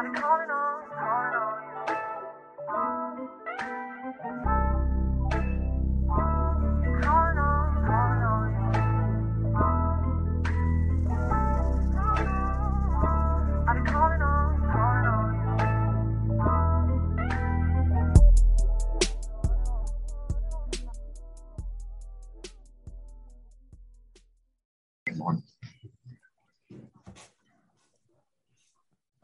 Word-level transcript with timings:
I'm 0.00 0.14
calling 0.14 0.49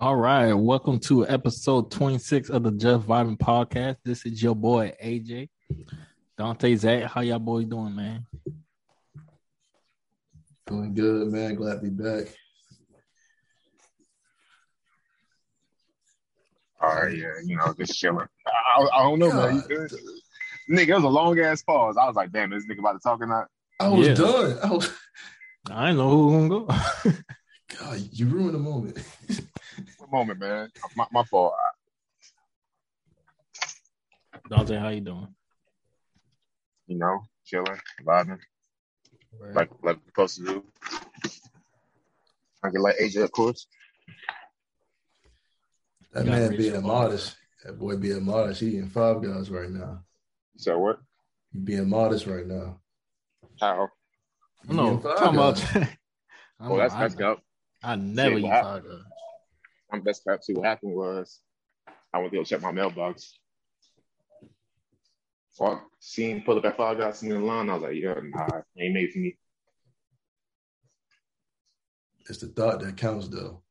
All 0.07 0.15
right, 0.15 0.53
welcome 0.55 1.01
to 1.01 1.27
episode 1.27 1.91
26 1.91 2.51
of 2.51 2.63
the 2.63 2.71
Just 2.71 3.09
Vibing 3.09 3.37
Podcast. 3.37 3.97
This 4.05 4.25
is 4.25 4.41
your 4.41 4.55
boy 4.55 4.93
AJ. 5.03 5.49
Dante 6.39 6.77
Zach, 6.77 7.11
how 7.11 7.23
y'all 7.23 7.41
boys 7.41 7.65
doing, 7.67 7.97
man? 7.97 8.25
Doing 10.69 10.95
good, 10.95 11.27
man. 11.33 11.57
Glad 11.57 11.81
to 11.81 11.81
be 11.81 11.89
back. 11.89 12.27
All 16.81 16.95
right, 16.95 17.17
yeah, 17.17 17.33
you 17.45 17.57
know, 17.57 17.75
just 17.77 17.99
chilling. 17.99 18.29
I, 18.47 18.87
I 18.95 19.03
don't 19.03 19.19
know, 19.19 19.33
man. 19.33 19.57
You 19.57 19.63
good? 19.63 19.91
Nigga, 20.71 20.89
it 20.91 20.95
was 20.95 21.03
a 21.03 21.09
long 21.09 21.37
ass 21.41 21.65
pause. 21.65 21.97
I 22.01 22.07
was 22.07 22.15
like, 22.15 22.31
damn, 22.31 22.51
this 22.51 22.65
nigga 22.69 22.79
about 22.79 22.93
to 22.93 23.01
talk 23.01 23.21
or 23.21 23.27
not? 23.27 23.49
I 23.81 23.89
was 23.89 24.07
Yeah. 24.07 24.15
done. 24.15 24.57
I 24.63 24.71
was 24.71 24.89
I 25.69 25.87
didn't 25.87 25.99
know 25.99 26.11
who 26.11 26.27
was 26.29 26.49
gonna 26.49 26.49
go. 27.11 27.13
God, 27.81 28.09
you 28.13 28.27
ruined 28.27 28.55
the 28.55 28.59
moment. 28.61 28.99
One 30.09 30.21
moment, 30.21 30.41
man. 30.41 30.69
My, 30.95 31.07
my 31.13 31.25
fault. 31.25 31.55
Dante, 34.49 34.77
how 34.77 34.89
you 34.89 35.01
doing? 35.01 35.29
You 36.87 36.99
know, 36.99 37.21
chilling, 37.45 37.81
vibing, 38.05 38.39
like 39.55 39.71
like 39.83 39.97
we're 39.97 39.97
supposed 40.07 40.37
to 40.37 40.45
do. 40.45 40.65
I 42.63 42.71
get 42.71 42.81
like 42.81 42.97
AJ, 43.03 43.25
of 43.25 43.33
course. 43.33 43.67
That 46.13 46.25
You 46.25 46.31
man 46.31 46.57
being 46.57 46.73
your 46.73 46.83
modest. 46.83 47.37
That 47.65 47.77
boy 47.79 47.97
being 47.97 48.25
modest. 48.25 48.61
He 48.61 48.69
eating 48.69 48.89
five 48.89 49.23
guys 49.23 49.51
right 49.51 49.71
now. 49.71 50.05
So 50.57 50.79
what? 50.79 50.99
He 51.53 51.59
being 51.59 51.89
modest 51.89 52.27
right 52.27 52.47
now. 52.47 52.79
How? 53.61 53.89
He 54.69 54.77
no, 54.77 54.87
eating 54.87 55.01
Five 55.01 55.19
talking 55.19 55.35
about. 55.35 55.57
Guys. 55.57 55.75
I, 56.61 56.67
oh, 56.67 56.71
Well, 56.71 56.79
that's 56.79 56.95
I, 56.95 57.01
that's 57.01 57.21
up. 57.21 57.43
I 57.83 57.97
never 57.97 58.31
Shit, 58.31 58.39
eat 58.39 58.43
what 58.45 58.63
five 58.63 58.85
guys. 58.85 59.16
Best 60.05 60.25
crap 60.25 60.41
too. 60.43 60.55
What 60.55 60.67
happened 60.67 60.95
was 60.95 61.41
I 62.13 62.19
went 62.19 62.33
to 62.33 62.39
go 62.39 62.45
check 62.45 62.63
my 62.63 62.73
mailbox. 62.73 63.39
So 65.51 65.67
I 65.67 65.81
seen 66.01 66.43
pull 66.43 66.59
up 66.59 66.65
at 66.67 66.77
five 66.77 66.99
guys 66.99 67.23
in 67.23 67.31
the 67.31 67.39
line. 67.39 67.71
I 67.71 67.75
was 67.75 67.83
like, 67.83 67.95
yeah, 67.95 68.15
nah, 68.23 68.61
ain't 68.79 68.95
made 68.95 69.11
for 69.11 69.19
me. 69.19 69.39
It's 72.29 72.39
the 72.39 72.49
thought 72.49 72.81
that 72.81 72.97
counts, 72.97 73.29
though. 73.29 73.63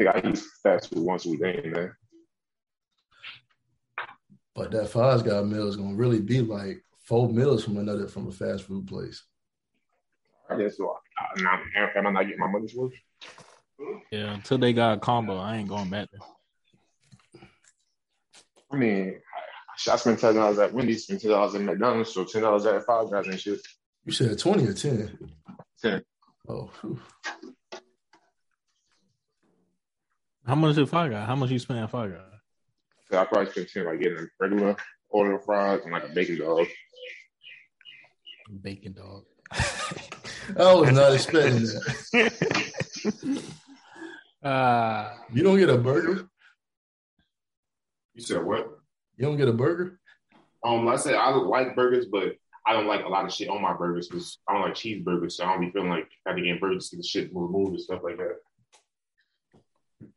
I 0.00 0.04
think 0.04 0.24
I 0.24 0.28
eat 0.28 0.42
fast 0.62 0.92
food 0.92 1.04
once 1.04 1.26
a 1.26 1.30
week, 1.30 1.42
ain't 1.44 1.72
man. 1.72 1.92
But 4.54 4.72
that 4.72 4.88
five 4.88 5.24
guy 5.24 5.40
meal 5.42 5.68
is 5.68 5.76
gonna 5.76 5.94
really 5.94 6.20
be 6.20 6.40
like 6.40 6.82
four 7.04 7.28
meals 7.28 7.64
from 7.64 7.76
another 7.76 8.08
from 8.08 8.26
a 8.26 8.32
fast 8.32 8.64
food 8.64 8.86
place. 8.86 9.22
I 10.50 10.56
guess 10.56 10.78
so. 10.78 10.96
I, 11.16 11.40
now, 11.40 11.60
am 11.96 12.06
I 12.06 12.10
not 12.10 12.22
getting 12.22 12.38
my 12.38 12.50
money's 12.50 12.74
worth? 12.74 12.92
Yeah, 14.10 14.34
until 14.34 14.58
they 14.58 14.72
got 14.72 14.98
a 14.98 15.00
combo, 15.00 15.36
I 15.36 15.56
ain't 15.56 15.68
going 15.68 15.90
back 15.90 16.08
there. 16.10 17.42
I 18.72 18.76
mean, 18.76 19.20
I, 19.88 19.92
I 19.92 19.96
spent 19.96 20.18
ten 20.18 20.34
dollars 20.34 20.58
at 20.58 20.72
Wendy's, 20.72 21.04
spent 21.04 21.22
ten 21.22 21.30
dollars 21.30 21.54
at 21.54 21.62
McDonald's, 21.62 22.12
so 22.12 22.24
ten 22.24 22.42
dollars 22.42 22.66
at 22.66 22.84
Five 22.84 23.10
Guys 23.10 23.26
and 23.26 23.40
shit. 23.40 23.60
You 24.04 24.12
said 24.12 24.38
20 24.38 24.66
or 24.66 24.72
10? 24.72 25.18
Ten. 25.82 26.02
Oh, 26.48 26.70
whew. 26.80 26.98
How 30.46 30.54
much 30.54 30.78
is 30.78 30.88
five 30.88 31.10
guys? 31.10 31.26
How 31.26 31.36
much 31.36 31.50
you 31.50 31.58
spend 31.58 31.80
at 31.80 31.90
five 31.90 32.10
guys? 32.10 32.20
So 33.10 33.18
I 33.18 33.24
probably 33.26 33.50
spent 33.52 33.68
ten 33.70 33.84
like 33.84 34.00
getting 34.00 34.18
a 34.18 34.26
regular 34.40 34.76
order 35.10 35.34
of 35.34 35.44
fries 35.44 35.80
and 35.84 35.92
like 35.92 36.04
a 36.04 36.08
bacon 36.08 36.38
dog. 36.38 36.66
Bacon 38.62 38.94
dog. 38.94 39.24
Oh, 40.56 40.78
I 40.78 40.80
was 40.80 40.92
not 40.92 41.12
expecting 41.12 41.60
that. 41.60 43.42
Uh 44.42 45.10
You 45.32 45.42
don't 45.42 45.58
get 45.58 45.68
a 45.68 45.78
burger? 45.78 46.28
You 48.14 48.22
said 48.22 48.44
what? 48.44 48.78
You 49.16 49.26
don't 49.26 49.36
get 49.36 49.48
a 49.48 49.52
burger? 49.52 49.98
Um, 50.64 50.88
I 50.88 50.96
said 50.96 51.14
I 51.14 51.30
like 51.30 51.76
burgers, 51.76 52.06
but 52.06 52.34
I 52.66 52.72
don't 52.72 52.86
like 52.86 53.04
a 53.04 53.08
lot 53.08 53.24
of 53.24 53.32
shit 53.32 53.48
on 53.48 53.62
my 53.62 53.72
burgers 53.74 54.08
because 54.08 54.38
I 54.48 54.52
don't 54.52 54.62
like 54.62 54.74
cheeseburgers, 54.74 55.32
so 55.32 55.44
I 55.44 55.52
don't 55.52 55.60
be 55.60 55.70
feeling 55.70 55.88
like 55.88 56.08
I 56.26 56.34
be 56.34 56.42
getting 56.42 56.58
burgers 56.58 56.90
because 56.90 57.04
the 57.04 57.08
shit 57.08 57.34
removed 57.34 57.70
and 57.70 57.80
stuff 57.80 58.00
like 58.02 58.18
that. 58.18 58.36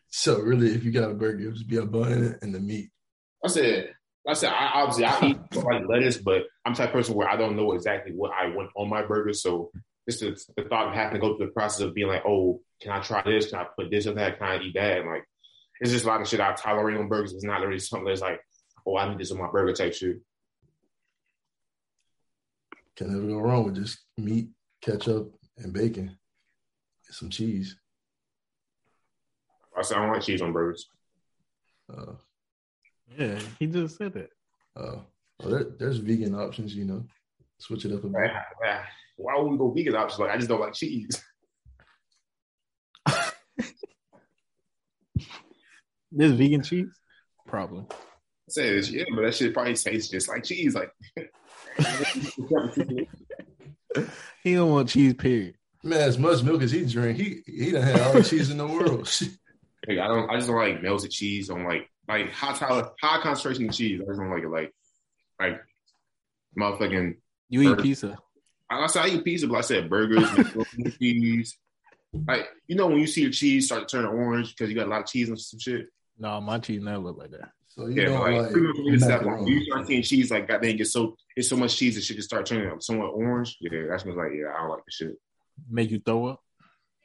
So 0.09 0.39
really, 0.39 0.71
if 0.73 0.83
you 0.83 0.91
got 0.91 1.11
a 1.11 1.13
burger, 1.13 1.41
it'll 1.41 1.53
just 1.53 1.69
be 1.69 1.77
a 1.77 1.85
bun 1.85 2.37
and 2.41 2.53
the 2.53 2.59
meat. 2.59 2.89
I 3.43 3.47
said, 3.47 3.93
I 4.27 4.33
said, 4.33 4.51
I 4.51 4.71
obviously 4.73 5.05
I 5.05 5.27
eat 5.27 5.37
like 5.55 5.83
lettuce, 5.87 6.17
but 6.17 6.43
I'm 6.65 6.73
the 6.73 6.77
type 6.77 6.89
of 6.89 6.93
person 6.93 7.15
where 7.15 7.29
I 7.29 7.37
don't 7.37 7.55
know 7.55 7.71
exactly 7.71 8.11
what 8.13 8.31
I 8.31 8.49
want 8.49 8.69
on 8.75 8.89
my 8.89 9.03
burger. 9.03 9.33
So 9.33 9.71
just 10.09 10.19
the, 10.19 10.61
the 10.61 10.67
thought 10.67 10.89
of 10.89 10.93
having 10.93 11.13
to 11.13 11.19
go 11.19 11.37
through 11.37 11.47
the 11.47 11.53
process 11.53 11.81
of 11.81 11.93
being 11.93 12.07
like, 12.07 12.23
oh, 12.27 12.61
can 12.81 12.91
I 12.91 12.99
try 13.01 13.21
this? 13.23 13.49
Can 13.49 13.59
I 13.59 13.65
put 13.75 13.91
this 13.91 14.07
or 14.07 14.13
that? 14.13 14.39
Can 14.39 14.47
I 14.47 14.59
eat 14.59 14.73
that? 14.73 14.99
And 14.99 15.09
like, 15.09 15.23
it's 15.79 15.91
just 15.91 16.05
a 16.05 16.07
lot 16.07 16.21
of 16.21 16.27
shit 16.27 16.39
I 16.39 16.53
tolerate 16.53 16.97
on 16.97 17.07
burgers. 17.07 17.33
It's 17.33 17.43
not 17.43 17.61
really 17.61 17.79
something 17.79 18.07
that's 18.07 18.21
like, 18.21 18.39
oh, 18.85 18.97
I 18.97 19.09
need 19.09 19.19
this 19.19 19.31
on 19.31 19.37
my 19.37 19.49
burger 19.51 19.73
type 19.73 19.93
shit. 19.93 20.17
Can 22.95 23.13
never 23.13 23.27
go 23.27 23.39
wrong 23.39 23.65
with 23.65 23.75
just 23.75 23.99
meat, 24.17 24.49
ketchup, 24.81 25.33
and 25.57 25.73
bacon, 25.73 26.17
and 27.07 27.15
some 27.15 27.29
cheese. 27.29 27.77
I 29.77 29.81
said 29.83 29.97
I 29.97 30.01
don't 30.01 30.13
like 30.13 30.23
cheese 30.23 30.41
on 30.41 30.51
burgers. 30.51 30.87
Uh, 31.91 32.13
yeah, 33.17 33.39
he 33.59 33.67
just 33.67 33.97
said 33.97 34.13
that. 34.13 34.29
uh, 34.75 34.97
well, 35.39 35.49
there, 35.49 35.65
there's 35.79 35.97
vegan 35.97 36.35
options, 36.35 36.75
you 36.75 36.85
know. 36.85 37.03
Switch 37.59 37.85
it 37.85 37.93
up 37.93 38.03
a 38.03 38.07
bit. 38.07 38.13
Right? 38.17 38.81
Why 39.17 39.37
would 39.37 39.51
we 39.51 39.57
go 39.57 39.71
vegan 39.71 39.95
options? 39.95 40.19
Like, 40.19 40.31
I 40.31 40.37
just 40.37 40.49
don't 40.49 40.61
like 40.61 40.73
cheese. 40.73 41.23
This 46.13 46.31
vegan 46.33 46.61
cheese? 46.61 46.89
Probably. 47.47 47.85
I 47.89 47.95
said, 48.49 48.85
yeah, 48.87 49.05
but 49.15 49.21
that 49.21 49.33
shit 49.33 49.53
probably 49.53 49.75
tastes 49.75 50.09
just 50.11 50.27
like 50.27 50.43
cheese. 50.43 50.75
Like, 50.75 50.91
He 54.43 54.55
don't 54.55 54.71
want 54.71 54.89
cheese, 54.89 55.13
period. 55.13 55.55
Man, 55.83 56.01
as 56.01 56.17
much 56.17 56.43
milk 56.43 56.61
as 56.61 56.71
he 56.71 56.85
drink, 56.85 57.17
he 57.17 57.41
he 57.45 57.71
done 57.71 57.83
had 57.83 57.99
all 58.01 58.13
the 58.13 58.23
cheese 58.23 58.49
in 58.49 58.57
the 58.57 58.67
world. 58.67 59.09
Like, 59.87 59.97
I 59.97 60.07
don't. 60.07 60.29
I 60.29 60.35
just 60.35 60.47
don't 60.47 60.57
like 60.57 60.83
melted 60.83 61.09
cheese. 61.09 61.49
I 61.49 61.55
don't 61.55 61.65
like 61.65 61.89
like 62.07 62.29
high 62.29 62.53
high 63.01 63.19
concentration 63.23 63.67
of 63.67 63.73
cheese. 63.75 63.99
I 63.99 64.05
just 64.05 64.19
don't 64.19 64.29
like 64.29 64.43
it. 64.43 64.47
Like 64.47 64.71
like 65.39 65.59
motherfucking. 66.55 67.15
You 67.49 67.61
eat 67.63 67.69
Burger. 67.69 67.81
pizza. 67.81 68.17
I 68.69 68.85
said 68.85 69.05
I 69.05 69.07
eat 69.07 69.23
pizza, 69.23 69.47
but 69.47 69.57
I 69.57 69.61
said 69.61 69.89
burgers, 69.89 70.29
cheese. 70.99 71.57
Like 72.27 72.47
you 72.67 72.75
know 72.75 72.87
when 72.87 72.99
you 72.99 73.07
see 73.07 73.25
the 73.25 73.31
cheese 73.31 73.67
start 73.67 73.87
to 73.87 73.97
turn 73.97 74.05
orange 74.05 74.49
because 74.55 74.69
you 74.69 74.75
got 74.75 74.87
a 74.87 74.89
lot 74.89 75.01
of 75.01 75.07
cheese 75.07 75.29
and 75.29 75.39
some 75.39 75.59
shit. 75.59 75.87
No, 76.19 76.39
my 76.41 76.59
cheese 76.59 76.81
never 76.81 76.97
look 76.99 77.17
like 77.17 77.31
that. 77.31 77.51
so 77.69 77.87
you 77.87 78.01
Yeah, 78.01 78.09
don't 78.09 78.19
but 78.19 78.31
like, 78.31 78.41
like, 78.43 78.51
pretty 78.51 78.67
much 78.67 78.75
when 78.77 78.85
you 78.85 78.99
start- 78.99 79.21
when 79.25 79.31
macaroni. 79.33 79.51
you 79.53 79.63
start 79.65 79.87
seeing 79.87 80.03
cheese 80.03 80.31
like 80.31 80.47
goddamn 80.47 80.75
get 80.77 80.87
so 80.87 81.15
it's 81.35 81.47
so 81.47 81.55
much 81.55 81.75
cheese 81.77 81.95
that 81.95 82.03
shit 82.03 82.17
can 82.17 82.23
start 82.23 82.45
turning 82.45 82.69
up 82.69 82.83
somewhat 82.83 83.07
orange. 83.13 83.57
Yeah, 83.61 83.83
that's 83.89 84.03
when 84.03 84.13
it's 84.13 84.17
like 84.19 84.31
yeah, 84.37 84.53
I 84.53 84.61
don't 84.61 84.69
like 84.71 84.85
the 84.85 84.91
shit. 84.91 85.15
Make 85.69 85.89
you 85.91 85.99
throw 86.05 86.25
up. 86.27 86.41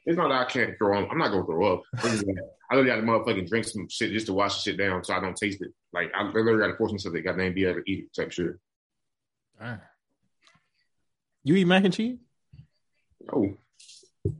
It's 0.05 0.17
not 0.17 0.29
that 0.29 0.41
I 0.41 0.45
can't 0.49 0.77
throw 0.77 1.01
up. 1.03 1.09
I'm 1.11 1.17
not 1.17 1.31
gonna 1.31 1.45
throw 1.45 1.73
up. 1.75 1.83
It's 1.95 2.03
just 2.11 2.27
like, 2.27 2.35
I 2.69 2.75
literally 2.75 3.01
got 3.01 3.05
to 3.05 3.33
motherfucking 3.33 3.47
drink 3.49 3.65
some 3.65 3.87
shit 3.89 4.11
just 4.11 4.25
to 4.27 4.33
wash 4.33 4.55
the 4.55 4.61
shit 4.71 4.77
down 4.77 5.03
so 5.03 5.13
I 5.13 5.19
don't 5.21 5.35
taste 5.37 5.61
it. 5.61 5.71
Like 5.93 6.11
I 6.13 6.23
literally 6.23 6.59
got 6.59 6.67
to 6.67 6.75
force 6.77 6.91
myself 6.91 7.13
to 7.15 7.21
goddamn 7.21 7.53
be 7.53 7.63
able 7.65 7.81
to 7.81 7.91
eat 7.91 8.05
it 8.05 8.13
type 8.13 8.31
shit. 8.31 8.55
Alright. 9.61 9.79
You 11.43 11.55
eat 11.55 11.65
mac 11.65 11.85
and 11.85 11.93
cheese? 11.93 12.17
Oh, 13.33 13.53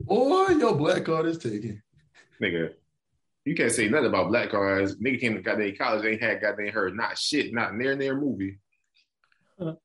Boy, 0.00 0.48
your 0.58 0.74
black 0.74 1.04
card 1.04 1.26
is 1.26 1.38
taken. 1.38 1.82
nigga. 2.42 2.74
You 3.44 3.54
can't 3.54 3.72
say 3.72 3.88
nothing 3.88 4.08
about 4.08 4.28
black 4.28 4.50
cards. 4.50 4.96
Nigga 4.96 5.20
came 5.20 5.34
to 5.34 5.40
goddamn 5.40 5.76
college, 5.76 6.04
ain't 6.04 6.22
had 6.22 6.40
goddamn 6.40 6.72
heard 6.72 6.94
not 6.94 7.16
shit, 7.16 7.52
not 7.54 7.74
near 7.74 7.96
near 7.96 8.14
movie. 8.14 8.58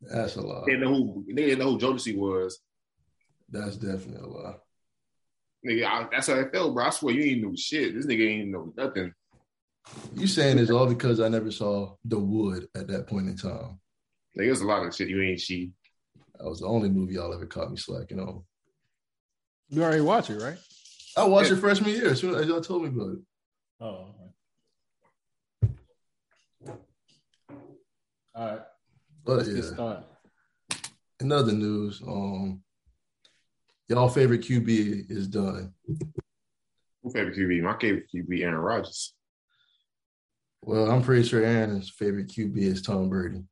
That's 0.02 0.36
a 0.36 0.42
lie. 0.42 0.64
They 0.66 0.74
didn't 0.74 0.92
know 0.92 0.96
who 0.96 1.26
they 1.30 1.46
didn't 1.46 1.60
know 1.60 1.72
who 1.72 1.80
Jodeci 1.80 2.16
was. 2.16 2.60
That's 3.50 3.78
definitely 3.78 4.18
a 4.18 4.28
lie. 4.28 4.56
Nigga, 5.66 5.86
I, 5.86 6.08
that's 6.12 6.28
how 6.28 6.40
I 6.40 6.50
felt, 6.50 6.74
bro. 6.74 6.86
I 6.86 6.90
swear 6.90 7.16
you 7.16 7.24
ain't 7.24 7.44
know 7.44 7.54
shit. 7.56 7.96
This 7.96 8.06
nigga 8.06 8.30
ain't 8.30 8.50
know 8.50 8.74
nothing. 8.76 9.14
You 10.14 10.28
saying 10.28 10.60
it's 10.60 10.72
all 10.72 10.88
because 10.88 11.20
I 11.20 11.30
never 11.30 11.52
saw 11.52 11.96
The 12.06 12.20
Wood 12.20 12.68
at 12.76 12.88
that 12.88 13.08
point 13.08 13.30
in 13.30 13.38
time. 13.38 13.80
Like 14.36 14.48
there's 14.48 14.62
a 14.62 14.68
lot 14.68 14.86
of 14.86 14.94
shit 14.94 15.10
you 15.10 15.22
ain't 15.22 15.40
see. 15.40 15.72
That 16.38 16.50
was 16.50 16.60
the 16.60 16.68
only 16.68 16.90
movie 16.90 17.14
y'all 17.14 17.34
ever 17.34 17.46
caught 17.46 17.72
me 17.72 17.78
slacking 17.78 18.20
on. 18.20 18.44
You 19.74 19.82
already 19.84 20.02
watch 20.02 20.30
it, 20.30 20.40
right? 20.40 20.58
I 21.18 21.24
watched 21.24 21.50
Yeah. 21.50 21.58
it 21.58 21.60
freshman 21.60 21.90
year 21.90 22.10
as 22.12 22.20
soon 22.20 22.36
as 22.36 22.46
y'all 22.48 22.62
told 22.62 22.84
me 22.84 22.90
about 22.90 23.14
it. 23.16 23.20
Oh. 23.82 24.14
All 28.36 28.48
right. 28.48 28.62
But 29.26 29.38
Let's 29.38 29.50
yeah, 29.50 29.56
get 29.56 29.64
started. 29.64 30.04
in 31.22 31.32
other 31.32 31.54
news, 31.54 32.04
um, 32.06 32.62
y'all 33.88 34.10
favorite 34.10 34.42
QB 34.42 35.10
is 35.10 35.28
done. 35.28 35.74
Who 37.02 37.10
favorite 37.12 37.36
QB? 37.36 37.62
My 37.64 37.76
favorite 37.80 38.06
QB, 38.14 38.42
Aaron 38.44 38.56
Rodgers. 38.56 39.16
Well, 40.64 40.90
I'm 40.92 41.02
pretty 41.02 41.24
sure 41.28 41.44
Aaron's 41.44 41.90
favorite 41.90 42.28
QB 42.28 42.58
is 42.60 42.82
Tom 42.84 43.10
Brady, 43.10 43.44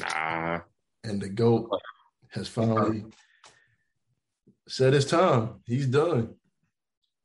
Nah, 0.00 0.60
and 1.04 1.22
the 1.22 1.28
goat 1.28 1.70
has 2.30 2.48
finally 2.48 3.04
said 4.70 4.94
it's 4.94 5.04
time. 5.04 5.60
He's 5.66 5.86
done. 5.86 6.34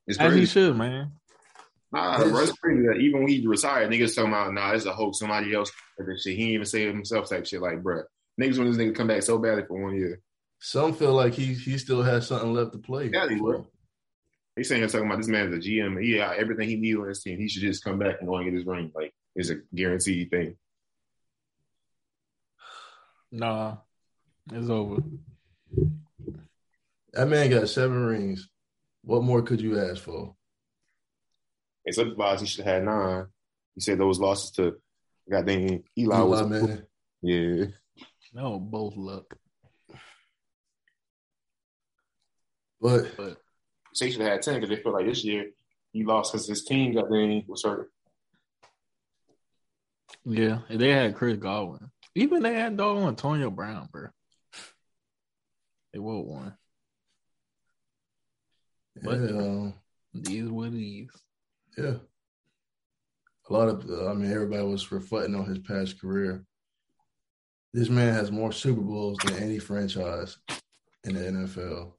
it's 0.07 0.19
As 0.19 0.33
he 0.33 0.45
should, 0.45 0.75
man. 0.75 1.11
Nah, 1.91 2.17
bro, 2.17 2.41
it's 2.41 2.51
crazy 2.53 2.87
that 2.87 2.97
even 2.97 3.21
when 3.21 3.29
he 3.29 3.45
retired, 3.47 3.89
niggas 3.89 4.15
talking 4.15 4.31
about, 4.31 4.53
nah, 4.53 4.71
it's 4.71 4.85
a 4.85 4.91
hoax. 4.91 5.19
Somebody 5.19 5.53
else 5.53 5.71
did 5.97 6.07
this 6.07 6.23
shit. 6.23 6.35
He 6.35 6.39
didn't 6.39 6.53
even 6.53 6.65
say 6.65 6.83
it 6.83 6.93
himself 6.93 7.29
type 7.29 7.45
shit. 7.45 7.61
Like, 7.61 7.81
bro, 7.83 8.01
niggas 8.41 8.57
want 8.57 8.71
this 8.71 8.77
nigga 8.77 8.89
to 8.89 8.93
come 8.93 9.07
back 9.07 9.21
so 9.21 9.37
badly 9.37 9.63
for 9.67 9.81
one 9.81 9.95
year. 9.95 10.19
Some 10.59 10.93
feel 10.93 11.13
like 11.13 11.33
he 11.33 11.53
he 11.53 11.77
still 11.77 12.01
has 12.01 12.27
something 12.27 12.53
left 12.53 12.73
to 12.73 12.79
play. 12.79 13.11
Yeah, 13.13 13.29
he 13.29 13.39
will. 13.39 13.69
He's 14.55 14.67
saying 14.67 14.81
here 14.81 14.89
talking 14.89 15.05
about 15.05 15.19
this 15.19 15.27
man's 15.27 15.53
a 15.53 15.59
GM. 15.59 16.01
He 16.01 16.17
got 16.17 16.37
everything 16.37 16.67
he 16.67 16.77
needs 16.77 16.97
on 16.97 17.07
his 17.07 17.21
team. 17.21 17.37
He 17.37 17.47
should 17.47 17.61
just 17.61 17.83
come 17.83 17.99
back 17.99 18.15
and 18.19 18.27
go 18.27 18.37
and 18.37 18.45
get 18.45 18.53
his 18.55 18.65
ring. 18.65 18.91
Like, 18.95 19.13
it's 19.35 19.49
a 19.49 19.57
guaranteed 19.73 20.31
thing. 20.31 20.55
Nah, 23.31 23.77
it's 24.51 24.69
over. 24.69 25.01
That 27.15 27.29
man 27.29 27.49
got 27.49 27.69
seven 27.69 28.05
rings. 28.05 28.49
What 29.01 29.23
more 29.23 29.41
could 29.41 29.61
you 29.61 29.79
ask 29.79 30.03
for? 30.03 30.35
Except 31.85 32.09
advised 32.09 32.41
he 32.41 32.47
should 32.47 32.65
have 32.65 32.75
had 32.75 32.83
nine. 32.83 33.25
He 33.73 33.81
said 33.81 33.97
those 33.99 34.19
losses 34.19 34.51
to 34.51 34.75
goddamn 35.29 35.83
Eli, 35.97 36.15
Eli 36.17 36.21
was 36.21 36.47
Manning. 36.47 36.81
yeah. 37.21 37.65
No, 38.33 38.59
both 38.59 38.97
luck. 38.97 39.33
But 42.81 43.15
But 43.15 43.37
Say 43.93 44.07
he 44.07 44.11
should 44.11 44.21
have 44.21 44.31
had 44.31 44.41
ten 44.41 44.55
because 44.55 44.69
they 44.69 44.83
feel 44.83 44.91
like 44.91 45.05
this 45.05 45.23
year 45.23 45.45
he 45.93 46.03
lost 46.03 46.33
because 46.33 46.47
his 46.47 46.65
team 46.65 46.93
got 46.93 47.03
goddamn 47.03 47.43
was 47.47 47.63
hurt. 47.63 47.89
yeah, 50.25 50.59
they 50.69 50.89
had 50.91 51.15
Chris 51.15 51.37
Godwin. 51.37 51.91
Even 52.13 52.43
they 52.43 52.55
had 52.55 52.75
dog 52.75 52.97
Antonio 53.07 53.49
Brown, 53.49 53.87
bro. 53.89 54.07
They 55.93 55.99
would 55.99 56.17
have 56.17 56.25
won. 56.25 56.57
Yeah, 58.95 59.01
But- 59.03 59.31
um, 59.31 59.73
These 60.13 60.49
were 60.49 60.69
these. 60.69 61.09
yeah. 61.77 61.95
A 63.49 63.53
lot 63.53 63.67
of 63.69 64.07
I 64.09 64.13
mean, 64.13 64.31
everybody 64.31 64.63
was 64.63 64.91
reflecting 64.91 65.35
on 65.35 65.45
his 65.45 65.59
past 65.59 65.99
career. 65.99 66.43
This 67.73 67.89
man 67.89 68.13
has 68.13 68.31
more 68.31 68.51
Super 68.51 68.81
Bowls 68.81 69.17
than 69.23 69.35
any 69.35 69.59
franchise 69.59 70.37
in 71.03 71.13
the 71.15 71.21
NFL. 71.21 71.93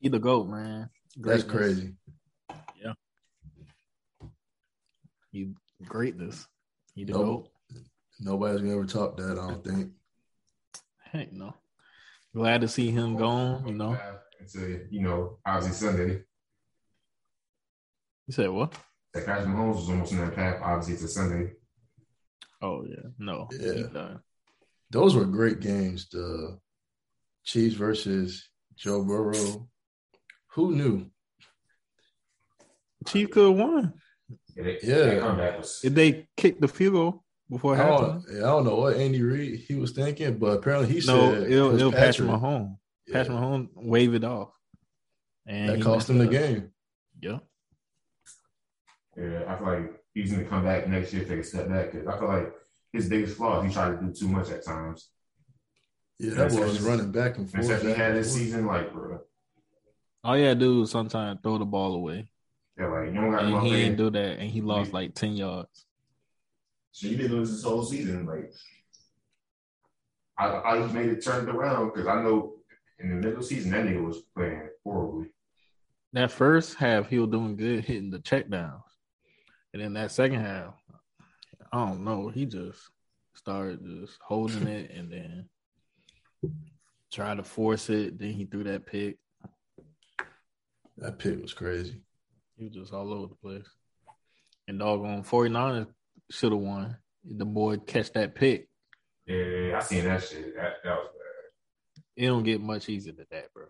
He 0.00 0.08
the 0.08 0.18
goat, 0.18 0.48
man. 0.48 0.90
That's 1.16 1.44
crazy. 1.44 1.94
Yeah. 2.82 2.94
You 5.30 5.54
greatness. 5.84 6.46
He 6.94 7.04
the 7.04 7.12
Nope. 7.12 7.22
goat. 7.70 7.82
Nobody's 8.20 8.60
gonna 8.62 8.72
ever 8.72 8.86
top 8.86 9.16
that. 9.18 9.38
I 9.38 9.48
don't 9.48 9.62
think. 9.64 9.92
Heck 11.02 11.32
no. 11.32 11.54
Glad 12.34 12.62
to 12.62 12.68
see 12.68 12.90
him 12.90 13.16
gone. 13.16 13.66
You 13.68 13.74
know. 13.74 13.98
Into, 14.40 14.86
you 14.90 15.02
know, 15.02 15.38
obviously 15.46 15.86
Sunday. 15.88 16.24
You 18.28 18.34
said 18.34 18.50
what? 18.50 18.74
That 19.14 19.24
Patrick 19.26 19.48
Mahomes 19.48 19.74
was 19.76 19.88
almost 19.88 20.12
in 20.12 20.18
that 20.18 20.34
path, 20.34 20.60
obviously, 20.62 20.96
to 20.98 21.08
Sunday. 21.08 21.52
Oh 22.62 22.84
yeah, 22.88 23.08
no. 23.18 23.48
Yeah. 23.58 24.18
Those 24.90 25.14
were 25.16 25.24
great 25.24 25.60
games. 25.60 26.08
The 26.12 26.58
Chiefs 27.44 27.74
versus 27.74 28.48
Joe 28.76 29.02
Burrow. 29.04 29.68
Who 30.52 30.72
knew? 30.74 31.06
Chief 33.06 33.30
could 33.30 33.48
have 33.48 33.56
won 33.58 33.94
Yeah, 34.56 34.62
they, 34.64 34.78
Yeah. 34.82 35.34
that 35.36 35.58
was. 35.58 35.80
they 35.82 36.28
kicked 36.36 36.60
the 36.60 36.68
field 36.68 36.92
goal 36.94 37.24
before 37.48 37.76
I 37.76 37.78
halftime. 37.78 38.24
don't, 38.26 38.36
I 38.36 38.40
don't 38.40 38.64
know 38.64 38.76
what 38.76 38.96
Andy 38.96 39.22
Reid 39.22 39.60
he 39.60 39.76
was 39.76 39.92
thinking, 39.92 40.36
but 40.38 40.58
apparently 40.58 40.88
he 41.00 41.06
No, 41.06 41.32
said 41.32 41.50
it'll, 41.50 41.68
was 41.70 41.80
it'll 41.80 41.92
Patrick 41.92 42.28
Mahomes. 42.28 42.76
Yeah, 43.06 43.14
Patrick 43.14 43.38
Mahomes 43.38 43.68
wave 43.74 44.14
it 44.14 44.24
off, 44.24 44.50
and 45.46 45.68
that 45.70 45.80
cost 45.82 46.08
messed 46.08 46.10
him 46.10 46.18
the 46.18 46.24
up. 46.26 46.30
game. 46.32 46.72
Yeah, 47.20 47.38
Yeah, 49.18 49.42
I 49.48 49.56
feel 49.56 49.66
like 49.66 49.92
he's 50.14 50.30
going 50.30 50.44
to 50.44 50.48
come 50.48 50.62
back 50.64 50.86
next 50.88 51.12
year, 51.12 51.24
take 51.24 51.40
a 51.40 51.44
step 51.44 51.68
back. 51.68 51.90
Because 51.92 52.06
I 52.06 52.18
feel 52.18 52.28
like 52.28 52.52
his 52.92 53.08
biggest 53.08 53.36
flaw 53.36 53.60
is 53.60 53.68
he 53.68 53.74
tried 53.74 53.98
to 54.00 54.06
do 54.06 54.12
too 54.12 54.28
much 54.28 54.48
at 54.50 54.64
times. 54.64 55.10
Yeah, 56.18 56.34
that 56.34 56.52
Yeah, 56.52 56.58
boy 56.58 56.66
was 56.66 56.80
running 56.80 57.10
back 57.10 57.36
and 57.38 57.50
forth. 57.50 57.64
Except 57.64 57.82
he 57.82 57.88
had 57.90 58.10
and 58.10 58.16
this 58.18 58.32
season, 58.32 58.66
like, 58.66 58.92
bro. 58.92 59.20
all 60.22 60.36
you 60.38 60.44
gotta 60.44 60.54
do 60.54 60.82
is 60.82 60.90
sometimes 60.90 61.40
throw 61.42 61.58
the 61.58 61.64
ball 61.64 61.94
away, 61.94 62.30
Yeah, 62.78 62.86
like, 62.86 63.08
you 63.08 63.14
don't 63.14 63.30
got 63.30 63.42
and 63.42 63.66
he 63.66 63.70
didn't 63.72 63.96
do. 63.96 64.10
do 64.10 64.18
that, 64.18 64.38
and 64.38 64.50
he 64.50 64.60
lost 64.60 64.92
like 64.92 65.14
ten 65.14 65.36
yards. 65.36 65.86
So 66.92 67.06
you 67.08 67.16
didn't 67.16 67.36
lose 67.36 67.50
this 67.50 67.62
whole 67.64 67.84
season. 67.84 68.26
Like, 68.26 68.52
I, 70.38 70.46
I 70.46 70.92
made 70.92 71.08
it 71.10 71.24
turned 71.24 71.48
around 71.48 71.88
because 71.92 72.06
I 72.06 72.22
know 72.22 72.54
in 72.98 73.10
the 73.10 73.14
middle 73.16 73.32
of 73.34 73.38
the 73.38 73.44
season, 73.44 73.70
that 73.72 73.84
nigga 73.84 74.04
was 74.04 74.18
playing 74.36 74.68
horribly. 74.84 75.26
That 76.12 76.30
first 76.32 76.76
half, 76.76 77.08
he 77.08 77.18
was 77.18 77.30
doing 77.30 77.56
good, 77.56 77.84
hitting 77.84 78.10
the 78.10 78.18
check 78.20 78.48
downs, 78.48 78.82
and 79.72 79.82
then 79.82 79.94
that 79.94 80.10
second 80.10 80.40
half, 80.40 80.74
I 81.72 81.86
don't 81.86 82.04
know, 82.04 82.28
he 82.28 82.46
just 82.46 82.80
started 83.34 83.80
just 83.84 84.18
holding 84.20 84.66
it, 84.66 84.90
and 84.90 85.10
then 85.10 85.48
tried 87.12 87.36
to 87.36 87.44
force 87.44 87.88
it. 87.90 88.18
Then 88.18 88.32
he 88.32 88.44
threw 88.44 88.64
that 88.64 88.86
pick. 88.86 89.18
That 90.98 91.18
pick 91.18 91.40
was 91.40 91.54
crazy. 91.54 92.02
He 92.56 92.64
was 92.64 92.74
just 92.74 92.92
all 92.92 93.12
over 93.12 93.28
the 93.28 93.34
place. 93.36 93.68
And 94.66 94.78
doggone 94.78 95.22
49ers 95.22 95.86
should 96.30 96.52
have 96.52 96.60
won. 96.60 96.96
The 97.24 97.44
boy 97.44 97.78
catch 97.78 98.12
that 98.12 98.34
pick. 98.34 98.68
Yeah, 99.26 99.76
I 99.76 99.80
seen 99.80 100.04
that 100.04 100.22
shit. 100.22 100.56
That, 100.56 100.74
that 100.84 100.96
was 100.96 101.08
bad. 101.12 102.02
It 102.16 102.26
don't 102.26 102.42
get 102.42 102.60
much 102.60 102.88
easier 102.88 103.12
than 103.12 103.26
that, 103.30 103.52
bro. 103.52 103.66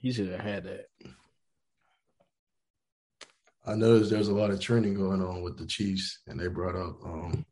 He 0.00 0.12
should 0.12 0.28
have 0.28 0.40
had 0.40 0.64
that. 0.64 0.86
I 3.66 3.74
noticed 3.74 4.10
there's 4.10 4.28
a 4.28 4.34
lot 4.34 4.50
of 4.50 4.60
training 4.60 4.94
going 4.94 5.22
on 5.22 5.42
with 5.42 5.56
the 5.56 5.66
Chiefs, 5.66 6.20
and 6.26 6.38
they 6.38 6.48
brought 6.48 6.76
up 6.76 6.96
um, 7.04 7.46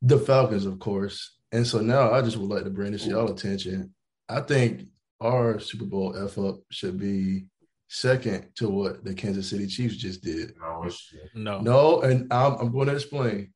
the 0.00 0.18
Falcons, 0.18 0.64
of 0.66 0.78
course. 0.78 1.36
And 1.50 1.66
so 1.66 1.80
now 1.80 2.12
I 2.12 2.22
just 2.22 2.36
would 2.36 2.48
like 2.48 2.64
to 2.64 2.70
bring 2.70 2.92
this 2.92 3.04
to 3.04 3.10
y'all 3.10 3.30
attention. 3.30 3.94
I 4.28 4.40
think 4.40 4.88
our 5.20 5.58
Super 5.58 5.84
Bowl 5.84 6.16
F 6.16 6.38
up 6.38 6.60
should 6.70 6.98
be 6.98 7.46
second 7.88 8.48
to 8.56 8.68
what 8.68 9.04
the 9.04 9.12
Kansas 9.12 9.50
City 9.50 9.66
Chiefs 9.66 9.96
just 9.96 10.22
did. 10.22 10.54
No, 10.58 10.88
No. 11.34 11.60
No, 11.60 12.00
and 12.02 12.32
I'm, 12.32 12.54
I'm 12.54 12.72
going 12.72 12.88
to 12.88 12.94
explain. 12.94 13.52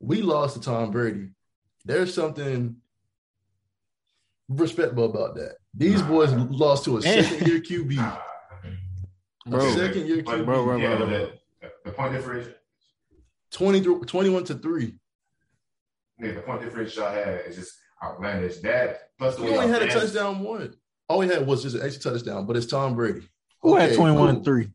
We 0.00 0.22
lost 0.22 0.54
to 0.54 0.60
Tom 0.60 0.90
Brady. 0.90 1.28
There's 1.84 2.12
something 2.12 2.76
respectable 4.48 5.04
about 5.04 5.36
that. 5.36 5.56
These 5.74 6.02
boys 6.02 6.32
lost 6.32 6.84
to 6.86 6.96
a 6.96 7.02
second 7.02 7.46
year 7.46 7.60
QB. 7.60 8.20
Nah. 9.48 9.58
Bro, 9.58 9.74
Second 9.74 10.06
year 10.06 10.16
Like, 10.18 10.26
QB. 10.26 10.44
bro, 10.44 10.64
bro, 10.64 10.76
yeah, 10.76 10.96
bro. 10.96 11.06
but 11.06 11.08
the, 11.10 11.70
the 11.84 11.90
point 11.92 12.12
difference, 12.12 12.48
20 13.52 13.80
through, 13.80 14.04
21 14.04 14.44
to 14.44 14.54
3. 14.54 14.94
yeah, 16.20 16.32
the 16.32 16.40
point 16.42 16.60
difference 16.62 16.94
y'all 16.96 17.12
had 17.12 17.42
is 17.46 17.56
just 17.56 17.72
outlandish. 18.02 18.58
That 18.58 19.10
plus 19.18 19.36
the 19.36 19.42
He 19.42 19.48
only 19.48 19.60
y'all 19.60 19.68
had 19.68 19.82
a 19.82 19.88
touchdown 19.90 20.40
one. 20.40 20.74
All 21.08 21.20
he 21.22 21.28
had 21.28 21.46
was 21.46 21.62
just 21.62 21.76
an 21.76 21.82
extra 21.82 22.12
touchdown, 22.12 22.46
but 22.46 22.56
it's 22.56 22.66
Tom 22.66 22.94
Brady. 22.94 23.22
who 23.62 23.76
had 23.76 23.94
21 23.94 24.34
cool. 24.36 24.44
3? 24.44 24.68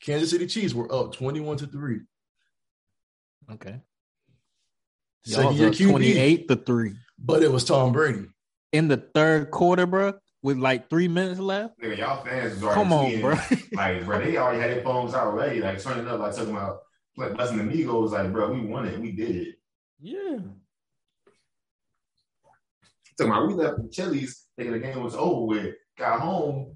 Kansas 0.00 0.30
City 0.30 0.46
Chiefs 0.46 0.72
were 0.72 0.90
up 0.94 1.12
21 1.12 1.56
to 1.58 1.66
3. 1.66 2.00
Okay. 3.52 3.80
Second 5.24 5.56
year 5.56 5.70
QB. 5.70 5.90
28 5.90 6.48
to 6.48 6.56
3. 6.56 6.92
But 7.18 7.42
it 7.42 7.50
was 7.52 7.64
Tom 7.64 7.92
Brady. 7.92 8.26
In 8.72 8.88
the 8.88 8.96
third 8.96 9.50
quarter, 9.50 9.84
bro, 9.86 10.14
with 10.42 10.56
like 10.58 10.88
three 10.88 11.08
minutes 11.08 11.40
left. 11.40 11.80
Nigga, 11.80 11.98
y'all 11.98 12.24
fans 12.24 12.54
was 12.54 12.62
already 12.62 12.80
Come 12.80 12.92
on, 12.92 13.06
seeing, 13.10 13.20
bro. 13.20 13.34
Like, 13.72 14.04
bro, 14.04 14.18
they 14.24 14.36
already 14.36 14.60
had 14.60 14.70
their 14.70 14.82
phones 14.82 15.14
out 15.14 15.26
already, 15.28 15.60
like 15.60 15.82
turning 15.82 16.08
up, 16.08 16.20
like 16.20 16.34
talking 16.34 16.50
about 16.54 16.80
like 17.16 17.34
blessing 17.34 17.58
the 17.58 17.64
Migos, 17.64 18.10
like, 18.10 18.32
bro, 18.32 18.52
we 18.52 18.60
won 18.64 18.86
it, 18.86 18.98
we 18.98 19.12
did 19.12 19.36
it. 19.36 19.54
yeah. 20.00 20.38
Talking 23.18 23.32
about 23.32 23.48
we 23.48 23.54
left 23.54 23.82
the 23.82 23.88
Chili's, 23.90 24.46
thinking 24.56 24.72
the 24.72 24.78
game 24.78 25.02
was 25.02 25.14
over 25.14 25.44
with, 25.46 25.74
got 25.98 26.20
home. 26.20 26.74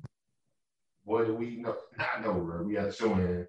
What 1.04 1.26
did 1.26 1.38
we 1.38 1.56
know, 1.56 1.76
not 1.96 2.22
know, 2.22 2.34
bro. 2.40 2.62
We 2.62 2.74
had 2.74 2.86
to 2.86 2.92
show 2.92 3.14
him, 3.14 3.46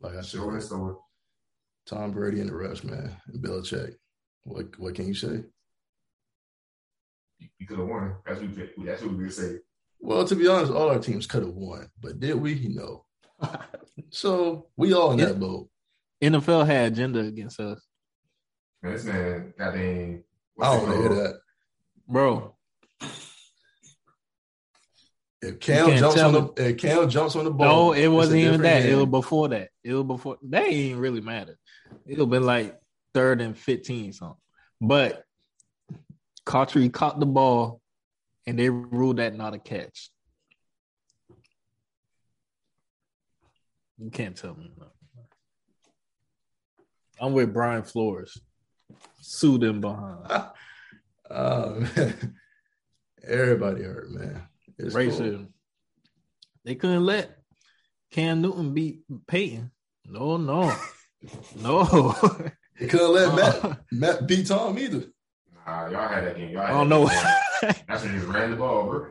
Like 0.00 0.16
I 0.16 0.22
show 0.22 0.44
said, 0.46 0.54
his 0.54 0.66
story. 0.66 0.94
Tom 1.86 2.12
Brady 2.12 2.40
and 2.40 2.48
the 2.48 2.54
refs, 2.54 2.84
man, 2.84 3.14
and 3.26 3.44
Belichick. 3.44 3.94
What 4.44 4.78
what 4.78 4.94
can 4.94 5.06
you 5.08 5.14
say? 5.14 5.44
You 7.58 7.66
could 7.66 7.78
have 7.78 7.88
won. 7.88 8.14
That's 8.26 8.40
what 8.40 8.50
we, 8.50 8.84
that's 8.84 9.02
what 9.02 9.12
we 9.12 9.24
could 9.24 9.32
say. 9.32 9.56
Well, 10.00 10.24
to 10.26 10.34
be 10.34 10.48
honest, 10.48 10.72
all 10.72 10.88
our 10.88 10.98
teams 10.98 11.26
could 11.26 11.42
have 11.42 11.54
won, 11.54 11.90
but 12.00 12.18
did 12.20 12.34
we? 12.34 12.68
No. 12.68 13.04
So 14.12 14.66
we 14.76 14.92
all 14.94 15.12
in 15.12 15.18
that 15.18 15.38
boat. 15.38 15.68
NFL 16.22 16.66
had 16.66 16.92
agenda 16.92 17.20
against 17.20 17.60
us, 17.60 17.80
Man, 18.82 18.92
this 18.92 19.04
man, 19.04 19.52
goddamn. 19.58 20.24
I 20.60 20.64
don't 20.74 20.82
want 20.82 20.94
to 20.96 21.00
hear 21.02 21.14
that. 21.22 21.40
bro. 22.08 22.56
If 25.42 25.58
Cam 25.60 25.96
jumps 25.96 26.18
on 26.20 26.32
the 26.32 26.52
if 26.56 26.76
Cam 26.78 27.08
jumps 27.08 27.34
on 27.36 27.44
the 27.44 27.50
ball, 27.50 27.66
No, 27.66 27.92
it 27.92 28.08
wasn't 28.08 28.40
even 28.40 28.60
that. 28.62 28.82
different 28.82 28.92
It 28.92 28.96
was 28.96 29.22
before 29.22 29.48
that. 29.48 29.68
It 29.82 29.94
was 29.94 30.04
before 30.04 30.36
that 30.50 30.64
ain't 30.66 30.98
really 30.98 31.20
matter. 31.22 31.56
It'll 32.06 32.26
been 32.26 32.44
like 32.44 32.78
third 33.14 33.40
and 33.40 33.56
fifteen 33.56 34.12
something. 34.12 34.36
But 34.80 35.24
Cotchery 36.44 36.88
caught 36.88 37.20
the 37.20 37.26
ball 37.26 37.80
and 38.46 38.58
they 38.58 38.68
ruled 38.70 39.18
that 39.18 39.34
not 39.36 39.54
a 39.54 39.58
catch. 39.58 40.10
You 43.98 44.10
can't 44.10 44.36
tell 44.36 44.54
me. 44.54 44.70
nothing. 44.76 44.92
I'm 47.20 47.34
with 47.34 47.52
Brian 47.52 47.82
Flores. 47.82 48.40
Sue 49.20 49.58
them 49.58 49.80
behind. 49.80 50.26
Oh, 51.32 51.78
man. 51.78 52.34
Everybody 53.22 53.84
hurt, 53.84 54.10
man. 54.10 54.42
It's 54.78 54.92
cool. 54.92 55.46
They 56.64 56.74
couldn't 56.74 57.06
let 57.06 57.38
Cam 58.10 58.42
Newton 58.42 58.74
beat 58.74 59.02
Peyton. 59.28 59.70
No, 60.04 60.36
no, 60.38 60.74
no. 61.56 62.12
They 62.80 62.88
couldn't 62.88 63.12
let 63.12 63.28
Uh, 63.28 63.36
Matt 63.36 63.80
Matt 63.92 64.26
beat 64.26 64.48
Tom 64.48 64.76
either. 64.76 65.04
Nah, 65.70 65.88
y'all 65.88 66.08
had 66.08 66.24
that 66.26 66.36
game. 66.36 66.50
Y'all 66.50 66.62
I 66.62 66.70
don't 66.70 66.88
know. 66.88 67.06
That's 67.86 68.02
when 68.02 68.18
he 68.18 68.26
ran 68.26 68.50
the 68.50 68.56
ball, 68.56 68.88
bro. 68.88 69.06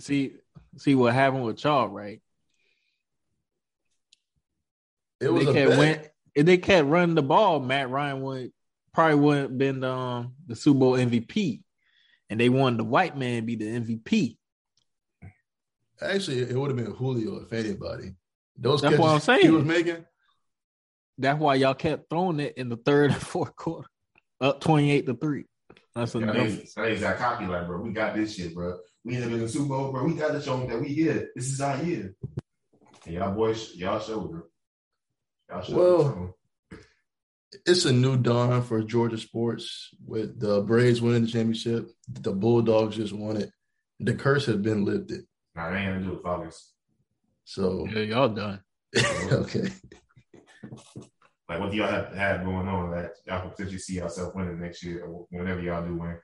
see, 0.00 0.32
see 0.78 0.94
what 0.94 1.12
happened 1.12 1.44
with 1.44 1.62
y'all, 1.62 1.88
right? 1.88 2.22
It 5.20 5.30
was 5.30 5.44
they 5.44 5.50
a 5.50 5.54
kept 5.54 5.70
bet. 5.70 5.78
went, 5.78 6.08
if 6.34 6.46
they 6.46 6.56
kept 6.56 6.88
running 6.88 7.14
the 7.14 7.22
ball, 7.22 7.60
Matt 7.60 7.90
Ryan 7.90 8.22
would 8.22 8.52
probably 8.94 9.16
wouldn't 9.16 9.50
have 9.50 9.58
been 9.58 9.80
the, 9.80 9.90
um, 9.90 10.34
the 10.46 10.56
Super 10.56 10.78
Bowl 10.78 10.92
MVP, 10.92 11.60
and 12.30 12.40
they 12.40 12.48
wanted 12.48 12.78
the 12.78 12.84
white 12.84 13.18
man 13.18 13.42
to 13.42 13.46
be 13.46 13.56
the 13.56 13.66
MVP. 13.66 14.38
Actually, 16.00 16.42
it 16.42 16.56
would 16.56 16.70
have 16.70 16.76
been 16.76 16.94
Julio 16.94 17.42
if 17.42 17.52
anybody. 17.52 18.14
Those 18.56 18.80
That's 18.80 18.96
what 18.96 19.10
I'm 19.10 19.20
saying. 19.20 19.42
he 19.42 19.50
was 19.50 19.64
making. 19.64 20.06
That's 21.18 21.38
why 21.38 21.56
y'all 21.56 21.74
kept 21.74 22.08
throwing 22.08 22.40
it 22.40 22.54
in 22.56 22.70
the 22.70 22.76
third 22.76 23.10
and 23.12 23.20
fourth 23.20 23.54
quarter, 23.54 23.88
up 24.40 24.60
twenty 24.60 24.90
eight 24.92 25.06
to 25.06 25.14
three. 25.14 25.44
That's 25.94 26.14
a 26.14 26.20
That 26.20 26.34
dumb. 26.34 26.46
is 26.46 26.74
that 26.74 26.88
is 26.90 27.00
that 27.00 27.18
cocky, 27.18 27.46
like, 27.46 27.66
bro. 27.66 27.80
We 27.80 27.92
got 27.92 28.14
this 28.14 28.36
shit, 28.36 28.54
bro. 28.54 28.78
We 29.04 29.16
end 29.16 29.24
up 29.24 29.32
in 29.32 29.40
the 29.40 29.48
Super 29.48 29.68
Bowl, 29.68 29.92
bro. 29.92 30.04
We 30.04 30.14
got 30.14 30.32
to 30.32 30.40
show 30.42 30.58
them 30.58 30.68
that 30.68 30.80
we 30.80 30.88
here. 30.88 31.30
This 31.34 31.46
is 31.50 31.60
our 31.60 31.82
year. 31.82 32.14
And 33.06 33.14
y'all 33.14 33.34
boys, 33.34 33.74
y'all 33.74 33.98
showed 34.00 34.32
them. 34.32 34.42
Y'all 35.48 35.62
showed 35.62 35.76
Well. 35.76 36.34
It's 37.64 37.86
a 37.86 37.92
new 37.92 38.18
dawn 38.18 38.62
for 38.62 38.82
Georgia 38.82 39.16
sports 39.16 39.88
with 40.06 40.38
the 40.38 40.60
Braves 40.60 41.00
winning 41.00 41.22
the 41.22 41.28
championship. 41.30 41.88
The 42.06 42.32
Bulldogs 42.32 42.96
just 42.96 43.14
won 43.14 43.38
it. 43.38 43.50
The 44.00 44.14
curse 44.14 44.44
has 44.46 44.56
been 44.58 44.84
lifted. 44.84 45.22
Nah, 45.56 45.70
they 45.70 45.78
ain't 45.78 45.94
gonna 45.94 46.04
do 46.04 46.18
it, 46.18 46.22
Falcons. 46.22 46.72
So 47.44 47.86
Yeah, 47.90 48.02
y'all 48.02 48.28
done. 48.28 48.60
okay. 49.32 49.68
Like, 51.48 51.60
what 51.60 51.70
do 51.70 51.76
y'all 51.76 51.88
have, 51.88 52.14
have 52.14 52.44
going 52.44 52.68
on 52.68 52.90
that 52.90 53.12
y'all 53.26 53.40
can 53.40 53.50
potentially 53.50 53.78
see 53.78 53.94
yourself 53.94 54.34
winning 54.34 54.60
next 54.60 54.82
year 54.82 55.04
or 55.04 55.26
whenever 55.30 55.60
y'all 55.60 55.86
do 55.86 55.94
win? 55.94 56.18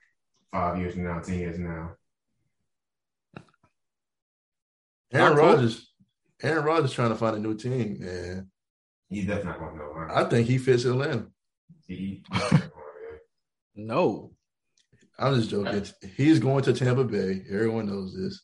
Five 0.51 0.77
years 0.79 0.93
from 0.93 1.03
now, 1.03 1.19
ten 1.19 1.39
years 1.39 1.55
from 1.55 1.65
now. 1.65 1.91
Aaron 5.11 5.35
Not. 5.35 5.43
Rodgers. 5.43 5.91
Aaron 6.43 6.65
Rodgers 6.65 6.93
trying 6.93 7.09
to 7.09 7.15
find 7.15 7.37
a 7.37 7.39
new 7.39 7.55
team, 7.55 7.99
and 8.01 8.47
He's 9.09 9.27
definitely 9.27 9.51
not 9.51 9.59
gonna 9.59 9.77
know, 9.77 9.93
man. 9.95 10.11
I 10.11 10.29
think 10.29 10.47
he 10.47 10.57
fits 10.57 10.85
Atlanta. 10.85 11.27
He, 11.87 12.23
No, 13.75 14.31
I'm 15.19 15.35
just 15.35 15.49
joking. 15.49 15.67
Uh, 15.67 16.07
he's 16.15 16.39
going 16.39 16.63
to 16.63 16.73
Tampa 16.73 17.03
Bay. 17.03 17.43
Everyone 17.49 17.87
knows 17.87 18.15
this. 18.15 18.43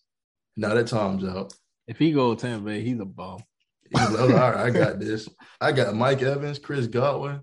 Now 0.58 0.74
that 0.74 0.88
Tom's 0.88 1.24
out, 1.24 1.54
if 1.88 1.98
he 1.98 2.12
go 2.12 2.36
to 2.36 2.42
Tampa 2.42 2.66
Bay, 2.66 2.82
he's 2.82 3.00
a 3.00 3.06
bum. 3.06 3.40
He's 3.92 4.10
like, 4.10 4.20
all 4.20 4.52
right, 4.52 4.56
I 4.56 4.70
got 4.70 5.00
this. 5.00 5.28
I 5.60 5.72
got 5.72 5.96
Mike 5.96 6.22
Evans, 6.22 6.60
Chris 6.60 6.88
Godwin. 6.88 7.42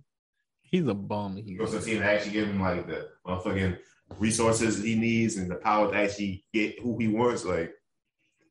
He's 0.62 0.86
a 0.86 0.94
bum. 0.94 1.36
He 1.36 1.42
He 1.42 1.54
goes 1.54 1.70
to 1.70 1.78
a 1.78 1.80
team 1.80 2.00
that 2.00 2.14
actually 2.14 2.32
give 2.32 2.48
him 2.48 2.60
like 2.60 2.86
the 2.86 3.08
motherfucking 3.26 3.78
resources 4.18 4.82
he 4.82 4.94
needs 4.94 5.36
and 5.36 5.50
the 5.50 5.56
power 5.56 5.90
to 5.90 5.96
actually 5.96 6.44
get 6.52 6.78
who 6.80 6.98
he 6.98 7.08
wants. 7.08 7.44
Like 7.44 7.72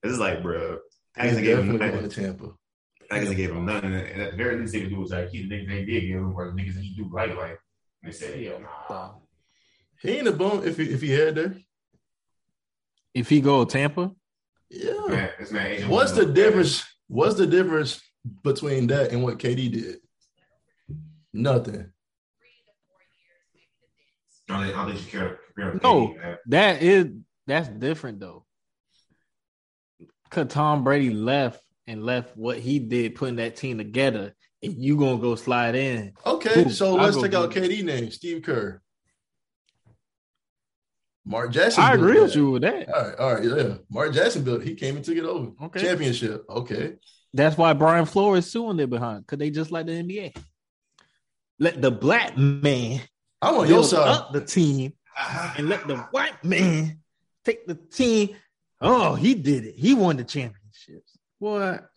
this 0.02 0.14
is 0.14 0.20
like, 0.20 0.42
bro. 0.42 0.80
He's 1.16 1.32
Packers 1.32 1.42
gave 1.42 1.58
him 1.60 1.78
definitely 1.78 1.78
going 1.80 1.94
nothing. 1.96 2.10
to 2.10 2.22
Tampa. 2.22 2.44
I 2.46 2.48
guess 2.48 3.10
Packers 3.10 3.36
gave 3.36 3.52
him 3.52 3.66
nothing. 3.66 3.94
And 3.94 4.22
at 4.22 4.32
the 4.32 4.38
very 4.38 4.60
least, 4.60 4.74
they 4.74 4.82
could 4.82 4.90
do 4.90 5.00
was 5.00 5.12
like 5.12 5.30
he, 5.30 5.48
the 5.48 5.56
niggas 5.56 5.68
they 5.68 5.86
did 5.86 6.02
give 6.02 6.18
him, 6.18 6.34
or 6.36 6.52
the 6.52 6.62
niggas 6.62 6.76
that 6.76 6.84
he 6.84 6.96
do 6.96 7.10
like. 7.12 7.36
Like 7.36 7.60
they 8.04 8.12
said, 8.12 8.44
hell 8.44 8.62
nah. 8.90 9.12
He 10.02 10.18
ain't 10.18 10.28
a 10.28 10.32
bum 10.32 10.66
if 10.66 10.78
he 10.78 10.84
if 10.86 11.02
he 11.02 11.12
had 11.12 11.36
there. 11.36 11.56
If 13.14 13.30
he 13.30 13.42
go 13.42 13.66
to 13.66 13.72
Tampa, 13.72 14.12
Yeah. 14.70 14.92
Man, 15.08 15.30
man, 15.52 15.68
Agent 15.68 15.90
What's 15.90 16.12
the 16.12 16.26
difference? 16.26 16.86
What's 17.08 17.36
the 17.36 17.48
difference 17.48 18.02
between 18.44 18.88
that 18.88 19.12
and 19.12 19.24
what 19.24 19.40
KD 19.40 19.72
did? 19.72 19.98
Nothing. 21.34 21.92
I 24.50 24.54
don't 24.54 24.64
think- 24.66 24.76
I 24.78 24.86
don't 24.86 24.96
think 24.96 25.06
you 25.06 25.20
care. 25.20 25.40
compare 25.48 25.72
him 25.72 25.80
to 25.80 25.84
No. 25.88 26.08
KD, 26.10 26.38
that 26.48 26.82
is 26.82 27.08
that's 27.46 27.70
different 27.70 28.20
though. 28.20 28.46
Cause 30.30 30.48
Tom 30.50 30.84
Brady 30.84 31.10
left 31.12 31.62
and 31.86 32.04
left 32.04 32.36
what 32.36 32.60
he 32.60 32.80
did, 32.80 33.16
putting 33.16 33.38
that 33.38 33.56
team 33.56 33.78
together, 33.78 34.36
and 34.62 34.74
you 34.74 34.98
gonna 34.98 35.22
go 35.22 35.36
slide 35.36 35.76
in. 35.76 36.14
Okay, 36.26 36.64
Who? 36.66 36.70
so 36.70 36.96
let's 36.96 37.16
go 37.16 37.22
take 37.24 37.34
out 37.34 37.52
get 37.54 37.64
KD 37.70 37.84
name, 37.84 38.12
Steve 38.12 38.42
Kerr. 38.44 38.82
Mark 41.28 41.52
Jackson. 41.52 41.84
I 41.84 41.94
agree 41.94 42.20
with 42.20 42.32
that. 42.34 42.40
you 42.40 42.52
with 42.52 42.62
that. 42.64 42.90
All 42.90 43.04
right, 43.04 43.16
all 43.20 43.34
right, 43.36 43.44
yeah. 43.44 43.74
Mark 43.90 44.14
Jackson 44.14 44.44
built. 44.44 44.64
He 44.64 44.76
came 44.76 44.96
and 44.96 45.04
took 45.04 45.18
it 45.18 45.26
over. 45.26 45.52
Okay. 45.66 45.82
Championship. 45.82 46.46
Okay. 46.50 46.94
That's 47.34 47.58
why 47.58 47.74
Brian 47.74 48.06
Flores 48.06 48.50
suing 48.50 48.78
their 48.78 48.88
behind, 48.88 49.28
cause 49.28 49.38
they 49.38 49.50
just 49.50 49.70
like 49.70 49.86
the 49.86 49.92
NBA. 49.92 50.36
Let 51.60 51.82
the 51.82 51.92
black 51.92 52.38
man 52.38 53.02
I'm 53.42 53.56
on 53.56 53.68
your 53.68 53.78
build 53.80 53.88
side. 53.88 54.08
up 54.08 54.32
the 54.32 54.42
team 54.42 54.94
and 55.58 55.68
let 55.68 55.88
the 55.88 55.98
white 56.12 56.44
man 56.44 57.00
take 57.44 57.68
the 57.68 57.76
team. 57.76 58.36
Oh, 58.80 59.16
he 59.16 59.34
did 59.34 59.66
it. 59.66 59.76
He 59.76 59.94
won 59.94 60.18
the 60.18 60.24
championships. 60.24 61.18
What? 61.40 61.90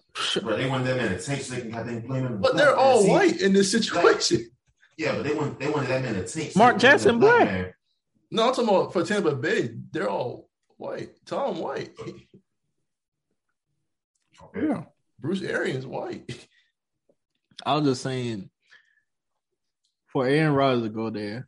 Bro, 0.43 0.57
they 0.57 0.69
wanted 0.69 0.87
that 0.89 0.97
man 0.97 1.11
to 1.11 1.23
take 1.23 1.43
so 1.43 1.55
they 1.55 1.61
can 1.63 1.71
goddamn 1.71 2.01
blame 2.01 2.27
him. 2.27 2.41
But 2.41 2.57
they're 2.57 2.77
all 2.77 3.07
white 3.07 3.41
in 3.41 3.53
this 3.53 3.71
situation. 3.71 4.51
Yeah, 4.97 5.15
but 5.15 5.25
they 5.25 5.35
want 5.35 5.61
they 5.61 5.71
wanted 5.71 5.89
that 5.89 6.03
man 6.03 6.15
to 6.15 6.27
take. 6.27 6.53
so 6.53 6.59
Mark 6.59 6.79
Jackson 6.79 7.19
blame 7.19 7.47
black. 7.47 7.75
Man. 8.31 8.37
No, 8.37 8.49
I'm 8.49 8.55
talking 8.55 8.69
about 8.69 8.93
for 8.93 9.05
Tampa 9.05 9.35
Bay. 9.35 9.71
They're 9.93 10.09
all 10.11 10.49
white. 10.77 11.11
Tom 11.27 11.59
White. 11.59 11.91
Yeah. 14.55 14.85
Bruce 15.19 15.43
Arians 15.43 15.87
white. 15.87 16.47
I 17.65 17.75
was 17.77 17.85
just 17.85 18.03
saying, 18.03 18.49
for 20.07 20.27
Aaron 20.27 20.55
Rodgers 20.55 20.85
to 20.85 20.89
go 20.89 21.11
there 21.11 21.47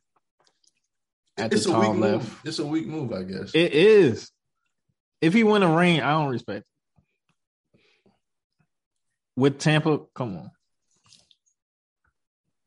at 1.38 1.52
it's 1.54 1.64
the 1.64 1.72
a 1.74 1.78
weak 1.78 1.86
top 1.88 1.96
move. 1.96 2.22
left, 2.22 2.46
It's 2.46 2.58
a 2.58 2.66
weak 2.66 2.86
move, 2.86 3.12
I 3.12 3.22
guess. 3.22 3.52
it 3.54 3.72
is. 3.72 4.30
If 5.22 5.32
he 5.32 5.42
win 5.44 5.62
a 5.62 5.74
ring, 5.74 6.00
I 6.02 6.10
don't 6.12 6.30
respect 6.30 6.66
it. 7.74 8.10
With 9.36 9.58
Tampa, 9.58 10.00
come 10.14 10.36
on, 10.36 10.50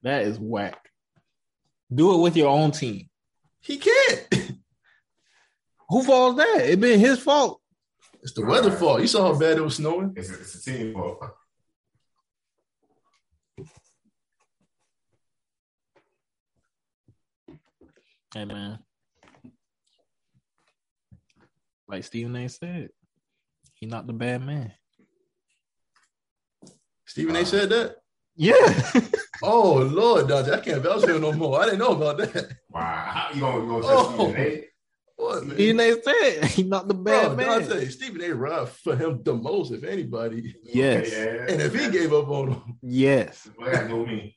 that 0.01 0.24
is 0.24 0.39
whack. 0.39 0.89
Do 1.93 2.15
it 2.15 2.22
with 2.24 2.36
your 2.36 2.50
own 2.50 2.72
team. 2.72 3.07
He 3.65 3.77
can't. 3.77 4.27
Who 5.89 6.03
falls 6.03 6.38
that? 6.38 6.62
It 6.65 6.79
been 6.79 7.00
his 7.00 7.19
fault. 7.19 7.62
It's 8.22 8.34
the 8.34 8.45
weather 8.45 8.72
fault. 8.72 9.01
You 9.01 9.07
saw 9.07 9.34
how 9.34 9.39
bad 9.39 9.57
it 9.57 9.62
was 9.62 9.75
snowing. 9.75 10.13
It's 10.15 10.29
a, 10.29 10.34
it's 10.34 10.55
a 10.55 10.72
team 10.72 10.93
fault. 10.93 11.24
Hey 18.34 18.45
man, 18.45 18.79
like 21.88 22.03
Stephen 22.03 22.36
A. 22.36 22.50
said, 22.50 22.89
he 23.74 23.86
not 23.86 24.07
the 24.07 24.13
bad 24.13 24.45
man. 24.45 24.74
Stephen 27.05 27.36
A. 27.38 27.45
said 27.45 27.69
that. 27.69 27.95
Yeah. 28.36 28.54
Oh 29.44 29.75
Lord, 29.77 30.27
Dante, 30.27 30.51
I 30.51 30.60
can't 30.60 30.82
vouch 30.82 31.04
for 31.04 31.12
him 31.12 31.22
no 31.22 31.32
more. 31.34 31.62
I 31.62 31.65
didn't 31.65 31.80
know 31.80 31.92
about 31.94 32.18
that. 32.18 32.58
Wow, 32.70 32.82
How 32.82 33.30
you 33.34 33.39
gonna 33.42 33.63
you 33.63 33.70
gonna 33.70 33.86
Oh. 33.88 34.13
Stephen 34.13 34.42
A? 34.42 34.65
What 35.18 35.46
man? 35.46 35.56
Stephen 35.56 35.80
A. 35.80 36.01
said 36.04 36.46
he 36.46 36.63
not 36.63 36.88
the 36.88 36.94
bad 36.94 37.27
Bro, 37.27 37.36
man. 37.36 37.70
Dante, 37.70 37.86
Stephen 37.88 38.22
A. 38.22 38.34
ride 38.36 38.70
for 38.70 38.96
him 38.96 39.22
the 39.24 39.34
most, 39.34 39.72
if 39.72 39.84
anybody. 39.84 40.56
Yes. 40.63 41.12
Yeah, 41.12 41.46
And 41.54 41.62
if 41.62 41.74
he 41.74 41.89
gave 41.89 42.12
up 42.13 42.27
on 42.30 42.51
him, 42.54 42.77
Yes. 42.82 43.48
what 43.56 43.72
that 43.72 43.88
do 43.88 43.98
with 43.98 44.08
me? 44.08 44.36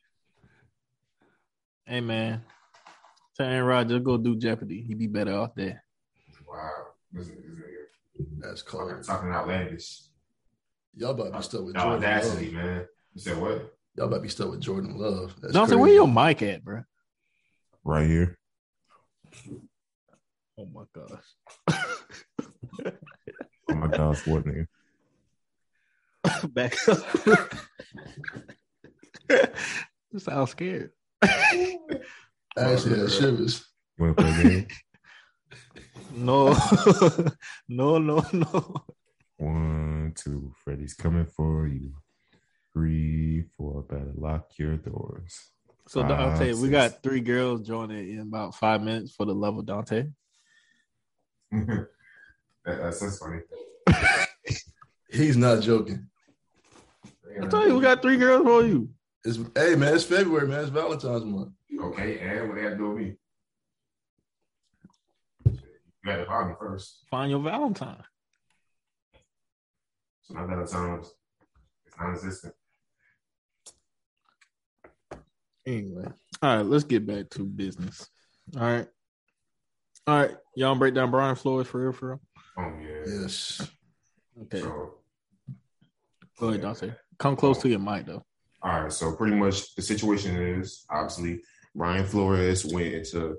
Hey 1.86 2.00
man. 2.00 2.42
Tell 3.36 3.46
Aaron 3.46 3.66
Rodgers 3.66 4.02
go 4.02 4.16
do 4.16 4.36
Jeopardy. 4.36 4.82
He'd 4.82 4.98
be 4.98 5.06
better 5.06 5.34
off 5.34 5.54
there. 5.54 5.82
Wow, 6.48 6.70
this, 7.12 7.28
this 7.28 7.36
that's 8.38 8.62
talking, 8.62 8.88
cold. 8.94 9.04
talking 9.04 9.30
outlandish. 9.30 10.02
Y'all 10.96 11.10
about 11.10 11.32
to 11.32 11.38
be 11.38 11.42
stuck 11.42 11.64
with 11.64 11.74
The 11.74 11.80
Jordan 11.80 12.04
audacity, 12.04 12.46
Love. 12.46 12.54
man. 12.64 12.86
You 13.14 13.20
said 13.20 13.40
what? 13.40 13.74
Y'all 13.98 14.06
about 14.06 14.18
to 14.18 14.22
be 14.22 14.28
stuck 14.28 14.52
with 14.52 14.60
Jordan 14.60 14.96
Love. 14.96 15.34
That's 15.40 15.52
Dante, 15.52 15.70
crazy. 15.70 15.80
where 15.80 15.92
your 15.92 16.06
mic 16.06 16.40
at, 16.40 16.62
bro? 16.62 16.84
Right 17.82 18.06
here. 18.06 18.38
Oh 20.56 20.68
my 20.72 20.84
gosh. 20.92 21.24
Oh 23.68 23.74
my 23.74 23.88
gosh, 23.88 24.24
what 24.24 24.44
nigga? 24.44 24.68
Back 26.52 26.76
up. 26.88 27.54
you 30.12 30.18
sound 30.20 30.48
scared. 30.48 30.92
Actually, 31.20 33.00
that 33.00 33.10
shivers. 33.10 33.66
You 33.98 34.04
wanna 34.04 34.14
play 34.14 34.30
a 34.30 34.42
game? 34.44 34.66
No, 36.14 36.50
no, 37.68 37.98
no, 37.98 38.24
no. 38.32 38.74
One, 39.36 40.12
two, 40.16 40.54
Freddy's 40.64 40.94
coming 40.94 41.26
for 41.26 41.66
you. 41.66 41.94
Three, 42.78 43.42
four, 43.56 43.82
better 43.82 44.12
lock 44.14 44.50
your 44.56 44.76
doors. 44.76 45.50
So 45.88 46.02
Five, 46.02 46.10
Dante, 46.10 46.52
we 46.52 46.68
got 46.68 47.02
three 47.02 47.18
girls 47.18 47.66
joining 47.66 48.12
in 48.12 48.20
about 48.20 48.54
five 48.54 48.80
minutes 48.82 49.10
for 49.10 49.26
the 49.26 49.34
love 49.34 49.58
of 49.58 49.66
Dante. 49.66 50.06
that, 51.50 51.88
that's, 52.64 53.00
that's 53.00 53.18
funny. 53.18 53.40
He's 55.10 55.36
not 55.36 55.60
joking. 55.60 56.06
I 57.42 57.46
told 57.48 57.66
you 57.66 57.74
we 57.74 57.82
got 57.82 58.00
three 58.00 58.16
girls 58.16 58.44
for 58.44 58.62
you. 58.62 58.90
It's 59.24 59.40
hey 59.56 59.74
man, 59.74 59.96
it's 59.96 60.04
February, 60.04 60.46
man. 60.46 60.60
It's 60.60 60.70
Valentine's 60.70 61.24
month. 61.24 61.54
Okay, 61.82 62.20
and 62.20 62.48
what 62.48 62.54
they 62.54 62.62
have 62.62 62.72
to 62.74 62.78
do 62.78 62.90
with 62.90 62.98
me? 62.98 63.14
You 65.46 65.58
got 66.04 66.18
to 66.18 66.26
find 66.26 66.50
me 66.50 66.54
first. 66.60 67.06
Find 67.10 67.28
your 67.28 67.40
Valentine. 67.40 68.04
So 70.22 70.34
my 70.34 70.46
Valentine's 70.46 71.12
it's 71.88 71.98
non-existent. 71.98 72.54
Anyway, 75.68 76.06
all 76.40 76.56
right, 76.56 76.64
let's 76.64 76.84
get 76.84 77.06
back 77.06 77.28
to 77.28 77.44
business. 77.44 78.08
All 78.56 78.62
right, 78.62 78.88
all 80.06 80.22
right, 80.22 80.34
y'all 80.56 80.74
break 80.76 80.94
down 80.94 81.10
Brian 81.10 81.36
Flores 81.36 81.66
for 81.66 81.82
real, 81.82 81.92
for 81.92 82.08
real. 82.08 82.20
Oh 82.56 82.72
yeah. 82.80 83.20
Yes. 83.20 83.68
Okay, 84.44 84.60
So 84.60 84.94
go 86.40 86.48
ahead, 86.48 86.62
Dante. 86.62 86.92
Come 87.18 87.36
close 87.36 87.58
to 87.58 87.68
your 87.68 87.80
mic 87.80 88.06
though. 88.06 88.24
All 88.62 88.80
right, 88.80 88.92
so 88.92 89.14
pretty 89.14 89.36
much 89.36 89.74
the 89.74 89.82
situation 89.82 90.36
is 90.36 90.86
obviously 90.88 91.42
Ryan 91.74 92.06
Flores 92.06 92.64
went 92.64 92.94
into 92.94 93.36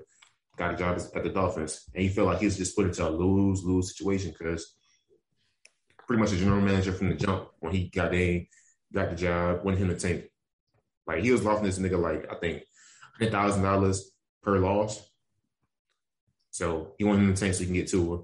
got 0.56 0.74
a 0.74 0.76
job 0.76 1.00
at 1.16 1.24
the 1.24 1.30
Dolphins, 1.30 1.90
and 1.94 2.04
he 2.04 2.08
felt 2.10 2.28
like 2.28 2.38
he 2.38 2.44
was 2.44 2.56
just 2.56 2.76
put 2.76 2.86
into 2.86 3.08
a 3.08 3.10
lose 3.10 3.64
lose 3.64 3.96
situation 3.96 4.32
because 4.38 4.76
pretty 6.06 6.20
much 6.20 6.30
the 6.30 6.36
general 6.36 6.60
manager 6.60 6.92
from 6.92 7.08
the 7.08 7.16
jump 7.16 7.48
when 7.58 7.72
he 7.72 7.88
got 7.88 8.14
in, 8.14 8.46
got 8.92 9.10
the 9.10 9.16
job, 9.16 9.64
wanted 9.64 9.80
him 9.80 9.88
to 9.88 9.96
tank. 9.96 10.29
Like 11.06 11.22
he 11.22 11.32
was 11.32 11.44
offering 11.44 11.64
this 11.64 11.78
nigga 11.78 12.00
like 12.00 12.30
I 12.30 12.36
think 12.36 12.62
hundred 13.18 13.32
thousand 13.32 13.62
dollars 13.62 14.10
per 14.42 14.58
loss, 14.58 15.10
so 16.50 16.94
he 16.98 17.04
wanted 17.04 17.22
him 17.22 17.34
to 17.34 17.40
tank 17.40 17.54
so 17.54 17.60
he 17.60 17.66
can 17.66 17.74
get 17.74 17.88
to 17.88 18.12
her. 18.12 18.22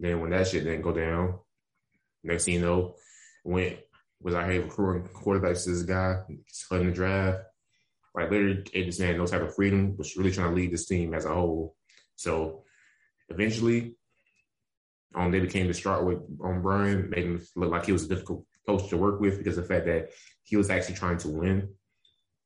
Then 0.00 0.20
when 0.20 0.30
that 0.30 0.46
shit 0.46 0.64
didn't 0.64 0.82
go 0.82 0.92
down, 0.92 1.38
next 2.22 2.44
thing 2.44 2.54
you 2.54 2.60
know, 2.60 2.94
went 3.44 3.78
was 4.20 4.34
out 4.34 4.50
here 4.50 4.62
recruiting 4.62 5.08
quarterbacks 5.08 5.64
to 5.64 5.70
this 5.70 5.82
guy, 5.82 6.22
flooding 6.68 6.88
the 6.88 6.92
draft. 6.92 7.38
Like 8.14 8.30
literally 8.30 8.62
gave 8.62 8.86
this 8.86 8.98
man 8.98 9.16
no 9.16 9.26
type 9.26 9.42
of 9.42 9.54
freedom, 9.54 9.96
was 9.96 10.16
really 10.16 10.32
trying 10.32 10.50
to 10.50 10.56
lead 10.56 10.72
this 10.72 10.86
team 10.86 11.14
as 11.14 11.24
a 11.24 11.34
whole. 11.34 11.76
So 12.16 12.64
eventually, 13.28 13.96
um, 15.14 15.30
they 15.30 15.40
became 15.40 15.68
distraught 15.68 16.04
with 16.04 16.18
um, 16.42 16.62
Brian, 16.62 17.10
made 17.10 17.24
him 17.24 17.46
look 17.54 17.70
like 17.70 17.86
he 17.86 17.92
was 17.92 18.04
a 18.04 18.08
difficult 18.08 18.44
coach 18.68 18.88
to 18.90 18.96
work 18.98 19.20
with 19.20 19.38
because 19.38 19.56
of 19.56 19.66
the 19.66 19.74
fact 19.74 19.86
that 19.86 20.10
he 20.44 20.56
was 20.56 20.68
actually 20.68 20.96
trying 20.96 21.18
to 21.18 21.28
win. 21.28 21.68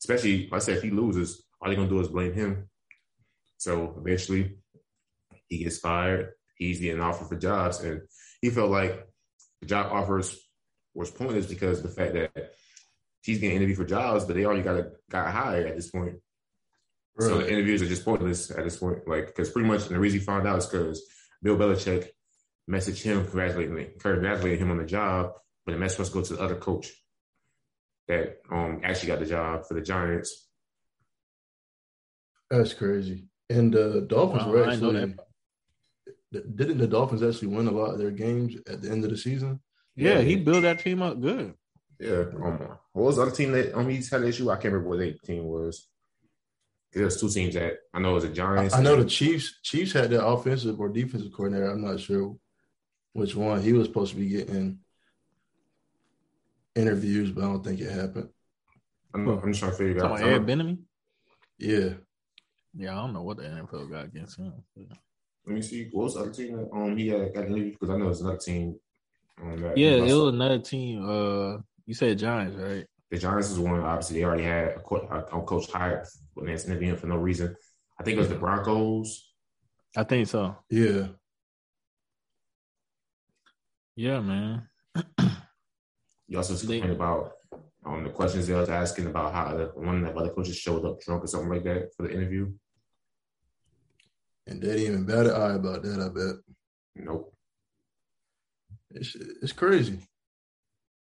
Especially, 0.00 0.48
like 0.50 0.62
I 0.62 0.64
said, 0.64 0.76
if 0.76 0.82
he 0.82 0.90
loses, 0.90 1.44
all 1.60 1.68
they're 1.68 1.76
gonna 1.76 1.88
do 1.88 2.00
is 2.00 2.08
blame 2.08 2.32
him. 2.32 2.68
So 3.58 3.94
eventually, 3.98 4.56
he 5.48 5.58
gets 5.58 5.78
fired. 5.78 6.32
He's 6.56 6.80
getting 6.80 7.00
offered 7.00 7.28
for 7.28 7.36
jobs, 7.36 7.80
and 7.80 8.02
he 8.40 8.50
felt 8.50 8.70
like 8.70 9.06
the 9.60 9.66
job 9.66 9.92
offers 9.92 10.38
was 10.94 11.10
pointless 11.10 11.46
because 11.46 11.78
of 11.78 11.84
the 11.84 12.02
fact 12.02 12.14
that 12.14 12.52
he's 13.22 13.38
getting 13.38 13.56
interviewed 13.56 13.78
for 13.78 13.84
jobs, 13.84 14.24
but 14.24 14.36
they 14.36 14.44
already 14.44 14.62
got 14.62 14.76
a, 14.76 14.90
got 15.10 15.32
hired 15.32 15.66
at 15.66 15.76
this 15.76 15.90
point. 15.90 16.16
So 17.18 17.38
the 17.38 17.50
interviews 17.50 17.82
are 17.82 17.86
just 17.86 18.04
pointless 18.04 18.50
at 18.50 18.64
this 18.64 18.78
point. 18.78 19.06
Like, 19.06 19.26
because 19.26 19.50
pretty 19.50 19.68
much 19.68 19.86
the 19.86 19.98
reason 19.98 20.20
he 20.20 20.24
found 20.24 20.46
out 20.46 20.58
is 20.58 20.66
because 20.66 21.02
Bill 21.42 21.56
Belichick 21.56 22.08
messaged 22.70 23.02
him 23.02 23.22
congratulating, 23.24 23.92
congratulating 24.00 24.60
him 24.60 24.70
on 24.70 24.78
the 24.78 24.84
job, 24.84 25.32
but 25.64 25.72
the 25.72 25.78
message 25.78 25.98
was 25.98 26.08
to 26.08 26.14
go 26.14 26.22
to 26.22 26.34
the 26.34 26.42
other 26.42 26.56
coach 26.56 26.90
that 28.08 28.38
um 28.50 28.80
actually 28.84 29.08
got 29.08 29.20
the 29.20 29.26
job 29.26 29.64
for 29.66 29.74
the 29.74 29.80
Giants. 29.80 30.48
That's 32.50 32.74
crazy. 32.74 33.26
And 33.48 33.72
the 33.72 34.02
Dolphins 34.08 34.44
Wow, 34.44 34.50
were 34.52 34.64
I 34.66 34.70
didn't 34.76 34.92
know 34.92 35.00
actually 35.00 35.16
didn't 36.56 36.78
the 36.78 36.86
Dolphins 36.86 37.22
actually 37.22 37.48
win 37.48 37.66
a 37.68 37.72
lot 37.72 37.92
of 37.92 37.98
their 37.98 38.10
games 38.10 38.56
at 38.66 38.80
the 38.82 38.90
end 38.90 39.04
of 39.04 39.10
the 39.10 39.16
season? 39.16 39.60
Yeah, 39.96 40.14
Yeah. 40.14 40.20
he 40.22 40.36
built 40.36 40.62
that 40.62 40.80
team 40.80 41.02
up 41.02 41.20
good. 41.20 41.54
Yeah. 42.00 42.24
Um, 42.42 42.58
what 42.92 43.04
was 43.04 43.16
the 43.16 43.22
other 43.22 43.30
team 43.30 43.52
that 43.52 43.76
um 43.76 43.88
he's 43.88 44.10
had 44.10 44.22
an 44.22 44.28
issue? 44.28 44.50
I 44.50 44.54
can't 44.54 44.72
remember 44.74 44.88
what 44.90 44.98
their 44.98 45.12
team 45.24 45.44
was. 45.44 45.88
There's 46.92 47.18
two 47.20 47.28
teams 47.30 47.54
that 47.54 47.74
I 47.94 48.00
know 48.00 48.10
it 48.10 48.14
was 48.14 48.24
the 48.24 48.30
I, 48.30 48.34
Giants. 48.34 48.74
I 48.74 48.82
know 48.82 48.96
the 48.96 49.08
Chiefs 49.08 49.60
Chiefs 49.62 49.92
had 49.92 50.10
their 50.10 50.24
offensive 50.24 50.78
or 50.80 50.88
defensive 50.88 51.32
coordinator. 51.32 51.70
I'm 51.70 51.82
not 51.84 52.00
sure 52.00 52.36
which 53.12 53.34
one. 53.36 53.62
He 53.62 53.72
was 53.72 53.86
supposed 53.86 54.12
to 54.12 54.18
be 54.18 54.28
getting 54.28 54.78
interviews, 56.74 57.30
but 57.30 57.44
I 57.44 57.46
don't 57.48 57.64
think 57.64 57.80
it 57.80 57.90
happened. 57.90 58.28
I'm, 59.14 59.28
I'm 59.28 59.52
just 59.52 59.60
trying 59.60 59.72
to 59.72 59.76
figure 59.76 60.04
out. 60.04 60.08
Talking 60.10 60.24
about 60.24 60.34
Ed 60.34 60.46
Benjamin. 60.46 60.78
Yeah. 61.58 61.90
Yeah, 62.74 62.92
I 62.92 63.02
don't 63.02 63.12
know 63.12 63.22
what 63.22 63.36
the 63.36 63.44
NFL 63.44 63.90
got 63.90 64.06
against 64.06 64.38
him. 64.38 64.52
Let 64.76 65.54
me 65.54 65.60
see. 65.62 65.88
What 65.92 66.04
was 66.04 66.14
the 66.14 66.20
other 66.20 66.30
team 66.32 66.56
that 66.56 66.68
um 66.72 66.96
he 66.96 67.08
had 67.08 67.34
got 67.34 67.46
interviewed? 67.46 67.72
Because 67.72 67.90
I 67.90 67.98
know 67.98 68.08
it's 68.08 68.20
another 68.20 68.38
team. 68.38 68.76
Um, 69.40 69.60
that 69.60 69.76
Yeah, 69.76 69.96
it 69.96 70.00
was 70.00 70.34
another 70.34 70.58
team. 70.58 71.04
Uh, 71.04 71.58
you 71.84 71.94
said 71.94 72.18
Giants, 72.18 72.56
right? 72.56 72.86
the 73.10 73.18
Giants 73.18 73.50
is 73.50 73.58
one. 73.58 73.80
Obviously, 73.80 74.18
they 74.18 74.24
already 74.24 74.44
had 74.44 74.68
a, 74.68 74.80
co- 74.80 75.06
a, 75.10 75.36
a 75.36 75.42
coach 75.42 75.70
hired 75.70 76.06
when 76.32 76.46
they 76.46 76.54
interviewing 76.54 76.96
for 76.96 77.08
no 77.08 77.16
reason. 77.16 77.54
I 78.00 78.04
think 78.04 78.16
it 78.16 78.20
was 78.20 78.30
the 78.30 78.36
Broncos. 78.36 79.34
I 79.94 80.04
think 80.04 80.28
so. 80.28 80.56
Yeah. 80.70 81.08
Yeah, 83.94 84.20
man. 84.20 84.66
You 86.32 86.38
also 86.38 86.54
They- 86.54 86.80
complained 86.80 86.96
about 86.96 87.32
um 87.84 88.04
the 88.04 88.10
questions 88.10 88.46
they 88.46 88.54
was 88.54 88.70
asking 88.70 89.06
about 89.06 89.34
how 89.34 89.54
the, 89.54 89.66
one 89.74 90.02
of 90.02 90.14
the 90.14 90.18
other 90.18 90.30
coaches 90.32 90.56
showed 90.56 90.82
up 90.86 90.98
drunk 91.00 91.24
or 91.24 91.26
something 91.26 91.50
like 91.50 91.64
that 91.64 91.94
for 91.94 92.04
the 92.04 92.14
interview. 92.14 92.50
And 94.46 94.62
they 94.62 94.68
didn't 94.68 94.82
even 94.86 95.04
bat 95.04 95.26
an 95.26 95.32
eye 95.32 95.54
about 95.54 95.82
that, 95.82 96.00
I 96.00 96.08
bet. 96.08 96.36
Nope. 96.96 97.34
It's 98.92 99.14
it's 99.42 99.52
crazy. 99.52 99.98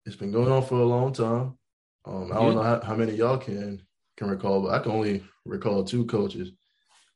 It's 0.04 0.14
been 0.16 0.30
going 0.30 0.50
on 0.52 0.62
for 0.64 0.78
a 0.78 0.84
long 0.84 1.12
time. 1.12 1.58
Um, 2.04 2.30
I 2.30 2.36
don't 2.36 2.54
know 2.54 2.62
how, 2.62 2.80
how 2.80 2.94
many 2.94 3.12
of 3.12 3.18
y'all 3.18 3.38
can 3.38 3.82
can 4.16 4.28
recall, 4.30 4.62
but 4.62 4.74
I 4.74 4.78
can 4.78 4.92
only 4.92 5.24
recall 5.44 5.82
two 5.82 6.04
coaches 6.06 6.52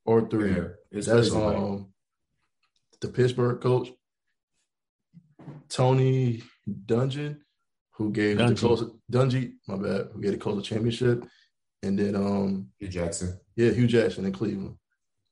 or 0.05 0.29
three. 0.29 0.51
Yeah, 0.57 0.69
it's 0.91 1.07
That's 1.07 1.31
crazy, 1.31 1.45
like- 1.47 1.57
um 1.57 1.93
the 3.01 3.09
Pittsburgh 3.09 3.61
coach, 3.61 3.93
Tony 5.69 6.43
Dungy, 6.69 7.39
who 8.01 8.11
gave 8.11 8.39
Dungy. 8.39 8.49
the 8.59 8.67
Colts 8.67 8.83
Dungy, 9.13 9.53
my 9.69 9.77
bad, 9.77 10.09
who 10.15 10.23
gave 10.23 10.33
the 10.33 10.39
Colts 10.39 10.67
a 10.67 10.71
championship, 10.75 11.23
and 11.83 11.99
then 11.99 12.17
um 12.17 12.69
Hue 12.79 12.89
Jackson. 12.89 13.39
yeah, 13.57 13.71
Hue 13.73 13.87
Jackson 13.87 14.25
in 14.25 14.33
Cleveland. 14.33 14.77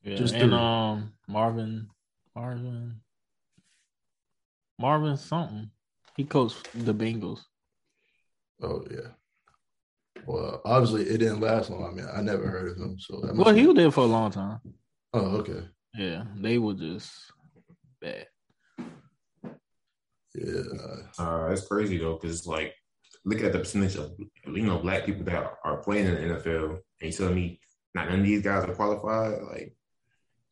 Yeah, 0.02 0.16
Just 0.16 0.34
and 0.34 0.50
three. 0.50 0.58
um 0.58 1.14
Marvin, 1.26 1.88
Marvin, 2.36 3.00
Marvin 4.78 5.16
something. 5.16 5.70
He 6.14 6.24
coached 6.24 6.68
the 6.84 6.92
Bengals. 6.92 7.40
Oh 8.62 8.84
yeah. 8.90 9.12
Well, 10.26 10.60
obviously 10.66 11.04
it 11.04 11.18
didn't 11.18 11.40
last 11.40 11.70
long. 11.70 11.84
I 11.86 11.90
mean, 11.94 12.06
I 12.14 12.20
never 12.20 12.46
heard 12.48 12.70
of 12.72 12.76
him. 12.76 12.98
So 12.98 13.20
that 13.22 13.34
Well, 13.34 13.54
he 13.54 13.62
be- 13.62 13.66
was 13.68 13.76
there 13.76 13.90
for 13.90 14.02
a 14.04 14.06
long 14.06 14.30
time. 14.30 14.60
Oh, 15.14 15.38
okay. 15.38 15.66
Yeah, 15.94 16.24
they 16.36 16.58
were 16.58 16.74
just 16.74 17.10
bad. 18.02 18.26
Yeah. 20.44 21.24
Uh, 21.24 21.48
it's 21.50 21.66
crazy 21.66 21.98
though, 21.98 22.14
because 22.20 22.46
like 22.46 22.74
looking 23.24 23.46
at 23.46 23.52
the 23.52 23.58
percentage 23.58 23.96
of 23.96 24.12
you 24.46 24.62
know 24.62 24.78
black 24.78 25.04
people 25.06 25.24
that 25.24 25.52
are 25.64 25.78
playing 25.78 26.06
in 26.06 26.14
the 26.14 26.34
NFL, 26.34 26.78
and 27.00 27.12
you 27.12 27.12
tell 27.12 27.32
me 27.32 27.60
not 27.94 28.08
none 28.08 28.20
of 28.20 28.24
these 28.26 28.42
guys 28.42 28.64
are 28.64 28.74
qualified. 28.74 29.42
Like 29.42 29.74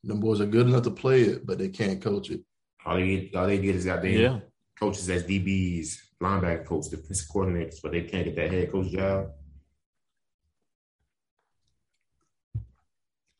Them 0.05 0.21
boys 0.21 0.41
are 0.41 0.47
good 0.47 0.67
enough 0.67 0.83
to 0.85 0.91
play 0.91 1.23
it, 1.23 1.47
but 1.47 1.59
they 1.59 1.69
can't 1.69 2.01
coach 2.03 2.31
it. 2.31 2.41
all 2.85 2.97
they 2.97 3.07
get, 3.29 3.37
all 3.37 3.47
they 3.47 3.59
get 3.59 3.77
is 3.77 3.85
goddamn 3.85 4.21
Yeah, 4.21 4.41
coaches 4.79 5.09
as 5.11 5.25
DBs, 5.25 5.97
linebacker 6.23 6.65
coach, 6.67 6.89
defensive 6.91 7.29
coordinators, 7.29 7.77
but 7.83 7.93
they 7.93 8.03
can't 8.03 8.25
get 8.25 8.37
that 8.37 8.51
head 8.53 8.73
coach 8.73 8.91
job. 8.91 9.29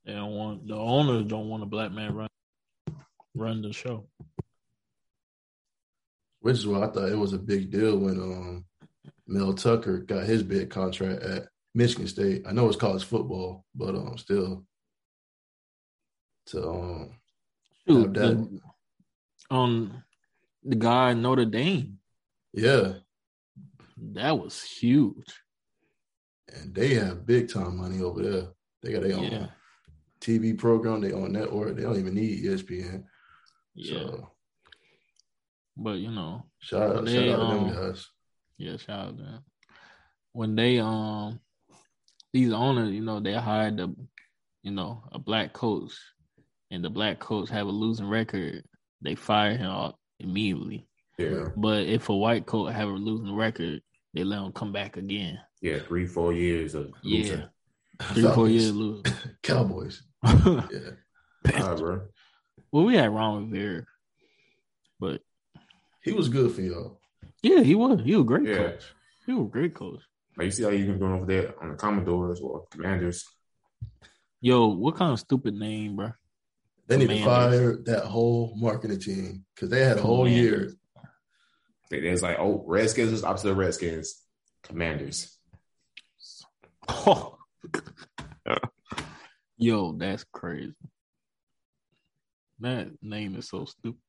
they 0.05 0.13
don't 0.13 0.33
want 0.33 0.69
the 0.69 0.77
owners 0.77 1.25
don't 1.27 1.49
want 1.49 1.63
a 1.63 1.67
black 1.67 1.91
man 1.93 2.15
run 2.15 2.29
run 3.35 3.61
the 3.63 3.73
show. 3.73 4.07
Which 6.47 6.59
is 6.59 6.67
why 6.69 6.85
I 6.85 6.87
thought 6.87 7.11
it 7.11 7.19
was 7.19 7.33
a 7.33 7.39
big 7.39 7.73
deal 7.73 7.99
when 7.99 8.21
um 8.21 8.65
Mel 9.27 9.53
Tucker 9.53 9.99
got 9.99 10.27
his 10.27 10.45
big 10.45 10.71
contract 10.71 11.21
at 11.25 11.49
Michigan 11.75 12.07
State. 12.07 12.45
I 12.47 12.53
know 12.53 12.69
it's 12.69 12.77
college 12.77 13.03
football, 13.03 13.65
but 13.75 13.97
um 13.97 14.17
still 14.17 14.65
to 16.47 16.69
um 16.71 17.11
Shoot, 17.89 18.15
that- 18.15 18.37
the, 18.39 18.61
um, 19.57 20.05
the 20.63 20.77
guy 20.77 21.15
Notre 21.15 21.47
Dame, 21.47 21.99
yeah, 22.53 22.93
that 24.13 24.39
was 24.39 24.63
huge. 24.63 25.27
and 26.55 26.73
they 26.73 26.95
have 26.95 27.27
big 27.27 27.49
time 27.49 27.77
money 27.77 28.01
over 28.03 28.23
there. 28.23 28.49
They 28.85 28.93
got 28.93 29.03
their 29.03 29.17
own 29.17 29.25
Yeah. 29.25 29.49
TV 30.21 30.57
program, 30.57 31.01
they 31.01 31.13
own 31.13 31.33
network. 31.33 31.75
They 31.75 31.83
don't 31.83 31.99
even 31.99 32.15
need 32.15 32.45
ESPN. 32.45 33.03
Yeah, 33.75 33.99
So 33.99 34.31
but 35.77 35.99
you 35.99 36.11
know, 36.11 36.45
shout 36.61 36.97
out, 36.97 37.05
They, 37.05 37.15
shout 37.15 37.29
out 37.29 37.37
to 37.37 37.43
um, 37.57 37.69
them 37.71 37.75
guys. 37.89 38.07
Yeah, 38.59 38.77
shout 38.77 39.01
out 39.09 39.17
to 39.19 39.23
them. 39.23 39.45
When 40.33 40.55
they 40.55 40.79
um 40.79 41.41
these 42.33 42.53
owners, 42.53 42.93
you 42.93 43.03
know, 43.03 43.21
they 43.21 43.35
hired 43.35 43.77
the 43.79 43.95
you 44.63 44.73
know, 44.73 45.05
a 45.13 45.19
black 45.19 45.53
coach 45.53 45.93
and 46.71 46.85
the 46.85 46.91
black 46.91 47.21
coach 47.21 47.49
have 47.51 47.67
a 47.69 47.71
losing 47.71 48.09
record, 48.09 48.65
they 49.01 49.15
fire 49.15 49.57
him 49.57 49.71
off 49.71 49.95
immediately. 50.19 50.89
Yeah, 51.19 51.49
But 51.57 51.87
if 51.87 52.09
a 52.09 52.17
white 52.17 52.45
coach 52.47 52.75
have 52.75 52.89
a 52.89 52.93
losing 52.93 53.35
record, 53.35 53.81
they 54.13 54.25
let 54.25 54.41
him 54.43 54.53
come 54.53 54.73
back 54.73 54.97
again. 54.97 55.39
yeah, 55.63 55.79
three, 55.79 56.07
four 56.07 56.33
years 56.33 56.75
of 56.75 56.91
losing. 57.05 57.39
Yeah. 57.39 57.45
Three, 58.13 58.23
four 58.35 58.49
years 58.49 58.73
lose. 58.73 59.03
Cowboys. 59.43 60.03
Yeah. 60.25 61.63
All 61.63 61.71
right, 61.71 61.79
bro. 61.79 62.01
we 62.73 62.97
had 62.97 63.15
Ron 63.15 63.51
Rivera. 63.51 63.85
But 66.07 66.13
He 66.13 66.17
was 66.17 66.29
good 66.29 66.53
for 66.53 66.61
y'all. 66.63 67.01
yeah, 67.43 67.61
he 67.63 67.75
was. 67.75 68.01
He 68.05 68.13
was 68.15 68.21
a 68.23 68.25
great 68.27 68.47
Yeah. 68.49 68.57
coach. 68.57 68.85
He 69.27 69.33
was 69.33 69.47
a 69.47 69.51
great 69.51 69.75
coach. 69.75 70.01
Like 70.37 70.45
you 70.47 70.51
see 70.53 70.63
how 70.63 70.69
you 70.71 70.87
been 70.87 70.99
doing 71.01 71.13
over 71.15 71.27
there 71.27 71.61
on 71.61 71.71
the 71.71 71.75
Commodores 71.77 72.41
or 72.41 72.67
Commanders. 72.71 73.25
Yo, 74.41 74.69
what 74.69 74.95
kind 74.97 75.13
of 75.13 75.19
stupid 75.19 75.55
name, 75.55 75.97
bro? 75.97 76.13
They 76.87 76.99
need 76.99 77.09
to 77.09 77.25
fire 77.25 77.77
that 77.87 78.05
whole 78.05 78.55
marketing 78.57 79.01
team 79.01 79.45
because 79.55 79.69
they 79.71 79.83
had 79.83 79.99
a 79.99 80.03
whole 80.03 80.29
year. 80.29 80.73
They- 81.91 82.01
There's 82.01 82.23
like, 82.23 82.37
oh, 82.39 82.63
Redskins 82.67 83.11
is 83.13 83.25
opposite 83.25 83.51
of 83.51 83.57
Redskins. 83.57 84.23
Commanders. 84.63 85.37
Yo, 89.59 89.93
that's 89.93 90.25
crazy. 90.33 90.75
That 92.61 92.91
name 93.03 93.35
is 93.37 93.49
so 93.49 93.65
stupid. 93.65 94.01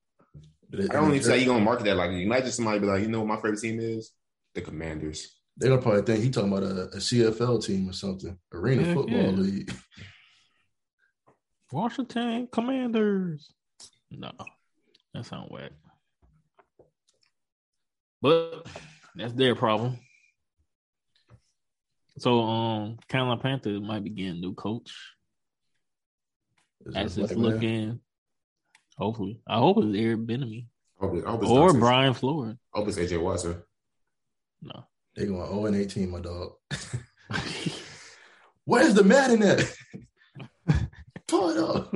I 0.73 0.93
don't 0.93 1.11
even 1.11 1.23
say 1.23 1.31
how 1.31 1.35
you 1.35 1.45
gonna 1.45 1.63
market 1.63 1.85
that. 1.85 1.95
Like, 1.95 2.11
imagine 2.11 2.51
somebody 2.51 2.79
be 2.79 2.87
like, 2.87 3.01
you 3.01 3.07
know 3.07 3.19
what 3.19 3.27
my 3.27 3.35
favorite 3.37 3.59
team 3.59 3.79
is? 3.79 4.11
The 4.53 4.61
Commanders. 4.61 5.35
They're 5.55 5.69
gonna 5.69 5.81
probably 5.81 6.01
think 6.01 6.23
he 6.23 6.29
talking 6.29 6.51
about 6.51 6.63
a, 6.63 6.83
a 6.89 6.97
CFL 6.97 7.63
team 7.63 7.89
or 7.89 7.93
something, 7.93 8.37
Arena 8.53 8.83
Heck 8.83 8.95
Football 8.95 9.17
yeah. 9.17 9.29
League. 9.29 9.73
Washington 11.71 12.47
Commanders. 12.51 13.51
No, 14.11 14.31
that 15.13 15.25
sounds 15.25 15.49
whack. 15.49 15.71
But 18.21 18.67
that's 19.15 19.33
their 19.33 19.55
problem. 19.55 19.99
So, 22.19 22.41
um, 22.41 22.97
Carolina 23.07 23.41
Panthers 23.41 23.79
might 23.81 24.03
be 24.03 24.09
getting 24.09 24.37
a 24.37 24.39
new 24.39 24.53
coach 24.55 24.91
Is 26.85 26.95
as 26.95 27.17
it's 27.17 27.33
black 27.33 27.37
man? 27.37 27.53
looking. 27.53 27.99
Hopefully, 28.97 29.39
I 29.47 29.57
hope 29.59 29.77
it's 29.79 29.95
Eric 29.97 30.19
Bieniemy 30.21 30.65
I 30.99 31.05
hope, 31.05 31.15
it, 31.15 31.25
hope 31.25 31.43
it's 31.43 31.51
or 31.51 31.73
not- 31.73 31.79
Brian 31.79 32.13
Flores. 32.13 32.55
I 32.73 32.79
hope 32.79 32.87
it's 32.87 32.97
AJ 32.97 33.21
Watson. 33.21 33.61
No, 34.61 34.85
They 35.15 35.25
going 35.27 35.45
0 35.47 35.65
and 35.67 35.75
18, 35.75 36.09
my 36.09 36.19
dog. 36.19 36.53
Where's 38.65 38.95
the 38.95 39.03
Madden 39.03 39.43
at? 39.43 39.63
Pull 41.27 41.49
it 41.51 41.57
up. 41.57 41.93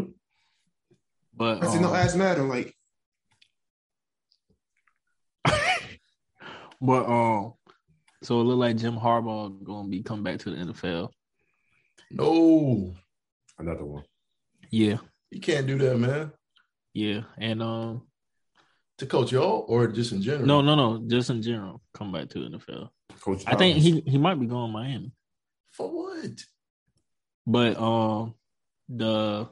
but 1.36 1.64
I 1.64 1.68
see 1.68 1.80
no 1.80 1.90
um, 1.90 1.96
ass 1.96 2.16
matter. 2.16 2.44
Like, 2.44 2.76
but 6.82 7.06
um, 7.08 7.54
so 8.22 8.40
it 8.42 8.44
look 8.44 8.60
like 8.60 8.78
Jim 8.78 8.96
Harbaugh 8.96 9.64
gonna 9.64 9.90
be 9.90 10.04
coming 10.04 10.24
back 10.24 10.38
to 10.40 10.52
the 10.52 10.58
NFL. 10.58 11.10
No, 12.12 12.94
another 13.58 13.86
one. 13.86 14.04
Yeah, 14.70 14.98
you 15.32 15.40
can't 15.40 15.66
do 15.66 15.78
that, 15.80 15.98
man. 15.98 16.32
Yeah, 16.94 17.22
and 17.38 17.62
um, 17.64 18.02
To 18.98 19.06
coach 19.06 19.32
y'all 19.32 19.66
or 19.68 19.88
just 19.88 20.12
in 20.12 20.22
general? 20.22 20.46
no, 20.46 20.62
no, 20.62 20.76
no, 20.76 21.04
just 21.08 21.30
in 21.30 21.42
general, 21.42 21.82
come 21.94 22.12
back 22.12 22.30
to 22.30 22.40
the 22.40 22.58
NFL. 22.58 22.90
Coach 23.22 23.44
I 23.48 23.56
think 23.56 23.78
he 23.78 24.02
he 24.06 24.18
might 24.18 24.40
be 24.40 24.46
going 24.48 24.72
Miami, 24.72 25.12
For 25.72 25.90
what? 25.90 26.44
but 27.48 27.78
um, 27.80 28.34
the 28.90 29.48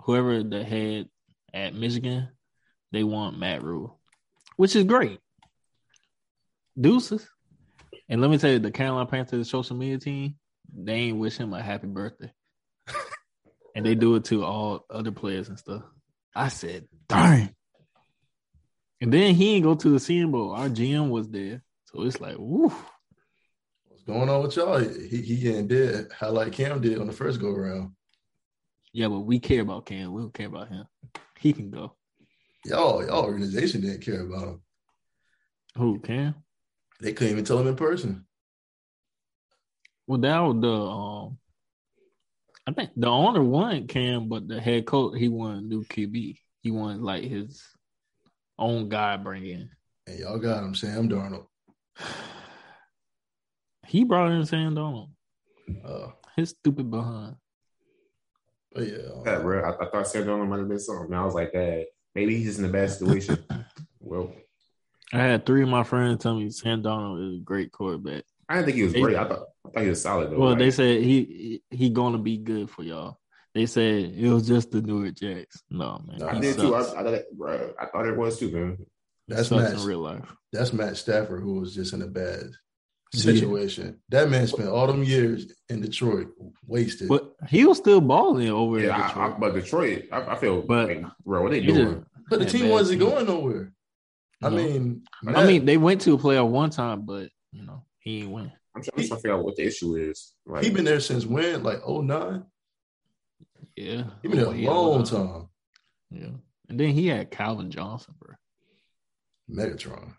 whoever 0.00 0.42
the 0.42 0.62
head 0.64 1.08
at 1.54 1.74
Michigan, 1.74 2.28
they 2.92 3.02
want 3.04 3.38
Matt 3.38 3.62
Rhule, 3.62 3.98
which 4.56 4.74
is 4.76 4.84
great. 4.84 5.18
Deuces, 6.80 7.28
and 8.08 8.20
let 8.20 8.30
me 8.30 8.38
tell 8.38 8.50
you, 8.50 8.58
the 8.58 8.70
Carolina 8.70 9.06
Panthers 9.10 9.50
social 9.50 9.76
media 9.76 9.98
team, 9.98 10.36
they 10.74 10.94
ain't 10.94 11.18
wish 11.18 11.36
him 11.36 11.52
a 11.52 11.62
happy 11.62 11.86
birthday, 11.86 12.32
and 13.74 13.84
they 13.84 13.94
do 13.94 14.14
it 14.16 14.24
to 14.26 14.44
all 14.44 14.84
other 14.90 15.12
players 15.12 15.48
and 15.48 15.58
stuff. 15.58 15.82
I 16.34 16.48
said, 16.48 16.86
darn. 17.08 17.54
And 19.00 19.12
then 19.12 19.34
he 19.34 19.56
ain't 19.56 19.64
go 19.64 19.74
to 19.74 19.88
the 19.88 20.00
Senior 20.00 20.28
Bowl. 20.28 20.52
Our 20.52 20.68
GM 20.68 21.10
was 21.10 21.28
there, 21.28 21.62
so 21.86 22.02
it's 22.02 22.20
like, 22.20 22.36
woo. 22.38 22.72
What's 23.88 24.02
going 24.04 24.28
on 24.28 24.42
with 24.42 24.56
y'all? 24.56 24.78
He, 24.78 25.22
he 25.22 25.36
getting 25.36 25.66
dead, 25.66 26.08
how 26.16 26.30
like 26.30 26.52
Cam 26.52 26.80
did 26.80 26.98
on 26.98 27.06
the 27.06 27.12
first 27.12 27.40
go 27.40 27.48
around. 27.48 27.92
Yeah, 28.92 29.08
but 29.08 29.20
we 29.20 29.40
care 29.40 29.62
about 29.62 29.86
Cam. 29.86 30.12
We 30.12 30.22
don't 30.22 30.34
care 30.34 30.46
about 30.46 30.68
him. 30.68 30.84
He 31.38 31.52
can 31.52 31.70
go. 31.70 31.96
Y'all, 32.64 33.04
y'all 33.04 33.24
organization 33.24 33.80
didn't 33.80 34.02
care 34.02 34.20
about 34.20 34.48
him. 34.48 34.62
Who 35.76 35.98
Cam? 35.98 36.34
They 37.00 37.12
couldn't 37.12 37.32
even 37.32 37.44
tell 37.44 37.58
him 37.58 37.66
in 37.66 37.76
person. 37.76 38.26
Well, 40.06 40.20
that 40.20 40.38
was 40.38 40.60
the 40.60 40.72
um. 40.72 41.38
I 42.66 42.72
think 42.72 42.90
the 42.96 43.08
owner 43.08 43.42
wanted 43.42 43.88
Cam, 43.88 44.28
but 44.28 44.46
the 44.46 44.60
head 44.60 44.86
coach 44.86 45.18
he 45.18 45.28
wanted 45.28 45.64
new 45.64 45.84
QB. 45.84 46.38
He 46.60 46.70
wanted 46.70 47.02
like 47.02 47.24
his 47.24 47.62
own 48.58 48.88
guy 48.88 49.16
bring 49.16 49.46
in. 49.46 49.68
And 50.06 50.18
y'all 50.18 50.38
got 50.38 50.62
him, 50.62 50.74
Sam 50.74 51.08
Darnold. 51.08 51.46
He 53.88 54.04
brought 54.04 54.30
in 54.32 54.46
Sam 54.46 54.74
Donald. 54.74 55.10
Uh, 55.84 56.12
His 56.34 56.50
stupid 56.50 56.90
behind. 56.90 57.36
but 58.72 58.84
yeah, 58.84 58.96
Yeah, 59.26 59.38
bro. 59.40 59.62
I, 59.62 59.84
I 59.84 59.90
thought 59.90 60.08
Sam 60.08 60.24
Darnold 60.24 60.48
might 60.48 60.60
have 60.60 60.68
been 60.68 60.78
something. 60.78 61.12
I 61.12 61.24
was 61.24 61.34
like, 61.34 61.52
that 61.52 61.88
maybe 62.14 62.36
he's 62.36 62.46
just 62.46 62.58
in 62.60 62.64
a 62.64 62.68
bad 62.68 62.90
situation. 62.90 63.44
well, 64.00 64.32
I 65.12 65.18
had 65.18 65.44
three 65.44 65.62
of 65.62 65.68
my 65.68 65.84
friends 65.84 66.22
tell 66.22 66.36
me 66.36 66.48
Sam 66.48 66.80
Donald 66.80 67.20
is 67.20 67.40
a 67.40 67.44
great 67.44 67.70
quarterback. 67.70 68.24
I 68.52 68.56
didn't 68.56 68.66
think 68.66 68.76
he 68.76 68.82
was 68.84 68.92
great. 68.92 69.16
I 69.16 69.24
thought 69.28 69.46
I 69.66 69.70
thought 69.70 69.82
he 69.82 69.88
was 69.88 70.02
solid 70.02 70.30
though. 70.30 70.38
Well, 70.38 70.50
Like, 70.50 70.58
they 70.58 70.70
said 70.70 71.02
he 71.02 71.62
he 71.70 71.90
gonna 71.90 72.18
be 72.18 72.36
good 72.38 72.68
for 72.70 72.82
y'all. 72.82 73.18
They 73.54 73.66
said 73.66 74.12
it 74.16 74.30
was 74.30 74.46
just 74.46 74.70
the 74.70 74.80
New 74.82 75.02
York 75.02 75.14
Jets. 75.16 75.62
No 75.70 76.02
man, 76.06 76.18
Nah, 76.18 76.28
I 76.28 76.34
he 76.34 76.40
did 76.40 76.56
too. 76.58 76.74
I. 76.74 76.80
I, 76.80 76.82
thought 76.84 77.06
it- 77.14 77.36
bro, 77.36 77.72
I 77.78 77.86
thought 77.86 78.06
it 78.06 78.16
was 78.16 78.38
too, 78.38 78.50
man. 78.50 78.78
That's 79.28 79.50
Matt. 79.50 79.74
in 79.74 79.84
real 79.84 80.00
life. 80.00 80.24
That's 80.52 80.72
Matt 80.72 80.96
Stafford, 80.96 81.42
who 81.42 81.60
was 81.60 81.74
just 81.74 81.92
in 81.94 82.02
a 82.02 82.06
bad 82.06 82.44
Yeah. 83.14 83.20
situation. 83.20 84.00
That 84.10 84.30
man 84.30 84.46
spent 84.46 84.68
all 84.68 84.86
them 84.86 85.02
years 85.04 85.52
in 85.68 85.80
Detroit, 85.80 86.28
wasted. 86.66 87.08
But 87.08 87.34
he 87.48 87.64
was 87.64 87.78
still 87.78 88.00
balling 88.00 88.48
over 88.50 88.78
in 88.78 88.86
Yeah, 88.86 88.96
I, 88.96 89.02
I, 89.02 89.06
Detroit. 89.08 89.40
but 89.40 89.54
Detroit, 89.54 90.02
I, 90.12 90.20
I 90.32 90.34
feel. 90.36 90.62
But- 90.62 90.88
like, 90.88 91.04
bro, 91.24 91.42
what 91.42 91.52
they 91.52 91.60
doing? 91.60 91.76
just- 91.94 92.06
But 92.30 92.38
the 92.40 92.46
team 92.46 92.68
wasn't 92.70 93.00
team. 93.00 93.10
going 93.10 93.26
nowhere. 93.26 93.72
I 94.42 94.48
No. 94.48 94.56
mean, 94.56 95.02
I 95.26 95.46
mean, 95.46 95.64
they 95.66 95.76
went 95.76 96.00
to 96.02 96.14
a 96.14 96.18
playoff 96.18 96.48
one 96.48 96.70
time, 96.70 97.02
but 97.06 97.28
you 97.52 97.64
know 97.64 97.84
he 98.02 98.20
ain't 98.22 98.30
win. 98.30 98.52
I'm 98.74 98.82
trying, 98.82 99.06
to 99.08 99.16
figure 99.16 99.34
out 99.34 99.44
what 99.44 99.56
the 99.56 99.64
issue 99.66 99.96
is. 99.96 100.32
Like, 100.46 100.64
he 100.64 100.70
been 100.70 100.84
there 100.84 101.00
since 101.00 101.26
when? 101.26 101.62
Like 101.62 101.86
09? 101.86 102.42
Yeah, 103.76 104.04
He 104.22 104.28
been 104.28 104.38
there 104.38 104.46
Oh, 104.48 104.52
a 104.52 104.90
long 104.90 105.04
time. 105.04 105.48
Yeah, 106.10 106.30
and 106.68 106.78
then 106.80 106.90
he 106.90 107.06
had 107.06 107.30
Calvin 107.30 107.70
Johnson, 107.70 108.14
bro. 108.18 108.34
Megatron. 109.50 110.14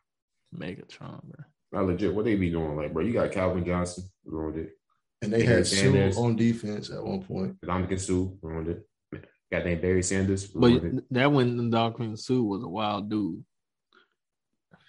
Megatron, 0.55 1.23
bro. 1.23 1.45
not 1.71 1.85
legit. 1.87 2.13
What 2.13 2.25
they 2.25 2.35
be 2.35 2.49
doing? 2.51 2.75
Like, 2.75 2.93
bro, 2.93 3.03
you 3.03 3.13
got 3.13 3.31
Calvin 3.31 3.65
Johnson 3.65 4.05
ruined 4.25 4.57
it. 4.59 4.71
And 5.21 5.31
they 5.33 5.43
Barry 5.43 5.55
had 5.57 5.67
Suh 5.67 5.75
Sanders. 5.77 6.17
on 6.17 6.35
defense 6.35 6.89
at 6.89 7.03
one 7.03 7.23
point. 7.23 7.59
Ndamukong 7.61 7.99
Suh 7.99 8.35
ruined 8.41 8.67
it. 8.69 8.87
Got 9.51 9.65
named 9.65 9.81
Barry 9.81 10.03
Sanders 10.03 10.47
But 10.47 10.61
ruined 10.67 10.99
it. 10.99 11.05
that 11.11 11.31
when 11.31 11.69
Doctor 11.69 12.15
Sue 12.17 12.43
was 12.43 12.63
a 12.63 12.67
wild 12.67 13.09
dude. 13.09 13.43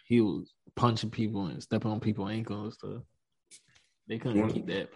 He 0.06 0.20
was 0.20 0.52
punching 0.76 1.10
people 1.10 1.46
and 1.46 1.62
stepping 1.62 1.90
on 1.90 2.00
people's 2.00 2.30
ankles 2.30 2.64
and 2.64 2.72
stuff. 2.72 3.02
They 4.08 4.18
couldn't 4.18 4.50
keep 4.50 4.66
that. 4.66 4.88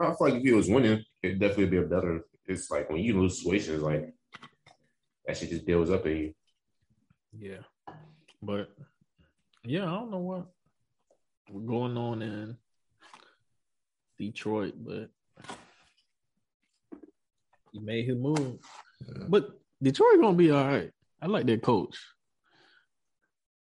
I 0.00 0.06
feel 0.06 0.16
like 0.20 0.34
if 0.34 0.42
he 0.42 0.52
was 0.52 0.68
winning, 0.68 1.04
it'd 1.22 1.40
definitely 1.40 1.66
be 1.66 1.78
a 1.78 1.82
better. 1.82 2.24
It's 2.46 2.70
like 2.70 2.88
when 2.90 3.00
you 3.00 3.20
lose 3.20 3.38
situations, 3.38 3.82
like 3.82 4.12
that 5.26 5.36
shit 5.36 5.50
just 5.50 5.66
builds 5.66 5.90
up 5.90 6.06
in 6.06 6.16
you. 6.16 6.34
Yeah, 7.38 7.94
but 8.42 8.68
yeah, 9.64 9.84
I 9.84 9.96
don't 9.96 10.10
know 10.10 10.18
what 10.18 10.46
we're 11.50 11.60
going 11.62 11.96
on 11.96 12.22
in 12.22 12.56
Detroit, 14.18 14.74
but 14.76 15.10
he 17.72 17.80
made 17.80 18.06
his 18.06 18.16
move. 18.16 18.58
Yeah. 19.00 19.24
But 19.28 19.50
Detroit 19.82 20.20
gonna 20.20 20.36
be 20.36 20.50
all 20.50 20.66
right. 20.66 20.90
I 21.20 21.26
like 21.26 21.46
their 21.46 21.58
coach. 21.58 21.98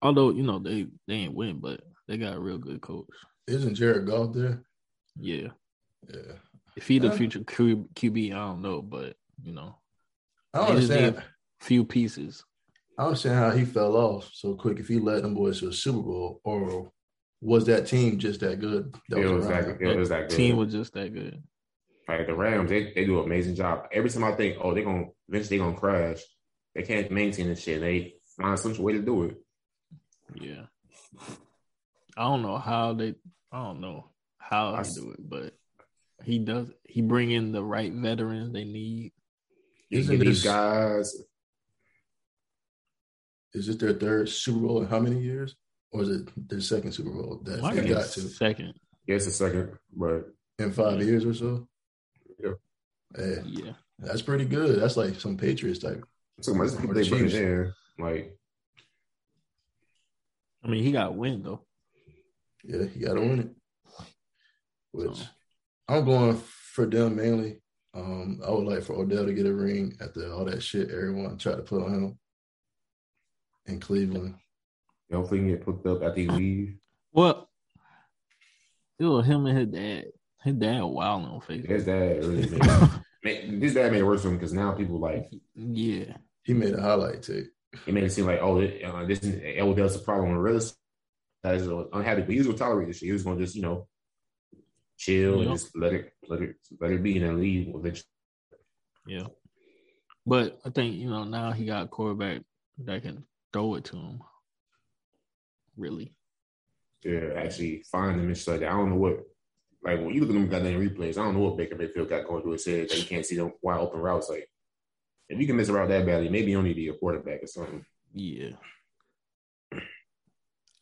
Although 0.07 0.31
you 0.31 0.45
know 0.45 0.61
they 0.61 0.87
they 1.09 1.15
ain't 1.15 1.35
win, 1.35 1.59
but 1.59 1.81
they 2.07 2.17
got 2.17 2.37
a 2.37 2.39
real 2.41 2.59
good 2.59 2.81
coach. 2.81 3.09
Isn't 3.49 3.75
Jared 3.75 4.07
Goff 4.07 4.33
there? 4.35 4.63
Yeah, 5.19 5.49
Yeah. 6.09 6.35
if 6.77 6.87
he 6.87 7.01
the 7.01 7.11
future 7.11 7.43
Q, 7.43 7.89
QB, 7.97 8.33
I 8.33 8.37
don't 8.37 8.63
know, 8.63 8.83
but 8.83 9.17
you 9.43 9.53
know, 9.53 9.75
I 10.55 10.59
don't 10.59 10.71
understand. 10.77 11.17
need 11.17 11.25
few 11.61 11.85
pieces. 11.85 12.45
I 12.97 13.03
don't 13.03 13.09
understand 13.09 13.35
how 13.35 13.51
he 13.51 13.65
fell 13.65 13.97
off 13.97 14.31
so 14.33 14.55
quick. 14.55 14.79
If 14.79 14.87
he 14.87 15.01
led 15.01 15.25
them 15.25 15.35
boys 15.35 15.59
to 15.59 15.69
a 15.69 15.73
Super 15.73 16.03
Bowl, 16.03 16.41
or 16.45 16.93
was 17.41 17.67
that 17.67 17.89
team 17.89 18.17
just 18.21 18.39
that 18.41 18.61
good? 18.61 18.95
That 19.09 19.19
It 19.19 19.25
was 19.25 19.33
was 19.33 19.49
that, 19.49 19.65
him? 19.67 19.79
it 19.81 19.97
was 19.97 20.09
that 20.11 20.29
good. 20.29 20.37
Team 20.37 20.57
was 20.57 20.71
just 20.73 20.93
that 20.95 21.13
good. 21.13 21.43
Like 22.09 22.29
the 22.29 22.35
Rams, 22.35 22.71
they, 22.71 22.93
they 22.95 23.05
do 23.07 23.19
an 23.19 23.25
amazing 23.25 23.57
job. 23.57 23.89
Every 23.91 24.09
time 24.09 24.23
I 24.23 24.33
think, 24.37 24.59
oh, 24.61 24.73
they're 24.73 24.85
gonna 24.85 25.07
eventually 25.29 25.59
they're 25.59 25.67
gonna 25.67 25.77
crash, 25.77 26.21
they 26.77 26.83
can't 26.85 27.11
maintain 27.11 27.49
this 27.49 27.61
shit. 27.65 27.81
They 27.81 28.15
find 28.41 28.57
some 28.57 28.77
way 28.79 28.93
to 28.93 29.03
do 29.03 29.25
it. 29.25 29.39
Yeah, 30.35 30.67
I 32.17 32.23
don't 32.25 32.43
know 32.43 32.59
how 32.59 32.93
they. 32.95 33.15
I 33.53 33.63
don't 33.65 33.81
know 33.81 34.11
how 34.39 34.75
I 34.75 34.83
they 34.83 34.91
do 34.91 35.11
it, 35.13 35.29
but 35.29 35.55
he 36.25 36.39
does. 36.39 36.69
He 36.85 37.01
bring 37.03 37.31
in 37.31 37.53
the 37.53 37.63
right 37.63 37.93
veterans 37.93 38.53
they 38.53 38.65
need. 38.65 39.13
Isn't 39.91 40.19
these 40.19 40.43
this- 40.43 40.45
guys. 40.45 41.15
Is 43.55 43.69
it 43.69 43.79
their 43.81 43.95
third 43.95 44.29
Super 44.29 44.59
Bowl 44.61 44.83
in 44.83 44.89
how 44.89 44.99
many 45.01 45.21
years? 45.21 45.55
Or 45.93 46.03
is 46.03 46.11
it 46.11 46.29
their 46.49 46.61
second 46.61 46.93
Super 46.93 47.11
Bowl 47.11 47.41
that 47.45 47.63
Might 47.63 47.77
they 47.77 47.89
got 47.89 48.05
to 48.05 48.21
second. 48.21 48.75
Yes, 49.07 49.25
the 49.25 49.31
second, 49.31 49.79
but 49.97 50.27
in 50.59 50.73
five 50.73 51.01
years 51.01 51.25
or 51.25 51.33
so? 51.33 51.69
Yeah. 52.43 52.51
Hey, 53.17 53.37
Yeah, 53.47 53.73
that's 53.99 54.21
pretty 54.21 54.45
good. 54.45 54.81
That's 54.81 54.97
like 54.97 55.19
some 55.21 55.37
Patriots 55.39 55.79
type. 55.79 56.05
so 56.41 56.53
much 56.53 56.73
Or 56.73 56.81
people 56.81 56.95
the 56.95 57.03
they 57.03 57.09
bring 57.09 57.23
Chiefs. 57.25 57.35
in. 57.37 57.73
Like 57.99 58.37
I 60.67 60.69
mean 60.69 60.83
he 60.83 60.91
got 60.91 61.09
a 61.11 61.13
win 61.13 61.43
though. 61.43 61.65
Yeah, 62.65 62.85
he 62.87 63.01
got 63.01 63.15
to 63.15 63.21
win 63.21 63.39
it. 63.41 63.51
Which 64.93 65.17
So- 65.17 65.25
I'm 65.89 66.05
going 66.05 66.37
for 66.37 66.87
them 66.87 67.17
mainly. 67.17 67.63
Um, 67.95 68.41
I 68.45 68.51
would 68.51 68.67
like 68.67 68.83
for 68.83 68.95
Odell 68.95 69.25
to 69.25 69.33
get 69.33 69.47
a 69.47 69.55
ring 69.55 69.97
after 70.03 70.31
all 70.33 70.45
that 70.45 70.63
shit 70.63 70.91
everyone 70.91 71.39
tried 71.39 71.57
to 71.57 71.63
put 71.63 71.83
on 71.83 71.95
him 71.95 72.19
in 73.67 73.81
Cleveland. 73.81 74.35
hopefully 75.11 75.41
he 75.41 75.47
can 75.47 75.57
get 75.57 75.65
hooked 75.65 75.87
up 75.87 76.03
after 76.03 76.21
he 76.21 76.29
leave. 76.29 76.77
Well, 77.13 77.49
it 78.99 79.05
was 79.05 79.25
him 79.25 79.47
and 79.47 79.57
his 79.59 79.69
dad. 79.69 80.05
His 80.43 80.55
dad 80.55 80.83
wild 80.83 81.25
on 81.25 81.41
Facebook. 81.41 81.69
His 81.69 81.85
dad 81.87 82.19
really 82.25 82.49
made, 83.23 83.51
made 83.51 83.63
his 83.63 83.75
dad 83.75 83.93
made 83.93 84.01
it 84.01 84.05
worse 84.05 84.23
for 84.23 84.29
him 84.29 84.35
because 84.35 84.53
now 84.53 84.73
people 84.73 84.99
like 84.99 85.27
yeah, 85.55 86.17
He 86.43 86.53
made 86.55 86.75
a 86.75 86.81
highlight 86.81 87.23
tape. 87.23 87.47
He 87.85 87.93
made 87.93 88.05
it 88.05 88.11
seem 88.13 88.27
like 88.27 88.41
oh 88.41 88.59
it, 88.61 88.83
uh, 88.85 89.05
this 89.05 89.23
is 89.23 89.97
a 89.97 89.99
problem 90.01 90.31
with 90.33 90.41
real 90.41 90.57
estate. 90.57 90.79
Guys 91.45 91.67
are 91.69 91.87
unhappy, 91.93 92.23
but 92.23 92.31
he 92.31 92.39
was 92.39 92.47
gonna 92.47 92.59
tolerate 92.59 92.89
this 92.89 92.99
shit. 92.99 93.07
He 93.07 93.13
was 93.13 93.23
gonna 93.23 93.39
just 93.41 93.55
you 93.55 93.63
know 93.63 93.87
chill 94.97 95.37
Yeah. 95.37 95.43
and 95.43 95.59
just 95.59 95.77
let 95.77 95.93
it 95.93 96.13
let 96.29 96.41
it 96.43 96.57
let 96.81 96.91
it 96.91 97.03
be 97.03 97.17
and 97.19 97.27
then 97.27 97.41
leave 97.41 97.69
eventually. 97.75 98.07
yeah. 99.07 99.27
But 100.25 100.59
I 100.65 100.71
think 100.71 100.97
you 100.97 101.09
know 101.11 101.25
now 101.25 101.53
he 101.53 101.67
got 101.67 101.85
a 101.85 101.89
quarterback 101.89 102.43
that 102.79 103.03
can 103.03 103.25
throw 103.53 103.75
it 103.77 103.85
to 103.87 103.97
him. 103.97 104.21
Really, 105.77 106.15
Yeah, 107.05 107.35
actually 107.37 107.83
find 107.93 108.19
them 108.19 108.29
and 108.29 108.37
stuff. 108.39 108.57
I 108.57 108.61
don't 108.65 108.89
know 108.91 108.97
what, 108.97 109.19
like 109.85 109.99
when 110.01 110.15
you 110.15 110.21
look 110.23 110.31
at 110.31 110.33
them 110.33 110.49
goddamn 110.49 110.81
replays, 110.81 111.19
I 111.19 111.25
don't 111.25 111.35
know 111.35 111.41
what 111.41 111.59
Baker 111.59 111.77
Mayfield 111.77 112.09
got 112.09 112.27
going 112.27 112.41
through 112.43 112.53
his 112.53 112.65
head 112.65 112.89
that 112.89 112.99
you 112.99 113.05
can't 113.05 113.27
see 113.27 113.37
them 113.37 113.53
wide 113.61 113.79
open 113.79 114.01
routes. 114.01 114.31
Like 114.31 114.49
if 115.29 115.39
you 115.41 115.47
can 115.47 115.57
miss 115.57 115.69
a 115.69 115.73
route 115.73 115.89
that 115.89 116.07
badly, 116.07 116.29
maybe 116.29 116.51
you 116.51 116.57
don't 116.57 116.65
need 116.65 116.71
to 116.75 116.81
be 116.81 116.89
a 116.89 116.95
quarterback 116.95 117.43
or 117.43 117.47
something. 117.47 117.85
yeah. 118.13 118.51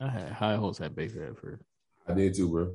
I 0.01 0.09
had 0.09 0.33
high 0.33 0.57
hopes 0.57 0.81
at 0.81 0.95
Baker 0.95 1.25
at 1.25 1.39
first. 1.39 1.63
I 2.07 2.15
did 2.15 2.35
too, 2.35 2.49
bro. 2.51 2.73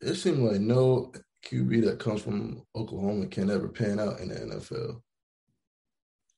It 0.00 0.14
seemed 0.14 0.38
like 0.40 0.60
no 0.60 1.12
QB 1.46 1.84
that 1.86 1.98
comes 1.98 2.22
from 2.22 2.62
Oklahoma 2.76 3.26
can 3.26 3.50
ever 3.50 3.68
pan 3.68 3.98
out 3.98 4.20
in 4.20 4.28
the 4.28 4.34
NFL. 4.36 5.00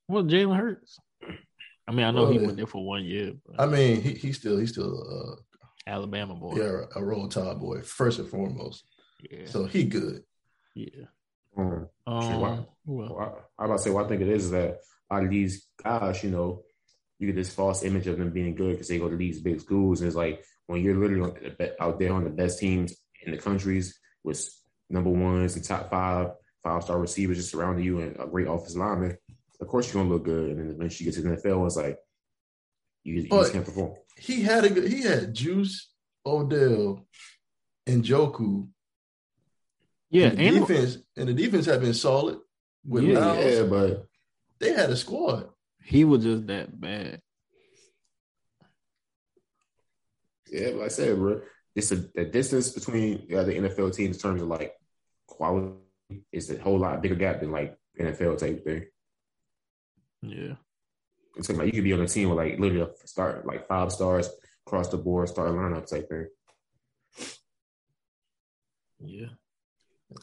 Well, 0.07 0.23
Jalen 0.23 0.55
Hurts. 0.57 0.97
I 1.87 1.91
mean, 1.91 2.05
I 2.05 2.11
know 2.11 2.29
he 2.31 2.37
Well, 2.37 2.47
went 2.47 2.57
there 2.57 2.65
for 2.67 2.85
one 2.85 3.03
year. 3.03 3.33
But 3.45 3.61
I 3.61 3.65
mean, 3.65 4.01
he 4.01 4.13
he 4.13 4.31
still 4.33 4.57
he's 4.57 4.71
still 4.71 5.37
a 5.85 5.89
Alabama 5.89 6.33
boy. 6.35 6.51
uh 6.53 6.55
yeah 6.55 6.81
a 6.95 7.03
roll 7.03 7.27
tide 7.27 7.59
boy 7.59 7.81
first 7.81 8.19
and 8.19 8.27
foremost. 8.29 8.83
yeah, 9.29 9.45
So 9.45 9.65
he 9.65 9.83
good. 9.83 10.23
yeah. 10.75 11.05
Um, 11.57 11.87
Um, 12.05 12.39
why- 12.41 12.65
well, 12.85 13.43
I, 13.57 13.61
I 13.63 13.65
about 13.65 13.77
to 13.77 13.83
say 13.83 13.89
what 13.89 14.05
I 14.05 14.09
think 14.09 14.21
it 14.21 14.29
is 14.29 14.45
is 14.45 14.51
that 14.51 14.79
a 15.09 15.13
lot 15.13 15.23
of 15.23 15.29
these 15.29 15.67
guys, 15.83 16.23
you 16.23 16.29
know, 16.31 16.63
you 17.19 17.27
get 17.27 17.35
this 17.35 17.53
false 17.53 17.83
image 17.83 18.07
of 18.07 18.17
them 18.17 18.31
being 18.31 18.55
good 18.55 18.73
because 18.73 18.87
they 18.87 18.99
go 18.99 19.09
to 19.09 19.17
these 19.17 19.41
big 19.41 19.59
schools. 19.59 20.01
And 20.01 20.07
it's 20.07 20.15
like 20.15 20.43
when 20.67 20.81
you're 20.83 20.95
literally 20.95 21.23
on 21.23 21.33
the 21.57 21.83
out 21.83 21.99
there 21.99 22.13
on 22.13 22.23
the 22.23 22.29
best 22.29 22.59
teams 22.59 22.95
in 23.25 23.31
the 23.31 23.37
countries 23.37 23.97
with 24.23 24.47
number 24.89 25.09
ones 25.09 25.55
and 25.55 25.65
top 25.65 25.89
five, 25.89 26.29
five 26.63 26.83
star 26.83 26.99
receivers 26.99 27.37
just 27.37 27.51
surrounding 27.51 27.83
you 27.83 27.99
and 28.01 28.15
a 28.19 28.27
great 28.27 28.47
offensive 28.47 28.77
lineman. 28.79 29.17
Of 29.59 29.67
course, 29.67 29.91
you're 29.91 30.03
gonna 30.03 30.13
look 30.13 30.25
good. 30.25 30.51
And 30.51 30.59
then 30.59 30.69
eventually 30.75 31.07
you 31.07 31.11
get 31.11 31.21
to 31.23 31.27
the 31.29 31.35
NFL, 31.49 31.65
it's 31.65 31.75
like 31.75 31.97
you, 33.03 33.15
you 33.15 33.29
just 33.29 33.53
can't 33.53 33.65
perform. 33.65 33.95
He 34.17 34.41
had 34.41 34.63
a 34.65 34.69
good 34.69 34.87
he 34.91 35.01
had 35.01 35.33
Juice, 35.33 35.89
Odell, 36.25 37.07
and 37.87 38.03
Njoku. 38.03 38.67
Yeah, 40.09 40.27
and 40.27 40.37
the 40.37 40.43
and 40.47 40.67
defense 40.67 40.97
and 41.17 41.29
the 41.29 41.33
defense 41.33 41.65
had 41.65 41.81
been 41.81 41.93
solid 41.93 42.39
with 42.85 43.03
Yeah, 43.03 43.19
Myles. 43.19 43.53
Yeah, 43.53 43.63
but 43.63 44.07
They 44.59 44.73
had 44.73 44.89
a 44.89 44.95
squad. 44.95 45.49
he 45.83 46.03
was 46.05 46.23
just 46.23 46.47
that 46.47 46.79
bad. 46.79 47.21
Yeah, 50.49 50.69
like 50.69 50.85
I 50.85 50.87
said, 50.87 51.17
bro, 51.17 51.41
it's 51.75 51.91
a 51.91 51.95
the 51.97 52.25
distance 52.25 52.69
between 52.69 53.27
uh, 53.35 53.43
the 53.43 53.53
NFL 53.53 53.93
teams 53.95 54.15
in 54.15 54.21
terms 54.21 54.41
of 54.41 54.47
like 54.47 54.73
quality 55.27 55.75
is 56.31 56.49
a 56.49 56.57
whole 56.61 56.79
lot 56.79 57.01
bigger 57.01 57.15
gap 57.15 57.41
than 57.41 57.51
like 57.51 57.77
NFL 57.99 58.37
type 58.37 58.63
thing. 58.63 58.85
Yeah, 60.21 60.55
It's 61.35 61.49
like 61.49 61.65
you 61.67 61.73
could 61.73 61.83
be 61.83 61.93
on 61.93 62.01
a 62.01 62.07
team 62.07 62.29
with 62.29 62.37
like 62.37 62.59
literally 62.59 62.81
a 63.03 63.07
start 63.07 63.45
like 63.45 63.67
five 63.67 63.91
stars 63.91 64.29
across 64.65 64.87
the 64.87 64.97
board, 64.97 65.27
star 65.29 65.47
lineup 65.49 65.85
type 65.85 66.07
thing. 66.09 66.27
yeah. 69.03 69.27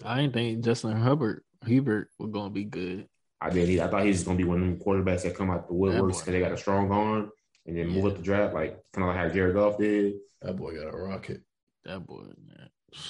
I 0.05 0.21
didn't 0.23 0.33
think 0.35 0.65
Justin 0.65 0.93
Hubbard 0.93 1.43
Hubert 1.67 2.09
was 2.19 2.31
gonna 2.31 2.51
be 2.51 2.65
good. 2.65 3.09
I 3.41 3.51
did. 3.51 3.69
He, 3.69 3.81
I 3.81 3.89
thought 3.89 4.03
he 4.03 4.09
was 4.09 4.23
gonna 4.25 4.37
be 4.39 4.45
one 4.45 4.61
of 4.63 4.67
them 4.67 4.79
quarterbacks 4.81 5.23
that 5.23 5.37
come 5.37 5.51
out 5.51 5.69
the 5.69 5.75
woodworks 5.75 5.99
boy. 6.01 6.07
because 6.09 6.25
they 6.27 6.41
got 6.41 6.53
a 6.53 6.57
strong 6.57 6.91
arm 6.91 7.31
and 7.67 7.77
then 7.77 7.89
move 7.89 8.07
up 8.07 8.17
the 8.17 8.23
draft, 8.23 8.55
like 8.55 8.79
kind 8.93 9.09
of 9.09 9.15
like 9.15 9.17
how 9.17 9.29
Jared 9.35 9.55
Goff 9.55 9.79
did. 9.79 10.15
That 10.43 10.57
boy 10.57 10.75
got 10.77 10.93
a 10.93 10.97
rocket. 10.97 11.43
That 11.85 12.07
boy, 12.07 12.23
man. 12.47 12.71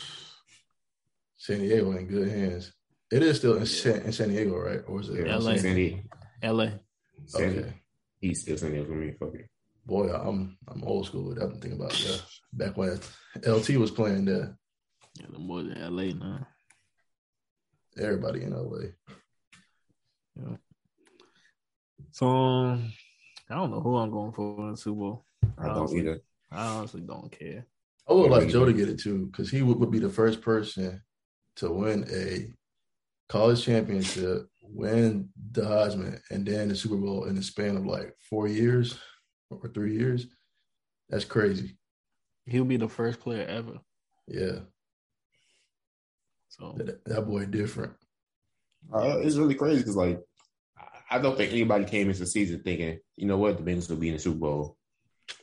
San 1.37 1.60
Diego 1.60 1.92
in 1.92 2.06
good 2.06 2.28
hands. 2.28 2.72
It 3.10 3.22
is 3.22 3.37
still 3.37 3.56
in, 3.58 3.66
San, 3.66 4.00
in 4.02 4.12
San 4.12 4.28
Diego, 4.30 4.56
right? 4.58 4.80
Or 4.88 5.00
is 5.00 5.10
it 5.10 5.26
Yeah, 5.26 5.37
LA. 5.37 5.56
Sandy, 5.56 6.02
L.A. 6.42 6.80
Sandy, 7.26 7.58
Okay. 7.60 7.72
he's 8.20 8.40
still 8.42 8.56
San 8.56 8.70
Diego 8.70 8.87
for 8.87 8.92
me. 8.94 9.12
Fuck 9.18 9.34
it. 9.34 9.48
Boy, 9.87 10.08
I'm 10.12 10.56
I'm 10.68 10.82
old 10.84 11.06
school 11.06 11.24
with 11.28 11.38
that. 11.38 11.44
I'm 11.44 11.60
thinking 11.60 11.78
about 11.78 11.92
that. 11.92 12.22
Back 12.54 12.76
when 12.76 12.98
LT 13.46 13.70
was 13.76 13.90
playing 13.90 14.24
there, 14.24 14.56
Yeah, 15.20 15.26
the 15.30 15.38
boys 15.38 15.66
in 15.66 15.76
L.A. 15.76 16.12
now. 16.14 16.46
Everybody 17.98 18.42
in 18.42 18.52
LA. 18.52 18.88
Yeah. 20.37 20.57
So 22.11 22.26
um, 22.26 22.92
I 23.50 23.54
don't 23.54 23.70
know 23.70 23.80
who 23.80 23.96
I'm 23.96 24.11
going 24.11 24.33
for 24.33 24.61
in 24.61 24.72
the 24.72 24.76
Super 24.76 24.98
Bowl. 24.98 25.24
I 25.59 25.66
don't 25.66 25.76
Honestly. 25.78 26.00
either. 26.00 26.20
I 26.50 26.66
honestly 26.66 27.00
don't 27.00 27.30
care. 27.30 27.66
I 28.09 28.12
would 28.12 28.30
like 28.30 28.48
Joe 28.48 28.64
to 28.64 28.72
get 28.72 28.88
it 28.88 28.98
too, 28.98 29.26
because 29.26 29.50
he 29.50 29.62
would, 29.62 29.78
would 29.78 29.90
be 29.90 29.98
the 29.98 30.11
first 30.11 30.42
person 30.42 31.02
to 31.57 31.70
win 31.70 32.07
a 32.12 32.52
college 33.28 33.64
championship, 33.64 34.46
win 34.62 35.28
the 35.52 35.62
Heisman, 35.62 36.20
and 36.30 36.46
then 36.46 36.68
the 36.68 36.76
Super 36.76 36.96
Bowl 36.96 37.24
in 37.24 37.35
the 37.35 37.42
span 37.42 37.76
of 37.76 37.87
like 37.87 38.14
four 38.28 38.46
years 38.46 38.98
or 39.50 39.68
three 39.68 39.96
years. 39.96 40.26
That's 41.09 41.24
crazy. 41.24 41.78
He'll 42.46 42.64
be 42.64 42.76
the 42.76 42.88
first 42.88 43.20
player 43.20 43.46
ever. 43.46 43.78
Yeah, 44.26 44.61
So 46.58 46.74
that, 46.78 47.04
that 47.06 47.22
boy 47.22 47.46
different. 47.46 47.92
Uh, 48.92 49.18
it's 49.18 49.36
really 49.36 49.54
crazy 49.54 49.78
because 49.80 49.96
like 49.96 50.20
I- 50.78 51.16
I 51.16 51.18
don't 51.18 51.36
think 51.36 51.52
anybody 51.52 51.84
came 51.84 52.08
into 52.08 52.20
the 52.20 52.26
season 52.26 52.62
thinking, 52.62 52.98
you 53.16 53.26
know 53.26 53.38
what, 53.38 53.56
the 53.56 53.62
Bengals 53.70 53.88
will 53.90 53.96
be 53.96 54.08
in 54.08 54.14
the 54.14 54.20
Super 54.20 54.38
Bowl. 54.38 54.76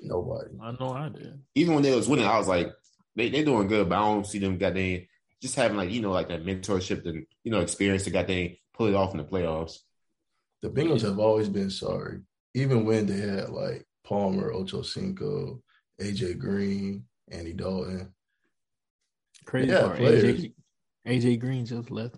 Nobody. 0.02 0.52
I 0.62 0.72
know 0.80 0.92
I 0.94 1.10
did. 1.10 1.42
Even 1.56 1.74
when 1.74 1.84
they 1.84 1.96
was 1.96 2.08
winning, 2.08 2.26
I 2.26 2.38
was 2.38 2.48
like, 2.48 2.72
they 3.16 3.30
they 3.30 3.44
doing 3.44 3.68
good, 3.68 3.90
but 3.90 3.96
I 3.98 4.02
don't 4.06 4.26
see 4.28 4.40
them 4.40 4.58
got 4.58 4.74
they 4.74 5.10
just 5.42 5.56
having 5.56 5.78
like 5.78 5.90
you 5.92 6.02
know 6.02 6.12
like 6.12 6.30
that 6.30 6.46
mentorship 6.46 7.06
and 7.06 7.26
you 7.44 7.52
know 7.52 7.60
experience 7.60 8.04
to 8.06 8.12
got 8.12 8.28
they 8.28 8.60
pull 8.74 8.88
it 8.88 8.96
off 8.96 9.12
in 9.12 9.18
the 9.18 9.24
playoffs. 9.24 9.80
The 10.62 10.70
Bengals 10.70 11.02
have 11.02 11.20
always 11.20 11.50
been 11.50 11.72
sorry, 11.72 12.22
even 12.54 12.86
when 12.86 13.08
they 13.08 13.18
had 13.20 13.50
like 13.50 13.86
Palmer, 14.04 14.52
Ocho 14.54 14.82
Cinco, 14.84 15.62
AJ 16.00 16.38
Green, 16.38 17.04
Andy 17.32 17.54
Dalton. 17.54 18.14
Crazy 19.46 19.72
Yeah, 19.72 19.82
part. 19.88 19.98
players. 19.98 20.24
AJ, 20.24 20.54
AJ 21.08 21.40
Green 21.40 21.66
just 21.66 21.90
left. 21.92 22.16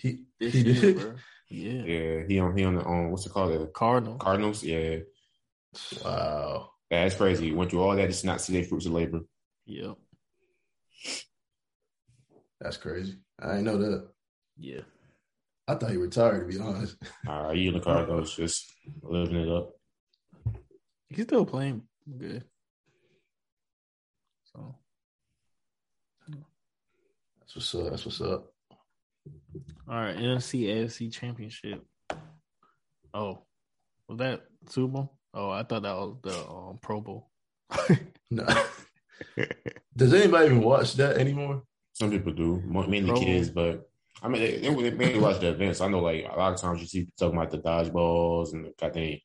He, 0.00 0.20
This 0.40 0.54
he 0.54 0.60
year, 0.62 0.80
did. 0.80 0.96
bro. 0.98 1.14
Yeah. 1.48 1.82
Yeah, 1.84 2.22
he 2.26 2.38
on 2.40 2.56
he 2.56 2.64
on 2.64 2.74
the 2.76 2.82
on 2.84 3.10
what's 3.10 3.26
it 3.26 3.32
called 3.32 3.52
the 3.52 3.66
Cardinal. 3.68 4.16
Cardinals. 4.16 4.62
Yeah, 4.64 4.98
Wow. 6.04 6.70
that's 6.90 7.14
crazy. 7.14 7.52
Went 7.52 7.70
through 7.70 7.82
all 7.82 7.94
that 7.94 8.08
just 8.08 8.22
to 8.22 8.26
not 8.26 8.40
see 8.40 8.52
their 8.54 8.64
fruits 8.64 8.86
of 8.86 8.92
labor. 8.92 9.20
Yep. 9.66 9.96
That's 12.60 12.78
crazy. 12.78 13.18
I 13.38 13.48
didn't 13.48 13.64
know 13.64 13.78
that. 13.78 14.08
Yeah. 14.58 14.80
I 15.68 15.74
thought 15.74 15.90
he 15.90 15.96
retired, 15.98 16.50
to 16.50 16.56
be 16.56 16.62
honest. 16.62 16.96
Uh, 17.28 17.50
you 17.50 17.68
in 17.68 17.74
the 17.74 17.80
Cardinals 17.80 18.34
just 18.34 18.72
living 19.02 19.36
it 19.36 19.48
up. 19.48 19.72
He's 21.08 21.24
still 21.24 21.44
playing 21.44 21.82
good. 22.18 22.44
So 24.52 24.74
That's 27.46 27.56
what's 27.56 27.74
up. 27.74 27.90
That's 27.90 28.04
what's 28.06 28.20
up. 28.20 28.46
all 29.88 29.94
right, 29.96 30.16
NFC 30.16 30.66
AFC 30.68 31.12
championship. 31.12 31.84
Oh, 33.14 33.42
was 34.08 34.18
that 34.18 34.42
Super 34.68 34.88
Bowl? 34.92 35.12
Oh, 35.32 35.50
I 35.50 35.62
thought 35.62 35.82
that 35.82 35.94
was 35.94 36.16
the 36.22 36.36
um, 36.48 36.78
Pro 36.82 37.00
Bowl. 37.00 37.30
No. 38.28 38.44
Does 39.96 40.12
anybody 40.12 40.46
even 40.46 40.60
watch 40.60 40.94
that 40.94 41.16
anymore? 41.18 41.62
Some 41.92 42.10
people 42.10 42.32
do, 42.32 42.60
mainly 42.66 43.02
Bro. 43.12 43.20
kids, 43.20 43.50
but 43.50 43.88
I 44.20 44.26
mean, 44.28 44.42
they, 44.42 44.58
they 44.58 44.90
mainly 44.90 45.20
watch 45.20 45.38
the 45.38 45.50
events. 45.50 45.80
I 45.80 45.86
know, 45.88 46.00
like 46.00 46.24
a 46.28 46.36
lot 46.36 46.52
of 46.52 46.60
times 46.60 46.80
you 46.80 46.86
see 46.88 47.00
people 47.02 47.14
talking 47.16 47.38
about 47.38 47.50
the 47.52 47.58
dodgeballs 47.58 48.52
and 48.52 48.64
the 48.64 48.72
goddamn 48.80 49.18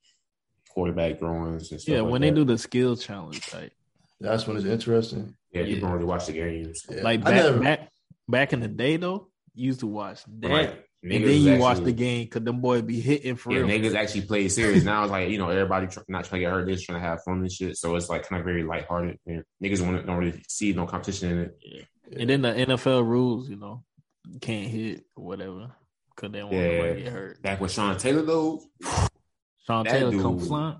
quarterback 0.69 1.17
drawings 1.17 1.71
and 1.71 1.81
stuff. 1.81 1.91
yeah, 1.95 2.01
like 2.01 2.11
when 2.11 2.21
that. 2.21 2.27
they 2.29 2.35
do 2.35 2.45
the 2.45 2.57
skill 2.59 2.95
challenge, 2.95 3.51
like 3.53 3.71
That's 4.19 4.45
when 4.45 4.55
it's 4.55 4.67
interesting. 4.67 5.35
yeah, 5.51 5.63
people 5.63 5.73
yeah. 5.75 5.81
don't 5.81 5.91
really 5.93 6.05
watch 6.05 6.27
the 6.27 6.33
games. 6.33 6.85
Yeah. 6.87 7.01
like 7.01 7.23
back 7.23 7.33
never- 7.33 7.59
back 7.59 7.90
back 8.31 8.53
in 8.53 8.59
the 8.61 8.67
day 8.67 8.97
though, 8.97 9.27
you 9.53 9.67
used 9.67 9.81
to 9.81 9.87
watch 9.87 10.21
that, 10.39 10.49
Like, 10.51 10.87
and 11.03 11.11
then 11.11 11.21
you 11.23 11.51
is 11.53 11.59
watch 11.59 11.79
the 11.79 11.91
game 11.91 12.25
because 12.25 12.43
them 12.43 12.61
boys 12.61 12.81
be 12.83 12.99
hitting 13.01 13.35
for 13.35 13.51
Yeah, 13.51 13.59
real. 13.59 13.67
niggas 13.67 13.95
actually 13.95 14.21
play 14.21 14.47
serious. 14.49 14.83
Now 14.83 15.03
it's 15.03 15.11
like, 15.11 15.29
you 15.29 15.37
know, 15.37 15.49
everybody 15.49 15.87
tr- 15.87 15.99
not 16.07 16.25
trying 16.25 16.41
to 16.41 16.45
get 16.45 16.51
hurt, 16.53 16.65
they're 16.65 16.75
just 16.75 16.85
trying 16.85 17.01
to 17.01 17.07
have 17.07 17.23
fun 17.23 17.39
and 17.39 17.51
shit. 17.51 17.77
So 17.77 17.95
it's 17.95 18.09
like 18.09 18.27
kind 18.27 18.39
of 18.39 18.45
very 18.45 18.63
lighthearted. 18.63 19.17
And 19.25 19.43
niggas 19.63 19.79
don't, 19.79 20.05
don't 20.05 20.17
really 20.17 20.41
see 20.47 20.73
no 20.73 20.85
competition 20.85 21.31
in 21.31 21.37
it. 21.39 21.57
Yeah. 21.63 21.81
And 22.19 22.29
then 22.29 22.41
the 22.43 22.53
NFL 22.53 23.05
rules, 23.05 23.49
you 23.49 23.55
know, 23.57 23.83
you 24.31 24.39
can't 24.39 24.67
hit 24.69 25.05
or 25.15 25.25
whatever 25.25 25.71
because 26.15 26.31
they 26.31 26.39
don't 26.39 26.51
want 26.51 26.63
Yeah. 26.63 26.71
nobody 26.77 26.93
to 26.95 27.03
get 27.03 27.13
hurt. 27.13 27.41
Back 27.41 27.61
with 27.61 27.71
Sean 27.71 27.97
Taylor, 27.97 28.21
though, 28.21 28.61
Sean 29.65 29.83
That 29.85 29.91
Taylor 29.91 30.11
come 30.21 30.37
dude- 30.37 30.47
flying. 30.47 30.77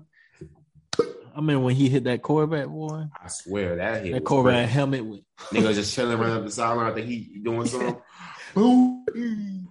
I 1.34 1.40
mean, 1.40 1.62
when 1.62 1.74
he 1.74 1.88
hit 1.88 2.04
that 2.04 2.22
quarterback 2.22 2.66
boy, 2.68 3.04
I 3.22 3.28
swear 3.28 3.76
that 3.76 4.02
hit. 4.04 4.12
that 4.12 4.22
was 4.22 4.28
quarterback 4.28 4.64
crazy. 4.64 4.72
helmet 4.72 5.04
went. 5.04 5.24
Niggas 5.52 5.74
just 5.74 5.94
chilling 5.94 6.18
right 6.18 6.30
up 6.30 6.44
the 6.44 6.50
sideline. 6.50 6.90
I 6.90 6.94
think 6.94 7.06
he 7.06 7.40
doing 7.42 7.66
something. 7.66 7.96
Boom. 8.54 9.68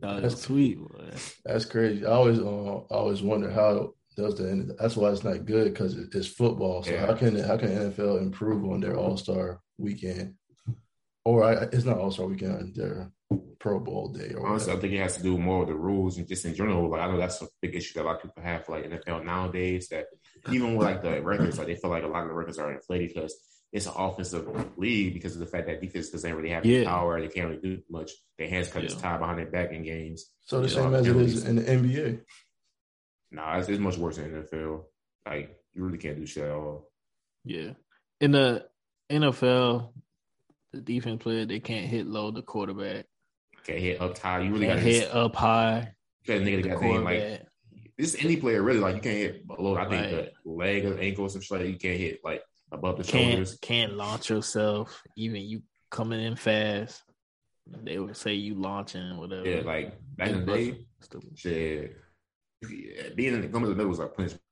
Thought 0.00 0.18
it 0.18 0.22
was 0.24 0.40
sweet. 0.40 0.78
boy. 0.78 1.10
That's 1.44 1.64
crazy. 1.64 2.04
I 2.04 2.10
always, 2.10 2.38
uh, 2.38 2.42
I 2.90 2.94
always 2.94 3.22
wonder 3.22 3.50
how 3.50 3.94
does 4.16 4.36
the 4.36 4.74
that's 4.78 4.96
why 4.96 5.10
it's 5.10 5.24
not 5.24 5.44
good 5.44 5.72
because 5.72 5.94
it's 5.94 6.26
football. 6.26 6.82
So 6.82 6.90
Yeah. 6.92 7.06
how 7.06 7.14
can 7.14 7.36
how 7.38 7.56
can 7.58 7.68
NFL 7.68 8.20
improve 8.22 8.64
on 8.64 8.80
their 8.80 8.96
All 8.96 9.16
Star 9.18 9.60
weekend, 9.78 10.34
or 11.26 11.42
I, 11.44 11.52
it's 11.72 11.84
not 11.84 11.98
All 11.98 12.10
Star 12.10 12.26
weekend, 12.26 12.76
their 12.76 13.10
Pro 13.58 13.80
Bowl 13.80 14.08
day 14.08 14.32
or 14.34 14.46
Honestly, 14.46 14.72
I 14.72 14.76
think 14.76 14.92
it 14.92 15.00
has 15.00 15.16
to 15.16 15.22
do 15.24 15.36
more 15.36 15.60
with 15.60 15.68
the 15.68 15.74
rules 15.74 16.18
and 16.18 16.28
just 16.28 16.44
in 16.44 16.54
general. 16.54 16.88
Like 16.88 17.00
I 17.00 17.10
know 17.10 17.18
that's 17.18 17.42
a 17.42 17.48
big 17.60 17.74
issue 17.74 17.94
that 17.94 18.04
a 18.04 18.06
lot 18.06 18.16
of 18.16 18.22
people 18.22 18.42
have 18.42 18.68
like 18.68 18.84
NFL 18.88 19.24
nowadays. 19.24 19.88
That 19.88 20.06
even 20.52 20.76
with 20.76 20.86
like 20.86 21.02
the 21.02 21.20
records, 21.22 21.58
like 21.58 21.66
they 21.66 21.74
feel 21.74 21.90
like 21.90 22.04
a 22.04 22.06
lot 22.06 22.22
of 22.22 22.28
the 22.28 22.34
records 22.34 22.58
are 22.58 22.72
inflated 22.72 23.12
because 23.14 23.34
it's 23.72 23.86
an 23.86 23.92
offensive 23.96 24.46
league 24.78 25.14
because 25.14 25.34
of 25.34 25.40
the 25.40 25.46
fact 25.46 25.66
that 25.66 25.80
defense 25.80 26.10
doesn't 26.10 26.32
really 26.34 26.50
have 26.50 26.64
Yeah. 26.64 26.80
the 26.80 26.84
power. 26.86 27.20
They 27.20 27.26
can't 27.28 27.48
really 27.48 27.60
do 27.60 27.82
much. 27.90 28.12
Their 28.38 28.48
hands 28.48 28.68
cut 28.68 28.84
is 28.84 28.94
Yeah. 28.94 29.00
tied 29.00 29.18
behind 29.18 29.38
their 29.38 29.46
back 29.50 29.72
in 29.72 29.82
games. 29.82 30.30
So 30.44 30.60
the 30.60 30.68
Yeah, 30.68 30.74
same 30.74 30.94
as 30.94 31.06
it 31.08 31.16
is 31.16 31.44
in 31.44 31.56
the 31.56 31.62
NBA. 31.62 32.20
Nah, 33.32 33.58
it's, 33.58 33.68
it's 33.68 33.80
much 33.80 33.98
worse 33.98 34.18
in 34.18 34.30
NFL. 34.30 34.84
Like 35.26 35.58
you 35.74 35.84
really 35.84 35.98
can't 35.98 36.16
do 36.16 36.24
shit 36.26 36.44
at 36.44 36.52
all. 36.52 36.88
Yeah. 37.44 37.72
In 38.20 38.30
the 38.30 38.66
NFL, 39.10 39.92
the 40.76 40.82
defense 40.82 41.22
player 41.22 41.44
they 41.44 41.60
can't 41.60 41.86
hit 41.86 42.06
low 42.06 42.30
the 42.30 42.42
quarterback. 42.42 43.06
Can't 43.64 43.80
hit 43.80 44.00
up 44.00 44.16
high. 44.16 44.40
You 44.40 44.52
really 44.52 44.66
got 44.66 44.74
to 44.74 44.80
hit 44.80 45.12
up 45.12 45.34
high 45.34 45.92
That 46.26 46.42
nigga 46.42 46.62
the 46.62 46.68
got 46.68 47.02
like 47.02 47.42
this 47.98 48.16
any 48.22 48.36
player 48.36 48.62
really 48.62 48.80
like 48.80 48.96
you 48.96 49.00
can't 49.00 49.16
hit 49.16 49.46
below. 49.46 49.76
I 49.76 49.88
think 49.88 50.10
the 50.10 50.32
leg 50.44 50.84
or 50.84 50.98
ankle 50.98 51.24
or 51.24 51.30
some 51.30 51.40
shit. 51.40 51.58
Like, 51.58 51.68
you 51.68 51.78
can't 51.78 51.98
hit 51.98 52.20
like 52.22 52.42
above 52.70 52.98
the 52.98 53.04
can't 53.04 53.32
shoulders. 53.32 53.58
can't 53.62 53.94
launch 53.94 54.28
yourself. 54.28 55.02
Even 55.16 55.42
you 55.42 55.62
coming 55.90 56.20
in 56.22 56.36
fast, 56.36 57.02
they 57.66 57.98
would 57.98 58.16
say 58.16 58.34
you 58.34 58.54
launching 58.54 59.16
whatever. 59.16 59.48
Yeah, 59.48 59.62
like 59.62 59.94
back 60.16 60.28
in 60.28 60.44
the 60.44 60.52
day, 60.52 60.86
shit. 61.36 61.96
yeah, 62.68 63.08
Being 63.14 63.34
in 63.34 63.40
the 63.40 63.48
coming 63.48 63.64
to 63.64 63.70
the 63.70 63.76
middle 63.76 63.90
was 63.90 63.98
like 63.98 64.14
punishment. 64.14 64.42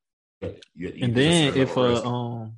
You, 0.40 0.58
you 0.74 1.04
And 1.04 1.14
then 1.14 1.56
if 1.56 1.76
a 1.76 1.80
uh 1.80 2.02
um 2.02 2.52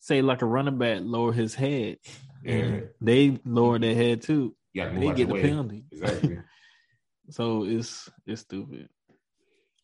say 0.00 0.20
like 0.20 0.42
a 0.42 0.46
running 0.46 0.78
back 0.78 1.00
lower 1.02 1.32
his 1.32 1.54
head, 1.54 1.98
Yeah. 2.44 2.54
and 2.54 2.88
they 3.00 3.38
lower 3.44 3.78
their 3.78 3.94
head 3.94 4.22
too, 4.22 4.54
you 4.72 4.84
they 4.90 5.06
get 5.08 5.18
your 5.18 5.26
the 5.28 5.34
way. 5.34 5.42
penalty. 5.42 5.84
Exactly. 5.92 6.38
So 7.30 7.64
it's 7.64 8.08
it's 8.26 8.42
stupid. 8.42 8.88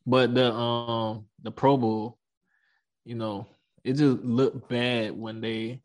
But 0.06 0.34
the 0.34 0.52
um 0.52 1.26
the 1.42 1.50
Pro 1.50 1.76
Bowl, 1.76 2.18
you 3.04 3.14
know, 3.14 3.46
it 3.84 3.94
just 3.94 4.18
looked 4.24 4.68
bad 4.68 5.16
when 5.16 5.40
they 5.40 5.80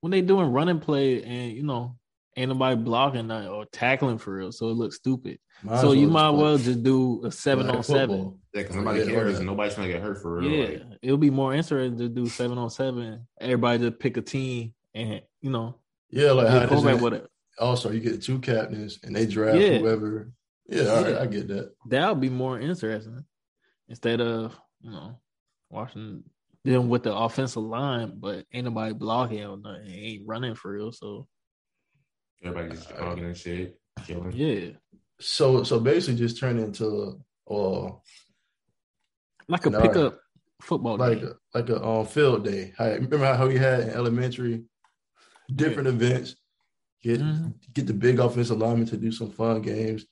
when 0.00 0.10
they 0.10 0.20
doing 0.20 0.48
running 0.52 0.80
play 0.80 1.22
and 1.22 1.52
you 1.52 1.62
know 1.62 1.96
ain't 2.36 2.48
nobody 2.48 2.74
blocking 2.76 3.28
that 3.28 3.48
or 3.48 3.64
tackling 3.66 4.18
for 4.18 4.34
real, 4.34 4.50
so 4.50 4.68
it 4.68 4.74
looks 4.74 4.96
stupid. 4.96 5.38
Might 5.62 5.80
so 5.80 5.92
as 5.92 5.96
you 5.98 6.08
might 6.08 6.30
as 6.30 6.34
well 6.34 6.58
just 6.58 6.82
do 6.82 7.24
a 7.24 7.30
seven 7.30 7.70
on 7.70 7.82
seven. 7.84 8.38
Yeah, 8.52 8.62
because 8.62 8.76
nobody 8.76 9.00
Yeah, 9.00 9.06
cares 9.06 9.32
yeah. 9.32 9.38
and 9.38 9.46
nobody's 9.46 9.74
trying 9.74 9.86
to 9.86 9.92
get 9.92 10.02
hurt 10.02 10.20
for 10.20 10.38
real. 10.38 10.50
Yeah, 10.50 10.64
Like, 10.66 10.82
it'll 11.02 11.16
be 11.16 11.30
more 11.30 11.54
interesting 11.54 11.96
to 11.98 12.08
do 12.08 12.26
seven 12.26 12.58
on 12.58 12.70
seven. 12.70 13.26
Everybody 13.40 13.78
just 13.88 14.00
pick 14.00 14.16
a 14.16 14.22
team 14.22 14.74
and 14.94 15.22
you 15.40 15.50
know, 15.50 15.76
Yeah, 16.14 16.30
like 16.32 16.48
how 16.48 16.58
it 16.58 16.62
is 16.64 16.68
quarterback 16.70 16.96
in- 16.98 17.02
with 17.02 17.12
it. 17.14 17.30
also 17.58 17.90
you 17.90 18.00
get 18.00 18.22
two 18.22 18.38
captains 18.38 18.98
and 19.02 19.14
they 19.14 19.26
draft 19.26 19.58
Yeah. 19.58 19.78
whoever. 19.78 20.30
Yeah, 20.68 20.84
all 20.86 21.02
right, 21.02 21.12
Yeah. 21.14 21.20
I 21.20 21.26
get 21.26 21.48
that. 21.48 21.72
That 21.90 22.08
would 22.08 22.20
be 22.20 22.30
more 22.30 22.58
interesting 22.60 23.24
instead 23.88 24.20
of 24.20 24.58
you 24.80 24.90
know 24.90 25.18
watching 25.70 26.24
them 26.64 26.88
with 26.88 27.02
the 27.02 27.14
offensive 27.14 27.62
line, 27.62 28.14
but 28.18 28.46
ain't 28.52 28.64
nobody 28.64 28.94
blocking 28.94 29.44
or 29.44 29.56
nothing, 29.58 29.90
ain't 29.90 30.26
running 30.26 30.54
for 30.54 30.72
real. 30.72 30.92
So 30.92 31.26
everybody 32.42 32.74
just 32.76 32.88
jogging 32.90 33.24
and 33.26 33.36
shit, 33.36 33.78
killing. 34.06 34.32
yeah, 34.34 34.70
So 35.20 35.62
so 35.64 35.80
basically 35.80 36.16
just 36.16 36.38
turn 36.38 36.58
into 36.58 37.20
uh 37.50 37.90
like 39.48 39.66
a 39.66 39.70
No. 39.70 39.80
pickup 39.82 40.20
football 40.62 40.96
like 40.96 41.20
game. 41.20 41.34
a, 41.54 41.58
like 41.58 41.68
a 41.68 41.84
um, 41.84 42.06
field 42.06 42.44
day. 42.44 42.72
How, 42.78 42.86
remember 42.86 43.34
how 43.34 43.46
we 43.46 43.58
had 43.58 43.80
in 43.80 43.90
elementary 43.90 44.64
different 45.52 45.88
events? 45.88 46.36
Get 47.02 47.20
Mhm. 47.20 47.54
get 47.74 47.86
the 47.86 47.92
big 47.94 48.18
offensive 48.18 48.58
lineman 48.58 48.86
to 48.86 48.96
do 48.96 49.12
some 49.12 49.30
fun 49.30 49.60
games, 49.62 50.06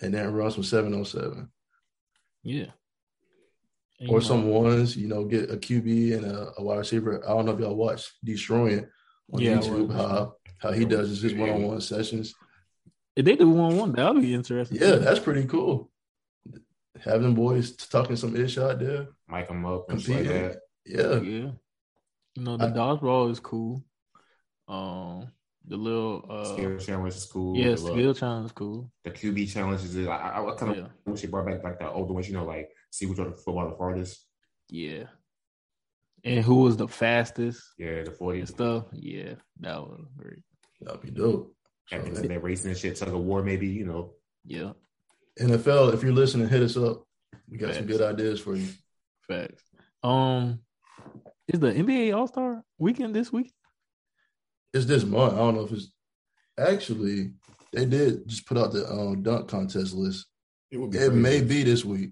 and 0.00 0.14
then 0.14 0.32
run 0.32 0.50
some 0.50 0.62
seven 0.62 0.94
on 0.94 1.04
seven 1.04 1.50
Yeah, 2.42 2.70
And, 4.00 4.08
or 4.10 4.20
some 4.20 4.46
know, 4.46 4.60
ones. 4.60 4.96
You 4.96 5.08
know, 5.08 5.24
get 5.26 5.50
a 5.50 5.56
QB 5.56 6.14
and 6.16 6.24
a, 6.24 6.52
a 6.58 6.62
wide 6.64 6.78
receiver. 6.78 7.22
I 7.24 7.28
don't 7.28 7.46
know 7.46 7.52
if 7.52 7.60
y'all 7.60 7.76
watch 7.76 8.10
Deestroying 8.24 8.88
on 9.32 9.40
Yeah, 9.42 9.58
YouTube. 9.58 9.92
How 9.92 10.36
how 10.58 10.72
he 10.72 10.84
does 10.84 11.20
his 11.20 11.34
one 11.34 11.50
on 11.50 11.62
one 11.64 11.80
sessions. 11.80 12.34
If 13.14 13.24
they 13.26 13.36
do 13.36 13.50
one 13.50 13.72
on 13.72 13.78
one, 13.78 13.92
that'll 13.92 14.20
be 14.20 14.32
interesting. 14.32 14.78
Yeah, 14.80 14.94
that's 14.96 15.20
pretty 15.20 15.46
cool. 15.46 15.90
Having 17.00 17.34
boys 17.34 17.76
talking 17.76 18.16
some 18.16 18.34
ish 18.36 18.56
out 18.58 18.78
there, 18.78 19.08
Mic 19.28 19.48
them 19.48 19.66
up 19.66 19.90
and 19.90 20.00
shit 20.00 20.16
like 20.16 20.28
that. 20.28 20.60
Yeah, 20.86 21.20
yeah. 21.20 21.50
You 22.36 22.42
know, 22.42 22.56
the 22.56 22.68
I- 22.68 22.70
dodgeball 22.70 23.30
is 23.30 23.40
cool. 23.40 23.84
Um, 24.72 25.28
the 25.66 25.76
little 25.76 26.24
uh, 26.28 26.44
Skill 26.54 26.78
challenge 26.78 27.14
is 27.14 27.24
cool. 27.26 27.56
yeah, 27.56 27.70
the, 27.72 27.76
skill 27.76 28.14
challenge 28.14 28.46
is 28.46 28.52
cool. 28.52 28.90
the 29.04 29.10
QB 29.10 29.52
challenges 29.52 29.94
is 29.94 30.06
I, 30.08 30.16
I, 30.16 30.50
I 30.52 30.54
kind 30.56 30.72
of 30.72 30.78
Yeah. 30.78 30.86
wish 31.06 31.20
they 31.20 31.28
brought 31.28 31.46
back 31.46 31.62
like 31.62 31.78
the 31.78 31.88
older 31.90 32.12
ones. 32.14 32.26
You 32.28 32.34
know, 32.34 32.44
like 32.44 32.70
see 32.90 33.06
which 33.06 33.18
one 33.18 33.30
the 33.30 33.36
football 33.36 33.68
the 33.70 33.76
farthest. 33.76 34.24
Yeah. 34.70 35.04
And 36.24 36.44
who 36.44 36.56
was 36.56 36.76
the 36.76 36.88
fastest 36.88 37.60
Yeah, 37.78 38.02
the 38.04 38.10
forty. 38.12 38.40
and 38.40 38.48
stuff? 38.48 38.84
Yeah, 38.92 39.34
that 39.60 39.80
was 39.82 40.06
great. 40.16 40.38
that'd 40.80 41.00
be 41.02 41.10
dope. 41.10 41.54
So, 41.90 41.96
Captains 41.98 42.20
in 42.20 42.28
that 42.28 42.42
racing 42.42 42.70
and 42.70 42.78
shit, 42.78 42.96
tug 42.96 43.08
of 43.08 43.20
war, 43.20 43.42
maybe. 43.42 43.66
You 43.66 43.84
know, 43.86 44.14
Yeah, 44.44 44.72
NFL, 45.38 45.92
if 45.94 46.02
you're 46.02 46.12
listening, 46.12 46.48
hit 46.48 46.62
us 46.62 46.76
up. 46.76 47.04
We 47.48 47.58
got 47.58 47.74
some 47.74 47.86
good 47.86 48.00
ideas 48.00 48.40
for 48.40 48.54
you. 48.56 48.68
facts. 49.28 49.62
Um, 50.02 50.60
is 51.48 51.60
the 51.60 51.72
NBA 51.72 52.16
All 52.16 52.26
Star 52.28 52.64
weekend 52.78 53.14
this 53.14 53.30
week? 53.32 53.52
It's 54.72 54.86
this 54.86 55.04
month. 55.04 55.34
I 55.34 55.38
don't 55.38 55.54
know 55.54 55.64
if 55.64 55.72
it's 55.72 55.92
actually 56.58 57.32
they 57.72 57.84
did 57.84 58.26
just 58.26 58.46
put 58.46 58.58
out 58.58 58.72
the 58.72 58.86
um, 58.90 59.22
dunk 59.22 59.48
contest 59.48 59.94
list. 59.94 60.26
it 60.70 60.78
would 60.78 60.90
be. 60.90 60.98
It 60.98 61.12
may 61.12 61.40
be 61.40 61.62
this 61.62 61.84
week. 61.84 62.10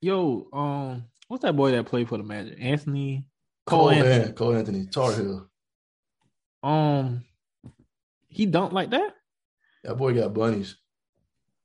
Yo, 0.00 0.46
um, 0.52 1.04
what's 1.28 1.42
that 1.42 1.56
boy 1.56 1.72
that 1.72 1.86
played 1.86 2.08
for 2.08 2.18
the 2.18 2.24
Magic? 2.24 2.58
Anthony 2.60 3.24
Cole, 3.66 3.80
Cole, 3.80 3.90
Anthony. 3.90 4.24
An- 4.24 4.32
Cole 4.34 4.54
Anthony, 4.54 4.86
Tar 4.86 5.12
Heel. 5.12 5.48
Um, 6.62 7.24
he 8.28 8.46
dunked 8.46 8.72
like 8.72 8.90
that. 8.90 9.14
That 9.84 9.96
boy 9.96 10.14
got 10.14 10.34
bunnies. 10.34 10.76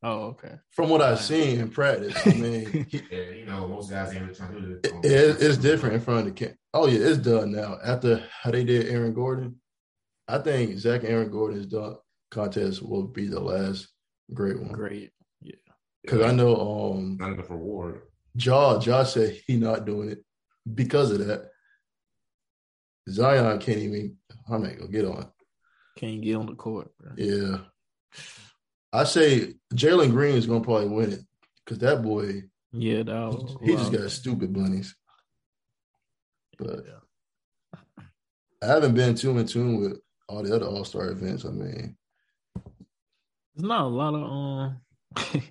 Oh, 0.04 0.22
okay. 0.30 0.56
From 0.72 0.90
what 0.90 1.02
I've 1.02 1.20
seen 1.22 1.60
in 1.60 1.70
practice, 1.70 2.16
I 2.26 2.32
mean, 2.34 2.88
Yeah, 3.12 3.20
you 3.36 3.46
know, 3.46 3.68
most 3.68 3.92
guys 3.92 4.12
ain't 4.14 4.22
really 4.24 4.34
trying 4.36 4.54
to 4.54 4.62
do 4.62 4.80
it, 4.84 5.02
this. 5.04 5.12
it- 5.42 5.46
it's 5.46 5.58
different 5.58 5.96
in 5.96 6.02
front 6.02 6.22
of 6.22 6.26
the 6.26 6.32
camp. 6.32 6.58
Oh 6.74 6.88
yeah, 6.88 7.06
it's 7.08 7.20
done 7.20 7.52
now. 7.52 7.78
After 7.84 8.24
how 8.42 8.50
they 8.52 8.64
did 8.64 8.88
Aaron 8.88 9.14
Gordon, 9.14 9.58
I 10.28 10.40
think 10.40 10.78
Zach 10.80 11.04
Aaron 11.04 11.30
Gordon's 11.30 11.66
dunk 11.68 11.98
contest 12.32 12.82
will 12.82 13.04
be 13.08 13.28
the 13.28 13.40
last 13.40 13.90
great 14.34 14.60
one. 14.60 14.72
Great. 14.72 15.12
Yeah. 15.42 15.56
Because 16.02 16.22
I 16.22 16.32
know 16.32 16.56
um 16.96 17.18
Not 17.20 17.34
enough 17.34 17.50
reward. 17.50 18.02
Jaw 18.38 18.80
Jaw 18.80 19.04
said 19.04 19.38
he 19.46 19.58
not 19.58 19.86
doing 19.86 20.10
it 20.10 20.24
because 20.74 21.12
of 21.12 21.20
that. 21.28 21.50
Zion 23.10 23.60
can't 23.60 23.80
even. 23.80 24.18
I'm 24.50 24.64
not 24.64 24.78
gonna 24.78 24.92
get 24.92 25.06
on. 25.06 25.30
Can't 25.98 26.22
get 26.22 26.36
on 26.36 26.46
the 26.46 26.56
court. 26.56 26.92
Bro. 27.00 27.12
Yeah, 27.18 27.58
I 28.94 29.04
say 29.06 29.54
Jalen 29.74 30.12
Green 30.12 30.36
is 30.36 30.46
gonna 30.48 30.62
probably 30.64 30.90
win 30.90 31.12
it 31.14 31.22
because 31.64 31.80
that 31.80 32.02
boy 32.04 32.44
Yeah, 32.72 33.04
that 33.04 33.14
was, 33.14 33.56
he 33.64 33.76
just 33.76 33.92
wow. 33.92 34.00
got 34.00 34.12
stupid 34.12 34.54
bunnies. 34.54 34.96
But 36.58 36.86
Yeah. 36.86 37.00
I 38.62 38.66
haven't 38.68 38.94
been 38.94 39.16
too 39.16 39.38
in 39.38 39.48
tune 39.48 39.80
with 39.82 40.00
all 40.28 40.44
the 40.44 40.56
other 40.56 40.68
All 40.68 40.86
Star 40.86 41.10
events. 41.10 41.46
I 41.46 41.50
mean, 41.50 41.98
There's 43.56 43.68
not 43.68 43.86
a 43.86 43.88
lot 43.88 44.14
of 44.14 44.24
um, 44.24 44.82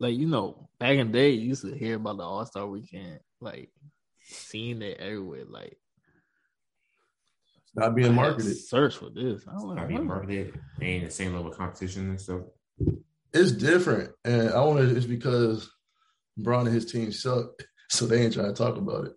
like 0.00 0.16
you 0.16 0.26
know, 0.26 0.68
back 0.78 0.98
in 0.98 1.06
the 1.06 1.12
day, 1.12 1.30
you 1.30 1.48
used 1.48 1.62
to 1.62 1.74
hear 1.74 1.96
about 1.96 2.18
the 2.18 2.22
All 2.24 2.44
Star 2.44 2.66
Weekend, 2.66 3.20
like 3.40 3.70
seeing 4.20 4.82
it 4.82 4.98
everywhere. 4.98 5.44
Like 5.48 5.68
it's 5.72 5.80
not 7.74 7.90
I 7.90 7.94
being 7.94 8.06
had 8.08 8.16
marketed. 8.16 8.56
Search 8.58 8.96
for 8.96 9.10
this. 9.10 9.44
I 9.48 9.54
was 9.54 9.64
Not 9.64 9.76
like, 9.76 9.88
being 9.88 10.00
what? 10.00 10.16
marketed. 10.16 10.58
They 10.78 10.86
ain't 10.86 11.04
the 11.04 11.10
same 11.10 11.34
level 11.34 11.50
of 11.50 11.58
competition 11.58 12.08
and 12.10 12.20
stuff. 12.20 12.42
It's 13.32 13.52
different, 13.52 14.12
and 14.24 14.50
I 14.50 14.60
want 14.64 14.78
to. 14.78 14.96
It's 14.96 15.06
because 15.06 15.70
Braun 16.36 16.66
and 16.66 16.74
his 16.74 16.86
team 16.86 17.10
suck, 17.12 17.50
so 17.90 18.06
they 18.06 18.22
ain't 18.22 18.34
trying 18.34 18.46
to 18.46 18.54
talk 18.54 18.76
about 18.76 19.06
it. 19.06 19.12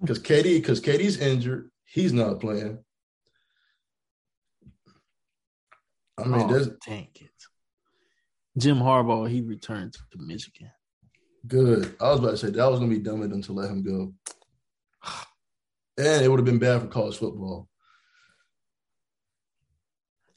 Because 0.00 0.18
Katie, 0.18 0.58
because 0.58 0.80
KD's 0.80 1.18
injured, 1.18 1.70
he's 1.84 2.12
not 2.12 2.40
playing. 2.40 2.78
I 6.18 6.24
mean, 6.24 6.42
oh, 6.42 6.48
there's 6.48 6.68
dang 6.86 7.08
it. 7.14 7.30
Jim 8.58 8.78
Harbaugh, 8.78 9.28
he 9.30 9.40
returned 9.40 9.94
to 9.94 10.18
Michigan. 10.18 10.70
good. 11.46 11.96
I 12.00 12.10
was 12.10 12.18
about 12.18 12.30
to 12.32 12.36
say 12.36 12.50
that 12.50 12.70
was 12.70 12.78
gonna 12.80 12.90
be 12.90 12.98
dumb 12.98 13.22
of 13.22 13.30
them 13.30 13.42
to 13.42 13.52
let 13.52 13.70
him 13.70 13.82
go, 13.82 14.12
and 15.98 16.24
it 16.24 16.28
would 16.28 16.38
have 16.38 16.46
been 16.46 16.58
bad 16.58 16.80
for 16.80 16.88
college 16.88 17.16
football. 17.18 17.68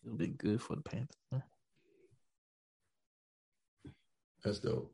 It 0.06 0.10
would 0.10 0.18
be 0.18 0.28
good 0.28 0.62
for 0.62 0.76
the 0.76 0.82
Panthers. 0.82 1.16
huh? 1.32 1.40
That's 4.44 4.60
dope. 4.60 4.94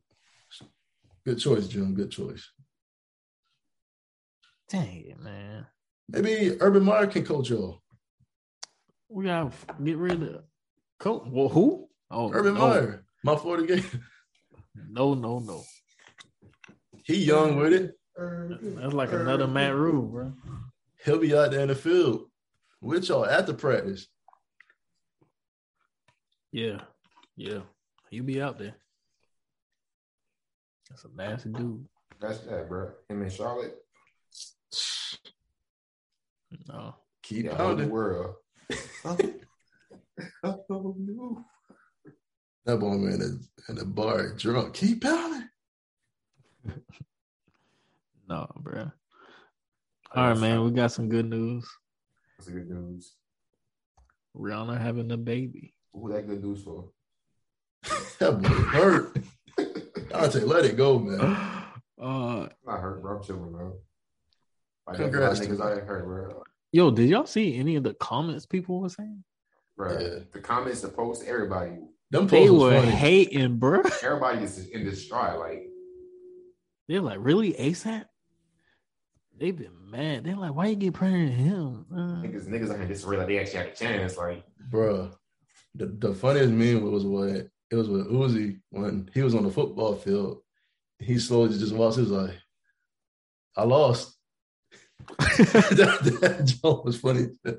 Good 1.26 1.39
choice, 1.39 1.68
Jim. 1.68 1.95
Good 1.95 2.12
choice. 2.12 2.49
Dang 4.70 5.03
it, 5.07 5.20
man. 5.20 5.66
Maybe 6.07 6.55
Urban 6.60 6.84
Meyer 6.84 7.07
can 7.07 7.26
coach 7.26 7.49
y'all. 7.49 7.82
We 9.10 9.26
gotta 9.26 9.51
get 9.84 9.97
rid 9.97 10.22
of 10.22 10.43
coach. 10.99 11.24
Well, 11.28 11.49
who? 11.49 11.88
Oh, 12.12 12.32
Urban 12.32 12.53
no. 12.53 12.60
Meyer, 12.68 13.05
my 13.24 13.36
Florida 13.36 13.66
game. 13.66 14.03
No, 14.89 15.14
no, 15.14 15.39
no. 15.39 15.64
He 17.03 17.18
young 17.26 17.57
with 17.57 17.74
it. 17.74 17.99
That's 18.20 18.93
like 18.93 19.11
another 19.13 19.47
Matt 19.47 19.76
Rhule, 19.76 20.01
bro. 20.07 20.34
He'll 21.05 21.20
be 21.20 21.34
out 21.36 21.51
there 21.51 21.61
in 21.61 21.70
the 21.70 21.76
field 21.76 22.30
with 22.82 23.07
y'all 23.07 23.26
at 23.26 23.47
the 23.47 23.53
practice. 23.53 24.07
Yeah, 26.51 26.82
yeah. 27.38 27.59
He'll 28.09 28.24
be 28.26 28.41
out 28.41 28.57
there. 28.59 28.76
That's 30.89 31.05
a 31.05 31.09
nasty 31.15 31.49
dude. 31.49 31.86
That's 32.20 32.39
that, 32.39 32.67
bro. 32.67 32.91
Him 33.07 33.22
in 33.22 33.30
Charlotte. 33.30 33.76
No. 36.67 36.95
Keep 37.24 37.45
Yeah, 37.45 37.55
whole 37.55 37.67
new 37.70 37.76
pounding. 37.76 37.89
world. 37.89 38.36
oh, 39.05 39.17
no. 40.70 41.45
That 42.65 42.78
boy 42.80 42.95
man 42.97 43.13
in 43.13 43.20
the, 43.20 43.39
in 43.70 43.76
the 43.76 43.86
bar 43.86 44.34
drunk. 44.34 44.74
Keep 44.74 45.03
pounding. 45.03 45.47
No, 48.30 48.48
bro. 48.58 48.92
All 50.16 50.30
right, 50.30 50.38
man. 50.38 50.64
We 50.64 50.72
got 50.72 50.92
some 50.92 51.10
good 51.10 51.26
news. 51.26 51.68
That's 52.38 52.48
a 52.50 52.52
good 52.52 52.70
news. 52.70 53.16
Rihanna 54.38 54.80
having 54.80 55.12
a 55.12 55.18
baby. 55.18 55.74
Who 55.94 56.12
that 56.14 56.28
good 56.28 56.44
news 56.44 56.64
for? 56.64 56.92
That 58.20 58.42
boy 58.42 58.50
hurt. 58.50 59.18
I 60.14 60.28
say, 60.30 60.42
let 60.42 60.66
it 60.66 60.76
go, 60.78 61.00
man. 61.00 61.20
uh, 62.02 62.02
I'm 62.02 62.50
not 62.66 62.80
hurt, 62.82 63.02
bro. 63.02 63.18
I'm 63.18 63.24
chilling, 63.24 63.52
bro. 63.52 63.78
Like, 64.86 64.98
Congrats 64.98 65.40
Congrats, 65.40 65.40
niggas 65.40 65.58
you. 65.58 65.64
out 65.64 65.74
here 65.78 65.86
hurt, 65.86 66.06
bro. 66.06 66.44
yo, 66.74 66.92
did 66.92 67.10
y'all 67.10 67.26
see 67.26 67.56
any 67.58 67.76
of 67.78 67.84
the 67.84 67.94
comments 67.96 68.46
people 68.46 68.82
were 68.82 68.90
saying? 68.90 69.24
Bro, 69.78 69.94
Yeah. 70.00 70.20
the 70.34 70.40
comments, 70.40 70.82
the 70.82 70.90
posts, 70.90 71.24
everybody, 71.26 71.78
Them 72.12 72.28
They 72.28 72.40
posts 72.48 72.52
was 72.52 72.62
were 72.62 72.80
funny. 72.82 72.92
hating, 72.92 73.58
bro. 73.58 73.82
everybody 74.04 74.44
is 74.44 74.68
in 74.68 74.84
this 74.84 75.06
stride. 75.06 75.38
Like, 75.40 75.64
They're 76.90 77.02
like, 77.02 77.20
really, 77.22 77.54
ASAP? 77.54 78.04
They've 79.40 79.56
been 79.58 79.90
mad. 79.90 80.24
They're 80.26 80.36
like, 80.36 80.54
why 80.54 80.68
you 80.68 80.76
get 80.76 80.94
pregnant 80.94 81.30
with 81.30 81.38
him? 81.40 81.86
Uh, 81.92 82.22
niggas, 82.28 82.48
niggas 82.48 82.70
out 82.72 82.78
here 82.78 82.88
just 82.88 83.06
realize 83.06 83.28
they 83.28 83.40
actually 83.40 83.60
had 83.60 83.68
a 83.68 83.76
chance. 83.76 84.18
Like, 84.18 84.44
Bruh. 84.70 85.14
The, 85.76 85.86
the 85.86 86.14
funniest 86.14 86.52
meme 86.52 86.92
was 86.92 87.06
what 87.06 87.30
it 87.30 87.76
was 87.76 87.88
with 87.90 88.08
Uzi 88.12 88.60
when 88.72 89.10
he 89.14 89.22
was 89.22 89.36
on 89.36 89.44
the 89.44 89.52
football 89.52 89.96
field. 89.96 90.40
He 91.00 91.18
slowly 91.20 91.58
just 91.58 91.74
walks. 91.74 91.96
He 91.96 92.02
was 92.02 92.12
like, 92.12 92.36
I 93.56 93.64
lost. 93.64 94.16
that, 95.20 96.18
that 96.22 96.60
joke 96.62 96.86
was 96.86 96.98
funny. 97.00 97.28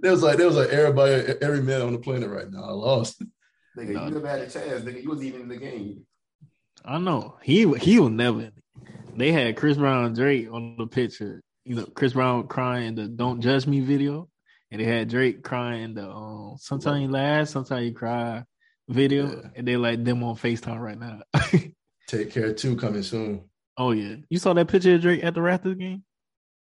There 0.00 0.12
was 0.12 0.22
like 0.22 0.36
there 0.36 0.46
was 0.46 0.54
like 0.54 0.68
everybody, 0.68 1.12
every 1.42 1.60
man 1.62 1.82
on 1.82 1.92
the 1.92 1.98
planet 1.98 2.30
right 2.30 2.48
now. 2.48 2.62
I 2.62 2.70
lost. 2.70 3.20
nigga, 3.76 3.88
No. 3.94 4.04
you 4.04 4.10
never 4.12 4.28
had 4.28 4.40
a 4.40 4.48
chance, 4.48 4.84
nigga. 4.84 5.02
You 5.02 5.08
wasn't 5.08 5.26
even 5.28 5.40
in 5.42 5.48
the 5.48 5.56
game. 5.56 6.06
I 6.84 6.98
know 6.98 7.36
he 7.42 7.68
he 7.78 7.98
will 7.98 8.10
never. 8.10 8.50
They 9.18 9.32
had 9.32 9.56
Chris 9.56 9.76
Brown 9.76 10.04
and 10.06 10.14
Drake 10.16 10.48
on 10.52 10.76
the 10.78 10.86
picture. 10.86 11.42
You 11.64 11.74
know, 11.74 11.86
Chris 11.86 12.12
Brown 12.12 12.46
crying 12.46 12.94
the 12.94 13.08
"Don't 13.08 13.40
Judge 13.40 13.66
Me" 13.66 13.80
video, 13.80 14.28
and 14.70 14.80
they 14.80 14.84
had 14.84 15.08
Drake 15.08 15.42
crying 15.42 15.94
the 15.94 16.08
um, 16.08 16.56
"Sometimes 16.58 17.02
you 17.02 17.08
laugh, 17.08 17.48
sometimes 17.48 17.84
you 17.86 17.92
cry" 17.92 18.44
video, 18.88 19.26
Yeah. 19.28 19.48
and 19.56 19.66
they 19.68 19.76
like 19.76 20.04
them 20.04 20.22
on 20.22 20.36
Facetime 20.36 20.80
right 20.80 20.98
now. 20.98 21.20
Take 22.06 22.30
care 22.30 22.54
too 22.54 22.76
coming 22.76 23.02
soon. 23.02 23.42
oh 23.76 23.90
yeah, 23.90 24.16
you 24.30 24.38
saw 24.38 24.52
that 24.54 24.68
picture 24.68 24.94
of 24.94 25.02
Drake 25.02 25.22
at 25.24 25.34
the 25.34 25.40
Raptors 25.40 25.78
game? 25.78 26.04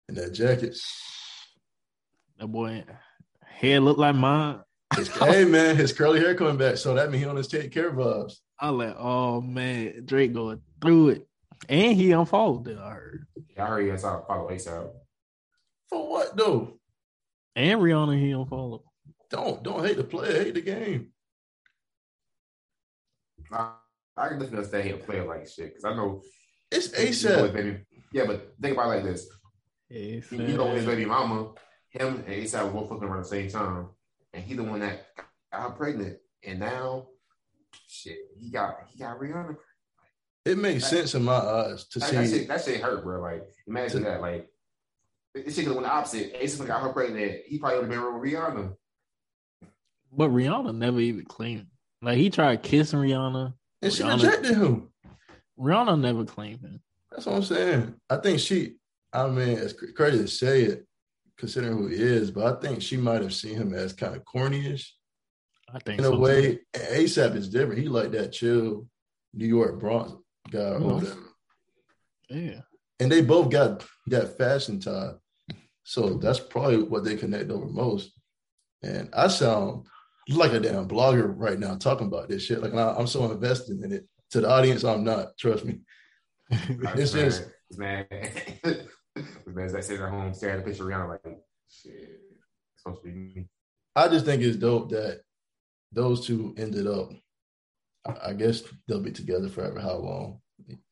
And 0.07 0.17
that 0.17 0.31
jacket. 0.33 0.77
That 2.39 2.47
boy 2.47 2.83
hair 3.45 3.79
looked 3.79 3.99
like 3.99 4.15
mine. 4.15 4.61
Hey 5.19 5.45
man, 5.55 5.75
his 5.75 5.93
curly 5.93 6.19
hair 6.19 6.35
coming 6.35 6.57
back. 6.57 6.77
So 6.77 6.93
that 6.95 7.11
means 7.11 7.23
he 7.23 7.29
on 7.29 7.35
his 7.35 7.47
take 7.47 7.71
care 7.71 7.91
vibes. 7.91 8.35
I 8.59 8.69
like, 8.69 8.95
oh 8.97 9.41
man, 9.41 10.03
Drake 10.05 10.33
going 10.33 10.61
through 10.81 11.09
it, 11.09 11.27
and 11.69 11.95
he 11.97 12.11
unfollowed 12.11 12.67
it. 12.67 12.77
I 12.77 12.91
heard, 12.91 13.25
Yeah, 13.55 13.63
I 13.63 13.67
heard 13.67 13.85
you 13.85 13.91
guys 13.91 14.03
out 14.05 14.27
follow 14.27 14.49
ASAP. 14.49 14.89
For 15.89 16.09
what 16.09 16.35
though? 16.35 16.79
and 17.55 17.79
Rihanna 17.79 18.19
he 18.19 18.31
unfollowed. 18.31 18.81
Don't 19.29 19.63
don't 19.63 19.85
hate 19.85 19.97
the 19.97 20.03
player, 20.03 20.43
hate 20.43 20.53
the 20.53 20.61
game. 20.61 21.11
I, 23.51 23.71
I 24.17 24.27
can 24.29 24.39
definitely 24.39 24.57
understand 24.57 24.87
him 24.89 24.99
playing 24.99 25.27
like 25.27 25.47
shit 25.47 25.69
because 25.75 25.85
I 25.85 25.95
know 25.95 26.21
It's 26.71 26.87
you 27.23 27.29
know 27.29 27.43
ASAP. 27.47 27.53
baby. 27.53 27.79
Yeah, 28.13 28.25
but 28.25 28.53
think 28.61 28.73
about 28.73 28.91
it 28.91 28.95
like 28.95 29.03
this: 29.03 29.27
Yeah, 29.89 29.99
you 29.99 30.23
you 30.31 30.57
know 30.57 30.71
his 30.71 30.85
baby 30.85 31.05
mama, 31.05 31.51
him 31.89 32.15
and 32.15 32.27
ASAP 32.27 32.65
were 32.65 32.71
both 32.81 32.89
fucking 32.89 33.03
around 33.03 33.23
the 33.23 33.27
same 33.29 33.49
time, 33.49 33.87
and 34.33 34.43
he 34.43 34.53
the 34.55 34.63
one 34.63 34.79
that 34.79 35.07
got 35.51 35.61
her 35.63 35.69
pregnant, 35.71 36.17
and 36.43 36.59
now, 36.59 37.07
shit, 37.87 38.17
he 38.37 38.49
got 38.51 38.77
he 38.91 38.99
got 38.99 39.19
Rihanna. 39.19 39.55
It 40.45 40.57
makes 40.59 40.87
sense 40.87 41.15
in 41.15 41.23
my 41.23 41.33
eyes 41.33 41.85
to 41.89 41.99
That, 41.99 42.11
that 42.11 42.27
see 42.27 42.37
shit, 42.39 42.47
that 42.47 42.63
shit 42.63 42.81
hurt, 42.81 43.03
bro. 43.03 43.19
Like, 43.21 43.43
imagine 43.67 44.03
that. 44.03 44.21
Like, 44.21 44.47
this 45.33 45.55
shit 45.55 45.65
could 45.65 45.73
have 45.73 45.75
went 45.75 45.87
the 45.87 45.91
opposite. 45.93 46.39
ASAP 46.39 46.67
got 46.67 46.81
her 46.83 46.89
pregnant. 46.89 47.41
He 47.47 47.57
probably 47.57 47.79
would 47.79 47.91
have 47.91 48.01
been 48.03 48.21
with 48.21 48.31
Rihanna. 48.33 48.75
But 50.11 50.29
Rihanna 50.29 50.75
never 50.75 50.99
even 50.99 51.25
claimed. 51.25 51.67
Like 52.01 52.17
he 52.17 52.29
tried 52.29 52.61
kissing 52.63 52.99
Rihanna. 52.99 53.53
and 53.81 53.91
she 53.93 54.03
Rihanna- 54.03 54.15
rejected 54.23 54.55
him. 54.57 54.89
Rihanna 55.59 55.99
never 55.99 56.23
claimed 56.25 56.61
him. 56.61 56.81
That's 57.11 57.25
what 57.25 57.35
I'm 57.35 57.43
saying. 57.43 57.95
I 58.09 58.17
think 58.17 58.39
she, 58.39 58.75
I 59.11 59.27
mean, 59.27 59.57
it's 59.57 59.73
crazy 59.73 60.19
to 60.19 60.27
say 60.27 60.61
it, 60.63 60.85
considering 61.37 61.77
who 61.77 61.87
he 61.87 61.95
is, 61.95 62.29
but 62.31 62.45
I 62.45 62.59
think 62.61 62.81
she 62.81 62.97
might 62.97 63.21
have 63.21 63.33
seen 63.33 63.55
him 63.55 63.73
as 63.73 63.93
kind 63.93 64.15
of 64.15 64.23
cornyish 64.25 64.89
I 65.73 65.79
think 65.79 65.99
in 65.99 66.05
so 66.05 66.13
a 66.13 66.15
too. 66.15 66.21
way. 66.21 66.59
ASAP 66.73 67.35
is 67.35 67.49
different. 67.49 67.79
He 67.81 67.87
like 67.87 68.11
that 68.11 68.31
chill, 68.31 68.87
New 69.33 69.47
York 69.47 69.79
Bronx 69.79 70.13
guy 70.51 70.59
or 70.59 70.79
Mhm. 70.79 70.93
whatever. 70.95 71.19
Yeah. 72.29 72.61
And 72.99 73.11
they 73.11 73.21
both 73.21 73.49
got 73.49 73.85
that 74.07 74.37
fashion 74.37 74.79
tie. 74.79 75.13
So 75.83 76.17
that's 76.17 76.39
probably 76.39 76.83
what 76.83 77.03
they 77.03 77.15
connect 77.17 77.51
over 77.51 77.65
most. 77.67 78.11
And 78.81 79.09
I 79.13 79.27
sound 79.27 79.87
like 80.29 80.53
a 80.53 80.59
damn 80.59 80.87
blogger 80.87 81.31
right 81.35 81.59
now 81.59 81.75
talking 81.77 82.07
about 82.07 82.29
this 82.29 82.43
shit. 82.43 82.61
Like 82.61 82.73
I- 82.73 82.95
I'm 82.95 83.07
so 83.07 83.29
invested 83.31 83.83
in 83.83 83.91
it. 83.91 84.07
To 84.31 84.41
the 84.41 84.49
audience, 84.49 84.83
I'm 84.83 85.03
not. 85.03 85.37
Trust 85.37 85.65
me. 85.65 85.81
It's 86.49 87.11
just 87.11 87.47
man. 87.77 88.05
man, 88.09 88.87
as 89.63 89.75
I 89.75 89.79
sit 89.81 89.99
at 89.99 90.09
home 90.09 90.33
staring 90.33 90.59
at 90.59 90.65
the 90.65 90.69
picture 90.71 90.87
around 90.87 91.09
like 91.09 91.21
shit. 91.69 91.93
It's 91.93 92.83
supposed 92.83 93.03
to 93.03 93.07
be 93.09 93.13
me. 93.13 93.47
I 93.95 94.07
just 94.07 94.25
think 94.25 94.41
it's 94.41 94.57
dope 94.57 94.89
that 94.89 95.21
those 95.91 96.25
two 96.25 96.53
ended 96.57 96.87
up. 96.87 97.11
I 98.05 98.29
I 98.29 98.33
guess 98.33 98.63
they'll 98.87 98.99
be 99.01 99.11
together 99.11 99.49
forever. 99.49 99.79
How 99.79 99.95
long? 99.95 100.39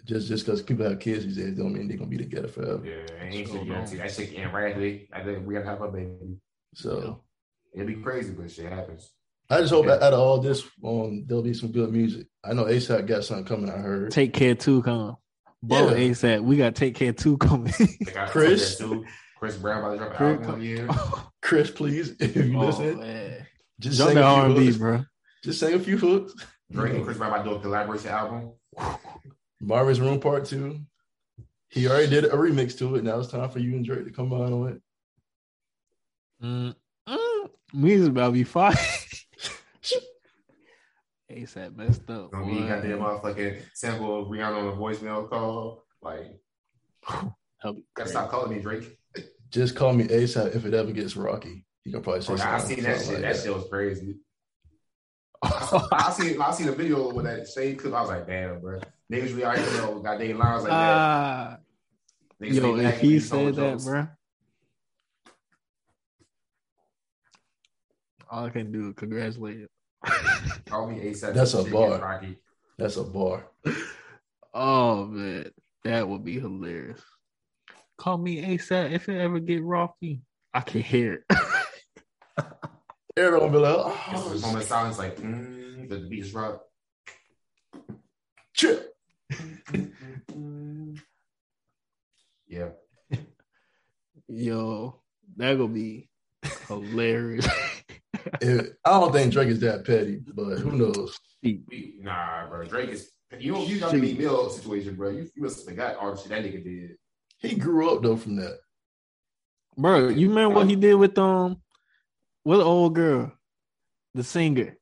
Just 0.05 0.27
just 0.27 0.45
because 0.45 0.61
people 0.61 0.87
have 0.87 0.99
kids 0.99 1.25
these 1.25 1.37
days 1.37 1.55
don't 1.57 1.73
mean 1.73 1.87
they're 1.87 1.97
gonna 1.97 2.09
be 2.09 2.17
together 2.17 2.47
forever. 2.47 2.81
Yeah, 2.85 3.23
ain't 3.23 3.33
Sure 3.33 3.45
shit 3.45 3.53
don't. 3.55 3.67
guaranteed. 3.67 3.99
That 3.99 4.11
shit 4.11 4.33
can 4.33 4.43
end 4.43 4.53
right 4.53 4.67
after 4.69 4.81
they, 4.81 5.07
after 5.13 5.39
we 5.39 5.53
gotta 5.53 5.65
have 5.65 5.81
a 5.81 5.87
baby. 5.91 6.37
So 6.75 7.23
It'd 7.73 7.87
be 7.87 7.95
crazy, 7.95 8.33
but 8.33 8.51
shit 8.51 8.71
happens. 8.71 9.09
I 9.49 9.59
just 9.61 9.71
hope 9.73 9.87
out 9.87 10.01
of 10.01 10.19
all 10.19 10.39
this, 10.39 10.63
um, 10.83 11.25
there'll 11.27 11.41
be 11.43 11.53
some 11.55 11.71
good 11.71 11.91
music. 11.91 12.27
I 12.43 12.53
know 12.53 12.65
ASAP 12.65 13.07
got 13.07 13.23
something 13.23 13.45
coming. 13.45 13.69
I 13.69 13.77
heard. 13.77 14.11
Take 14.11 14.33
care 14.33 14.53
two 14.55 14.81
coming. 14.83 15.15
Both 15.61 15.91
Yeah. 15.91 15.97
ASAP. 16.09 16.43
We 16.43 16.57
got 16.57 16.75
take 16.75 16.95
care 16.95 17.13
two 17.13 17.37
coming. 17.37 17.73
Chris? 18.27 18.81
Chris 19.39 19.57
Brown 19.57 19.79
about 19.79 19.91
to 19.93 19.97
drop 19.97 20.11
an 20.11 20.15
Chris- 20.17 20.37
album 20.37 20.51
one 20.51 20.61
year. 20.61 20.87
Chris, 21.41 21.71
please, 21.71 22.15
if 22.19 22.35
you 22.35 22.57
oh, 22.57 22.65
listen, 22.67 22.99
man. 22.99 23.45
just 23.79 23.97
Jump 23.97 24.09
sing 24.09 24.15
that 24.15 24.23
a 24.23 24.27
R 24.27 24.41
few 24.45 24.51
and 24.51 24.55
B, 24.59 24.65
hooks. 24.67 24.77
bro. 24.77 25.05
Just 25.43 25.59
sing 25.59 25.73
a 25.73 25.79
few 25.79 25.97
hooks. 25.97 26.33
Drake 26.73 26.93
and 26.93 27.05
Chris 27.05 27.17
Brown 27.17 27.31
about 27.31 27.43
to 27.43 27.49
do 27.51 27.55
a 27.55 27.59
collaboration 27.59 28.09
album. 28.09 28.51
Marvin's 29.61 29.99
Room 30.01 30.19
Part 30.19 30.45
Two. 30.45 30.79
He 31.69 31.87
already 31.87 32.09
did 32.09 32.25
a 32.25 32.29
remix 32.29 32.77
to 32.79 32.95
it. 32.95 33.03
Now 33.03 33.19
it's 33.19 33.29
time 33.31 33.49
for 33.49 33.59
you 33.59 33.73
and 33.75 33.85
Drake 33.85 34.05
to 34.05 34.11
come 34.11 34.33
on 34.33 34.53
on 34.53 34.69
it. 34.69 34.81
Mm, 36.43 36.75
mm, 37.07 37.49
Music's 37.73 38.09
about 38.09 38.27
to 38.27 38.31
be 38.33 38.43
fire. 38.43 38.73
ASAP 41.31 41.75
messed 41.75 42.09
up. 42.09 42.31
Gonna 42.31 42.45
be 42.45 42.59
boy. 42.61 42.67
got 42.67 42.81
that 42.83 42.99
motherfucking 42.99 43.61
sample 43.73 44.21
of 44.21 44.27
Rihanna 44.27 44.57
on 44.59 44.67
a 44.67 44.71
voicemail 44.73 45.27
call. 45.29 45.83
Like, 46.01 46.39
That'll 47.07 47.81
gotta 47.95 48.09
stop 48.09 48.29
calling 48.29 48.55
me 48.55 48.61
Drake. 48.61 48.97
Just 49.49 49.75
call 49.75 49.93
me 49.93 50.05
ASAP 50.05 50.55
if 50.55 50.65
it 50.65 50.73
ever 50.73 50.91
gets 50.91 51.15
rocky. 51.15 51.65
You 51.85 51.91
can 51.93 52.01
probably 52.03 52.21
say 52.21 52.33
Oh, 52.33 52.37
I 52.37 52.59
seen 52.59 52.83
that 52.83 52.99
shit. 53.01 53.13
like 53.13 53.21
that 53.21 53.37
shit 53.37 53.53
was 53.53 53.67
crazy. 53.69 54.17
I 55.43 56.13
see, 56.17 56.37
I 56.37 56.51
see 56.51 56.67
a 56.67 56.71
video 56.71 57.11
with 57.11 57.25
that 57.25 57.47
shade 57.47 57.79
clip. 57.79 57.93
I 57.93 58.01
was 58.01 58.09
like, 58.09 58.27
damn, 58.27 58.59
bro. 58.61 58.79
Niggas 59.11 59.35
really 59.35 59.45
out 59.45 59.57
here 59.57 59.81
know 59.81 59.99
goddamn 59.99 60.37
lines 60.37 60.63
like 60.63 60.71
that. 60.71 60.75
Uh, 60.75 61.57
Niggas 62.41 62.53
yo, 62.53 62.75
if 62.77 62.99
he 62.99 63.09
can 63.09 63.09
be 63.09 63.19
told 63.19 63.21
said 63.21 63.55
that, 63.55 63.71
jokes. 63.71 63.85
bro, 63.85 64.07
all 68.31 68.45
I 68.45 68.49
can 68.49 68.71
do 68.71 68.89
is 68.89 68.95
congratulate 68.95 69.57
him. 69.59 69.67
Call 70.65 70.87
me 70.89 70.99
ASAP. 70.99 71.33
That's 71.33 71.53
a 71.53 71.63
bar. 71.63 71.99
Rocky. 71.99 72.37
That's 72.77 72.97
a 72.97 73.03
bar. 73.03 73.45
oh 74.53 75.05
man, 75.05 75.51
that 75.83 76.07
would 76.07 76.23
be 76.23 76.39
hilarious. 76.39 77.01
Call 77.97 78.17
me 78.17 78.41
ASAP 78.41 78.91
if 78.91 79.09
it 79.09 79.19
ever 79.19 79.39
get 79.39 79.63
rocky. 79.63 80.21
I 80.53 80.61
can 80.61 80.81
hear 80.81 81.25
it. 81.29 81.37
Everyone 83.15 83.51
be 83.51 83.57
like, 83.59 83.93
It's 84.11 84.21
oh, 84.21 84.33
a 84.33 84.39
moment 84.39 84.63
of 84.63 84.63
silence, 84.63 84.97
like, 84.97 85.17
mm, 85.17 85.87
the 85.89 85.97
beat 86.09 86.23
is 86.23 86.33
rough. 86.33 86.59
chip. 88.53 88.95
Yeah. 92.47 92.69
Yo, 94.27 95.01
that 95.37 95.57
gonna 95.57 95.67
be 95.67 96.09
hilarious. 96.67 97.47
It- 98.41 98.77
I 98.85 98.91
don't 98.99 99.11
think 99.11 99.33
Drake 99.33 99.49
is 99.49 99.59
that 99.59 99.85
petty, 99.85 100.21
but 100.33 100.57
who 100.59 100.71
knows? 100.71 101.19
Nah, 101.43 102.47
bro. 102.47 102.63
Drake 102.63 102.89
is 102.91 103.11
you 103.37 103.53
don't 103.53 103.67
you 103.67 103.79
got 103.79 103.91
the 103.91 103.97
Meek 103.97 104.17
Mill 104.17 104.49
situation, 104.49 104.95
bro. 104.95 105.09
You, 105.09 105.29
you 105.35 105.41
must 105.43 105.57
have 105.57 105.65
forgot 105.65 105.97
all 105.97 106.15
shit 106.15 106.29
that 106.29 106.41
nigga 106.43 106.63
did. 106.63 106.91
He 107.39 107.55
grew 107.55 107.93
up 107.93 108.01
though 108.01 108.15
from 108.15 108.37
that. 108.37 108.59
Bro, 109.77 110.09
you 110.09 110.29
remember 110.29 110.55
what 110.55 110.69
he 110.69 110.75
did 110.77 110.93
with 110.93 111.17
um 111.17 111.61
with 112.45 112.59
the 112.59 112.65
old 112.65 112.95
girl, 112.95 113.31
the 114.13 114.23
singer? 114.23 114.77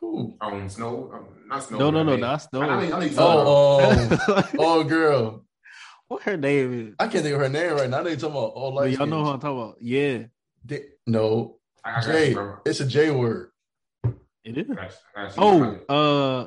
Who? 0.00 0.34
Um, 0.40 0.68
Snow, 0.68 1.10
um, 1.12 1.26
not 1.46 1.62
Snow. 1.64 1.78
No, 1.78 1.90
no, 1.90 2.02
no, 2.02 2.12
I 2.12 2.14
mean, 2.16 2.20
that's 2.22 2.48
I, 2.54 2.58
I, 2.58 2.88
no. 2.88 2.96
I 2.96 3.00
think 3.00 3.12
so. 3.12 3.22
Oh, 3.22 4.34
um, 4.36 4.44
oh, 4.58 4.84
girl. 4.84 5.44
what 6.08 6.22
her 6.22 6.36
name 6.36 6.88
is? 6.88 6.94
I 6.98 7.08
can't 7.08 7.22
think 7.24 7.34
of 7.34 7.40
her 7.40 7.48
name 7.48 7.72
right 7.74 7.90
now. 7.90 8.02
They 8.02 8.14
talking 8.16 8.30
about 8.30 8.52
all 8.54 8.70
But 8.72 8.80
light. 8.82 8.96
y'all 8.98 9.06
know 9.06 9.24
who 9.24 9.30
I'm 9.30 9.40
talking 9.40 9.58
about. 9.58 9.76
Yeah, 9.80 10.24
They, 10.64 10.84
no, 11.06 11.58
I, 11.84 11.90
I 11.90 11.94
got 12.00 12.04
J. 12.06 12.30
you. 12.30 12.56
It's 12.64 12.80
a 12.80 12.86
J 12.86 13.10
word. 13.10 13.50
it 14.44 14.56
is. 14.58 14.66
I 14.70 14.74
got 14.74 14.90
you, 14.90 14.96
I 15.16 15.22
got 15.28 15.36
you. 15.36 15.80
Oh, 15.88 16.42
uh, 16.42 16.46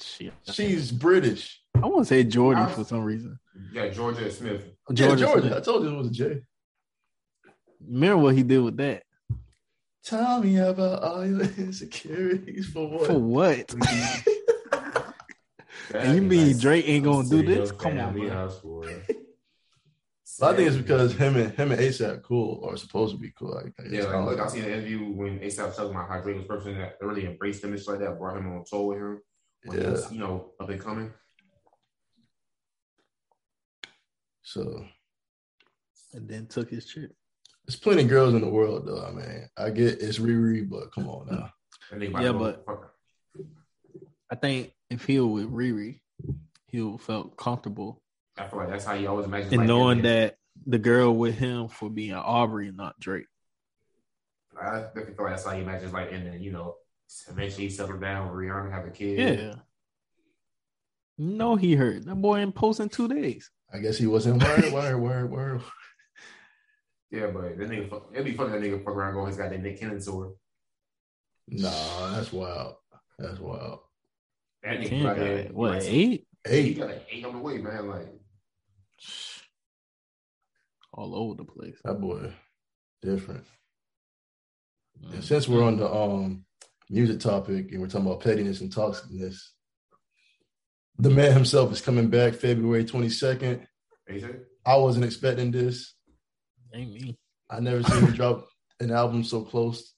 shit. 0.00 0.32
She's 0.52 0.90
British. 0.90 1.60
I 1.74 1.80
want 1.86 1.98
to 2.00 2.04
say 2.06 2.24
Jordan 2.24 2.64
I- 2.64 2.72
for 2.72 2.84
some 2.84 3.04
reason. 3.04 3.38
yeah, 3.72 3.88
Jorja 3.90 4.32
Smith. 4.32 4.64
Jorja. 4.90 4.98
yeah, 4.98 5.26
Jorja. 5.26 5.40
Smith. 5.42 5.52
I 5.52 5.60
told 5.60 5.84
you 5.84 5.90
it 5.90 5.96
was 5.98 6.06
a 6.08 6.10
J. 6.10 6.40
Remember 7.86 8.16
what 8.24 8.34
he 8.34 8.42
did 8.42 8.58
with 8.60 8.76
that? 8.78 9.02
Tell 10.08 10.42
me 10.42 10.56
about 10.56 11.02
all 11.02 11.26
your 11.26 11.40
insecurities 11.58 12.66
for 12.66 12.88
what? 12.88 13.06
For 13.06 13.18
what? 13.18 13.74
and 15.94 16.14
you 16.14 16.22
mean 16.22 16.56
Drake 16.56 16.88
ain't 16.88 17.04
gonna 17.04 17.28
do 17.28 17.42
this? 17.42 17.72
Come 17.72 18.00
on, 18.00 18.14
bro. 18.14 18.48
I 20.40 20.54
think 20.54 20.68
it's 20.68 20.76
because 20.76 21.14
him 21.14 21.36
and 21.36 21.52
him 21.52 21.72
and 21.72 21.80
ASAP 21.80 22.22
cool 22.22 22.60
or 22.62 22.78
supposed 22.78 23.14
to 23.16 23.20
be 23.20 23.32
cool. 23.38 23.54
Like, 23.54 23.74
I 23.78 23.82
guess. 23.82 24.04
Yeah, 24.04 24.04
like, 24.04 24.38
look. 24.38 24.40
I 24.40 24.48
seen 24.48 24.64
an 24.64 24.70
interview 24.70 25.12
when 25.12 25.40
ASAP 25.40 25.66
was 25.66 25.76
talking 25.76 25.90
about 25.90 26.08
how 26.08 26.22
Drake 26.22 26.36
was 26.36 26.46
the 26.46 26.54
person 26.54 26.78
that 26.78 26.96
really 27.02 27.26
embraced 27.26 27.62
him 27.62 27.72
and 27.72 27.78
shit 27.78 27.88
like 27.88 27.98
that, 27.98 28.18
brought 28.18 28.38
him 28.38 28.50
on 28.50 28.64
tour 28.64 28.86
with 28.86 28.98
him 28.98 29.20
when 29.64 29.78
he 29.78 29.86
was, 29.90 30.10
you 30.10 30.20
know, 30.20 30.52
up 30.58 30.70
and 30.70 30.80
coming. 30.80 31.12
So 34.40 34.86
And 36.14 36.26
then 36.26 36.46
took 36.46 36.70
his 36.70 36.86
chip. 36.86 37.12
There's 37.68 37.78
plenty 37.78 38.02
of 38.02 38.08
girls 38.08 38.32
in 38.34 38.40
the 38.40 38.48
world 38.48 38.86
though. 38.86 39.04
I 39.04 39.10
mean, 39.12 39.48
I 39.56 39.68
get 39.70 40.00
it's 40.00 40.18
Riri, 40.18 40.68
but 40.68 40.90
come 40.92 41.06
on 41.06 41.26
now. 41.30 41.52
And 41.92 42.00
they 42.00 42.06
about 42.06 42.22
Yeah, 42.22 42.32
but- 42.32 42.64
I 44.30 44.34
think 44.34 44.72
if 44.90 45.04
he 45.04 45.20
was 45.20 45.44
with 45.44 45.52
Riri, 45.52 46.00
he 46.66 46.80
would 46.82 47.00
felt 47.00 47.36
comfortable 47.36 48.02
I 48.38 48.46
feel 48.46 48.60
like 48.60 48.70
that's 48.70 48.84
how 48.84 48.94
you 48.94 49.08
always 49.08 49.26
imagine. 49.26 49.52
in 49.52 49.58
like, 49.58 49.66
knowing 49.66 50.02
that 50.02 50.36
the 50.66 50.78
girl 50.78 51.14
with 51.14 51.34
him 51.36 51.68
for 51.68 51.90
being 51.90 52.14
Aubrey 52.14 52.68
and 52.68 52.76
not 52.76 52.98
Drake. 53.00 53.26
I 54.60 54.80
definitely 54.80 55.14
feel 55.14 55.24
like 55.24 55.34
that's 55.34 55.44
how 55.44 55.52
you 55.52 55.62
imagine, 55.62 55.92
like, 55.92 56.12
and 56.12 56.26
then 56.26 56.42
you 56.42 56.52
know, 56.52 56.76
eventually 57.28 57.64
he 57.64 57.70
settled 57.70 58.00
down 58.00 58.28
with 58.28 58.36
Rihanna, 58.36 58.70
have 58.70 58.86
a 58.86 58.90
kid. 58.90 59.18
Yeah. 59.18 59.54
No, 61.16 61.56
he 61.56 61.74
hurt. 61.74 62.04
That 62.06 62.14
boy 62.16 62.40
in 62.40 62.52
post 62.52 62.80
in 62.80 62.88
two 62.88 63.08
days. 63.08 63.50
I 63.72 63.78
guess 63.78 63.98
he 63.98 64.06
wasn't 64.06 64.42
word, 64.42 64.72
word, 64.72 64.96
word, 64.98 65.30
word. 65.30 65.62
Yeah, 67.10 67.26
but 67.28 67.56
that 67.58 67.68
nigga, 67.68 67.88
fuck- 67.90 68.08
it'd 68.12 68.24
be 68.24 68.34
funny 68.34 68.52
that 68.52 68.60
nigga 68.60 68.84
fuck 68.84 68.94
around 68.94 69.14
going 69.14 69.28
his 69.28 69.36
goddamn 69.36 69.62
Nick 69.62 69.80
Cannon 69.80 70.00
tour. 70.02 70.34
Nah, 71.48 72.10
that's 72.12 72.32
wild. 72.32 72.74
That's 73.18 73.38
wild. 73.40 73.80
That 74.62 74.80
nigga 74.80 75.02
got 75.02 75.16
got 75.16 75.24
that- 75.24 75.54
what 75.54 75.70
like, 75.72 75.82
eight? 75.84 76.26
He 76.48 76.74
got 76.74 76.90
an 76.90 77.00
eight 77.10 77.24
on 77.24 77.32
the 77.34 77.38
way, 77.40 77.58
man. 77.58 77.88
Like, 77.88 78.08
All 80.92 81.14
over 81.14 81.34
the 81.36 81.44
place. 81.44 81.76
That 81.84 82.00
boy, 82.00 82.32
different. 83.02 83.44
Mm. 85.02 85.14
And 85.14 85.24
since 85.24 85.46
we're 85.48 85.64
on 85.64 85.76
the 85.76 85.90
um 85.90 86.44
music 86.90 87.20
topic 87.20 87.70
and 87.72 87.80
we're 87.80 87.86
talking 87.88 88.06
about 88.06 88.20
pettiness 88.22 88.60
and 88.60 88.72
toxicness, 88.74 89.36
the 90.98 91.10
man 91.10 91.32
himself 91.32 91.70
is 91.72 91.80
coming 91.80 92.08
back 92.08 92.34
February 92.34 92.84
22nd. 92.84 93.64
I 94.64 94.76
wasn't 94.76 95.04
expecting 95.04 95.50
this. 95.50 95.94
Ain't 96.74 96.92
me. 96.92 97.16
I 97.50 97.60
never 97.60 97.82
seen 97.82 98.04
him 98.06 98.12
drop 98.12 98.46
an 98.80 98.90
album 98.90 99.24
so 99.24 99.42
close 99.42 99.94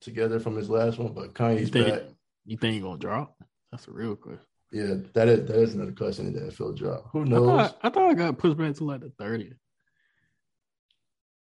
together 0.00 0.40
from 0.40 0.56
his 0.56 0.68
last 0.68 0.98
one, 0.98 1.12
but 1.12 1.24
You 1.26 1.30
Kanye's 1.30 1.70
think 1.70 1.88
back. 1.88 2.02
you 2.44 2.56
think 2.56 2.74
he 2.74 2.80
gonna 2.80 2.98
drop? 2.98 3.36
That's 3.70 3.86
a 3.88 3.92
real 3.92 4.16
question. 4.16 4.40
Yeah, 4.72 4.94
that 5.14 5.28
is 5.28 5.46
that 5.46 5.56
is 5.56 5.74
another 5.74 5.92
question 5.92 6.32
that 6.32 6.52
Phil 6.52 6.72
drop. 6.72 7.08
Who 7.12 7.20
I 7.22 7.24
knows? 7.24 7.46
thought, 7.46 7.78
I 7.82 7.88
thought 7.90 8.10
I 8.10 8.14
got 8.14 8.38
pushed 8.38 8.56
back 8.58 8.74
to 8.76 8.84
like 8.84 9.00
the 9.00 9.10
30th. 9.22 9.54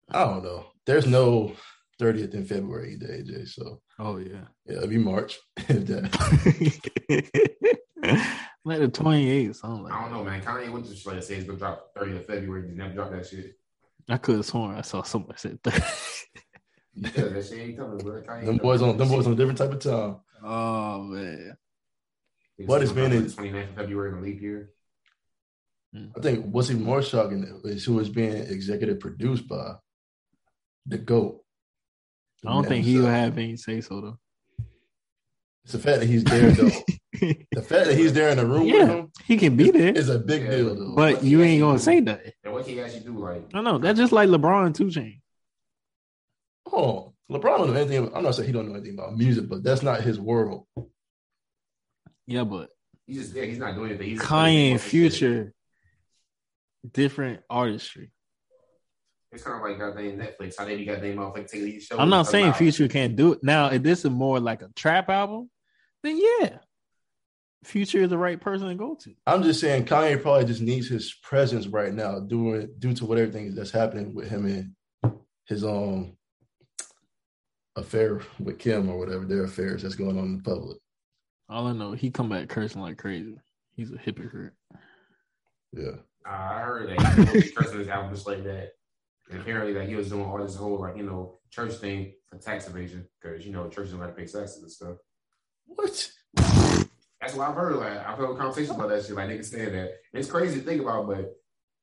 I 0.10 0.26
don't 0.26 0.44
know. 0.44 0.66
There's 0.86 1.06
no 1.08 1.54
30th 2.02 2.34
in 2.34 2.46
February 2.46 2.94
either, 2.94 3.08
AJ. 3.08 3.48
So 3.50 3.82
Oh 4.00 4.18
yeah. 4.18 4.46
yeah, 4.66 4.78
it'll 4.78 4.88
be 4.88 4.98
March. 4.98 5.40
if 5.58 5.86
that 5.88 6.04
like 8.66 8.80
the 8.80 8.88
28th, 8.88 9.56
something 9.58 9.84
like 9.84 9.94
I 9.94 10.02
don't 10.02 10.12
know, 10.12 10.24
man. 10.24 10.42
Kanye 10.42 10.72
went 10.72 10.86
to 10.88 11.10
like 11.10 11.22
say 11.24 11.36
he's 11.36 11.44
gonna 11.46 11.60
drop 11.60 11.94
30th 11.96 12.18
of 12.18 12.26
February. 12.26 12.68
He 12.70 12.76
never 12.76 12.94
dropped 12.94 13.12
that 13.12 13.28
shit. 13.28 13.58
I 14.10 14.18
could 14.18 14.36
have 14.38 14.46
sworn 14.46 14.76
I 14.76 14.82
saw 14.82 15.04
someone 15.04 15.38
said 15.38 15.60
that. 15.64 15.84
Yeah, 16.96 17.10
that 17.10 17.46
shit 17.48 17.58
ain't 17.58 17.78
coming, 17.78 17.98
bro. 17.98 18.22
Kanye 18.22 18.46
them 18.46 18.58
boys 18.58 18.84
on 18.84 18.98
them 18.98 19.10
boys 19.10 19.26
on 19.26 19.34
a 19.34 19.36
different 19.36 19.58
type 19.58 19.72
of 19.72 19.80
time. 19.80 20.18
oh 20.44 21.02
man. 21.02 21.58
What 22.68 22.82
has 22.82 22.92
been 22.92 23.12
in- 23.12 23.26
29th 23.26 23.70
of 23.70 23.76
February 23.76 24.10
in 24.12 24.16
the 24.18 24.22
leap 24.22 24.40
year. 24.42 24.70
Hmm. 25.92 26.10
I 26.16 26.22
think 26.22 26.46
what's 26.46 26.70
even 26.70 26.84
more 26.84 27.02
shocking 27.02 27.62
is 27.64 27.84
who 27.84 28.00
is 28.00 28.10
being 28.10 28.34
executive 28.34 29.00
produced 29.00 29.48
by 29.48 29.74
the 30.86 31.00
GOAT. 31.00 31.44
I 32.46 32.52
don't 32.52 32.68
think 32.68 32.86
he'll 32.86 33.08
have 33.08 33.38
any 33.40 33.56
say 33.58 33.82
so 33.82 34.00
though. 34.02 34.20
It's 35.64 35.74
the 35.74 35.80
fact 35.80 36.00
that 36.02 36.08
he's 36.08 36.24
there 36.26 36.52
though. 36.52 36.70
the 37.14 37.62
fact 37.62 37.86
that 37.88 37.96
he's 37.96 38.12
there 38.14 38.30
in 38.30 38.38
the 38.38 38.46
room 38.46 38.66
with 38.66 38.88
him 38.88 39.12
he 39.26 39.38
can 39.38 39.56
be 39.56 39.72
there, 39.72 39.94
is 39.94 40.10
a 40.10 40.20
big 40.20 40.44
Yeah, 40.44 40.52
deal 40.58 40.76
though. 40.76 40.94
but 40.96 41.24
you 41.24 41.42
ain't 41.42 41.62
gonna 41.62 41.80
say 41.80 42.02
nothing. 42.02 42.32
And 42.44 42.54
what 42.54 42.66
can 42.66 42.74
he 42.74 42.82
actually 42.82 43.02
do? 43.02 43.18
Like, 43.18 43.50
I 43.54 43.62
know 43.62 43.78
that's 43.78 43.98
just 44.00 44.12
like 44.12 44.28
LeBron 44.30 44.66
and 44.68 44.76
2 44.76 44.86
Chainz. 44.86 45.22
oh, 46.72 47.14
LeBron 47.32 47.58
don't 47.60 47.68
know 47.68 47.74
anything. 47.80 47.98
About, 48.00 48.18
I'm 48.18 48.24
not 48.24 48.36
saying 48.36 48.48
he 48.48 48.54
don't 48.54 48.68
know 48.68 48.76
anything 48.76 48.94
about 48.98 49.16
music, 49.18 49.48
but 49.48 49.64
that's 49.64 49.82
not 49.84 50.02
his 50.02 50.20
world. 50.20 50.66
Yeah, 52.28 52.44
but 52.44 52.70
he's 53.08 53.20
just 53.20 53.34
there. 53.34 53.46
He's 53.46 53.58
not 53.58 53.76
doing 53.76 53.90
anything. 53.92 54.10
He's 54.10 54.20
just 54.20 54.30
Kanye 54.30 54.72
and 54.72 54.80
doing 54.80 54.80
shit. 54.80 54.90
Future, 54.90 55.54
different 56.92 57.42
artistry. 57.50 58.12
It's 59.32 59.44
kind 59.44 59.56
of 59.58 59.64
like 59.64 59.80
goddamn 59.80 60.20
Netflix. 60.20 60.58
How 60.60 60.66
they 60.66 60.76
be 60.78 60.86
goddamn 60.86 61.18
motherfucking 61.18 61.48
take 61.48 61.64
these 61.64 61.84
shows. 61.86 62.00
I'm 62.00 62.10
not 62.10 62.28
saying 62.28 62.48
wow. 62.48 62.54
Future 62.54 62.88
can't 62.88 63.16
do 63.16 63.34
it. 63.34 63.44
Now, 63.44 63.68
if 63.70 63.82
this 63.82 64.06
is 64.06 64.12
more 64.12 64.40
like 64.40 64.62
a 64.62 64.70
trap 64.76 65.10
album, 65.10 65.50
then 66.04 66.20
yeah, 66.20 66.58
Future 67.64 68.04
is 68.04 68.10
the 68.10 68.18
right 68.18 68.40
person 68.40 68.68
to 68.68 68.76
go 68.76 68.96
to. 68.96 69.14
I'm 69.26 69.44
just 69.44 69.62
saying 69.62 69.86
Kanye 69.86 70.22
probably 70.22 70.46
just 70.46 70.62
needs 70.62 70.88
his 70.88 71.14
presence 71.24 71.68
right 71.68 71.94
now, 71.94 72.20
due 72.20 72.68
due 72.80 72.94
to 72.96 73.06
what 73.06 73.18
everything 73.18 73.56
that's 73.56 73.72
happening 73.72 74.14
with 74.14 74.30
him 74.30 74.46
and 74.46 75.16
his 75.46 75.64
um 75.64 76.18
affair 77.76 78.22
with 78.40 78.60
Kim 78.60 78.90
or 78.90 79.00
whatever 79.00 79.26
their 79.26 79.46
affairs 79.46 79.82
that's 79.82 79.96
going 79.96 80.18
on 80.18 80.26
in 80.26 80.38
the 80.38 80.44
public. 80.44 80.78
All 81.50 81.68
I 81.68 81.74
know, 81.74 81.94
he 81.94 82.12
come 82.12 82.30
back 82.30 82.50
cursing 82.50 82.82
like 82.82 82.98
crazy. 82.98 83.38
He's 83.76 83.92
a 83.92 83.98
hypocrite. 83.98 84.54
Yeah. 85.72 85.98
Uh, 86.26 86.30
I 86.30 86.62
heard 86.62 86.90
that 86.90 87.30
he 87.30 87.38
was 87.38 87.52
cursing 87.52 87.80
his 87.80 87.88
album 87.88 88.14
just 88.14 88.28
like 88.28 88.44
that. 88.44 88.72
And 89.32 89.42
apparently, 89.42 89.74
that 89.74 89.88
he 89.88 89.96
was 89.96 90.10
doing 90.10 90.26
all 90.26 90.38
this 90.38 90.56
whole 90.56 90.82
like 90.82 90.98
you 90.98 91.04
know 91.04 91.40
church 91.50 91.74
thing 91.74 92.14
for 92.30 92.38
tax 92.38 92.68
evasion 92.68 93.08
because 93.22 93.46
you 93.46 93.54
know 93.54 93.70
churches 93.70 93.92
don't 93.92 94.02
have 94.02 94.10
to 94.10 94.16
pay 94.16 94.28
taxes 94.28 94.62
and 94.62 94.72
stuff. 94.72 94.98
What? 95.66 96.12
That's 96.36 97.36
what 97.36 97.50
I've 97.50 97.56
heard. 97.56 97.76
Like 97.78 98.06
I've 98.06 98.18
heard 98.18 98.38
conversations 98.38 98.76
about 98.76 98.90
that 98.90 99.06
shit. 99.06 99.16
Like 99.16 99.30
niggas 99.30 99.46
saying 99.46 99.74
that. 99.74 99.92
It's 100.14 100.30
crazy 100.30 100.60
to 100.60 100.66
think 100.66 100.82
about, 100.82 101.08
but 101.08 101.36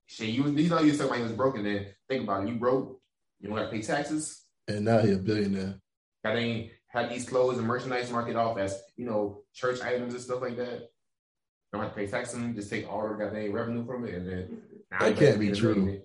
shit, 0.07 0.29
you 0.29 0.47
you 0.51 0.69
know 0.69 0.81
you 0.81 0.93
said 0.93 1.09
like 1.09 1.19
he 1.19 1.23
was 1.25 1.33
broken. 1.33 1.65
Then 1.65 1.87
think 2.09 2.25
about 2.25 2.45
it. 2.45 2.49
You 2.49 2.57
broke. 2.57 3.01
You 3.41 3.49
don't 3.49 3.59
have 3.59 3.71
to 3.71 3.77
pay 3.77 3.83
taxes. 3.83 4.45
And 4.69 4.85
now 4.85 4.99
he 4.99 5.13
a 5.13 5.17
billionaire. 5.17 5.81
Got 6.25 6.37
ain't 6.37 6.71
had 6.89 7.09
these 7.09 7.29
clothes 7.29 7.59
and 7.59 7.67
merchandise 7.67 8.11
market 8.11 8.37
off 8.37 8.59
as 8.59 8.81
you 8.97 9.07
know 9.07 9.43
church 9.55 9.81
items 9.81 10.13
and 10.13 10.23
stuff 10.23 10.43
like 10.43 10.57
that. 10.57 10.91
Don't 11.73 11.83
have 11.83 11.93
to 11.93 11.97
pay 11.97 12.07
taxes. 12.07 12.35
on 12.35 12.43
them. 12.43 12.55
Just 12.55 12.69
take 12.69 12.91
all 12.91 13.09
the 13.09 13.15
goddamn 13.15 13.53
revenue 13.53 13.87
from 13.87 14.05
it, 14.05 14.15
and 14.15 14.29
then 14.29 14.63
now 14.91 14.99
That 14.99 15.17
can't 15.17 15.41
be 15.41 15.53
true. 15.53 16.03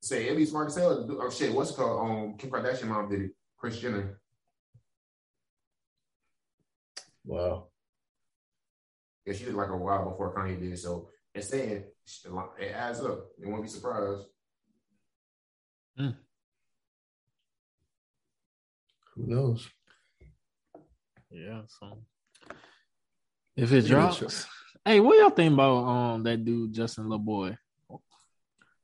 Say 0.00 0.26
it'd 0.26 0.36
be 0.36 0.46
smart 0.46 0.68
as 0.68 0.76
hell. 0.76 1.02
To 1.02 1.08
do, 1.08 1.20
oh 1.20 1.30
shit, 1.30 1.52
what's 1.52 1.70
it 1.70 1.76
called? 1.76 2.08
Um, 2.08 2.34
Kim 2.38 2.50
Kardashian 2.50 2.86
mom 2.86 3.08
did 3.08 3.22
it. 3.22 3.30
Kris 3.56 3.80
Jenner. 3.80 4.20
Wow. 7.28 7.66
Yeah, 9.26 9.34
she 9.34 9.44
did 9.44 9.54
like 9.54 9.68
a 9.68 9.76
while 9.76 10.08
before 10.08 10.34
Kanye 10.34 10.58
did. 10.58 10.78
So 10.78 11.10
it's 11.34 11.48
saying 11.48 11.84
it 12.58 12.72
adds 12.74 13.00
up. 13.00 13.26
You 13.38 13.50
won't 13.50 13.62
be 13.62 13.68
surprised. 13.68 14.22
Who 15.98 16.12
knows? 19.16 19.68
Yeah. 21.30 21.62
So 21.68 21.98
if 23.56 23.72
it 23.72 23.84
Yeah, 23.84 23.90
drops, 23.90 24.46
hey, 24.84 25.00
what 25.00 25.18
y'all 25.18 25.28
think 25.30 25.52
about 25.52 25.84
um 25.84 26.22
that 26.22 26.42
dude 26.44 26.72
Justin 26.72 27.04
Laboy? 27.08 27.58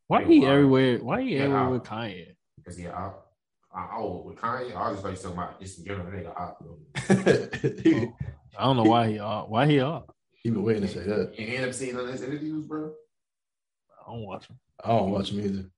Why 0.07 0.23
Hey, 0.25 0.35
he 0.35 0.41
why? 0.41 0.49
everywhere? 0.53 0.99
Why 0.99 1.23
he 1.23 1.37
Yeah, 1.37 1.45
everywhere 1.45 1.65
I- 1.65 1.69
with 1.71 1.83
Kanye? 1.85 2.27
Because 2.59 2.79
yeah, 2.79 2.91
I, 2.93 3.07
I, 3.07 3.13
oh 3.77 4.23
with 4.27 4.37
Kanye, 4.37 4.75
I 4.75 4.91
was 4.91 5.01
just 5.03 5.05
like 5.05 5.17
talking 5.21 5.33
about 5.39 5.61
just 5.61 5.79
in 5.79 5.85
general. 5.87 6.07
Nigga, 6.07 6.33
I, 6.37 7.81
he, 7.83 8.09
I 8.59 8.65
don't 8.65 8.77
know 8.77 8.85
why 8.85 9.11
he 9.11 9.19
off. 9.19 9.49
Why 9.49 9.67
he 9.67 9.81
off? 9.81 10.05
he 10.43 10.51
been 10.51 10.63
waiting 10.63 10.83
to 10.83 10.89
say 10.89 11.01
that. 11.05 11.39
you 11.39 11.47
end 11.57 11.65
up 11.65 11.73
seeing 11.75 11.97
on 11.97 12.07
his 12.07 12.23
interviews, 12.23 12.67
bro. 12.67 12.93
I 14.07 14.11
don't 14.13 14.27
watch 14.27 14.47
him. 14.49 14.59
I 14.85 14.89
don't 14.89 15.11
watch 15.11 15.31
him 15.31 15.41
either. 15.41 15.71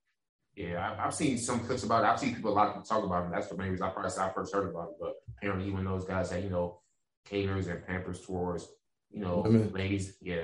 Yeah, 0.57 0.95
I, 0.99 1.07
I've 1.07 1.15
seen 1.15 1.39
some 1.39 1.61
clips 1.61 1.85
about 1.85 2.03
it. 2.03 2.09
I've 2.09 2.19
seen 2.19 2.35
people 2.35 2.53
a 2.53 2.55
lot 2.55 2.69
of 2.69 2.75
people 2.75 2.87
talk 2.87 3.05
about 3.05 3.27
it. 3.27 3.33
That's 3.33 3.49
the 3.49 3.57
main 3.57 3.71
reason 3.71 3.87
I 3.87 3.91
probably 3.91 4.11
I 4.19 4.31
first 4.33 4.53
heard 4.55 4.69
about 4.71 4.89
it. 4.91 4.95
But 5.01 5.13
apparently, 5.37 5.69
even 5.69 5.85
those 5.85 6.05
guys 6.05 6.31
that 6.31 6.43
you 6.43 6.51
know 6.51 6.81
caters 7.25 7.67
and 7.69 7.87
pampers 7.87 8.21
towards 8.23 8.67
you 9.11 9.21
know 9.21 9.43
Women. 9.43 9.73
ladies. 9.73 10.17
Yeah, 10.21 10.43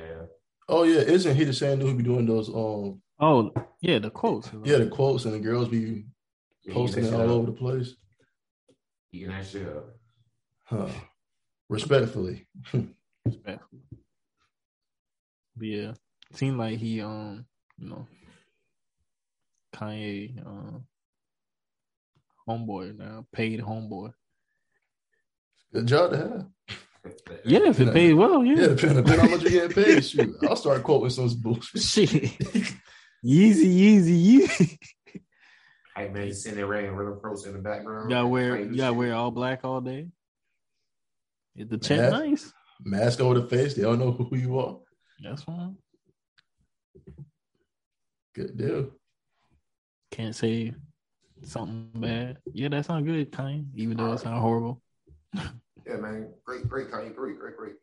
Oh 0.69 0.85
yeah, 0.85 1.01
isn't 1.01 1.35
he 1.35 1.45
the 1.45 1.53
same 1.53 1.79
dude 1.81 1.89
who 1.89 1.97
be 1.97 2.03
doing 2.05 2.27
those 2.27 2.49
um 2.49 3.01
Oh 3.19 3.53
yeah, 3.81 3.99
the 3.99 4.11
quotes. 4.11 4.51
yeah 4.65 4.79
the 4.79 4.87
quotes 4.89 5.25
and 5.25 5.35
the 5.35 5.39
girls 5.41 5.69
be 5.69 6.05
yeah 6.65 6.75
posting 6.75 7.05
it 7.05 7.13
all 7.13 7.21
shit 7.21 7.29
over 7.29 7.47
the 7.47 7.53
place? 7.53 7.95
Eating 9.13 9.29
that 9.31 9.47
shit 9.47 9.69
up. 9.69 9.85
Huh. 10.65 10.89
Respectfully. 11.69 12.47
Respectful. 13.25 13.79
But 15.57 15.67
yeah, 15.67 15.93
seemed 16.33 16.59
like 16.59 16.79
he 16.79 17.01
um 17.03 17.45
you 17.79 17.89
know 17.91 18.07
Kanye 19.75 20.45
um 20.47 20.85
homeboy 22.49 22.97
now 22.99 23.27
paid 23.33 23.61
homeboy. 23.61 24.13
Good 25.73 25.87
job 25.87 26.11
to 26.13 26.17
have. 26.17 26.47
Yeah, 27.45 27.61
if 27.65 27.81
it 27.81 27.93
paid 27.93 28.13
well, 28.15 28.45
Yeah, 28.45 28.55
yeah. 28.55 28.67
depending, 28.69 29.03
depending 29.03 29.21
on 29.21 29.29
how 29.29 29.37
much 29.37 29.43
you 29.43 29.51
get 29.51 29.75
paid. 29.75 30.05
Shoot, 30.05 30.37
I'll 30.49 30.55
start 30.55 30.85
quoting 30.85 31.11
some 31.11 31.35
bullshit. 31.43 31.83
Shit, 31.83 32.09
Yeezy, 33.25 33.67
Yeezy, 33.67 34.25
Yeezy. 34.25 34.79
Hey 35.97 36.09
man, 36.09 36.27
you 36.27 36.33
sitting 36.33 36.57
there 36.57 36.67
wearing 36.67 36.95
River 36.95 37.17
Pros 37.17 37.47
in 37.47 37.53
the 37.53 37.59
background. 37.59 38.09
You 38.11 38.17
gotta 38.17 38.27
wear, 38.27 38.57
Playing 38.57 38.71
you 38.73 38.79
gotta 38.79 38.95
wear 38.95 39.15
all 39.15 39.31
black 39.31 39.61
all 39.65 39.81
day. 39.81 40.09
Is 41.55 41.69
the 41.69 41.77
check 41.77 41.99
Man. 41.99 42.11
nice? 42.11 42.53
Mask 42.83 43.21
over 43.21 43.41
the 43.41 43.47
face. 43.47 43.75
They 43.75 43.83
don't 43.83 43.99
know 43.99 44.13
who 44.13 44.35
you 44.37 44.59
are. 44.59 44.79
That's 45.23 45.43
fine. 45.43 45.77
Good 48.35 48.57
deal. 48.57 48.91
Can't 50.11 50.35
say 50.35 50.73
something 51.43 51.91
bad. 51.95 52.39
Yeah, 52.53 52.69
that 52.69 52.87
sounds 52.87 53.07
good, 53.07 53.31
Kanye. 53.31 53.67
Even 53.75 53.99
though 53.99 54.13
it 54.13 54.21
sounds 54.21 54.41
horrible. 54.41 54.81
Yeah, 55.85 55.97
man, 55.97 56.33
great, 56.45 56.69
great, 56.69 56.93
Kanye, 56.93 57.13
great, 57.13 57.41
great, 57.41 57.57
great. 57.57 57.75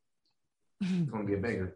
It's 0.79 1.11
gonna 1.11 1.25
be 1.25 1.33
a 1.33 1.37
banger. 1.37 1.75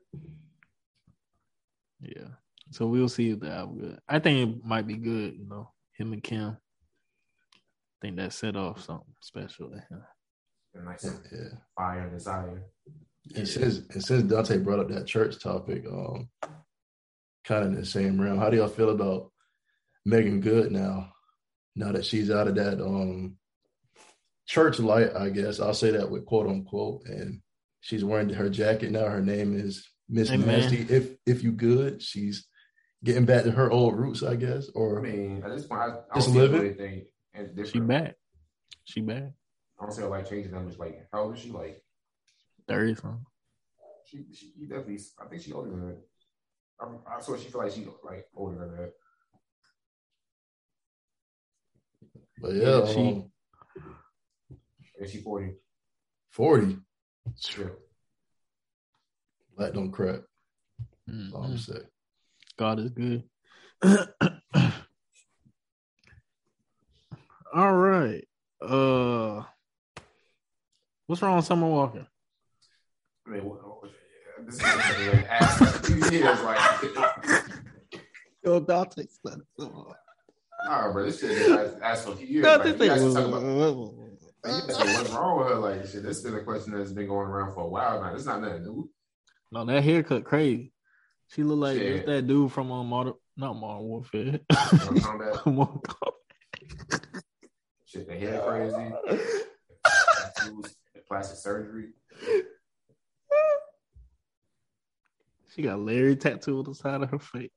Yeah. 2.00 2.30
So 2.72 2.88
we'll 2.88 3.10
see 3.10 3.32
if 3.32 3.42
the 3.42 3.52
album 3.52 3.80
good. 3.80 4.00
I 4.08 4.20
think 4.20 4.50
it 4.50 4.66
might 4.66 4.88
be 4.88 4.96
good, 4.96 5.38
you 5.38 5.46
know. 5.50 5.73
Him 5.98 6.14
and 6.14 6.24
Kim. 6.24 6.58
I 6.58 7.98
think 8.02 8.18
that 8.18 8.34
set 8.34 8.56
off 8.56 8.84
something 8.84 9.14
special. 9.22 9.70
to 9.70 9.78
him. 9.78 10.04
And 10.74 10.86
like 10.86 11.00
Yeah. 11.04 11.58
fire 11.78 12.02
and 12.02 12.12
desire. 12.12 12.64
And 13.36 13.48
since 13.48 13.78
and 13.78 14.04
since 14.04 14.24
Dante 14.24 14.58
brought 14.58 14.80
up 14.80 14.90
that 14.90 15.06
church 15.08 15.40
topic, 15.42 15.86
um, 15.86 16.30
kind 17.46 17.64
of 17.66 17.68
in 17.68 17.76
the 17.76 17.86
same 17.86 18.20
realm, 18.20 18.40
how 18.40 18.50
do 18.50 18.58
y'all 18.58 18.68
feel 18.68 18.90
about 18.90 19.32
Meagan 20.06 20.42
Good 20.42 20.72
now? 20.72 21.14
Now 21.76 21.92
that 21.92 22.06
she's 22.06 22.30
out 22.30 22.48
of 22.48 22.56
that 22.56 22.82
um 22.84 23.38
church 24.48 24.80
light, 24.80 25.16
I 25.16 25.30
guess 25.30 25.60
I'll 25.60 25.74
say 25.74 25.92
that 25.92 26.10
with 26.10 26.26
quote 26.26 26.48
unquote, 26.48 27.06
and 27.06 27.42
she's 27.82 28.04
wearing 28.04 28.30
her 28.30 28.50
jacket 28.50 28.92
now. 28.92 29.08
Her 29.08 29.22
name 29.22 29.56
is 29.56 29.88
Miss 30.10 30.30
Amen. 30.32 30.48
Nasty. 30.48 30.82
If 30.94 31.16
if 31.26 31.44
you 31.44 31.52
good, 31.52 32.02
she's 32.02 32.48
getting 33.04 33.26
back 33.26 33.44
to 33.44 33.52
her 33.52 33.70
old 33.72 33.98
roots, 33.98 34.24
I 34.24 34.36
guess. 34.36 34.70
Or 34.76 35.00
I 35.00 35.02
mean, 35.02 35.44
at 35.44 35.52
this 35.56 35.66
point, 35.66 35.82
I, 35.82 35.86
I 35.86 35.90
don't 35.90 36.06
Just 36.16 36.28
see 36.32 36.34
living? 36.40 36.60
anything 36.62 37.06
different. 37.56 37.68
She 37.70 37.80
back. 37.80 38.16
She 38.86 39.02
back. 39.02 39.24
I 39.80 39.86
don't 39.86 39.92
see 39.92 40.02
her 40.02 40.08
like 40.08 40.30
changing 40.30 40.52
them. 40.52 40.68
Just 40.68 40.80
like 40.80 41.08
how 41.12 41.24
old 41.24 41.36
is 41.36 41.42
she? 41.42 41.50
Like 41.52 41.84
30 42.68 42.96
something. 42.96 43.26
she, 44.06 44.18
she, 44.34 44.52
she 44.58 44.66
definitely. 44.66 45.00
I 45.20 45.26
think 45.28 45.42
she 45.42 45.52
older 45.54 45.70
than 45.70 45.88
that. 45.90 45.98
I, 46.80 47.16
I 47.18 47.22
swear 47.22 47.38
she 47.40 47.50
feel 47.50 47.62
like 47.62 47.72
she 47.72 47.88
like 48.04 48.26
older 48.36 48.58
than 48.60 48.72
that. 48.78 48.94
but 52.42 52.54
yeah, 52.54 52.80
Yeah, 52.80 52.86
she- 52.88 53.00
um, 53.00 53.32
And 55.00 55.10
she 55.10 55.18
forty. 55.22 55.54
forty. 56.30 56.78
Yeah. 57.58 57.66
Black 59.58 59.74
don't 59.74 59.92
crack. 59.92 60.22
That's 61.08 61.34
all 61.34 61.44
I'm 61.44 61.58
saying. 61.58 61.82
God 62.58 62.80
is 62.80 62.90
good. 62.92 63.24
All 67.54 67.74
right. 67.74 68.28
Uh 68.62 69.44
what's 71.08 71.22
wrong 71.22 71.36
with 71.36 71.46
Summer 71.46 71.68
Walker? 71.68 72.08
I 73.28 73.30
mean, 73.30 73.46
what, 73.46 73.60
what, 73.64 73.92
yeah, 73.92 74.46
this 74.46 74.56
is 74.56 74.62
like 74.62 75.28
ass 75.30 75.82
two 75.82 75.98
years. 76.12 76.42
Like, 76.42 76.60
Yo, 78.44 78.60
Dante 78.60 79.06
nah, 80.66 80.92
bro, 80.92 81.06
this 81.06 81.22
shit 81.22 81.32
is 81.32 81.52
ass, 81.52 81.74
ass 81.82 82.06
for 82.06 82.12
a 82.12 82.16
few 82.18 82.28
years. 82.28 82.46
Like, 82.46 82.66
you 82.66 82.74
guys 82.74 83.14
talk 83.14 83.28
about, 83.28 83.44
Like, 83.44 83.64
you 83.64 84.04
what's 84.44 85.10
wrong 85.12 85.40
with 85.40 85.48
her? 85.48 85.56
Like, 85.56 85.86
shit, 85.86 86.04
that's 86.04 86.22
been 86.22 86.36
a 86.36 86.44
question 86.44 86.74
that's 86.78 86.92
been 86.92 87.08
going 87.08 87.28
around 87.28 87.54
for 87.54 87.62
a 87.62 87.68
while 87.68 88.02
now. 88.02 88.14
It's 88.14 88.26
not 88.26 88.42
nothing 88.42 88.64
new. 88.64 88.90
No, 89.52 89.64
that 89.66 89.84
haircut 89.84 90.26
crazy. 90.26 90.73
She 91.30 91.44
look 91.44 91.60
like 91.60 91.78
Shit. 91.78 91.96
just 91.96 92.06
that 92.08 92.28
dude 92.28 92.52
from 92.52 92.72
um, 92.72 92.88
Modern, 92.88 93.14
not 93.38 93.54
Modern 93.56 93.84
Warfare. 93.88 94.40
Mortal 95.46 95.82
Kombat, 95.86 96.22
shit, 97.86 98.08
the 98.08 98.16
hair 98.16 98.42
crazy, 98.46 98.92
tattoos, 99.86 100.76
plastic 101.08 101.38
surgery. 101.40 101.90
She 105.56 105.62
got 105.62 105.80
Larry 105.80 106.16
tattooed 106.16 106.66
on 106.68 106.72
the 106.74 106.76
side 106.76 107.02
of 107.02 107.10
her 107.10 107.20
face. 107.20 107.50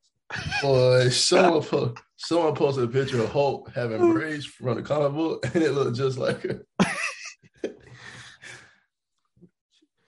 Boy, 0.62 1.08
someone 1.10 1.62
po- 1.62 1.94
someone 2.16 2.54
posted 2.54 2.84
a 2.84 2.88
picture 2.88 3.22
of 3.22 3.30
Hulk 3.30 3.70
having 3.74 4.12
braids 4.12 4.44
from 4.46 4.76
the 4.76 4.82
comic 4.82 5.12
book, 5.12 5.46
and 5.54 5.62
it 5.62 5.72
looked 5.72 5.96
just 5.96 6.18
like 6.18 6.42
her. 6.42 6.66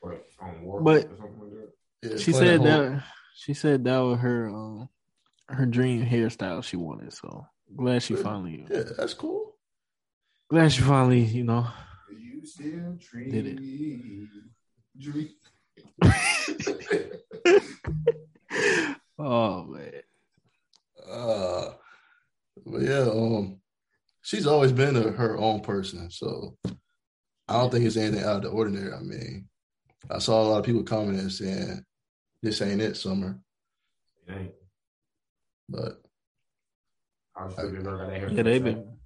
Or 0.01 0.17
on 0.41 0.63
war 0.63 0.81
But- 0.83 1.05
or 1.07 1.17
something 1.17 1.41
like 1.41 1.51
that. 1.51 1.69
Yeah, 2.03 2.17
She 2.19 2.33
playing 2.33 2.63
said 2.63 2.69
Hulk. 2.69 2.93
that 2.93 3.03
she 3.39 3.55
said 3.55 3.85
that 3.85 3.99
was 3.99 4.19
her 4.19 4.49
um 4.49 4.89
her 5.49 5.65
dream 5.65 6.05
hairstyle 6.05 6.63
she 6.65 6.77
wanted. 6.77 7.13
So 7.13 7.47
glad 7.77 8.03
she 8.03 8.15
finally 8.15 8.67
Yeah, 8.69 8.83
that's 8.97 9.15
cool. 9.15 9.57
glad 10.51 10.73
she 10.73 10.83
finally, 10.83 11.23
you 11.23 11.45
know. 11.45 11.67
You 12.11 12.45
still 12.45 12.97
dream. 12.99 13.31
Did 13.31 13.61
Dream. 14.99 15.29
oh 19.19 19.65
man. 19.65 19.93
Uh, 21.09 21.71
but 22.67 22.83
yeah, 22.83 23.09
um, 23.09 23.61
she's 24.23 24.47
always 24.47 24.73
been 24.73 24.97
a, 24.97 25.13
her 25.13 25.37
own 25.39 25.61
person, 25.61 26.11
so 26.11 26.57
I 27.47 27.53
don't 27.55 27.71
think 27.71 27.85
it's 27.85 27.97
anything 27.97 28.25
out 28.25 28.37
of 28.37 28.43
the 28.43 28.49
ordinary. 28.49 28.93
I 28.93 29.01
mean, 29.01 29.49
I 30.11 30.19
saw 30.19 30.43
a 30.43 30.49
lot 30.49 30.59
of 30.59 30.65
people 30.65 30.83
commenting 30.83 31.31
saying 31.31 31.85
this 32.43 32.61
ain't 32.63 32.81
it, 32.81 32.97
Summer, 32.97 33.39
It 34.27 34.33
ain't. 34.33 34.53
but 35.69 36.03
How 37.37 37.47
would 37.47 37.51
you 37.53 37.57
feel 37.57 37.67
if 37.69 37.73
your 37.75 37.83
girl 37.83 37.99
got 37.99 38.09
that 38.09 38.17
haircut? 38.19 38.37
Yeah, 38.37 38.43
they 38.43 38.59
Zach? 38.59 38.65
been 38.65 38.99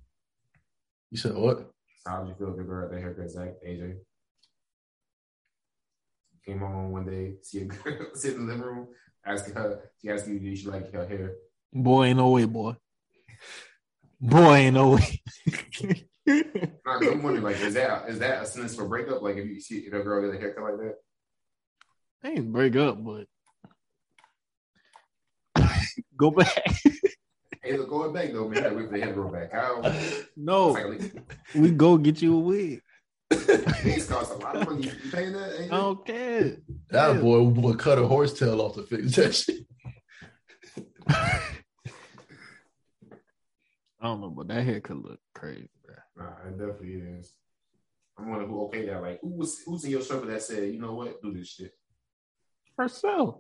you 1.10 1.18
said 1.18 1.34
what? 1.34 1.70
How 2.06 2.20
did 2.20 2.28
you 2.30 2.34
feel 2.36 2.50
if 2.50 2.56
your 2.56 2.64
girl 2.66 2.88
got 2.88 2.94
that 2.94 3.00
haircut, 3.00 3.30
Zach? 3.30 3.50
AJ? 3.66 3.96
Came 6.46 6.58
home 6.58 6.90
one 6.92 7.06
day, 7.06 7.34
see 7.42 7.60
a 7.60 7.64
girl 7.66 8.06
sit 8.14 8.34
in 8.34 8.46
the 8.46 8.52
living 8.52 8.66
room, 8.66 8.88
ask 9.24 9.52
her, 9.52 9.90
she 10.00 10.10
asked 10.10 10.26
you, 10.28 10.38
did 10.40 10.58
she 10.58 10.66
like 10.66 10.92
her 10.92 11.06
hair? 11.06 11.34
boy 11.72 12.04
ain't 12.06 12.18
no 12.18 12.30
way, 12.30 12.44
boy. 12.44 12.74
Boy 14.20 14.54
ain't 14.54 14.74
no 14.74 14.90
way. 14.96 15.22
Nah, 16.84 16.98
'cause 16.98 17.08
I'm 17.08 17.22
wondering, 17.22 17.44
like, 17.44 17.60
is 17.60 17.74
that 17.74 18.08
is 18.08 18.18
that 18.20 18.42
a 18.42 18.46
sentence 18.46 18.74
for 18.74 18.86
breakup? 18.88 19.22
Like, 19.22 19.36
if 19.36 19.46
you 19.46 19.60
see 19.60 19.78
if 19.78 19.92
a 19.92 20.00
girl 20.02 20.20
get 20.28 20.36
a 20.36 20.40
haircut 20.40 20.64
like 20.64 20.76
that, 20.78 20.96
they 22.22 22.30
ain't 22.30 22.52
break 22.52 22.76
up, 22.76 22.98
but 23.04 23.26
go 26.16 26.30
back. 26.30 26.64
hey, 27.62 27.76
look, 27.76 27.88
going 27.90 28.12
back 28.12 28.32
though, 28.32 28.48
man, 28.48 28.74
wait 28.76 28.86
for 28.86 28.92
the 28.94 28.98
hair 29.00 29.08
to 29.08 29.14
grow 29.14 29.28
back 29.30 29.52
out. 29.54 29.84
It's 29.86 30.28
No, 30.36 30.68
like, 30.70 31.12
we 31.54 31.70
go 31.70 31.96
get 31.98 32.22
you 32.22 32.36
a 32.36 32.38
wig. 32.40 32.82
these 33.84 34.06
cost 34.08 34.32
a 34.32 34.36
lot 34.36 34.56
of 34.56 34.66
money. 34.68 34.82
You 35.02 35.10
paying 35.10 35.32
that? 35.32 35.50
I 35.60 35.62
AJ? 35.62 35.68
don't 35.70 36.06
care. 36.06 36.56
That 36.90 37.14
Yeah. 37.16 37.20
boy 37.20 37.42
would 37.42 37.78
cut 37.78 37.98
a 37.98 38.06
horse 38.06 38.38
tail 38.38 38.60
off 38.60 38.74
to 38.76 38.82
fix 38.82 39.16
that 39.16 39.34
shit. 39.34 39.66
I 44.00 44.06
don't 44.06 44.20
know, 44.20 44.30
but 44.30 44.48
that 44.48 44.64
hair 44.64 44.80
could 44.80 44.96
look 45.02 45.20
crazy, 45.34 45.68
bro. 45.84 45.94
Nah, 46.16 46.32
it 46.48 46.58
definitely 46.58 46.94
is. 46.94 47.34
I'm 48.18 48.28
wondering 48.28 48.50
who 48.50 48.62
okay 48.64 48.84
that. 48.86 49.00
Like, 49.00 49.20
who 49.22 49.28
was 49.28 49.62
who's 49.64 49.84
in 49.84 49.90
your 49.92 50.00
circle 50.02 50.28
that 50.28 50.42
said, 50.42 50.72
you 50.72 50.80
know 50.80 50.94
what, 50.94 51.22
do 51.22 51.32
this 51.32 51.48
shit? 51.48 51.72
Herself. 52.82 53.36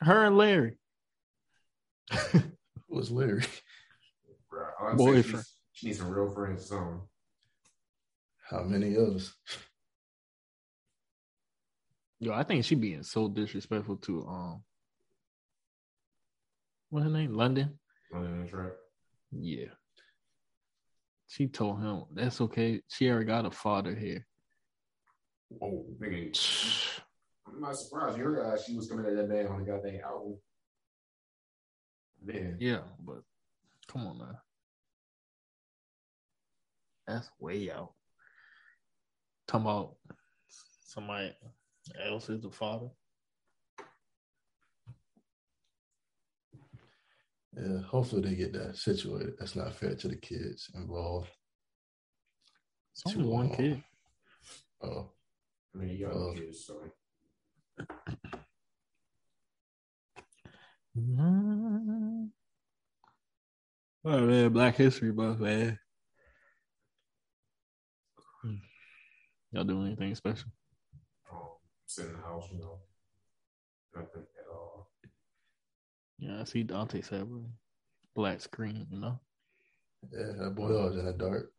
Her 0.00 0.26
and 0.26 0.36
Larry. 0.36 0.76
Who 2.10 2.42
was 2.90 3.10
Larry. 3.10 3.44
Bro, 4.50 4.66
all 4.78 4.88
I'm 4.88 4.96
Boyfriend. 4.98 5.46
she 5.72 5.86
needs 5.86 5.98
some 5.98 6.10
real 6.10 6.30
friends 6.34 6.64
or 6.64 6.66
something. 6.66 7.00
How 8.50 8.62
many 8.64 8.94
others? 8.94 9.32
Yo, 12.20 12.34
I 12.34 12.42
think 12.42 12.66
she 12.66 12.74
being 12.74 13.02
so 13.02 13.26
disrespectful 13.26 13.96
to 13.96 14.26
um 14.28 14.62
what 16.90 17.04
her 17.04 17.08
name? 17.08 17.32
London? 17.32 17.78
Running 18.12 18.42
the 18.44 18.50
track. 18.50 18.72
Yeah. 19.30 19.68
She 21.26 21.46
told 21.48 21.80
him 21.80 22.04
that's 22.12 22.42
okay. 22.42 22.82
She 22.88 23.08
already 23.08 23.24
got 23.24 23.46
a 23.46 23.50
father 23.50 23.94
here. 23.94 24.26
Whoa, 25.48 25.86
nigga. 25.98 26.36
I'm 27.46 27.60
not 27.60 27.76
surprised. 27.76 28.16
You 28.18 28.24
heard 28.24 28.38
uh, 28.38 28.60
she 28.60 28.76
was 28.76 28.88
coming 28.88 29.06
at 29.06 29.16
that 29.16 29.28
man 29.28 29.46
on 29.48 29.60
the 29.60 29.70
goddamn 29.70 30.00
album. 30.04 30.38
Man, 32.24 32.56
Yeah, 32.60 32.80
but 33.04 33.22
come 33.88 34.06
on 34.06 34.18
now. 34.18 34.38
That's 37.06 37.28
way 37.40 37.70
out. 37.70 37.92
Talking 39.48 39.66
about 39.66 39.96
somebody 40.86 41.32
else 42.06 42.28
is 42.30 42.40
the 42.40 42.50
father. 42.50 42.88
Yeah, 47.56 47.82
hopefully 47.82 48.22
they 48.22 48.34
get 48.36 48.52
that 48.54 48.76
situated. 48.76 49.34
That's 49.38 49.56
not 49.56 49.74
fair 49.74 49.94
to 49.94 50.08
the 50.08 50.16
kids 50.16 50.70
involved. 50.74 51.28
It's 52.92 53.02
only 53.14 53.28
one 53.28 53.50
kid. 53.50 53.82
Oh, 54.82 55.10
I 55.74 55.78
mean, 55.78 55.88
you 55.90 56.06
got 56.06 56.14
Oh. 56.14 56.32
kids, 56.34 56.64
so 56.64 56.80
Oh 64.04 64.20
man, 64.26 64.52
Black 64.52 64.74
History 64.74 65.12
Month, 65.12 65.38
man. 65.38 65.78
Y'all 69.52 69.62
doing 69.62 69.86
anything 69.86 70.12
special? 70.16 70.50
um, 71.30 71.38
sit 71.86 72.06
in 72.06 72.14
the 72.14 72.18
house, 72.18 72.48
you 72.50 72.58
know, 72.58 72.80
nothing 73.94 74.22
at 74.22 74.52
all. 74.52 74.90
Yeah, 76.18 76.40
I 76.40 76.44
see 76.44 76.64
Dante 76.64 77.00
said 77.02 77.28
black 78.16 78.40
screen, 78.40 78.88
you 78.90 78.98
know. 78.98 79.20
yeah, 80.12 80.32
that 80.38 80.54
boy 80.56 80.76
always 80.76 80.98
in 80.98 81.06
the 81.06 81.12
dark. 81.12 81.52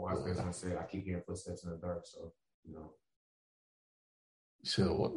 Wise 0.00 0.20
person 0.22 0.52
said, 0.52 0.76
I 0.78 0.84
keep 0.84 1.04
hearing 1.04 1.22
footsteps 1.26 1.64
in 1.64 1.70
the 1.70 1.76
dark, 1.76 2.06
so, 2.06 2.32
you 2.64 2.74
know, 2.74 2.92
You 4.62 4.70
said 4.70 4.88
what? 4.90 5.12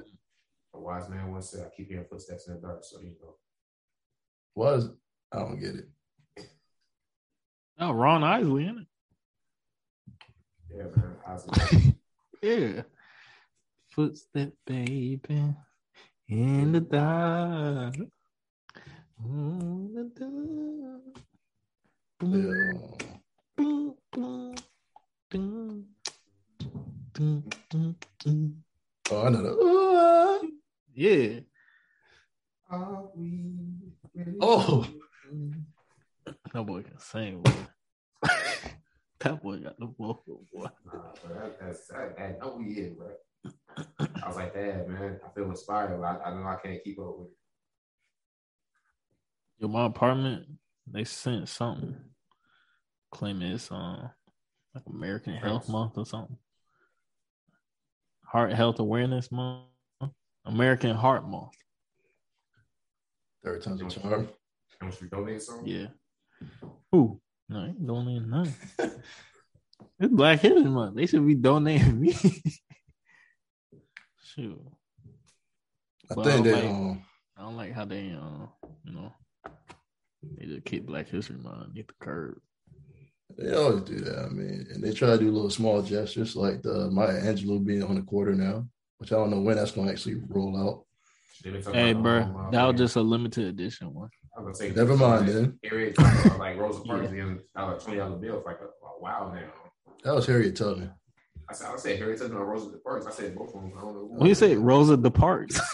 a 0.73 0.79
wise 0.79 1.09
man 1.09 1.31
once 1.31 1.49
said, 1.49 1.65
I 1.65 1.69
keep 1.75 1.89
hearing 1.89 2.05
footsteps 2.09 2.47
in 2.47 2.53
the 2.55 2.61
dark, 2.61 2.83
so, 2.83 2.99
you 3.01 3.15
know. 3.21 3.35
Why 4.53 4.73
is 4.73 4.89
I 5.31 5.39
don't 5.39 5.59
get 5.59 5.75
it. 5.75 5.89
Oh, 7.79 7.91
Ron 7.93 8.23
Isley 8.23 8.67
in 8.67 8.85
Yeah, 10.69 10.83
man. 10.95 11.15
I 11.25 11.35
it. 11.35 11.95
Yeah. 12.43 12.81
Footstep, 13.89 14.53
baby, 14.65 15.21
in 16.27 16.71
the 16.71 16.79
dark. 16.79 17.95
On 19.23 19.93
the 19.93 20.05
dark. 20.19 21.23
Yeah, 22.23 22.73
Oh, 25.33 25.83
I 29.11 29.29
know 29.29 29.41
that. 29.41 30.51
Yeah. 30.93 31.39
Are 32.69 33.03
we 33.15 33.93
ready? 34.13 34.37
Oh. 34.41 34.85
That 36.53 36.63
boy 36.63 36.81
can 36.83 36.99
sing, 36.99 37.41
boy. 37.41 37.51
that 39.19 39.41
boy 39.41 39.59
got 39.59 39.79
the 39.79 39.85
vocal, 39.85 40.43
boy. 40.53 40.67
Nah, 40.85 40.99
bro, 41.23 41.33
that, 41.33 41.59
that's 41.61 41.87
that, 41.87 42.17
that 42.17 42.39
no 42.41 42.57
we 42.57 42.73
hit, 42.73 42.97
bro. 42.97 43.11
I 43.99 44.27
was 44.27 44.35
like, 44.35 44.53
Dad, 44.53 44.89
man, 44.89 45.17
I 45.25 45.29
feel 45.33 45.49
inspired. 45.49 45.97
but 45.97 46.05
I, 46.05 46.29
I 46.29 46.33
know 46.33 46.45
I 46.45 46.57
can't 46.61 46.83
keep 46.83 46.99
up 46.99 47.19
with 47.19 47.27
it. 47.29 47.33
Yo, 49.59 49.69
my 49.69 49.85
apartment, 49.85 50.45
they 50.87 51.05
sent 51.05 51.47
something 51.47 51.95
claiming 53.11 53.53
it's 53.53 53.71
um 53.71 54.09
like 54.73 54.83
American 54.87 55.33
Health 55.35 55.67
Month 55.69 55.97
or 55.97 56.05
something. 56.05 56.37
Heart 58.25 58.53
Health 58.53 58.79
Awareness 58.79 59.31
Month. 59.31 59.65
American 60.45 60.95
Heart 60.95 61.27
Month. 61.27 61.51
Third 63.43 63.61
time's 63.63 63.81
a 63.81 63.89
charm. 63.99 64.29
How 64.79 64.87
much 64.87 65.01
we 65.01 65.09
donate 65.09 65.41
something? 65.41 65.67
Yeah. 65.67 65.87
Who? 66.91 67.19
No, 67.49 67.59
I 67.59 67.65
ain't 67.67 67.85
donating 67.85 68.29
nothing. 68.29 68.53
it's 69.99 70.13
Black 70.13 70.39
History 70.39 70.63
Month. 70.63 70.95
They 70.95 71.05
should 71.05 71.27
be 71.27 71.35
donating 71.35 71.99
me. 71.99 72.13
Shoot. 74.23 74.61
I 76.09 76.13
Well, 76.15 76.25
think 76.25 76.39
I 76.39 76.43
they 76.43 76.53
like- 76.55 76.65
um 76.65 77.03
I 77.37 77.41
don't 77.43 77.57
like 77.57 77.73
how 77.73 77.85
they 77.85 78.11
uh 78.11 78.45
you 78.85 78.93
know 78.93 79.11
they 80.37 80.45
just 80.45 80.65
kick 80.65 80.85
Black 80.85 81.09
History 81.09 81.37
Month 81.37 81.63
underneath 81.63 81.87
the 81.87 81.93
curb. 81.99 82.39
They 83.37 83.53
always 83.53 83.81
do 83.83 83.99
that. 83.99 84.25
I 84.25 84.29
mean, 84.29 84.67
and 84.73 84.83
they 84.83 84.91
try 84.93 85.09
to 85.09 85.17
do 85.17 85.31
little 85.31 85.49
small 85.49 85.81
gestures 85.81 86.35
like 86.35 86.61
the 86.61 86.89
Maya 86.91 87.21
Angelou 87.21 87.63
being 87.63 87.83
on 87.83 87.95
the 87.95 88.01
quarter 88.01 88.33
now, 88.33 88.67
which 88.97 89.11
I 89.11 89.15
don't 89.15 89.29
know 89.31 89.41
when 89.41 89.57
that's 89.57 89.71
going 89.71 89.87
to 89.87 89.93
actually 89.93 90.21
roll 90.29 90.57
out. 90.57 90.85
They 91.43 91.51
been 91.51 91.61
talking 91.63 91.79
Hey, 91.79 91.93
bro, 91.93 92.19
uh, 92.19 92.49
that 92.51 92.65
was 92.65 92.77
just 92.77 92.95
a 92.95 93.01
limited 93.01 93.45
edition 93.47 93.93
one. 93.93 94.09
I 94.37 94.41
was 94.41 94.59
gonna 94.59 94.73
say, 94.73 94.75
Never 94.75 94.95
mind, 94.95 95.27
then. 95.27 95.59
Harriet 95.63 95.95
talking 95.95 96.21
about 96.25 96.39
like 96.39 96.57
Rosa 96.57 96.81
Parks 96.81 97.09
being 97.09 97.39
uh, 97.55 97.73
twenty 97.75 97.97
dollar 97.97 98.15
bill 98.17 98.41
for 98.41 98.51
like 98.51 98.61
a, 98.61 98.65
a 98.65 98.99
while 98.99 99.33
now. 99.33 99.49
That 100.03 100.15
was 100.15 100.25
Harriet 100.25 100.55
Tubman. 100.55 100.91
I 101.49 101.53
said, 101.53 101.67
I 101.67 101.75
said 101.77 101.97
Harriet 101.99 102.19
Tubman 102.19 102.37
or 102.37 102.45
Rosa 102.45 102.77
Parks. 102.77 103.07
I 103.07 103.11
said 103.11 103.35
both 103.35 103.53
of 103.55 103.61
them. 103.61 103.73
I 103.77 103.81
don't 103.81 103.93
know. 103.93 103.99
Who 103.99 104.19
When 104.19 104.27
you 104.27 104.35
say 104.35 104.55
Rosa 104.55 104.95
departs, 104.95 105.59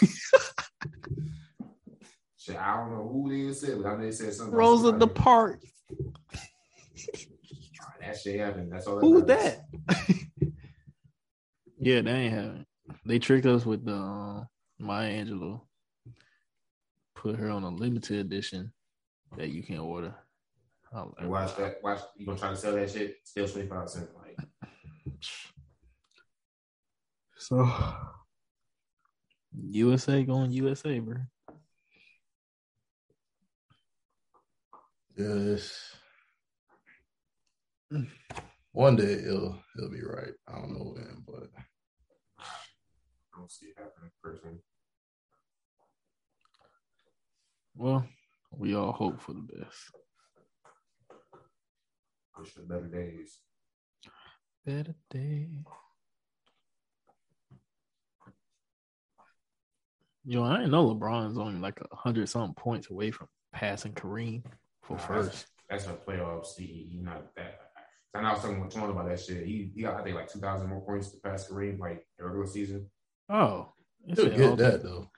Shit, 2.38 2.56
I 2.56 2.76
don't 2.78 2.90
know 2.90 3.08
who 3.12 3.28
they 3.30 3.52
said, 3.52 3.82
but 3.82 3.88
I 3.88 3.94
know 3.96 4.02
they 4.02 4.10
said 4.10 4.32
something. 4.34 4.54
Rosa 4.54 4.84
somebody. 4.84 5.06
departs. 5.06 5.66
That 8.00 8.18
shit 8.18 8.40
happened. 8.40 8.72
That's 8.72 8.86
all. 8.86 9.00
Who's 9.00 9.26
matters. 9.26 9.56
that? 9.88 10.06
yeah, 11.78 12.00
they 12.00 12.10
ain't 12.10 12.34
having. 12.34 12.66
They 13.04 13.18
tricked 13.18 13.46
us 13.46 13.66
with 13.66 13.84
the 13.84 13.94
uh, 13.94 14.44
Maya 14.78 15.24
Angelou. 15.24 15.60
Put 17.14 17.36
her 17.36 17.50
on 17.50 17.64
a 17.64 17.68
limited 17.70 18.20
edition 18.20 18.72
that 19.36 19.48
you 19.50 19.62
can 19.62 19.78
order. 19.78 20.14
I 20.92 21.02
was 21.02 21.14
And 21.18 21.30
watch 21.30 21.56
that. 21.56 21.82
Watch 21.82 22.00
you 22.16 22.26
gonna 22.26 22.38
try 22.38 22.50
to 22.50 22.56
sell 22.56 22.74
that 22.74 22.90
shit? 22.90 23.16
Still 23.24 23.48
twenty 23.48 23.66
five 23.68 23.88
cents. 23.90 24.08
Like 24.16 24.38
So 27.36 27.70
USA 29.60 30.22
going 30.22 30.50
USA, 30.52 30.98
bro. 30.98 31.16
Yes. 35.16 35.97
One 38.72 38.96
day 38.96 39.14
it'll 39.14 39.58
it'll 39.76 39.90
be 39.90 40.02
right. 40.02 40.32
I 40.46 40.52
don't 40.52 40.72
know 40.72 40.94
when, 40.94 41.24
but 41.26 41.48
I 42.38 43.38
don't 43.38 43.50
see 43.50 43.66
it 43.66 43.76
happening 43.78 44.10
personally. 44.22 44.58
Well, 47.74 48.06
we 48.52 48.74
all 48.74 48.92
hope 48.92 49.20
for 49.20 49.32
the 49.32 49.40
best. 49.40 49.78
Wish 52.38 52.50
for 52.50 52.62
better 52.62 52.86
days. 52.86 53.38
Better 54.66 54.94
day. 55.10 55.48
Yo, 60.24 60.42
I 60.42 60.56
didn't 60.58 60.72
know 60.72 60.94
LeBron's 60.94 61.38
only 61.38 61.58
like 61.58 61.80
a 61.80 61.96
hundred 61.96 62.28
something 62.28 62.54
points 62.54 62.90
away 62.90 63.10
from 63.10 63.28
passing 63.52 63.92
Kareem 63.92 64.44
for 64.82 64.98
Nah, 64.98 65.02
first. 65.02 65.46
That's 65.70 65.86
a 65.86 65.94
playoff 65.94 66.46
He, 66.56 66.88
he 66.92 66.98
not 66.98 67.34
that. 67.36 67.67
I 68.14 68.22
know 68.22 68.28
I 68.28 68.32
was 68.32 68.40
talking 68.40 68.60
with 68.60 68.74
Twan 68.74 68.90
about 68.90 69.08
that 69.08 69.20
shit. 69.20 69.46
He 69.46 69.70
he 69.74 69.82
got 69.82 70.00
I 70.00 70.02
think 70.02 70.16
like 70.16 70.30
two 70.32 70.40
thousand 70.40 70.68
more 70.68 70.80
points 70.80 71.10
to 71.10 71.18
pass 71.18 71.48
Kareem 71.48 71.78
like 71.78 72.06
in 72.18 72.24
regular 72.24 72.46
season. 72.46 72.90
Oh, 73.28 73.72
it 74.06 74.16
he'll 74.16 74.26
said 74.26 74.36
get 74.36 74.56
that 74.58 74.82
though. 74.82 75.10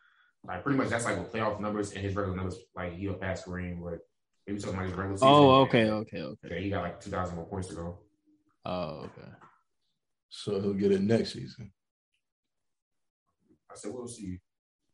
Like 0.45 0.62
pretty 0.62 0.78
much 0.78 0.88
that's 0.88 1.05
like 1.05 1.18
with 1.18 1.32
playoff 1.32 1.61
numbers 1.61 1.93
and 1.93 2.05
his 2.05 2.14
regular 2.14 2.36
numbers. 2.36 2.59
Like 2.74 2.95
he'll 2.95 3.14
pass 3.14 3.45
Kareem, 3.45 3.82
but 3.82 4.01
he 4.47 4.53
was 4.53 4.64
talking 4.64 4.78
about 4.78 4.88
his 4.88 4.97
regular 4.97 5.12
oh, 5.12 5.16
season. 5.16 5.28
Oh, 5.28 5.61
okay, 5.61 5.91
okay, 5.91 6.22
okay. 6.22 6.49
Yeah, 6.55 6.59
he 6.59 6.70
got 6.70 6.82
like 6.82 7.01
two 7.01 7.11
thousand 7.11 7.36
more 7.36 7.47
points 7.47 7.68
to 7.68 7.74
go. 7.74 7.99
Oh, 8.64 9.05
okay. 9.05 9.28
So 10.28 10.61
he'll 10.61 10.74
get 10.74 10.93
it 10.93 11.01
next 11.01 11.32
season. 11.32 11.72
I 13.70 13.76
said 13.76 13.93
we'll 13.93 14.09
see. 14.09 14.38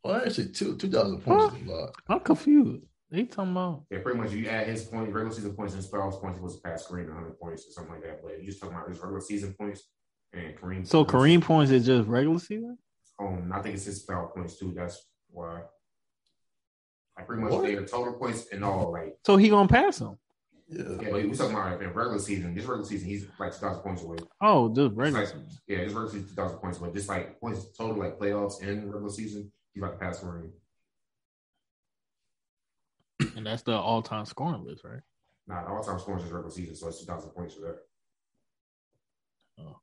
Well, 0.05 0.17
actually, 0.17 0.49
two 0.49 0.77
two 0.77 0.91
thousand 0.91 1.23
points 1.23 1.57
is 1.57 1.67
a 1.67 1.71
lot. 1.71 1.95
I'm 2.09 2.21
confused. 2.21 2.87
They 3.11 3.25
talking 3.25 3.53
about 3.53 3.85
Yeah, 3.91 4.01
pretty 4.01 4.19
much 4.19 4.33
you 4.33 4.49
add 4.49 4.67
his 4.67 4.85
points, 4.85 5.13
regular 5.13 5.35
season 5.35 5.55
points 5.55 5.75
and 5.75 5.83
his 5.83 5.91
playoffs 5.91 6.21
points, 6.21 6.39
he 6.39 6.43
was 6.43 6.57
past 6.61 6.89
Kareem 6.89 7.07
100 7.07 7.39
points 7.39 7.67
or 7.69 7.73
something 7.73 7.95
like 7.95 8.03
that. 8.03 8.23
But 8.23 8.41
you 8.41 8.47
just 8.47 8.61
talking 8.61 8.75
about 8.77 8.89
his 8.89 8.99
regular 8.99 9.21
season 9.21 9.55
points 9.55 9.89
and 10.33 10.57
Kareem. 10.57 10.87
so 10.87 11.05
Kareem 11.05 11.41
points 11.43 11.71
is 11.71 11.87
just 11.87 12.09
regular 12.09 12.39
season. 12.41 12.77
Um, 13.19 13.51
I 13.55 13.63
think 13.63 13.77
it's 13.77 13.85
his 13.85 14.05
playoff 14.05 14.35
points 14.35 14.59
too. 14.59 14.73
That's 14.77 15.07
why. 15.31 15.63
I 17.19 17.23
pretty 17.23 17.43
much 17.43 17.53
What? 17.53 17.63
their 17.63 17.85
total 17.87 18.15
points 18.15 18.47
and 18.53 18.65
all. 18.65 18.93
Like 18.93 19.17
So 19.25 19.37
he 19.37 19.49
gonna 19.49 19.69
pass 19.69 20.01
him. 20.01 20.19
Yeah. 20.69 20.83
yeah, 21.01 21.11
but 21.13 21.23
we 21.23 21.31
talking 21.33 21.55
about 21.57 21.81
in 21.81 21.89
regular 21.93 22.19
season. 22.19 22.55
This 22.55 22.65
regular 22.65 22.85
season, 22.85 23.09
he's 23.09 23.27
like 23.39 23.53
2,000 23.53 23.83
points 23.83 24.03
away. 24.03 24.17
Oh, 24.41 24.69
just 24.75 24.95
regular 24.97 25.21
Like- 25.21 25.29
season. 25.29 25.47
Yeah, 25.69 25.79
his 25.79 25.95
regular 25.95 26.09
season 26.11 26.29
2,000 26.29 26.59
points, 26.59 26.79
but 26.79 26.93
just 26.93 27.09
like 27.09 27.41
points 27.41 27.67
total, 27.79 27.97
like 27.99 28.19
playoffs 28.19 28.61
and 28.63 28.85
regular 28.93 29.09
season, 29.11 29.51
he's 29.73 29.83
about 29.83 29.93
to 29.93 29.99
pass 29.99 30.19
Kareem. 30.21 30.51
And 33.37 33.47
that's 33.47 33.63
the 33.63 33.77
all 33.77 34.03
time 34.03 34.25
scoring 34.25 34.65
list, 34.65 34.83
right? 34.83 35.03
Nah, 35.47 35.65
all-time 35.69 36.01
scoring 36.01 36.25
is 36.25 36.31
regular 36.31 36.51
season, 36.51 36.75
so 36.75 36.89
it's 36.89 37.01
2,000 37.01 37.31
points 37.31 37.55
for 37.55 37.61
that. 37.61 37.79
Oh. 39.61 39.77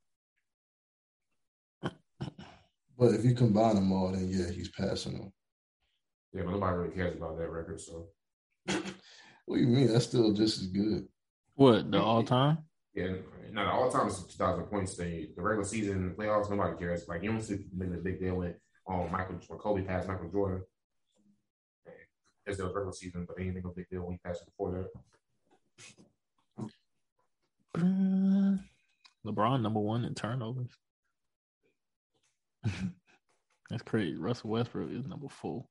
But 2.98 3.16
if 3.16 3.26
you 3.26 3.34
combine 3.34 3.76
them 3.76 3.92
all, 3.92 4.12
then 4.12 4.30
yeah, 4.30 4.50
he's 4.52 4.70
passing 4.70 5.14
them. 5.14 5.34
Yeah, 6.34 6.44
but 6.44 6.52
nobody 6.52 6.78
really 6.78 6.96
cares 6.96 7.16
about 7.16 7.38
that 7.38 7.50
record. 7.50 7.80
So 7.80 8.08
What 9.46 9.58
do 9.58 9.62
you 9.62 9.68
mean? 9.68 9.92
That's 9.92 10.06
still 10.06 10.32
just 10.34 10.62
as 10.62 10.68
good. 10.68 11.08
What 11.56 11.92
the 11.92 12.02
all 12.02 12.24
time? 12.24 12.60
yeah, 12.94 13.14
now 13.52 13.66
the 13.66 13.72
all-time 13.72 14.08
is 14.08 14.24
2,000 14.24 14.66
points 14.66 14.96
thing. 14.96 15.30
The 15.36 15.42
regular 15.42 15.66
season, 15.66 16.10
the 16.10 16.16
playoffs, 16.16 16.50
nobody 16.50 16.78
cares. 16.78 17.08
Like 17.08 17.24
you 17.24 17.32
don't 17.32 17.42
see 17.42 17.66
making 17.76 17.96
a 17.96 17.98
big 17.98 18.20
deal 18.20 18.36
when 18.36 18.56
um 18.90 19.12
Michael 19.12 19.36
when 19.48 19.60
Kobe 19.60 19.84
passed 19.84 20.08
Michael 20.08 20.30
Jordan. 20.30 20.64
It's 22.46 22.58
the 22.58 22.66
regular 22.66 22.92
season, 22.92 23.26
but 23.26 23.38
they 23.38 23.44
ain't 23.44 23.56
make 23.56 23.66
a 23.66 23.70
big 23.70 23.90
deal 23.90 24.02
when 24.02 24.14
he 24.14 24.20
passed 24.24 24.46
before 24.46 24.72
that. 26.58 26.70
Uh, 27.76 28.58
LeBron 29.26 29.62
number 29.62 29.80
one 29.80 30.04
in 30.04 30.14
turnovers. 30.14 30.72
That's 33.70 33.84
crazy. 33.84 34.16
Russell 34.16 34.52
Westbrook 34.52 34.92
is 34.92 35.06
number 35.06 35.30
four. 35.30 35.66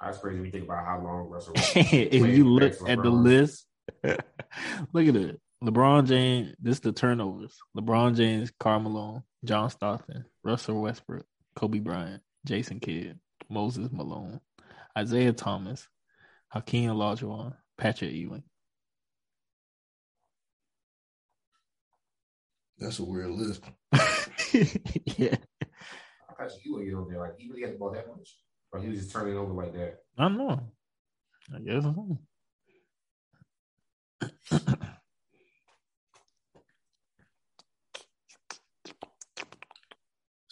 That's 0.00 0.18
crazy 0.18 0.38
when 0.38 0.46
you 0.46 0.52
think 0.52 0.64
about 0.64 0.84
how 0.84 1.00
long 1.02 1.28
Russell. 1.28 1.54
if 1.56 2.12
you 2.12 2.48
look 2.48 2.74
at 2.86 3.02
the 3.02 3.10
list, 3.10 3.66
look 4.04 4.18
at 5.06 5.16
it. 5.16 5.40
LeBron 5.62 6.06
James, 6.06 6.54
this 6.60 6.76
is 6.76 6.80
the 6.80 6.92
turnovers. 6.92 7.56
LeBron 7.76 8.16
James, 8.16 8.52
Carmelo, 8.60 9.24
John 9.44 9.70
Stockton, 9.70 10.26
Russell 10.42 10.82
Westbrook, 10.82 11.24
Kobe 11.56 11.78
Bryant, 11.78 12.22
Jason 12.44 12.80
Kidd, 12.80 13.18
Moses 13.48 13.88
Malone, 13.90 14.40
Isiah 14.98 15.32
Thomas, 15.32 15.88
Hakeem 16.48 16.90
Olajuwon, 16.90 17.54
Patrick 17.76 18.12
Ewing. 18.12 18.44
That's 22.78 22.98
a 22.98 23.04
weird 23.04 23.30
list. 23.30 23.62
yeah, 25.18 25.36
I 26.28 26.34
thought 26.34 26.52
you 26.64 26.74
would 26.74 26.84
get 26.84 26.94
over 26.94 27.10
there. 27.10 27.20
Like 27.20 27.38
he 27.38 27.48
really 27.48 27.62
had 27.62 27.74
the 27.74 27.78
ball 27.78 27.92
that 27.92 28.08
much, 28.08 28.36
but 28.72 28.82
he 28.82 28.88
was 28.88 28.98
just 28.98 29.12
turning 29.12 29.34
it 29.34 29.38
over 29.38 29.52
like 29.52 29.72
that. 29.74 30.00
I 30.18 30.22
don't 30.24 30.38
know. 30.38 30.60
I 31.54 31.58
guess 31.60 31.82
so. 31.82 32.18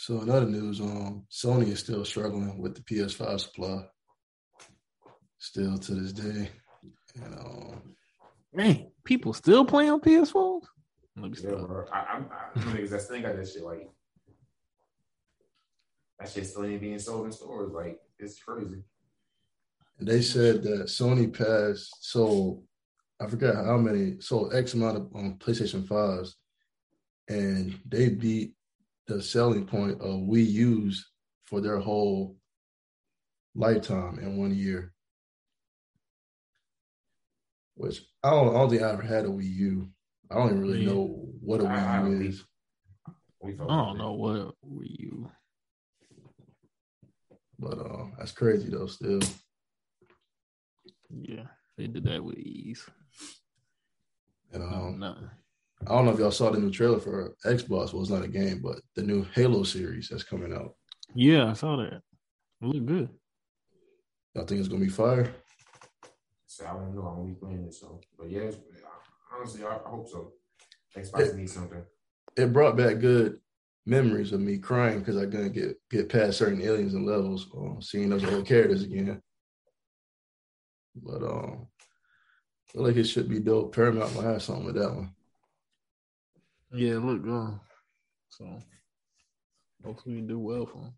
So 0.03 0.21
in 0.21 0.31
other 0.31 0.47
news, 0.47 0.81
um, 0.81 1.27
Sony 1.31 1.69
is 1.69 1.79
still 1.79 2.05
struggling 2.05 2.59
with 2.59 2.75
the 2.75 2.83
PS5 2.83 3.39
supply. 3.39 3.85
Still 5.43 5.77
to 5.77 5.95
this 5.97 6.13
day. 6.13 6.49
And 7.17 7.35
um, 7.35 7.83
Man, 8.55 8.87
people 9.03 9.33
still 9.33 9.65
playing 9.65 9.91
on 9.91 10.01
PS4s? 10.01 10.63
Let 11.17 11.31
me 11.33 11.37
Yeah, 11.43 11.51
stop. 11.51 11.67
bro. 11.67 11.85
I, 11.93 11.99
I'm, 11.99 12.27
I, 12.31 12.79
I 12.79 12.87
that 12.87 13.01
still 13.01 13.21
got 13.21 13.35
that 13.35 13.49
shit. 13.49 13.65
Like 13.65 13.91
that 16.21 16.31
shit 16.31 16.47
still 16.47 16.65
ain't 16.65 16.81
being 16.81 17.01
sold 17.01 17.27
in 17.27 17.33
stores. 17.33 17.73
Like 17.73 17.99
it's 18.21 18.41
crazy. 18.41 18.85
they 20.01 20.23
said 20.23 20.63
that 20.63 20.87
Sony 20.87 21.37
passed 21.37 22.09
sold, 22.09 22.63
I 23.21 23.27
forgot 23.27 23.65
how 23.65 23.79
many, 23.79 24.21
sold 24.21 24.55
X 24.55 24.75
amount 24.75 24.97
of 24.97 25.03
um, 25.17 25.39
PlayStation 25.41 25.85
5s, 25.85 26.35
and 27.29 27.77
they 27.89 28.11
beat 28.11 28.55
the 29.09 29.21
selling 29.21 29.67
point 29.67 30.01
of 30.01 30.21
Wii 30.21 30.47
U's 30.47 31.05
for 31.47 31.61
their 31.61 31.81
whole 31.81 32.37
lifetime 33.57 34.21
in 34.21 34.37
one 34.37 34.55
year. 34.55 34.93
Which 37.75 38.03
I 38.23 38.31
don't, 38.31 38.51
I 38.55 38.59
don't 38.59 38.71
think 38.71 38.83
I 38.83 38.91
ever 38.93 39.03
had 39.03 39.25
a 39.25 39.29
Wii 39.29 39.55
U. 39.57 39.89
I 40.31 40.35
don't 40.37 40.49
even 40.49 40.61
really 40.61 40.81
Yeah. 40.83 40.93
know 40.93 41.05
what 41.41 41.61
a 41.61 41.65
I- 41.67 41.99
I 41.99 42.01
Wii 42.01 42.03
don't 42.03 42.11
U 42.13 42.19
think- 42.19 42.31
is. 42.35 42.45
We 43.41 43.55
I 43.55 43.57
don't 43.57 43.99
know 43.99 44.13
what 44.13 44.55
were 44.63 44.85
you. 44.85 45.29
But 47.59 47.79
uh, 47.79 48.07
that's 48.19 48.33
crazy 48.33 48.71
though. 48.71 48.87
Still, 48.87 49.21
Yeah, 51.11 51.49
they 51.77 51.87
did 51.89 52.05
that 52.05 52.23
with 52.25 52.39
ease. 52.39 52.89
and 54.53 54.63
No, 54.63 54.69
um, 54.69 54.99
nothing. 54.99 55.31
I 55.83 55.85
don't 55.87 56.05
know 56.05 56.13
if 56.13 56.19
y'all 56.21 56.31
saw 56.31 56.51
the 56.51 56.61
new 56.61 56.71
trailer 56.71 57.01
for 57.01 57.35
Xbox. 57.45 57.93
Well, 57.93 58.03
it's 58.03 58.11
not 58.11 58.23
a 58.25 58.29
game, 58.29 58.61
but 58.63 58.81
the 58.95 59.03
new 59.03 59.25
Halo 59.35 59.65
series 59.65 60.09
that's 60.09 60.23
coming 60.23 60.53
out. 60.53 60.77
Yeah, 61.15 61.51
I 61.51 61.53
saw 61.55 61.77
that. 61.79 61.95
It 62.61 62.67
looked 62.67 62.87
good. 62.87 63.09
Y'all 64.35 64.47
think 64.47 64.61
it's 64.61 64.69
gonna 64.69 64.81
be 64.85 64.89
fire? 64.89 65.35
So 66.53 66.67
I 66.67 66.75
don't 66.75 66.95
know. 66.95 67.01
I 67.01 67.17
won't 67.17 67.29
be 67.29 67.47
playing 67.47 67.65
it. 67.65 67.73
So, 67.73 67.99
but 68.19 68.31
yeah, 68.31 68.51
honestly, 69.35 69.65
I, 69.65 69.69
I 69.75 69.89
hope 69.89 70.07
so. 70.07 70.33
Xbox 70.95 71.35
needs 71.35 71.55
something. 71.55 71.83
It 72.37 72.53
brought 72.53 72.77
back 72.77 72.99
good 73.01 73.41
memories 73.87 74.33
of 74.33 74.41
me 74.41 74.59
crying 74.59 74.99
because 74.99 75.17
I 75.17 75.25
couldn't 75.25 75.53
get 75.53 75.81
get 75.91 76.11
past 76.11 76.37
certain 76.37 76.61
aliens 76.61 76.93
and 76.93 77.07
levels, 77.07 77.47
um, 77.57 77.81
seeing 77.81 78.11
those 78.11 78.25
old 78.27 78.47
characters 78.47 78.83
again. 78.83 79.23
But 80.95 81.23
um, 81.23 81.69
I 82.69 82.73
feel 82.73 82.83
like 82.83 82.97
it 82.97 83.05
should 83.05 83.31
be 83.31 83.41
dope. 83.41 83.75
Paramount 83.75 84.15
will 84.15 84.21
have 84.21 84.43
something 84.43 84.67
with 84.67 84.75
that 84.75 84.95
one. 84.95 85.15
Yeah, 86.75 86.99
look 86.99 87.23
good. 87.23 87.59
So 88.29 88.59
hopefully 89.83 90.17
we 90.17 90.21
do 90.21 90.39
well 90.39 90.67
for 90.67 90.83
him. 90.83 90.93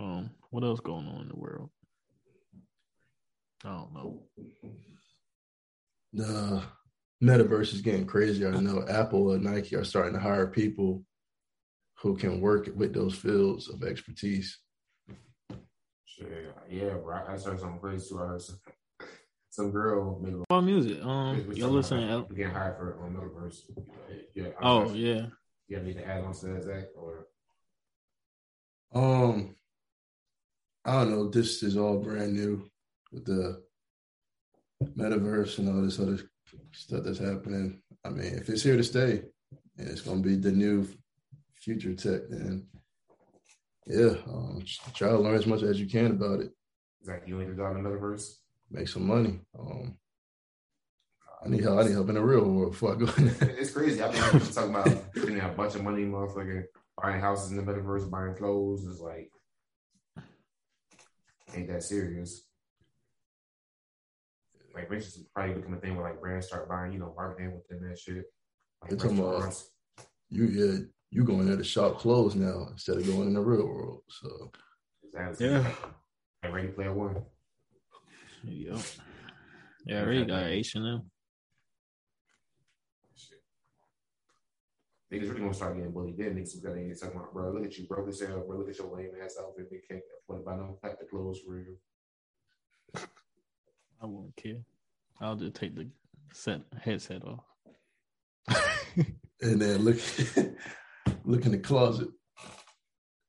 Um, 0.00 0.30
what 0.50 0.64
else 0.64 0.80
going 0.80 1.06
on 1.06 1.20
in 1.22 1.28
the 1.28 1.36
world? 1.36 1.68
I 3.64 3.68
don't 3.68 3.92
know. 3.92 4.22
The 6.14 6.62
metaverse 7.22 7.74
is 7.74 7.82
getting 7.82 8.06
crazy. 8.06 8.46
I 8.46 8.50
know 8.52 8.82
Apple 8.88 9.32
and 9.32 9.44
Nike 9.44 9.76
are 9.76 9.84
starting 9.84 10.14
to 10.14 10.20
hire 10.20 10.46
people 10.46 11.04
who 11.98 12.16
can 12.16 12.40
work 12.40 12.70
with 12.74 12.94
those 12.94 13.14
fields 13.14 13.68
of 13.68 13.82
expertise. 13.84 14.58
Shit, 16.06 16.54
yeah, 16.70 16.94
bro. 16.94 17.20
I 17.28 17.36
started 17.36 17.60
something 17.60 17.78
crazy 17.80 18.08
too. 18.08 18.18
I 18.22 18.26
heard 18.26 18.40
some, 18.42 18.58
some 19.50 19.70
girl 19.70 20.18
made 20.22 20.32
a 20.32 20.42
About 20.48 20.64
music, 20.64 21.04
um, 21.04 21.52
y'all 21.54 21.68
listening? 21.70 22.04
about 22.08 22.30
Al- 22.30 22.34
getting 22.36 22.54
hired 22.54 22.76
for 22.78 23.04
on 23.04 23.14
Metaverse. 23.14 23.60
Yeah. 24.34 24.44
I 24.58 24.62
Oh 24.62 24.78
don't 24.80 24.88
know 24.88 24.90
if 24.94 24.96
yeah, 24.96 25.26
You 25.68 25.76
have 25.76 25.84
anything 25.84 26.04
to 26.04 26.08
add 26.08 26.24
on 26.24 26.32
to 26.32 26.46
that, 26.46 26.62
Zach? 26.64 26.84
Or 26.96 27.26
Um, 28.94 29.54
I 30.84 30.92
don't 30.92 31.10
know. 31.10 31.28
This 31.28 31.62
is 31.62 31.76
all 31.76 31.98
brand 31.98 32.34
new 32.34 32.68
with 33.12 33.24
the 33.26 33.62
metaverse 34.96 35.58
and 35.58 35.68
all 35.68 35.82
this 35.82 36.00
other 36.00 36.18
stuff 36.72 37.02
that's 37.04 37.18
happening. 37.18 37.80
I 38.04 38.08
mean, 38.10 38.34
if 38.34 38.48
it's 38.48 38.62
here 38.62 38.76
to 38.76 38.84
stay 38.84 39.22
and 39.76 39.88
it's 39.88 40.00
going 40.00 40.22
to 40.22 40.28
be 40.28 40.36
the 40.36 40.52
new 40.52 40.88
future 41.54 41.94
tech, 41.94 42.22
then 42.30 42.66
yeah, 43.86 44.14
um, 44.28 44.62
try 44.94 45.08
to 45.08 45.18
learn 45.18 45.34
as 45.34 45.46
much 45.46 45.62
as 45.62 45.80
you 45.80 45.86
can 45.86 46.12
about 46.12 46.40
it. 46.40 46.52
Zach, 47.04 47.22
you 47.26 47.40
ain't 47.40 47.56
the 47.56 47.62
Metaverse? 47.62 48.34
Make 48.70 48.88
some 48.88 49.06
money. 49.06 49.40
Um, 49.58 49.96
I 51.44 51.48
need 51.48 51.62
help. 51.62 51.80
I 51.80 51.82
need 51.84 51.92
help 51.92 52.08
in 52.08 52.14
the 52.14 52.22
real 52.22 52.44
world 52.44 52.72
before 52.72 52.92
I 52.92 52.96
go 52.96 53.06
in. 53.16 53.34
It's 53.40 53.72
crazy. 53.72 54.02
I've 54.02 54.12
been 54.12 54.40
talking 54.40 54.70
about 54.70 54.88
spending 55.16 55.40
a 55.40 55.48
bunch 55.48 55.74
of 55.74 55.82
money, 55.82 56.04
motherfucking 56.04 56.64
buying 57.02 57.20
houses 57.20 57.50
in 57.50 57.56
the 57.56 57.62
metaverse, 57.62 58.10
buying 58.10 58.34
clothes. 58.34 58.86
It's 58.86 59.00
like 59.00 59.30
ain't 61.54 61.68
that 61.68 61.82
serious. 61.82 62.46
Like 64.74 64.84
eventually 64.86 65.22
it's 65.22 65.30
probably 65.34 65.54
become 65.54 65.74
a 65.74 65.80
thing 65.80 65.96
where 65.96 66.08
like 66.08 66.20
brands 66.20 66.46
start 66.46 66.68
buying, 66.68 66.92
you 66.92 66.98
know, 66.98 67.12
marketing 67.16 67.52
within 67.54 67.88
that 67.88 67.98
shit. 67.98 68.24
Like 68.82 68.90
You're 68.92 69.00
talking 69.00 69.18
about- 69.18 69.62
You 70.28 70.44
yeah, 70.44 70.78
you 71.10 71.24
going 71.24 71.46
there 71.46 71.56
to 71.56 71.64
shop 71.64 71.98
clothes 71.98 72.36
now 72.36 72.68
instead 72.70 72.96
of 72.98 73.06
going 73.06 73.26
in 73.28 73.34
the 73.34 73.40
real 73.40 73.66
world. 73.66 74.02
So 74.08 74.50
Exactly. 75.12 75.46
Yeah. 75.48 75.72
Like 76.44 76.52
Ready 76.54 76.68
Player 76.68 76.94
One. 76.94 77.22
yep. 78.44 78.78
Yeah, 79.86 79.98
I 79.98 80.02
already 80.02 80.24
got 80.24 80.44
H 80.44 80.74
and 80.76 80.86
M. 80.86 81.10
Niggas 85.12 85.28
really 85.28 85.40
gonna 85.40 85.54
start 85.54 85.76
getting 85.76 85.90
bullied. 85.90 86.16
Then 86.16 86.36
niggas 86.36 86.62
got 86.62 86.74
to 86.74 86.94
talking 86.94 87.16
about, 87.16 87.32
bro, 87.32 87.50
look 87.50 87.64
at 87.64 87.76
you, 87.76 87.86
broke 87.86 88.08
as 88.08 88.20
hell, 88.20 88.44
bro. 88.46 88.58
Look 88.58 88.68
at 88.68 88.78
your 88.78 88.94
lame 88.94 89.10
ass 89.22 89.36
outfit. 89.40 89.68
They 89.68 89.78
can't 89.88 90.02
afford 90.22 90.40
to 90.40 90.44
buy 90.44 90.56
no 90.56 90.78
type 90.80 91.00
of 91.00 91.10
clothes 91.10 91.40
for 91.44 91.58
you. 91.58 91.76
I 94.00 94.06
won't 94.06 94.36
care. 94.36 94.62
I'll 95.20 95.34
just 95.34 95.54
take 95.54 95.74
the 95.74 95.88
set 96.32 96.60
headset 96.80 97.22
off. 97.24 97.44
and 99.42 99.60
then 99.60 99.82
look 99.82 99.96
look 101.24 101.44
in 101.44 101.52
the 101.52 101.58
closet. 101.58 102.08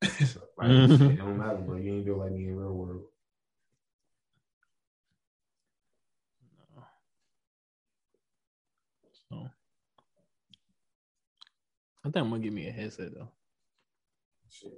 Like, 0.57 0.69
it 0.69 1.17
don't 1.17 1.39
matter, 1.39 1.57
bro. 1.57 1.77
You 1.77 1.95
ain't 1.95 2.05
built 2.05 2.19
like 2.19 2.31
me 2.33 2.43
in 2.47 2.55
real 2.55 2.73
world. 2.73 3.01
So 9.27 9.49
I 12.03 12.09
think 12.09 12.17
I'm 12.17 12.29
gonna 12.29 12.41
give 12.41 12.53
me 12.53 12.67
a 12.67 12.71
headset 12.71 13.13
though. 13.13 13.29
Shit. 14.49 14.73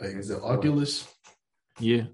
Like 0.00 0.20
the 0.26 0.40
Oculus, 0.42 1.06
Yeah, 1.78 2.04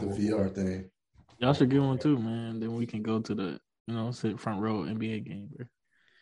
the 0.00 0.06
VR 0.06 0.52
thing. 0.52 0.90
y'all 1.38 1.52
should 1.52 1.70
get 1.70 1.80
one 1.80 1.98
too, 1.98 2.18
man. 2.18 2.58
Then 2.58 2.74
we 2.74 2.86
can 2.86 3.02
go 3.02 3.20
to 3.20 3.34
the 3.34 3.60
you 3.86 3.94
know 3.94 4.10
sit 4.10 4.40
front 4.40 4.60
row 4.60 4.82
NBA 4.82 5.26
game, 5.26 5.48
bro. 5.54 5.66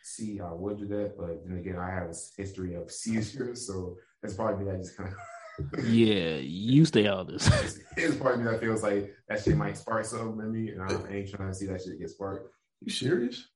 See, 0.03 0.41
I 0.41 0.53
would 0.53 0.79
do 0.79 0.87
that, 0.89 1.15
but 1.17 1.47
then 1.47 1.59
again, 1.59 1.79
I 1.79 1.91
have 1.91 2.11
a 2.11 2.15
history 2.37 2.75
of 2.75 2.91
seizures, 2.91 3.67
so 3.67 3.97
that's 4.23 4.35
probably 4.35 4.65
me 4.65 4.71
that 4.73 4.79
just 4.79 4.97
kind 4.97 5.11
of. 5.11 5.17
Yeah, 5.85 6.37
you 6.37 6.87
stay 6.87 7.07
out 7.07 7.19
of 7.19 7.27
this. 7.27 7.47
it's, 7.63 7.79
it's 7.95 8.17
part 8.17 8.35
of 8.37 8.41
me 8.41 8.51
that 8.51 8.61
feels 8.61 8.83
like 8.83 9.15
that 9.29 9.43
shit 9.45 9.59
might 9.59 9.77
spark 9.77 10.07
something 10.07 10.41
in 10.41 10.53
me, 10.53 10.71
and 10.71 10.81
I 10.83 11.13
ain't 11.13 11.29
trying 11.29 11.51
to 11.51 11.55
see 11.55 11.67
that 11.67 11.83
shit 11.83 11.99
get 11.99 12.09
sparked. 12.09 12.51
You 12.81 12.91
serious? 12.91 13.47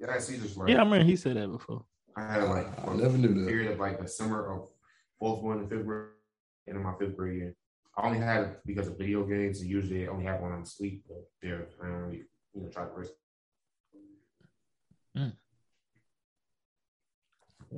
Yeah, 0.00 0.12
I 0.14 0.18
see 0.18 0.34
seizures. 0.34 0.56
Like, 0.56 0.68
yeah, 0.68 0.76
I 0.76 0.84
remember 0.84 1.04
he 1.04 1.16
said 1.16 1.36
that 1.36 1.50
before. 1.50 1.84
I 2.16 2.32
had 2.32 2.42
like 2.44 2.66
I 2.86 2.94
never 2.94 3.16
knew 3.16 3.34
that. 3.34 3.48
period 3.48 3.72
of 3.72 3.78
like 3.78 4.00
a 4.00 4.08
summer 4.08 4.52
of 4.52 4.68
fourth 5.18 5.42
one 5.42 5.58
and 5.58 5.68
fifth 5.68 5.86
grade, 5.86 6.08
and 6.66 6.76
in 6.76 6.82
my 6.82 6.94
fifth 6.98 7.16
grade 7.16 7.36
year. 7.36 7.54
I 7.96 8.06
only 8.06 8.18
had 8.18 8.42
it 8.42 8.60
because 8.64 8.86
of 8.86 8.96
video 8.96 9.24
games, 9.24 9.60
and 9.60 9.68
usually 9.68 10.06
I 10.06 10.10
only 10.10 10.24
have 10.24 10.40
one 10.40 10.52
on 10.52 10.64
sleep. 10.64 11.04
But 11.08 11.28
yeah, 11.42 11.58
I 11.82 11.86
don't 11.86 11.94
really, 11.94 12.22
you 12.54 12.62
know, 12.62 12.68
try 12.68 12.84
to 12.84 12.90
risk. 12.94 13.12
Mm. 15.16 15.32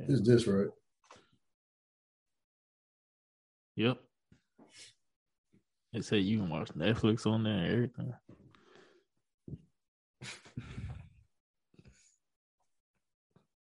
Is 0.08 0.22
this 0.22 0.46
right? 0.46 0.68
Yep. 3.76 3.98
They 5.92 6.00
said 6.02 6.22
you 6.22 6.38
can 6.38 6.50
watch 6.50 6.68
Netflix 6.68 7.26
on 7.26 7.42
there 7.42 7.54
and 7.54 7.72
everything. 7.72 8.12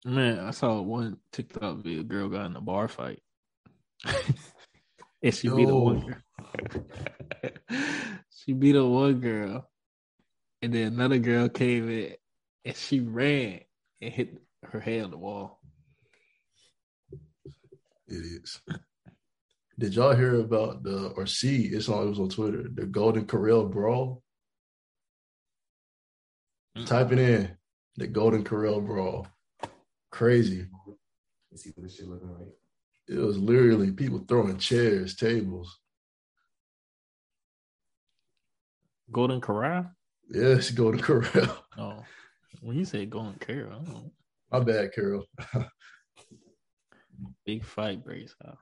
Man, 0.07 0.39
I 0.39 0.51
saw 0.51 0.79
one 0.81 1.17
TikTok 1.33 1.79
video. 1.79 2.01
Girl 2.01 2.29
got 2.29 2.45
in 2.45 2.55
a 2.55 2.61
bar 2.61 2.87
fight, 2.87 3.19
and 5.21 5.35
she 5.35 5.49
beat 5.49 5.67
a 5.67 5.75
one 5.75 5.99
girl. 5.99 7.51
she 8.29 8.53
beat 8.53 8.77
a 8.77 8.85
one 8.85 9.19
girl, 9.19 9.69
and 10.61 10.73
then 10.73 10.93
another 10.93 11.19
girl 11.19 11.49
came 11.49 11.89
in, 11.89 12.13
and 12.63 12.77
she 12.77 13.01
ran 13.01 13.59
and 13.99 14.13
hit 14.13 14.37
her 14.63 14.79
head 14.79 15.03
on 15.03 15.11
the 15.11 15.17
wall. 15.17 15.59
Idiots. 18.07 18.61
Did 19.77 19.93
y'all 19.93 20.15
hear 20.15 20.39
about 20.39 20.83
the 20.83 21.09
or 21.17 21.25
see? 21.25 21.63
It's 21.65 21.89
on. 21.89 22.05
It 22.07 22.09
was 22.11 22.19
on 22.19 22.29
Twitter. 22.29 22.63
The 22.73 22.85
Golden 22.85 23.25
Corral 23.25 23.65
brawl. 23.65 24.23
Mm. 26.77 26.85
Type 26.85 27.11
it 27.11 27.19
in. 27.19 27.57
The 27.97 28.07
Golden 28.07 28.45
Corral 28.45 28.79
brawl. 28.79 29.27
Crazy. 30.11 30.67
Let's 31.51 31.63
see 31.63 31.71
what 31.75 31.83
this 31.83 31.95
shit 31.95 32.07
looking 32.07 32.33
like. 32.33 32.47
It 33.07 33.17
was 33.17 33.37
literally 33.37 33.91
people 33.91 34.23
throwing 34.27 34.57
chairs, 34.57 35.15
tables. 35.15 35.79
Golden 39.11 39.39
Corral. 39.39 39.89
Yes, 40.29 40.71
Golden 40.71 40.99
Corral. 40.99 41.57
Oh, 41.77 42.03
when 42.61 42.77
you 42.77 42.85
say 42.85 43.05
Golden 43.05 43.39
Corral, 43.39 43.81
I 43.81 43.91
don't. 43.91 44.11
My 44.51 44.59
bad, 44.59 44.93
Carol. 44.93 45.25
big 47.45 47.63
fight 47.63 48.03
breaks 48.03 48.35
out. 48.45 48.57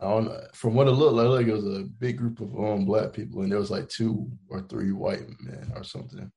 I 0.00 0.08
don't 0.08 0.24
know. 0.24 0.40
From 0.52 0.74
what 0.74 0.88
it 0.88 0.92
looked 0.92 1.14
like, 1.14 1.28
like 1.28 1.46
it 1.46 1.54
was 1.54 1.66
a 1.66 1.84
big 1.84 2.18
group 2.18 2.40
of 2.40 2.54
um 2.58 2.84
black 2.84 3.12
people, 3.12 3.42
and 3.42 3.50
there 3.50 3.58
was 3.58 3.70
like 3.70 3.88
two 3.88 4.30
or 4.48 4.62
three 4.62 4.92
white 4.92 5.28
men 5.40 5.72
or 5.74 5.84
something. 5.84 6.30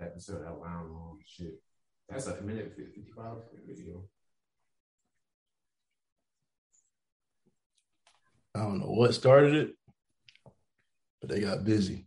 Episode 0.00 0.46
out 0.46 0.60
loud 0.60 0.90
long 0.90 1.18
shit. 1.26 1.60
That's 2.08 2.26
a 2.26 2.40
minute 2.40 2.66
and 2.66 2.74
fifty 2.74 3.04
five 3.14 3.36
video. 3.66 4.04
I 8.54 8.60
don't 8.60 8.80
know 8.80 8.86
what 8.86 9.14
started 9.14 9.54
it, 9.54 9.76
but 11.20 11.28
they 11.28 11.40
got 11.40 11.64
busy. 11.64 12.06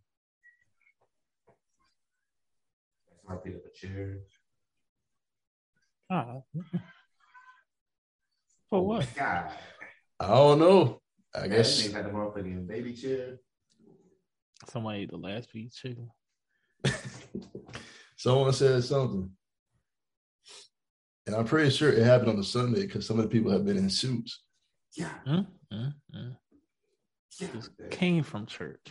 Somebody 3.22 3.52
picked 3.52 3.64
up 3.64 3.72
a 3.72 3.88
chair. 3.88 4.18
Ah. 6.10 6.42
For 8.70 8.86
what? 8.86 9.08
God. 9.16 9.52
I 10.20 10.28
don't 10.28 10.60
know. 10.60 11.02
I 11.36 11.44
I 11.44 11.48
guess 11.48 11.82
guess 11.82 11.88
they 11.88 11.94
had 11.94 12.06
the 12.06 12.10
motherfucking 12.10 12.68
baby 12.68 12.94
chair. 12.94 13.38
Somebody 14.70 15.02
ate 15.02 15.12
the 15.12 15.18
last 15.18 15.52
piece 15.52 15.76
chicken. 15.76 16.10
someone 18.18 18.54
said 18.54 18.84
something. 18.84 19.30
And 21.26 21.36
I'm 21.36 21.46
pretty 21.46 21.70
sure 21.70 21.90
it 21.92 22.04
happened 22.04 22.30
on 22.32 22.38
the 22.38 22.44
Sunday 22.44 22.82
because 22.82 23.06
some 23.08 23.18
of 23.18 23.24
the 23.24 23.30
people 23.30 23.52
have 23.52 23.66
been 23.66 23.78
in 23.78 23.90
suits. 23.90 24.44
Yeah. 24.96 25.14
Mm, 25.26 25.48
mm, 25.74 25.94
mm. 26.16 26.36
Yeah. 27.40 27.48
Just 27.54 27.72
came 27.92 28.24
from 28.24 28.46
church. 28.46 28.86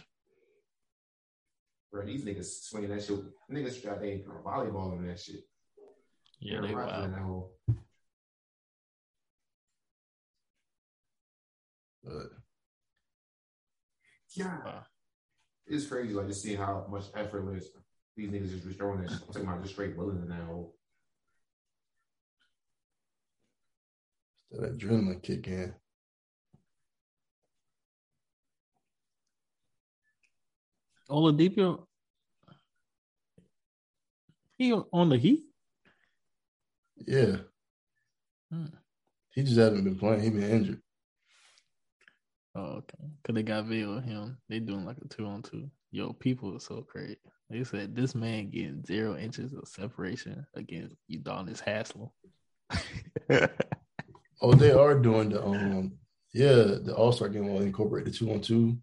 Bro, 1.92 2.06
these 2.06 2.24
niggas 2.24 2.62
swinging 2.64 2.88
that 2.90 3.04
shit. 3.04 3.20
Niggas 3.50 3.84
got 3.84 4.00
they 4.00 4.24
volleyball 4.44 4.96
and 4.98 5.08
that 5.08 5.20
shit. 5.20 5.42
Yeah, 6.40 6.60
They're 6.60 6.68
they 6.68 6.74
rocking 6.74 6.94
wild. 7.02 7.12
that 7.12 7.20
whole- 7.20 7.52
But 12.02 12.30
Yeah. 14.34 14.58
Wow. 14.64 14.82
It's 15.66 15.86
crazy, 15.86 16.14
like 16.14 16.26
just 16.28 16.42
seeing 16.42 16.56
how 16.58 16.86
much 16.90 17.04
effortless 17.14 17.68
these 18.16 18.30
niggas 18.30 18.50
just 18.50 18.66
be 18.68 18.74
throwing 18.74 19.02
that. 19.02 19.12
I'm 19.12 19.18
talking 19.18 19.42
about 19.42 19.62
just 19.62 19.74
straight 19.74 19.96
bullying 19.96 20.22
in 20.22 20.28
that 20.28 20.44
hole. 20.44 20.74
that 24.52 24.78
adrenaline 24.78 25.22
kick 25.22 25.46
in. 25.48 25.74
Oladipo, 31.10 31.86
he 34.56 34.72
on 34.72 35.08
the 35.08 35.18
Heat. 35.18 35.42
Yeah. 37.06 37.36
Hmm. 38.50 38.66
He 39.34 39.42
just 39.42 39.56
hasn't 39.56 39.84
been 39.84 39.98
playing. 39.98 40.22
He 40.22 40.30
been 40.30 40.42
injured. 40.42 40.82
Oh, 42.54 42.60
okay. 42.60 43.10
Cause 43.24 43.34
they 43.34 43.42
got 43.42 43.64
video 43.64 43.96
of 43.96 44.04
him. 44.04 44.38
They 44.48 44.58
doing 44.58 44.84
like 44.84 44.98
a 45.02 45.08
two 45.08 45.26
on 45.26 45.42
two. 45.42 45.70
Yo, 45.90 46.12
people 46.12 46.54
are 46.54 46.60
so 46.60 46.82
crazy. 46.82 47.18
They 47.52 47.64
said 47.64 47.94
this 47.94 48.14
man 48.14 48.48
getting 48.48 48.82
zero 48.86 49.14
inches 49.14 49.52
of 49.52 49.68
separation 49.68 50.46
against 50.54 50.96
Udonis 51.10 51.60
Haslem. 51.60 52.10
Oh, 54.44 54.54
they 54.54 54.72
are 54.72 54.98
doing 54.98 55.28
the 55.28 55.44
um 55.44 55.92
yeah, 56.34 56.54
the 56.82 56.92
All 56.96 57.12
Star 57.12 57.28
game 57.28 57.46
will 57.46 57.62
incorporate 57.62 58.06
the 58.06 58.10
two 58.10 58.32
on 58.32 58.40
two. 58.40 58.76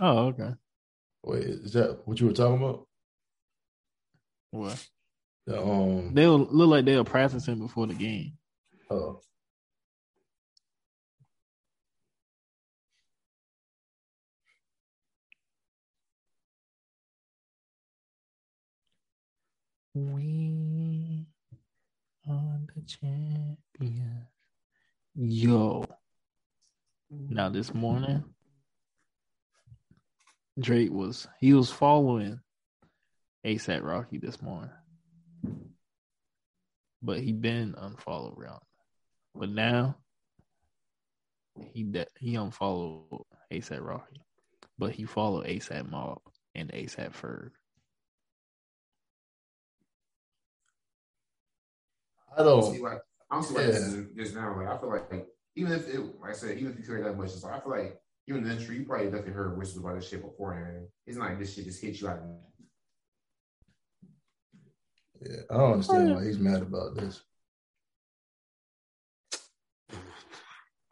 oh, 0.00 0.26
okay. 0.28 0.50
Wait, 1.22 1.44
is 1.44 1.74
that 1.74 2.00
what 2.06 2.18
you 2.18 2.26
were 2.26 2.32
talking 2.32 2.56
about? 2.56 2.88
What? 4.50 4.84
The 5.46 5.62
um 5.62 6.12
They'll 6.12 6.38
look 6.40 6.70
like 6.70 6.84
they'll 6.84 7.04
practicing 7.04 7.60
before 7.60 7.86
the 7.86 7.94
game. 7.94 8.32
oh 8.90 9.20
We 19.94 21.26
are 22.26 22.60
the 22.74 22.80
champions. 22.82 24.26
Yo. 25.14 25.84
Now 27.10 27.50
this 27.50 27.74
morning, 27.74 28.24
Drake 30.58 30.90
was 30.90 31.28
he 31.40 31.52
was 31.52 31.70
following 31.70 32.40
ASAP 33.44 33.82
Rocky 33.82 34.16
this 34.16 34.40
morning. 34.40 34.70
But 37.02 37.20
he 37.20 37.32
been 37.32 37.74
unfollowed 37.76 38.38
Rihanna. 38.38 38.60
But 39.34 39.50
now 39.50 39.96
he 41.74 41.82
de- 41.82 42.06
he 42.18 42.36
unfollowed 42.36 43.24
ASAP 43.52 43.84
Rocky. 43.84 44.22
But 44.78 44.92
he 44.92 45.04
followed 45.04 45.46
ASAP 45.46 45.90
Mob 45.90 46.22
and 46.54 46.70
ASAP 46.72 47.12
Ferg. 47.12 47.50
I 52.36 52.40
I 52.40 52.44
don't 52.44 52.62
see 52.62 52.78
don't 52.78 52.82
like 52.82 53.00
I 53.30 53.34
don't 53.34 53.44
see 53.44 53.54
why 53.54 53.62
this 53.62 53.80
is 53.80 54.06
just 54.16 54.34
now. 54.34 54.56
Like 54.56 54.68
I 54.68 54.78
feel 54.78 54.90
like, 54.90 55.10
like 55.10 55.26
even 55.56 55.72
if 55.72 55.88
it, 55.88 56.00
like 56.20 56.30
I 56.30 56.34
said, 56.34 56.58
even 56.58 56.72
if 56.72 56.78
you 56.78 56.84
care 56.84 57.02
that 57.02 57.16
much, 57.16 57.30
it's 57.30 57.42
like 57.42 57.54
I 57.54 57.60
feel 57.60 57.70
like 57.70 58.00
even 58.26 58.42
in 58.42 58.44
the 58.44 58.52
industry, 58.52 58.76
you 58.76 58.84
probably 58.84 59.06
definitely 59.06 59.32
heard 59.32 59.58
whispers 59.58 59.78
about 59.78 59.96
this 59.96 60.08
shit 60.08 60.22
beforehand. 60.22 60.86
It's 61.06 61.16
not 61.16 61.30
like 61.30 61.38
this 61.38 61.54
shit 61.54 61.64
just 61.64 61.82
hit 61.82 62.00
you 62.00 62.08
out. 62.08 62.18
of 62.18 62.24
yeah, 65.24 65.36
I 65.50 65.56
don't 65.56 65.72
understand 65.72 66.14
why 66.14 66.24
he's 66.24 66.38
mad 66.38 66.62
about 66.62 66.96
this. 66.96 67.22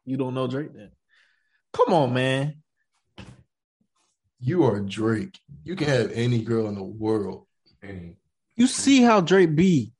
You 0.04 0.16
don't 0.16 0.34
know 0.34 0.46
Drake 0.46 0.72
then? 0.74 0.90
Come 1.72 1.94
on, 1.94 2.14
man. 2.14 2.62
You 4.40 4.64
are 4.64 4.80
Drake. 4.80 5.38
You 5.64 5.76
can 5.76 5.88
have 5.88 6.10
any 6.12 6.42
girl 6.42 6.68
in 6.68 6.74
the 6.74 6.82
world. 6.82 7.46
any. 7.82 8.16
You 8.56 8.66
see 8.66 9.02
how 9.02 9.20
Drake 9.20 9.54
be. 9.54 9.92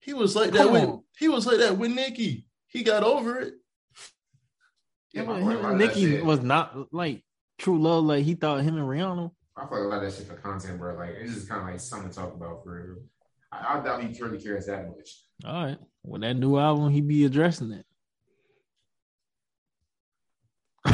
He 0.00 0.14
was 0.14 0.34
like 0.34 0.50
that 0.52 0.64
Come 0.64 0.72
with 0.72 0.82
on. 0.84 1.02
he 1.18 1.28
was 1.28 1.46
like 1.46 1.58
that 1.58 1.76
with 1.78 1.92
Nicki. 1.92 2.46
He 2.66 2.82
got 2.82 3.02
over 3.02 3.38
it. 3.38 3.54
Yeah, 5.12 5.22
Him 5.22 5.26
but 5.26 5.36
and- 5.36 5.42
a 5.48 5.50
him 5.50 5.62
lot 5.62 5.72
and 5.72 5.82
of 5.82 5.88
that 5.88 5.96
Nicki 6.00 6.20
was 6.22 6.40
not 6.40 6.92
like 6.92 7.22
true 7.58 7.80
love 7.80 8.04
like 8.04 8.24
he 8.24 8.34
thought 8.34 8.62
him 8.62 8.76
and 8.76 8.86
Rihanna. 8.86 9.30
I 9.56 9.66
feel 9.68 9.78
like 9.78 9.86
a 9.86 9.88
lot 9.88 10.04
of 10.04 10.10
that 10.10 10.16
shit 10.16 10.26
for 10.26 10.36
content, 10.36 10.78
bro. 10.78 10.94
Like 10.96 11.10
it's 11.18 11.34
just 11.34 11.48
kind 11.48 11.60
of 11.62 11.66
like 11.68 11.80
something 11.80 12.08
to 12.10 12.14
talk 12.16 12.32
about 12.34 12.64
for 12.64 12.82
real. 12.82 13.02
I, 13.52 13.78
I 13.78 13.82
doubt 13.84 14.02
he 14.02 14.22
really 14.22 14.40
cares 14.42 14.66
that 14.66 14.88
much. 14.88 15.22
All 15.44 15.64
right. 15.66 15.78
When 16.02 16.22
that 16.22 16.34
new 16.34 16.56
album, 16.56 16.90
he 16.90 17.00
be 17.02 17.24
addressing 17.26 17.72
it. 17.72 17.84
All 20.86 20.92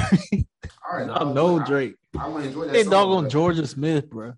right, 0.98 1.08
I 1.10 1.32
know 1.32 1.64
Drake. 1.64 1.94
I, 2.18 2.24
I 2.24 2.28
want 2.28 2.42
to 2.44 2.48
enjoy 2.48 2.64
that. 2.66 2.72
They 2.72 2.82
song, 2.82 2.90
dog 2.90 3.08
on 3.10 3.26
Jorja 3.30 3.66
Smith, 3.68 4.10
bro. 4.10 4.32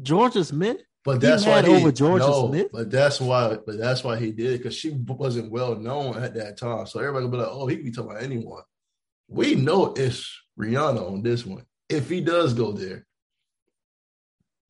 Jorja 0.00 0.44
Smith? 0.46 0.78
But 1.04 1.20
that's 1.20 1.44
why 1.44 1.62
he 1.62 1.68
over 1.68 1.90
Jorja 1.90 2.18
no, 2.20 2.48
Smith? 2.48 2.68
But 2.72 2.90
that's 2.90 3.20
why. 3.20 3.56
But 3.66 3.78
that's 3.78 4.04
why 4.04 4.18
he 4.18 4.30
did 4.30 4.54
it 4.54 4.58
because 4.58 4.76
she 4.76 4.90
wasn't 4.90 5.50
well 5.50 5.74
known 5.74 6.22
at 6.22 6.34
that 6.34 6.56
time. 6.56 6.86
So 6.86 7.00
everybody 7.00 7.24
would 7.24 7.32
be 7.32 7.38
like, 7.38 7.48
"Oh, 7.50 7.66
he 7.66 7.76
can 7.76 7.84
be 7.86 7.90
talking 7.90 8.12
about 8.12 8.22
anyone." 8.22 8.62
We 9.28 9.56
know 9.56 9.94
it's 9.94 10.30
Rihanna 10.58 11.10
on 11.10 11.22
this 11.22 11.44
one. 11.44 11.64
If 11.88 12.08
he 12.08 12.20
does 12.20 12.54
go 12.54 12.72
there, 12.72 13.06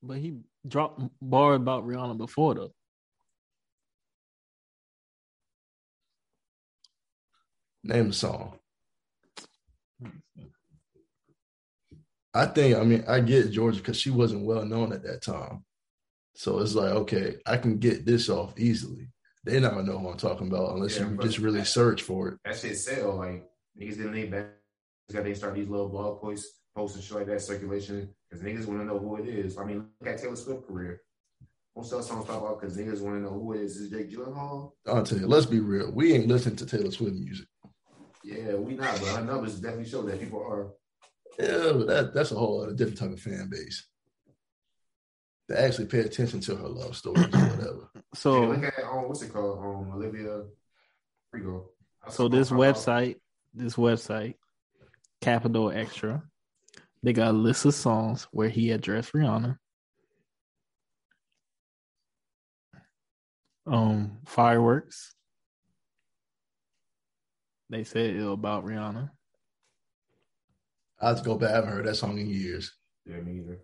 But 0.03 0.19
he 0.19 0.39
dropped 0.67 1.03
bar 1.21 1.55
about 1.55 1.87
Rihanna 1.87 2.17
before 2.17 2.55
though. 2.55 2.73
name 7.85 8.09
the 8.09 8.15
song. 8.15 8.59
I 12.35 12.47
think. 12.47 12.77
I 12.77 12.85
mean, 12.85 13.05
I 13.07 13.21
get 13.21 13.53
Jorja 13.53 13.77
because 13.77 14.01
she 14.01 14.11
wasn't 14.11 14.45
well 14.45 14.65
known 14.65 14.93
at 14.93 15.03
that 15.03 15.23
time. 15.23 15.65
So 16.35 16.61
it's 16.61 16.75
like, 16.75 16.93
okay, 16.93 17.37
I 17.47 17.57
can 17.59 17.79
get 17.79 18.07
this 18.07 18.29
off 18.29 18.59
easily. 18.59 19.09
They're 19.45 19.61
not 19.61 19.73
gonna 19.73 19.85
know 19.85 19.99
who 19.99 20.09
I'm 20.09 20.17
talking 20.17 20.47
about 20.49 20.75
unless 20.75 20.99
Yeah, 20.99 21.11
you 21.11 21.17
just 21.19 21.39
really 21.39 21.65
search 21.65 22.03
for 22.03 22.29
it. 22.29 22.39
that 22.45 22.57
shit 22.57 22.79
sell. 22.79 23.17
Like 23.17 23.45
niggas 23.79 23.97
didn't 23.97 24.13
need 24.15 24.31
back. 24.31 24.47
Got 25.13 25.25
they 25.25 25.35
start 25.35 25.55
these 25.55 25.69
little 25.69 25.89
blog 25.89 26.21
posts, 26.23 26.61
posts 26.75 26.97
and 26.97 27.05
shit 27.05 27.17
like 27.17 27.27
that 27.27 27.43
circulation 27.43 28.09
because 28.31 28.43
niggas 28.43 28.67
want 28.67 28.81
to 28.81 28.85
know 28.87 28.99
who 28.99 29.17
it 29.17 29.29
is. 29.29 29.59
I 29.59 29.65
mean, 29.65 29.89
look 30.01 30.09
at 30.11 30.19
Taylor 30.21 30.37
Swift 30.37 30.67
career. 30.67 31.03
Most 31.77 31.93
of 31.93 31.99
the 31.99 32.05
songs 32.05 32.27
talk 32.27 32.41
about 32.41 32.61
because 32.61 32.77
niggas 32.77 33.01
want 33.01 33.17
to 33.17 33.21
know 33.23 33.31
who 33.31 33.53
it 33.55 33.61
is. 33.61 33.77
Is 33.77 33.93
it 33.93 33.97
Jake 33.97 34.11
Gyllenhaal? 34.11 34.73
I'll 34.87 35.03
tell 35.03 35.19
you. 35.19 35.27
Let's 35.27 35.47
be 35.47 35.61
real. 35.61 35.91
We 35.93 36.13
ain't 36.15 36.29
listening 36.29 36.57
to 36.57 36.67
Taylor 36.67 36.91
Swift 36.91 37.15
music. 37.17 37.47
Yeah, 38.25 38.55
we 38.55 38.75
not, 38.75 38.99
but 39.01 39.09
our 39.09 39.23
numbers 39.23 39.61
definitely 39.61 39.89
show 39.89 40.03
that 40.03 40.21
people 40.21 40.41
are. 40.41 40.71
Yeah, 41.39 41.73
but 41.73 41.87
that 41.89 42.15
that's 42.15 42.31
a 42.31 42.37
whole 42.37 42.63
other 42.63 42.75
different 42.75 42.99
type 42.99 43.11
of 43.11 43.21
fan 43.21 43.49
base. 43.51 43.87
They 45.49 45.57
actually 45.57 45.87
pay 45.87 46.01
attention 46.01 46.41
to 46.41 46.57
her 46.57 46.69
love 46.69 46.97
stories 46.97 47.25
or 47.27 47.39
whatever. 47.39 47.89
So 48.15 48.35
So 48.35 48.41
look 48.45 48.65
at 48.65 48.85
um, 48.85 49.09
what's 49.09 49.23
it 49.23 49.33
called? 49.33 49.59
Um, 49.59 49.93
Olivia 49.95 50.43
Rodrigo. 51.33 51.71
so 52.11 52.29
this 52.29 52.51
website, 52.51 53.17
this 53.55 53.77
website, 53.77 54.35
Capital 55.23 55.69
XTRA, 55.69 56.23
they 57.03 57.15
got 57.15 57.31
a 57.31 57.33
list 57.33 57.65
of 57.65 57.75
songs 57.75 58.29
where 58.31 58.51
he 58.51 58.71
addressed 58.71 59.15
Rihanna. 59.15 59.57
Um, 63.67 64.19
fireworks. 64.27 65.15
They 67.71 67.85
said 67.85 68.17
it 68.17 68.27
about 68.27 68.67
Rihanna. 68.67 69.11
I 71.01 71.09
have 71.09 71.19
to 71.19 71.25
go 71.25 71.37
back. 71.37 71.51
I 71.51 71.55
haven't 71.55 71.71
heard 71.71 71.87
that 71.87 71.97
song 71.97 72.19
in 72.19 72.29
years. 72.29 72.73
Yeah, 73.07 73.21
me 73.21 73.39
either. 73.39 73.59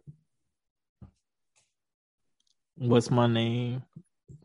What's 2.78 3.10
my 3.10 3.26
name? 3.26 3.82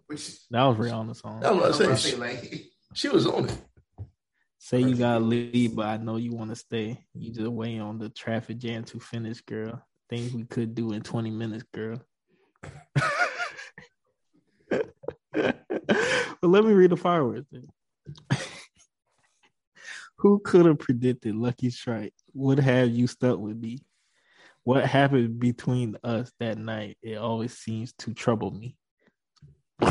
Which 0.08 0.48
That 0.50 0.64
was 0.64 0.78
Rihanna's 0.78 1.20
song. 1.20 1.40
That's 1.40 1.56
what 1.56 1.66
I 1.66 1.92
I'm 1.92 1.98
say. 1.98 2.12
She, 2.12 2.16
like, 2.16 2.66
she 2.94 3.10
was 3.10 3.28
on 3.28 3.46
it. 3.46 3.58
Say 4.58 4.80
you 4.80 4.96
gotta 4.96 5.20
leave, 5.20 5.76
but 5.76 5.86
I 5.86 5.98
know 5.98 6.16
you 6.16 6.32
want 6.32 6.50
to 6.50 6.56
stay. 6.56 7.06
You 7.14 7.32
just 7.32 7.48
wait 7.48 7.80
on 7.80 8.00
the 8.00 8.10
traffic 8.10 8.58
jam 8.58 8.84
to 8.86 9.00
finish, 9.00 9.42
girl. 9.42 9.86
Things 10.10 10.34
we 10.34 10.46
could 10.46 10.74
do 10.74 10.94
in 10.94 11.02
20 11.02 11.32
minutes, 11.32 11.66
girl. 11.74 12.02
but 14.70 15.58
let 16.42 16.64
me 16.64 16.74
read 16.74 16.92
the 16.92 16.98
fireworks. 16.98 17.46
Then. 17.52 17.68
Who 20.18 20.40
could 20.40 20.66
have 20.66 20.80
predicted 20.80 21.36
Lucky 21.36 21.70
Strike 21.70 22.14
would 22.34 22.60
have 22.60 22.90
you 22.90 23.06
stuck 23.08 23.38
with 23.38 23.58
me? 23.58 23.80
What 24.64 24.86
happened 24.86 25.40
between 25.40 25.98
us 26.04 26.32
that 26.40 26.58
night? 26.58 26.98
It 27.02 27.18
always 27.18 27.58
seems 27.58 27.94
to 28.00 28.14
trouble 28.14 28.52
me. 28.52 28.78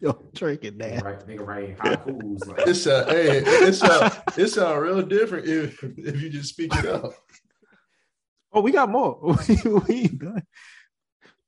Yo, 0.00 0.12
drinking 0.34 0.74
Nigga 0.74 0.96
that. 0.96 1.04
write, 1.04 1.26
nigga 1.26 1.46
writing 1.46 1.76
haikus. 1.76 2.46
Like, 2.46 2.66
It's 2.66 2.86
uh, 2.86 3.06
hey, 3.08 3.42
it's 3.44 3.82
uh, 3.82 4.20
it 4.36 4.48
sound 4.48 4.82
real 4.82 5.00
different 5.02 5.48
if 5.48 5.82
if 5.82 6.20
you 6.20 6.28
just 6.28 6.50
speak 6.50 6.74
it 6.76 6.86
out. 6.86 7.14
Oh, 8.52 8.60
we 8.60 8.70
got 8.70 8.90
more. 8.90 9.18
we 9.88 10.08
done. 10.08 10.42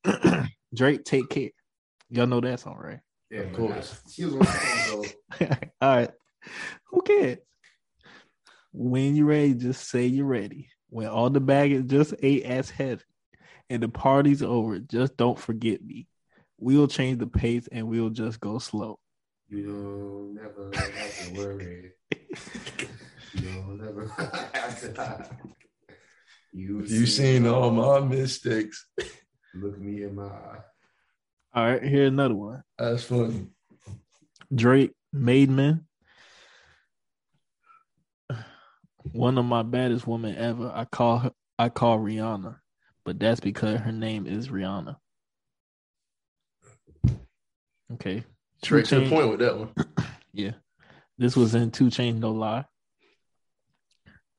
Drake, 0.75 1.05
take 1.05 1.29
care. 1.29 1.51
Y'all 2.09 2.27
know 2.27 2.41
that 2.41 2.61
song, 2.61 2.77
right? 2.79 3.01
yeah, 3.31 3.41
Of 3.41 3.53
course. 3.53 4.01
She 4.11 4.25
was 4.25 4.35
on 4.35 4.41
the 4.41 4.47
phone, 5.39 5.59
All 5.81 5.97
right. 5.97 6.11
Who 6.91 7.03
cares? 7.03 7.39
When 8.73 9.17
you're 9.17 9.27
ready, 9.27 9.55
just 9.55 9.89
say 9.89 10.07
you're 10.07 10.27
ready. 10.27 10.69
When 10.91 11.07
all 11.07 11.31
the 11.31 11.41
baggage 11.41 11.87
just 11.87 12.15
ate 12.23 12.45
as 12.45 12.69
heavy 12.71 13.03
and 13.69 13.83
the 13.83 13.89
party's 13.89 14.43
over, 14.43 14.79
just 14.79 15.17
don't 15.17 15.39
forget 15.39 15.83
me. 15.85 16.07
We'll 16.59 16.89
change 16.89 17.19
the 17.21 17.27
pace 17.27 17.69
and 17.73 17.89
we'll 17.89 18.11
just 18.11 18.39
go 18.41 18.59
slow. 18.59 18.99
you 19.49 19.65
don't 19.67 20.35
never 20.35 20.71
have 20.75 21.27
to 21.29 21.35
worry. 21.35 21.93
You 23.33 23.41
don't 23.41 23.79
never 23.79 24.07
have 24.53 24.81
to. 24.81 25.31
You 26.53 26.81
You 26.81 27.07
seen 27.07 27.47
all 27.47 27.71
my 27.71 28.01
mistakes. 28.01 28.87
Look 29.55 29.79
me 29.79 30.03
in 30.03 30.17
my 30.17 30.25
eye. 30.25 30.59
All 31.55 31.65
right, 31.65 31.83
here's 31.83 32.09
another 32.09 32.35
one. 32.35 32.63
That's 32.79 33.05
funny. 33.05 33.47
Drake, 34.55 34.93
Made 35.13 35.51
Man. 35.51 35.87
One 39.13 39.39
of 39.39 39.45
my 39.45 39.63
baddest 39.63 40.07
women 40.07 40.37
ever. 40.37 40.71
I 40.75 40.85
call 40.85 41.19
her 41.19 41.33
I 41.59 41.69
call 41.69 41.99
Rihanna, 41.99 42.57
but 43.05 43.19
that's 43.19 43.41
because 43.41 43.81
her 43.81 43.93
name 43.93 44.27
is 44.27 44.49
Rihanna. 44.49 44.97
Okay. 47.95 48.25
Straight 48.63 48.87
to 48.87 49.01
the 49.01 49.11
point 49.11 49.31
with 49.31 49.41
that 49.41 49.59
one. 49.59 49.75
Yeah. 50.33 50.53
This 51.19 51.37
was 51.37 51.57
in 51.57 51.73
2 51.73 51.87
Chainz 51.87 52.19
No 52.19 52.31
Lie. 52.31 52.65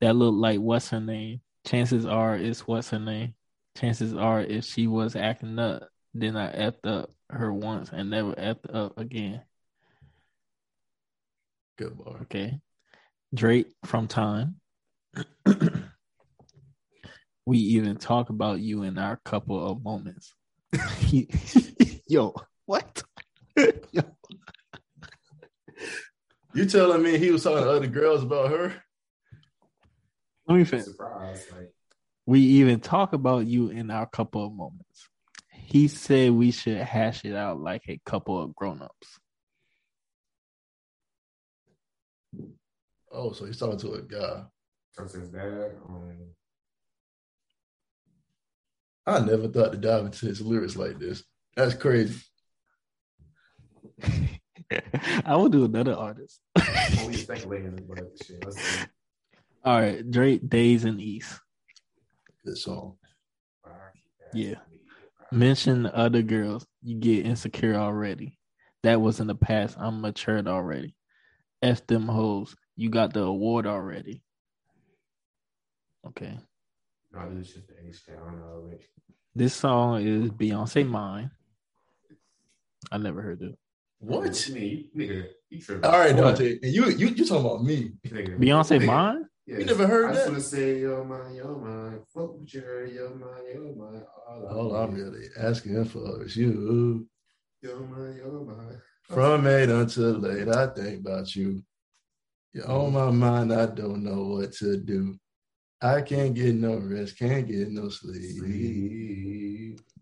That 0.00 0.16
looked 0.16 0.38
like 0.38 0.58
what's 0.58 0.88
her 0.88 1.00
name? 1.00 1.42
Chances 1.66 2.06
are 2.06 2.34
it's 2.34 2.66
what's 2.66 2.90
her 2.90 2.98
name? 2.98 3.34
Chances 3.76 4.14
are 4.14 4.40
if 4.40 4.64
she 4.64 4.86
was 4.86 5.14
acting 5.14 5.58
up, 5.58 5.88
then 6.14 6.36
I 6.36 6.50
effed 6.50 6.86
up 6.86 7.10
her 7.30 7.52
once 7.52 7.90
and 7.92 8.10
never 8.10 8.32
effed 8.32 8.74
up 8.74 8.98
again. 8.98 9.42
Good 11.78 11.96
bar. 11.98 12.22
Okay. 12.22 12.58
Drake 13.34 13.66
from 13.84 14.08
Time. 14.08 14.56
we 17.46 17.58
even 17.58 17.96
talk 17.96 18.30
about 18.30 18.60
you 18.60 18.82
in 18.82 18.98
our 18.98 19.20
couple 19.24 19.66
of 19.66 19.82
moments. 19.82 20.34
Yo, 22.08 22.34
what? 22.66 23.02
Yo. 23.56 24.02
You 26.54 26.66
telling 26.66 27.02
me 27.02 27.18
he 27.18 27.30
was 27.30 27.44
talking 27.44 27.64
to 27.64 27.70
other 27.70 27.86
girls 27.86 28.22
about 28.22 28.50
her? 28.50 28.74
Let 30.46 30.56
me 30.56 30.64
finish. 30.64 30.84
Surprise. 30.86 31.46
Like, 31.50 31.72
We 32.26 32.40
even 32.40 32.80
talk 32.80 33.14
about 33.14 33.46
you 33.46 33.70
in 33.70 33.90
our 33.90 34.06
couple 34.06 34.44
of 34.44 34.52
moments. 34.52 35.08
He 35.50 35.88
said 35.88 36.32
we 36.32 36.50
should 36.50 36.76
hash 36.76 37.24
it 37.24 37.34
out 37.34 37.58
like 37.60 37.84
a 37.88 37.98
couple 38.04 38.42
of 38.42 38.54
grown-ups. 38.54 39.18
Oh, 43.12 43.32
so 43.32 43.44
he's 43.44 43.58
talking 43.58 43.78
to 43.78 43.92
a 43.94 44.02
guy. 44.02 44.44
trust 44.94 45.16
his 45.16 45.28
dad. 45.28 45.72
Um, 45.88 46.12
I 49.06 49.20
never 49.20 49.48
thought 49.48 49.72
to 49.72 49.78
dive 49.78 50.06
into 50.06 50.26
his 50.26 50.40
lyrics 50.40 50.76
like 50.76 50.98
this. 50.98 51.24
That's 51.56 51.74
crazy. 51.74 52.20
I 55.24 55.36
will 55.36 55.48
do 55.48 55.64
another 55.64 55.94
artist. 55.94 56.40
we 57.06 57.14
speculating 57.14 57.78
about 57.90 58.08
shit. 58.24 58.44
All 59.64 59.80
right, 59.80 60.08
Drake, 60.10 60.48
Days 60.48 60.84
in 60.84 60.98
East. 60.98 61.38
Good 62.44 62.56
song. 62.56 62.96
Yeah. 64.32 64.56
Mention 65.30 65.86
other 65.86 66.22
girls, 66.22 66.66
you 66.82 66.98
get 66.98 67.26
insecure 67.26 67.74
already. 67.74 68.38
That 68.82 69.00
was 69.00 69.20
in 69.20 69.26
the 69.26 69.34
past. 69.34 69.76
I'm 69.78 70.00
matured 70.00 70.48
already. 70.48 70.94
F 71.60 71.86
them 71.86 72.08
hoes. 72.08 72.56
You 72.76 72.90
got 72.90 73.12
the 73.12 73.22
award 73.22 73.66
already. 73.66 74.22
Okay. 76.06 76.38
No, 77.12 77.34
this 77.34 77.48
is 77.48 77.54
just 77.54 77.68
the 77.68 77.74
H 77.86 78.02
I 78.08 78.14
don't 78.14 78.38
know. 78.38 78.70
This 79.34 79.54
song 79.54 80.00
is 80.06 80.30
Beyonce 80.30 80.86
Mine. 80.86 81.30
I 82.90 82.98
never 82.98 83.22
heard 83.22 83.42
it. 83.42 83.54
What? 83.98 84.48
You 84.48 84.54
mean, 84.54 84.88
you, 84.94 85.26
nigga. 85.50 85.84
All 85.84 85.98
right, 85.98 86.16
Dante. 86.16 86.58
And 86.62 86.72
you 86.72 86.88
you 86.90 87.08
you 87.08 87.24
talking 87.24 87.46
about 87.46 87.62
me. 87.62 87.92
Nigga, 88.06 88.38
Beyonce 88.38 88.80
nigga, 88.80 88.86
Mine? 88.86 89.24
Yes. 89.46 89.58
You 89.60 89.64
never 89.66 89.86
heard 89.86 90.10
I 90.10 90.12
just 90.14 90.24
that? 90.24 90.32
want 90.32 90.42
to 90.42 90.48
say, 90.48 90.80
yo, 90.80 91.04
man, 91.04 91.34
yo, 91.34 91.56
man. 91.58 92.00
Fuck 92.14 92.38
what 92.38 92.52
you 92.52 92.60
heard, 92.60 92.92
yo, 92.92 93.08
man, 93.10 93.28
yo, 93.52 93.74
man. 93.74 94.04
All, 94.28 94.46
All 94.46 94.76
I'm 94.76 94.94
need. 94.94 95.02
really 95.02 95.26
asking 95.38 95.84
for 95.86 96.24
is 96.24 96.36
you. 96.36 97.06
Yo, 97.60 97.78
man, 97.80 98.16
yo, 98.16 98.44
man. 98.44 98.80
From 99.02 99.46
eight 99.46 99.68
until 99.68 100.12
late, 100.12 100.48
I 100.48 100.68
think 100.68 101.00
about 101.00 101.34
you. 101.36 101.62
You're 102.52 102.70
on 102.70 102.92
my 102.92 103.10
mind, 103.10 103.52
I 103.52 103.66
don't 103.66 104.02
know 104.02 104.24
what 104.24 104.52
to 104.54 104.76
do. 104.76 105.16
I 105.80 106.02
can't 106.02 106.34
get 106.34 106.54
no 106.54 106.76
rest, 106.78 107.18
can't 107.18 107.46
get 107.46 107.70
no 107.70 107.88
sleep. 107.88 108.38
Sleep. 108.38 108.76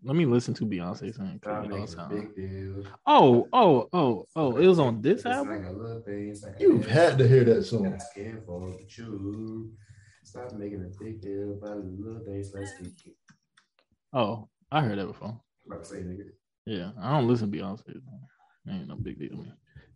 Let 0.03 0.15
me 0.15 0.25
listen 0.25 0.53
to 0.55 0.65
Beyonce 0.65 1.13
sing. 1.15 1.39
'cause 1.39 1.39
Stop 1.43 1.63
it 1.65 1.69
don't 1.69 1.71
making 1.71 1.83
a 1.83 1.87
sound- 1.87 2.15
big 2.15 2.35
deal. 2.35 2.91
Oh, 3.05 3.47
oh, 3.53 3.89
oh, 3.93 4.27
oh! 4.35 4.57
It 4.57 4.67
was 4.67 4.79
on 4.79 5.01
this 5.01 5.19
It's 5.19 5.25
album. 5.25 5.57
like 5.57 5.65
a 5.67 5.71
little 5.71 6.01
thing, 6.01 6.29
it's 6.29 6.43
like 6.43 6.53
a 6.57 6.63
You've 6.63 6.85
had 6.87 7.17
to 7.19 7.27
hear 7.27 7.43
that 7.45 7.63
song. 7.63 7.93
Asking 7.95 8.41
for 8.45 8.71
the. 8.71 9.71
Stop 10.23 10.53
making 10.53 10.81
a 10.81 11.03
big 11.03 11.21
deal 11.21 11.53
about 11.53 11.83
the 11.83 11.89
little 11.89 12.23
things. 12.23 12.51
Let's 12.53 12.71
keep 12.77 12.93
it. 13.05 13.15
Oh, 14.13 14.49
I 14.71 14.81
heard 14.81 14.97
that 14.99 15.07
before. 15.07 15.29
I'm 15.29 15.41
about 15.71 15.83
to 15.83 15.89
say, 15.89 15.97
nigga. 16.01 16.31
Yeah, 16.65 16.91
I 16.99 17.11
don't 17.17 17.27
listen 17.27 17.51
to 17.51 17.57
Beyonce. 17.57 18.01
Ain't 18.69 18.87
no 18.87 18.95
big 18.95 19.17
deal 19.19 19.45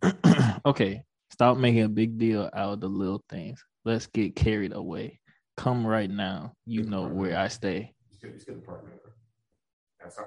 okay, 0.65 1.03
stop 1.31 1.57
making 1.57 1.83
a 1.83 1.89
big 1.89 2.17
deal 2.17 2.49
out 2.53 2.73
of 2.73 2.79
the 2.81 2.87
little 2.87 3.23
things. 3.29 3.63
Let's 3.83 4.07
get 4.07 4.35
carried 4.35 4.73
away. 4.73 5.19
Come 5.57 5.85
right 5.85 6.09
now. 6.09 6.53
You 6.65 6.83
know 6.83 7.07
where 7.07 7.37
I 7.37 7.47
stay. 7.47 7.93
Just 8.09 8.21
get, 8.21 8.33
just 8.33 8.47
get 8.47 8.65
the. 8.65 8.73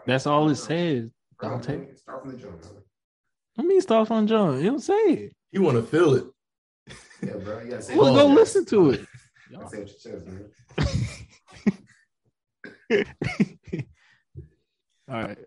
That's 0.07 0.27
all, 0.27 0.49
it 0.49 0.57
says. 0.57 1.11
Start 1.35 1.65
from- 1.65 1.75
Dante. 1.77 1.95
Start 1.95 2.23
from 2.23 2.33
the 2.33 2.37
jump, 2.39 2.63
man. 2.65 2.73
Let 3.57 3.67
me 3.67 3.81
start 3.81 4.09
from 4.09 4.27
John. 4.27 4.59
It 4.59 4.65
don't 4.65 4.81
say 4.81 4.95
it. 4.95 5.33
You 5.53 5.63
want 5.63 5.77
to 5.77 5.83
feel 5.83 6.15
it. 6.15 6.25
Yeah, 7.23 7.35
bro. 7.35 7.61
You 7.61 7.71
gotta 7.71 7.83
say 7.83 7.97
Well, 7.97 8.15
it 8.15 8.19
go 8.19 8.29
with 8.29 8.37
listen 8.39 8.65
to 8.67 8.91
it. 8.91 9.01
You 9.51 9.57
gotta 9.57 9.71
say 9.71 9.79
it 9.79 10.15
with 10.15 10.27
your 12.91 13.05
man. 13.05 13.05
All 15.11 15.23
right. 15.23 15.39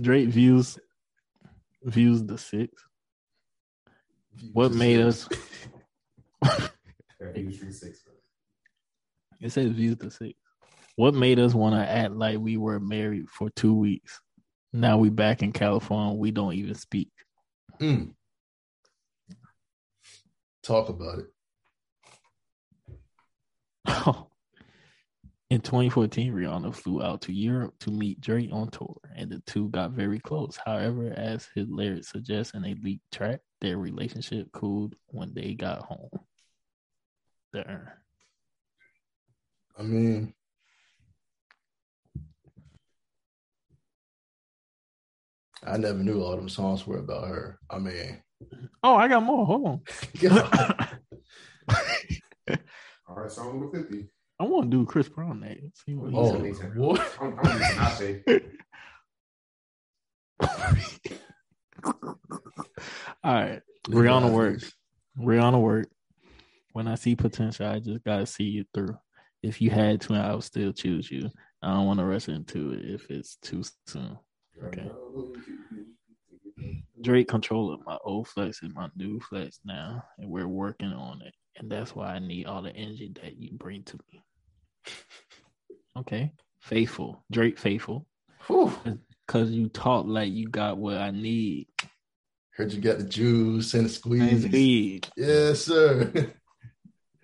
Drake 0.00 0.28
views 0.28 0.78
views 1.84 2.22
the 2.24 2.38
six. 2.38 2.72
What 4.52 4.72
made 4.72 5.00
us 5.00 5.28
Yeah, 6.42 7.32
he 7.34 7.42
3-6, 7.42 7.96
it 9.40 9.52
says 9.52 9.70
views 9.70 9.96
to 9.98 10.10
six. 10.10 10.38
What 10.96 11.14
made 11.14 11.38
us 11.38 11.54
want 11.54 11.74
to 11.74 11.80
act 11.80 12.12
like 12.12 12.38
we 12.38 12.56
were 12.56 12.80
married 12.80 13.28
for 13.28 13.50
two 13.50 13.74
weeks? 13.74 14.20
Now 14.72 14.98
we 14.98 15.10
back 15.10 15.42
in 15.42 15.52
California. 15.52 16.14
We 16.14 16.30
don't 16.30 16.54
even 16.54 16.74
speak. 16.74 17.10
Mm. 17.80 18.14
Talk 20.62 20.88
about 20.88 21.18
it. 21.20 21.26
In 25.48 25.60
2014, 25.60 26.32
Rihanna 26.32 26.74
flew 26.74 27.02
out 27.02 27.20
to 27.22 27.32
Europe 27.32 27.74
to 27.80 27.92
meet 27.92 28.20
Drake 28.20 28.50
on 28.52 28.68
tour, 28.68 28.96
and 29.14 29.30
the 29.30 29.40
two 29.46 29.68
got 29.68 29.92
very 29.92 30.18
close. 30.18 30.58
However, 30.64 31.12
as 31.16 31.48
his 31.54 31.68
lyrics 31.68 32.08
suggest 32.08 32.56
in 32.56 32.64
a 32.64 32.74
leaked 32.82 33.08
track, 33.12 33.40
their 33.60 33.78
relationship 33.78 34.52
cooled 34.52 34.94
when 35.06 35.34
they 35.34 35.54
got 35.54 35.82
home. 35.82 36.10
There. 37.52 38.02
I 39.78 39.82
mean, 39.82 40.34
I 45.64 45.76
never 45.76 45.98
knew 45.98 46.22
all 46.22 46.36
them 46.36 46.48
songs 46.48 46.86
were 46.86 46.98
about 46.98 47.28
her. 47.28 47.58
I 47.70 47.78
mean, 47.78 48.22
Oh, 48.82 48.96
I 48.96 49.08
got 49.08 49.22
more. 49.22 49.46
Hold 49.46 49.66
on. 49.66 49.80
All 53.08 53.16
right, 53.16 53.30
song 53.30 53.60
number 53.60 53.82
50. 53.82 54.08
I 54.38 54.44
want 54.44 54.70
to 54.70 54.76
do 54.76 54.84
Chris 54.84 55.08
Brown 55.08 55.40
next. 55.40 55.84
See 55.84 55.94
what 55.94 56.10
he 56.10 56.16
oh, 56.16 56.52
said. 56.52 56.76
what? 56.76 57.16
I'm, 57.20 57.38
I'm 57.38 57.58
using 57.58 58.22
Tinashe. 58.22 58.52
All 63.26 63.34
right. 63.34 63.60
Rihanna 63.88 64.30
works. 64.30 64.72
Rihanna 65.18 65.60
work. 65.60 65.88
When 66.74 66.86
I 66.86 66.94
see 66.94 67.16
potential, 67.16 67.66
I 67.66 67.80
just 67.80 68.04
gotta 68.04 68.24
see 68.24 68.44
you 68.44 68.64
through. 68.72 68.96
If 69.42 69.60
you 69.60 69.68
had 69.68 70.00
to, 70.02 70.14
I 70.14 70.32
would 70.32 70.44
still 70.44 70.72
choose 70.72 71.10
you. 71.10 71.28
I 71.60 71.72
don't 71.72 71.86
want 71.86 71.98
to 71.98 72.04
rush 72.04 72.28
into 72.28 72.74
it 72.74 72.84
if 72.84 73.10
it's 73.10 73.34
too 73.42 73.64
soon. 73.88 74.16
Okay. 74.62 74.88
Drake 77.00 77.26
controlling 77.26 77.82
my 77.84 77.98
old 78.04 78.28
flex 78.28 78.62
and 78.62 78.72
my 78.72 78.90
new 78.94 79.18
flex 79.18 79.58
now, 79.64 80.04
and 80.18 80.30
we're 80.30 80.46
working 80.46 80.92
on 80.92 81.20
it. 81.22 81.34
And 81.56 81.68
that's 81.68 81.96
why 81.96 82.14
I 82.14 82.20
need 82.20 82.46
all 82.46 82.62
the 82.62 82.76
energy 82.76 83.12
that 83.22 83.38
you 83.38 83.50
bring 83.58 83.82
to 83.84 83.98
me. 84.12 84.22
Okay, 85.98 86.30
faithful 86.60 87.24
Drake, 87.32 87.58
faithful, 87.58 88.06
because 88.46 89.50
you 89.50 89.68
talk 89.68 90.06
like 90.06 90.32
you 90.32 90.46
got 90.46 90.78
what 90.78 90.98
I 90.98 91.10
need. 91.10 91.66
Heard 92.56 92.72
you 92.72 92.80
got 92.80 92.96
the 92.98 93.04
juice 93.04 93.74
and 93.74 93.84
the 93.84 93.90
squeeze. 93.90 94.50
need 94.50 95.06
Yes, 95.14 95.60
sir. 95.66 96.32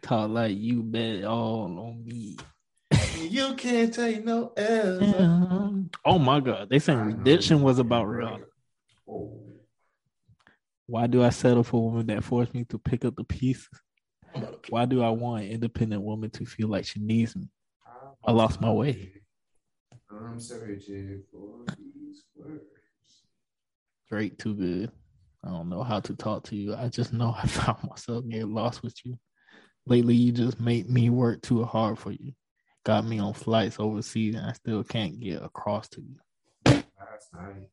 talk 0.03 0.29
like 0.31 0.57
you 0.57 0.83
bet 0.83 1.17
it 1.17 1.25
all 1.25 1.63
on 1.79 2.05
me. 2.05 2.37
you 3.17 3.55
can't 3.55 3.95
take 3.95 4.25
no 4.25 4.53
L's. 4.57 5.89
Oh 6.05 6.19
my 6.19 6.41
God, 6.41 6.69
they 6.69 6.79
saying 6.81 6.99
redemption 6.99 7.63
was 7.63 7.79
about 7.79 8.07
Rihanna. 8.07 8.45
Oh, 9.09 9.41
Why 10.87 11.07
do 11.07 11.23
I 11.23 11.31
settle 11.31 11.63
for 11.63 11.91
women 11.91 12.07
that 12.09 12.25
force 12.25 12.53
me 12.53 12.65
to 12.65 12.79
pick 12.79 13.05
up 13.05 13.15
the 13.17 13.25
pieces? 13.25 13.69
Why 14.69 14.85
do 14.85 15.03
I 15.03 15.11
want 15.11 15.45
an 15.45 15.51
independent 15.51 16.03
woman 16.03 16.31
to 16.31 16.45
feel 16.45 16.69
like 16.69 16.85
she 16.87 17.01
needs 17.01 17.37
me? 17.37 17.49
I 18.25 18.33
lost 18.33 18.61
my 18.61 18.71
way. 18.71 19.13
I'm 20.11 20.41
searching 20.41 21.23
for 21.31 21.65
these 21.79 22.25
words. 22.35 22.63
Drake, 24.09 24.39
too 24.39 24.55
good. 24.55 24.93
I 25.45 25.51
don't 25.51 25.69
know 25.69 25.83
how 25.83 26.01
to 26.01 26.15
talk 26.15 26.45
to 26.45 26.57
you. 26.57 26.75
I 26.75 26.89
just 26.89 27.13
know 27.13 27.35
I 27.37 27.47
found 27.47 27.79
myself 27.89 28.25
getting 28.29 28.53
lost 28.53 28.83
with 28.83 28.95
you. 29.05 29.19
Lately, 29.87 30.15
you 30.15 30.31
just 30.33 30.61
made 30.61 30.89
me 30.89 31.11
work 31.11 31.43
too 31.43 31.65
hard 31.65 31.99
for 31.99 32.13
you. 32.13 32.33
Got 32.85 33.05
me 33.05 33.19
on 33.19 33.35
flights 33.35 33.77
overseas, 33.81 34.35
and 34.37 34.47
I 34.47 34.53
still 34.53 34.85
can't 34.85 35.19
get 35.19 35.43
across 35.43 35.89
to 35.91 36.01
you. 36.01 36.17
Last 36.67 37.33
night, 37.35 37.69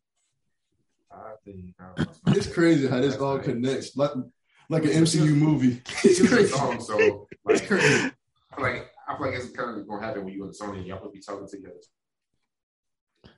I 1.11 1.31
think 1.45 1.75
I 1.79 2.05
It's 2.35 2.51
crazy 2.51 2.87
how 2.87 2.99
this 2.99 3.17
all 3.17 3.35
night. 3.35 3.45
connects, 3.45 3.95
like 3.95 4.11
like 4.69 4.83
an 4.85 4.89
MCU 4.91 5.35
movie. 5.35 5.81
It's 6.03 6.19
It's 6.19 6.29
crazy. 6.29 6.49
song, 6.51 6.79
so 6.81 7.27
It's 7.49 7.61
like, 7.61 7.67
crazy. 7.67 8.11
I 8.51 8.55
feel 8.55 8.63
like 8.65 8.91
I 9.07 9.17
feel 9.17 9.25
like 9.27 9.35
it's 9.35 9.49
kind 9.51 9.79
of 9.79 9.87
gonna 9.87 10.05
happen 10.05 10.25
when 10.25 10.33
you 10.33 10.43
and 10.43 10.53
Sony 10.53 10.85
y'all 10.85 10.99
gonna 10.99 11.11
be 11.11 11.19
talking 11.21 11.47
together. 11.47 11.75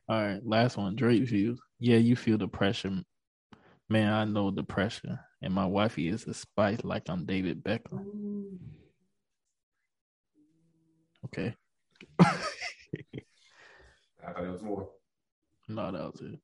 All 0.10 0.22
right, 0.22 0.46
last 0.46 0.78
one. 0.78 0.96
Drake 0.96 1.24
views. 1.24 1.60
Yeah, 1.80 1.98
you 1.98 2.16
feel 2.16 2.38
the 2.38 2.48
pressure. 2.48 3.02
Man, 3.92 4.14
I 4.14 4.24
know 4.24 4.52
the 4.52 4.64
pressure. 4.64 5.20
And 5.42 5.54
my 5.54 5.66
wifey 5.66 6.08
is 6.08 6.26
a 6.26 6.34
spice 6.34 6.82
like 6.86 7.10
I'm 7.10 7.26
David 7.26 7.62
Beckham. 7.62 8.06
Okay. 11.26 11.54
I 12.22 12.24
thought 14.32 14.46
it 14.46 14.50
was 14.50 14.62
more. 14.62 14.88
No, 15.68 15.92
that 15.92 16.10
was 16.10 16.22
it. 16.22 16.40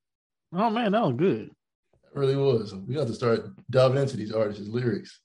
Oh 0.52 0.70
man, 0.70 0.92
that 0.92 1.02
was 1.02 1.16
good. 1.16 1.50
It 1.94 2.20
really 2.20 2.36
was. 2.36 2.76
We 2.76 2.96
got 2.96 3.08
to 3.08 3.14
start 3.14 3.46
diving 3.70 4.02
into 4.02 4.18
these 4.18 4.34
artists' 4.34 4.68
lyrics. 4.68 5.22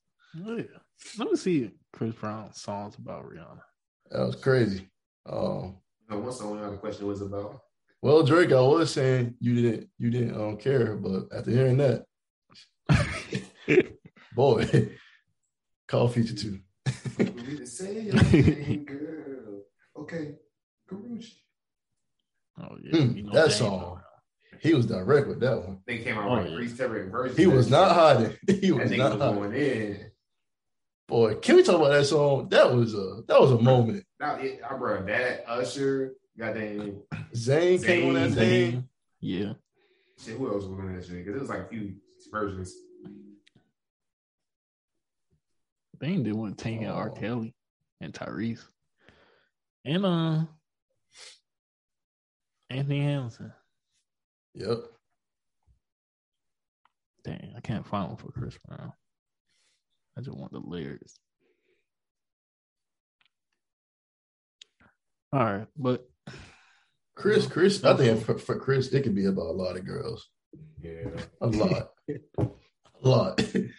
Oh, 0.47 0.59
yeah. 0.59 0.79
Let 1.19 1.29
me 1.29 1.37
see 1.37 1.73
Chris 1.93 2.15
Brown 2.15 2.55
songs 2.55 2.95
about 2.99 3.25
Rihanna. 3.25 3.63
That 4.13 4.27
was 4.27 4.37
crazy. 4.37 4.89
Um, 5.29 5.79
No, 6.09 6.21
one 6.21 6.31
song 6.31 6.61
the 6.61 6.77
question 6.77 7.09
was 7.09 7.21
about. 7.21 7.63
well, 8.01 8.23
Drake, 8.23 8.53
I 8.53 8.61
was 8.61 8.93
saying 8.93 9.35
you 9.41 9.57
didn't 9.57 9.89
you 9.99 10.11
didn't 10.11 10.41
um, 10.41 10.57
care, 10.57 10.95
but 10.95 11.25
after 11.37 11.51
hearing 11.51 11.79
that, 11.79 12.05
boy, 14.35 14.91
call 15.89 16.09
feature 16.09 16.35
two. 16.35 16.61
Need 17.19 17.59
to 17.59 17.67
say 17.67 18.11
name, 18.13 18.85
girl. 18.85 19.63
Okay, 19.99 20.35
Karrueche. 20.91 21.33
Oh 22.61 22.77
yeah, 22.83 22.93
Mm, 22.99 23.17
you 23.17 23.23
know 23.25 23.33
that 23.33 23.43
James 23.49 23.57
song. 23.57 23.79
Brown. 23.81 23.99
He 24.61 24.75
was 24.75 24.87
direct 24.87 25.27
with 25.27 25.41
that 25.41 25.59
one. 25.67 25.79
They 25.87 25.99
came 25.99 26.17
out 26.19 26.29
Oh, 26.31 26.37
with 26.37 26.51
yeah. 26.51 26.57
three 26.57 26.69
separate 26.69 27.11
versions. 27.11 27.39
He 27.39 27.47
was 27.47 27.69
not 27.71 27.93
hiding. 27.93 28.37
He 28.61 28.71
was 28.71 28.91
nigga 28.91 28.97
not 28.99 29.13
was 29.15 29.21
hiding. 29.23 29.39
going 29.41 29.55
in. 29.55 30.11
Boy, 31.09 31.35
can 31.37 31.57
we 31.57 31.63
talk 31.63 31.77
about 31.77 31.91
that 31.91 32.05
song? 32.05 32.49
That 32.51 32.73
was 32.75 32.95
a 32.95 33.23
that 33.27 33.41
was 33.41 33.51
a 33.51 33.59
moment. 33.59 34.05
Now, 34.21 34.37
it, 34.37 34.61
I 34.69 34.77
brought 34.77 35.07
that 35.07 35.45
Usher, 35.49 36.13
goddamn 36.39 37.03
Zayn 37.35 37.85
came 37.85 38.09
on 38.09 38.15
that 38.15 38.31
Zayn, 38.31 38.35
thing. 38.35 38.89
Yeah. 39.21 39.53
shit. 40.25 40.37
Who 40.39 40.47
else 40.53 40.65
was 40.65 40.79
on 40.79 40.95
that 40.95 41.05
shit? 41.05 41.17
Because 41.25 41.37
it 41.37 41.41
was 41.41 41.51
like 41.51 41.61
a 41.61 41.69
few 41.69 41.95
versions. 42.33 42.75
They 46.01 46.09
ain't 46.09 46.25
did 46.25 46.35
one 46.35 46.55
taking 46.55 46.89
R. 46.89 47.11
Oh. 47.11 47.15
Kelly 47.15 47.55
and 48.01 48.13
Tyrese. 48.13 48.65
And 49.85 50.05
uh 50.05 50.45
Anthony 52.71 53.01
Hamilton. 53.01 53.53
Yep. 54.55 54.79
Dang, 57.25 57.55
I 57.57 57.61
can't 57.61 57.87
find 57.87 58.09
one 58.09 58.17
for 58.17 58.33
Chris 58.33 58.59
Brown. 58.67 58.93
I 60.19 60.23
just 60.23 60.37
want 60.37 60.53
the 60.53 60.59
lyrics. 60.59 61.19
All 65.33 65.45
right, 65.45 65.67
but 65.77 66.07
Chris, 67.15 67.47
Chris, 67.47 67.83
I 67.85 67.97
think 67.97 68.25
for, 68.25 68.37
for 68.37 68.59
Chris, 68.59 68.89
it 68.89 69.03
could 69.03 69.15
be 69.15 69.27
about 69.27 69.47
a 69.47 69.53
lot 69.53 69.77
of 69.77 69.87
girls. 69.87 70.29
Yeah. 70.83 71.09
A 71.41 71.47
lot. 71.47 71.92
a 72.39 72.49
lot. 73.03 73.41
if 73.41 73.71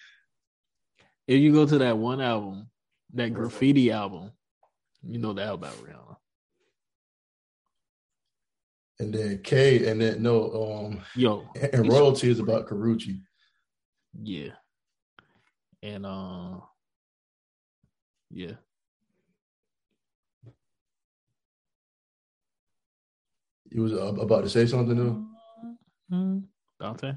you 1.28 1.52
go 1.52 1.66
to 1.66 1.78
that 1.80 1.98
one 1.98 2.22
album, 2.22 2.70
that 3.14 3.34
graffiti 3.34 3.92
album, 3.92 4.32
you 5.04 5.20
know 5.20 5.34
that 5.34 5.54
about 5.54 5.74
Rihanna. 5.76 6.18
and 9.00 9.14
then 9.14 9.40
K 9.44 9.88
and 9.90 10.00
then 10.02 10.22
no, 10.22 10.52
um 10.54 11.02
Yo, 11.16 11.46
and 11.74 11.88
royalty 11.90 12.30
is 12.30 12.40
about 12.40 12.68
Karrueche. 12.68 13.20
yeah. 14.22 14.52
And 15.82 16.06
uh 16.06 16.60
yeah. 18.32 18.54
You 23.70 23.82
was 23.82 23.94
uh, 23.94 24.14
about 24.22 24.44
to 24.44 24.50
say 24.50 24.68
something 24.68 24.96
new? 24.96 25.26
Mhm. 26.12 26.44
Dante? 26.80 27.14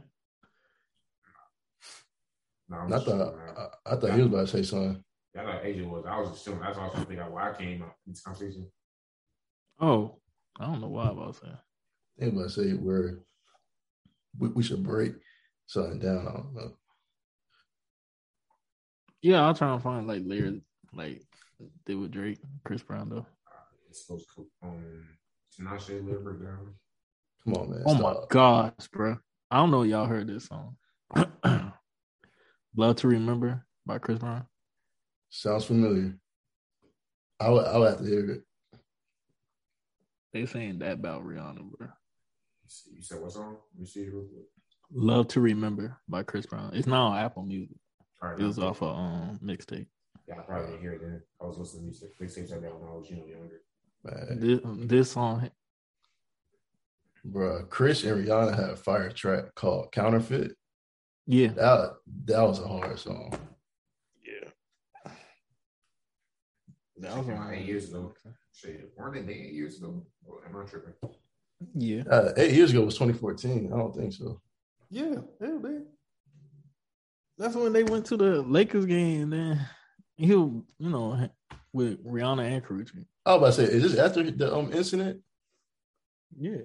No, 2.68 2.78
I'm 2.78 2.92
I 2.92 2.98
thought 2.98 3.04
chilling. 3.04 3.34
I, 3.56 3.92
I 3.92 3.96
thought 3.96 4.12
he 4.12 4.22
was 4.22 4.26
about 4.26 4.40
to 4.40 4.46
say 4.48 4.62
something. 4.62 5.02
I 5.38 5.44
thought 5.44 5.64
Asia 5.64 5.84
was. 5.84 6.04
I 6.08 6.18
was 6.18 6.30
just 6.30 6.44
chilling. 6.44 6.60
That's 6.60 6.76
all 6.78 6.84
I 6.84 6.86
was 6.86 6.92
trying 6.94 7.04
to 7.04 7.10
figure 7.10 7.30
why 7.30 7.50
I 7.50 7.54
came 7.54 7.82
up 7.82 7.96
in 8.06 8.12
this 8.12 8.22
conversation. 8.22 8.66
Oh, 9.80 10.18
I 10.58 10.66
don't 10.66 10.80
know 10.80 10.88
why 10.88 11.08
I 11.08 11.12
was 11.12 11.38
saying. 11.42 11.54
I 11.54 12.20
think 12.20 12.34
about 12.34 12.44
to 12.44 12.50
say 12.50 12.70
where 12.72 13.18
we, 14.38 14.48
we 14.48 14.62
should 14.62 14.82
break 14.82 15.14
something 15.66 15.98
down. 15.98 16.26
I 16.26 16.32
don't 16.32 16.54
know. 16.54 16.76
Yeah, 19.20 19.44
I'll 19.44 19.54
try 19.54 19.72
and 19.72 19.82
find 19.82 20.06
like 20.06 20.22
lyrics 20.24 20.64
like 20.92 21.22
did 21.84 21.96
with 21.96 22.12
Drake, 22.12 22.38
Chris 22.64 22.82
Brown 22.82 23.10
though. 23.10 23.26
It's 23.88 24.04
supposed 24.04 24.28
to 24.34 24.46
um 24.62 25.06
Tinashe 25.58 26.04
Little 26.04 26.22
Breakdown. 26.22 26.74
Come 27.44 27.54
on, 27.54 27.70
man. 27.70 27.82
Oh 27.86 27.94
my 27.94 28.12
stop. 28.12 28.28
gosh, 28.28 28.88
bro. 28.92 29.18
I 29.50 29.58
don't 29.58 29.70
know 29.70 29.82
y'all 29.82 30.06
heard 30.06 30.26
this 30.26 30.46
song. 30.46 30.76
Love 32.76 32.96
to 32.96 33.08
Remember 33.08 33.64
by 33.86 33.98
Chris 33.98 34.18
Brown. 34.18 34.44
Sounds 35.30 35.64
familiar. 35.64 36.14
I 37.40 37.48
would, 37.48 37.64
I 37.66 37.78
would 37.78 37.88
have 37.88 37.98
to 37.98 38.04
hear 38.04 38.30
it. 38.30 38.42
They 40.32 40.44
saying 40.44 40.80
that 40.80 40.92
about 40.92 41.24
Rihanna, 41.26 41.70
bro. 41.78 41.88
You 42.94 43.02
said 43.02 43.20
what 43.20 43.32
song? 43.32 43.56
Let 43.74 43.80
me 43.80 43.86
see 43.86 44.00
it 44.00 44.12
real 44.12 44.24
quick. 44.24 44.44
Love 44.92 45.28
to 45.28 45.40
Remember 45.40 45.96
by 46.08 46.22
Chris 46.22 46.44
Brown. 46.44 46.72
It's 46.74 46.86
not 46.86 47.12
on 47.12 47.18
Apple 47.18 47.44
Music. 47.44 47.76
All 48.22 48.30
right, 48.30 48.38
It 48.38 48.44
was 48.44 48.58
off 48.58 48.82
a 48.82 48.86
um, 48.86 49.40
mixtape. 49.42 49.86
Yeah, 50.28 50.34
I 50.38 50.42
probably 50.42 50.72
didn't 50.72 50.80
hear 50.82 50.92
it 50.92 51.00
then. 51.00 51.22
I 51.40 51.46
was 51.46 51.58
listening 51.58 51.82
to 51.82 51.86
music. 51.86 52.18
Big 52.18 52.50
like 52.50 52.60
that 52.62 52.78
when 52.78 52.88
I 52.90 52.92
was 52.94 53.08
you 53.08 53.16
know 53.16 53.26
younger. 53.26 53.60
Man, 54.04 54.40
This, 54.40 54.60
this 54.88 55.10
song, 55.12 55.50
bro. 57.24 57.64
Chris 57.70 58.04
and 58.04 58.26
Rihanna 58.26 58.54
had 58.54 58.70
a 58.70 58.76
fire 58.76 59.10
track 59.10 59.54
called 59.54 59.92
Counterfeit. 59.92 60.56
Yeah, 61.26 61.48
That 61.48 61.96
that 62.26 62.42
was 62.42 62.60
a 62.60 62.68
hard 62.68 62.98
song. 62.98 63.32
yeah. 64.24 64.48
That 66.98 67.16
was 67.16 67.28
around 67.28 67.54
eight 67.54 67.66
years 67.66 67.88
ago. 67.90 68.14
Shit, 68.52 68.90
weren't 68.96 69.26
they 69.26 69.32
eight 69.34 69.52
years 69.52 69.78
ago? 69.78 70.06
Or 70.24 70.40
am 70.48 70.56
I 70.56 70.64
tripping? 70.64 70.94
Yeah, 71.74 72.02
Uh, 72.10 72.32
eight 72.36 72.52
years 72.54 72.70
ago 72.70 72.82
was 72.84 72.94
2014. 72.94 73.72
I 73.72 73.76
don't 73.76 73.94
think 73.94 74.12
so. 74.12 74.40
yeah, 74.90 75.16
yeah, 75.40 75.58
man. 75.58 75.86
That's 77.38 77.54
when 77.54 77.72
they 77.72 77.82
went 77.84 78.06
to 78.06 78.16
the 78.16 78.40
Lakers 78.42 78.86
game. 78.86 79.30
Then 79.30 79.60
he, 80.16 80.28
you 80.28 80.64
know, 80.78 81.28
with 81.72 82.02
Rihanna 82.04 82.44
and 82.44 82.64
Karrueche. 82.64 83.04
I 83.26 83.34
was 83.34 83.38
about 83.58 83.66
to 83.66 83.72
say, 83.72 83.76
is 83.76 83.82
this 83.82 83.98
after 83.98 84.30
the 84.30 84.54
um 84.54 84.72
incident? 84.72 85.20
Yeah, 86.38 86.62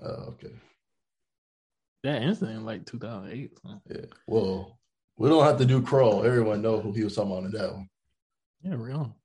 Oh, 0.00 0.34
okay. 0.34 0.52
That 2.02 2.22
incident 2.22 2.58
in 2.58 2.64
like 2.64 2.86
2008. 2.86 3.58
So. 3.62 3.80
Yeah. 3.90 4.06
Well, 4.26 4.78
we 5.16 5.28
don't 5.28 5.44
have 5.44 5.58
to 5.58 5.64
do 5.64 5.82
crawl. 5.82 6.24
Everyone 6.24 6.62
know 6.62 6.80
who 6.80 6.92
he 6.92 7.04
was 7.04 7.14
talking 7.14 7.32
about 7.32 7.44
in 7.44 7.52
that 7.52 7.72
one. 7.72 7.88
Yeah, 8.62 8.74
real. 8.76 9.16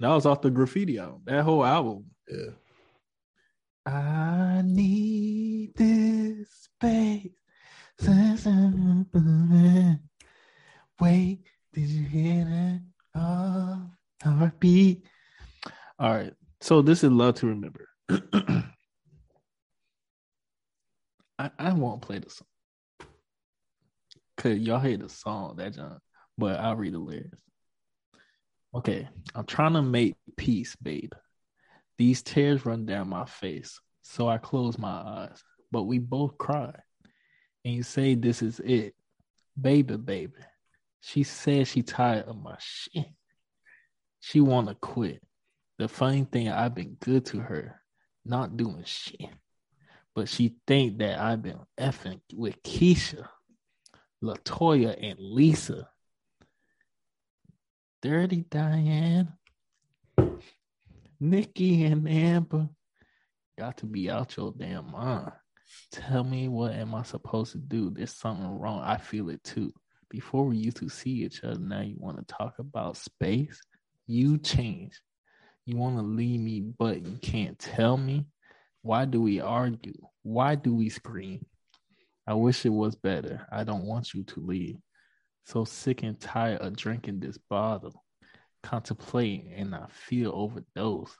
That 0.00 0.08
was 0.08 0.26
off 0.26 0.42
the 0.42 0.50
graffiti 0.50 0.98
album. 0.98 1.22
That 1.24 1.44
whole 1.44 1.64
album. 1.64 2.06
Yeah. 2.28 2.50
I 3.86 4.62
need 4.64 5.74
this 5.76 6.48
space 6.50 7.30
Wait, 11.00 11.40
did 11.72 11.88
you 11.88 12.04
hear 12.04 12.44
that? 12.44 12.80
Oh, 13.14 13.90
heartbeat. 14.22 15.04
All 15.98 16.12
right. 16.14 16.32
So 16.60 16.82
this 16.82 17.04
is 17.04 17.10
love 17.10 17.36
to 17.36 17.46
remember. 17.46 17.88
I, 21.44 21.50
I 21.58 21.72
won't 21.74 22.00
play 22.00 22.18
the 22.18 22.30
song. 22.30 22.46
Cause 24.38 24.58
y'all 24.58 24.80
hate 24.80 25.00
the 25.00 25.08
song, 25.08 25.56
that 25.56 25.74
John. 25.74 25.98
But 26.38 26.58
I'll 26.58 26.76
read 26.76 26.94
the 26.94 26.98
lyrics. 26.98 27.38
Okay. 28.74 29.08
I'm 29.34 29.44
trying 29.44 29.74
to 29.74 29.82
make 29.82 30.16
peace, 30.36 30.74
babe. 30.76 31.12
These 31.98 32.22
tears 32.22 32.66
run 32.66 32.86
down 32.86 33.08
my 33.08 33.26
face. 33.26 33.78
So 34.02 34.28
I 34.28 34.38
close 34.38 34.78
my 34.78 34.88
eyes. 34.88 35.42
But 35.70 35.84
we 35.84 35.98
both 35.98 36.38
cry. 36.38 36.72
And 37.64 37.74
you 37.74 37.82
say 37.82 38.14
this 38.14 38.42
is 38.42 38.60
it. 38.60 38.94
Baby, 39.60 39.96
baby. 39.96 40.32
She 41.00 41.22
said 41.22 41.68
she 41.68 41.82
tired 41.82 42.24
of 42.24 42.42
my 42.42 42.56
shit. 42.58 43.06
She 44.20 44.40
wanna 44.40 44.74
quit. 44.74 45.22
The 45.78 45.88
funny 45.88 46.24
thing, 46.24 46.48
I've 46.48 46.74
been 46.74 46.96
good 47.00 47.26
to 47.26 47.40
her, 47.40 47.80
not 48.24 48.56
doing 48.56 48.84
shit. 48.84 49.28
But 50.14 50.28
she 50.28 50.56
think 50.66 50.98
that 50.98 51.18
I've 51.18 51.42
been 51.42 51.60
effing 51.78 52.20
with 52.32 52.62
Keisha, 52.62 53.26
Latoya, 54.22 54.96
and 55.00 55.18
Lisa. 55.18 55.88
Dirty 58.00 58.44
Diane, 58.50 59.32
Nikki, 61.18 61.84
and 61.84 62.06
Amber 62.06 62.68
got 63.58 63.78
to 63.78 63.86
be 63.86 64.10
out 64.10 64.36
your 64.36 64.52
damn 64.56 64.90
mind. 64.90 65.32
Tell 65.90 66.22
me 66.22 66.48
what 66.48 66.72
am 66.72 66.94
I 66.94 67.02
supposed 67.02 67.52
to 67.52 67.58
do? 67.58 67.90
There's 67.90 68.14
something 68.14 68.58
wrong. 68.58 68.82
I 68.82 68.98
feel 68.98 69.30
it 69.30 69.42
too. 69.42 69.72
Before 70.10 70.44
we 70.44 70.58
used 70.58 70.76
to 70.78 70.88
see 70.88 71.24
each 71.24 71.42
other, 71.42 71.58
now 71.58 71.80
you 71.80 71.96
want 71.98 72.18
to 72.18 72.34
talk 72.34 72.58
about 72.58 72.96
space? 72.96 73.60
You 74.06 74.38
change. 74.38 75.00
You 75.64 75.78
want 75.78 75.96
to 75.96 76.02
leave 76.02 76.40
me, 76.40 76.60
but 76.60 77.06
you 77.06 77.16
can't 77.22 77.58
tell 77.58 77.96
me. 77.96 78.26
Why 78.84 79.06
do 79.06 79.22
we 79.22 79.40
argue? 79.40 79.96
Why 80.24 80.56
do 80.56 80.74
we 80.74 80.90
scream? 80.90 81.46
I 82.26 82.34
wish 82.34 82.66
it 82.66 82.68
was 82.68 82.94
better. 82.94 83.46
I 83.50 83.64
don't 83.64 83.86
want 83.86 84.12
you 84.12 84.24
to 84.24 84.40
leave. 84.40 84.76
So 85.46 85.64
sick 85.64 86.02
and 86.02 86.20
tired 86.20 86.60
of 86.60 86.76
drinking 86.76 87.20
this 87.20 87.38
bottle, 87.38 88.04
Contemplate 88.62 89.46
and 89.56 89.74
I 89.74 89.86
feel 89.88 90.32
overdose. 90.34 91.16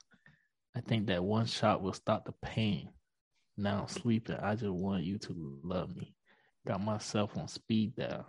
I 0.75 0.81
think 0.81 1.07
that 1.07 1.23
one 1.23 1.47
shot 1.47 1.81
will 1.81 1.93
stop 1.93 2.25
the 2.25 2.33
pain. 2.43 2.89
Now 3.57 3.81
I'm 3.81 3.87
sleeping. 3.87 4.35
I 4.35 4.53
just 4.53 4.69
want 4.69 5.03
you 5.03 5.17
to 5.17 5.59
love 5.63 5.95
me. 5.95 6.13
Got 6.67 6.83
myself 6.83 7.35
on 7.35 7.47
speed 7.47 7.95
dial. 7.95 8.27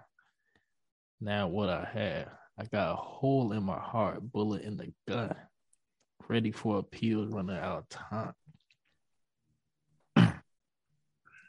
Now 1.20 1.48
what 1.48 1.68
I 1.68 1.86
have, 1.92 2.28
I 2.58 2.64
got 2.64 2.92
a 2.92 2.96
hole 2.96 3.52
in 3.52 3.64
my 3.64 3.78
heart, 3.78 4.32
bullet 4.32 4.62
in 4.62 4.78
the 4.78 4.94
gun, 5.06 5.36
ready 6.26 6.52
for 6.52 6.78
appeals, 6.78 7.30
running 7.30 7.58
out 7.58 7.80
of 7.80 7.88
time. 7.90 8.32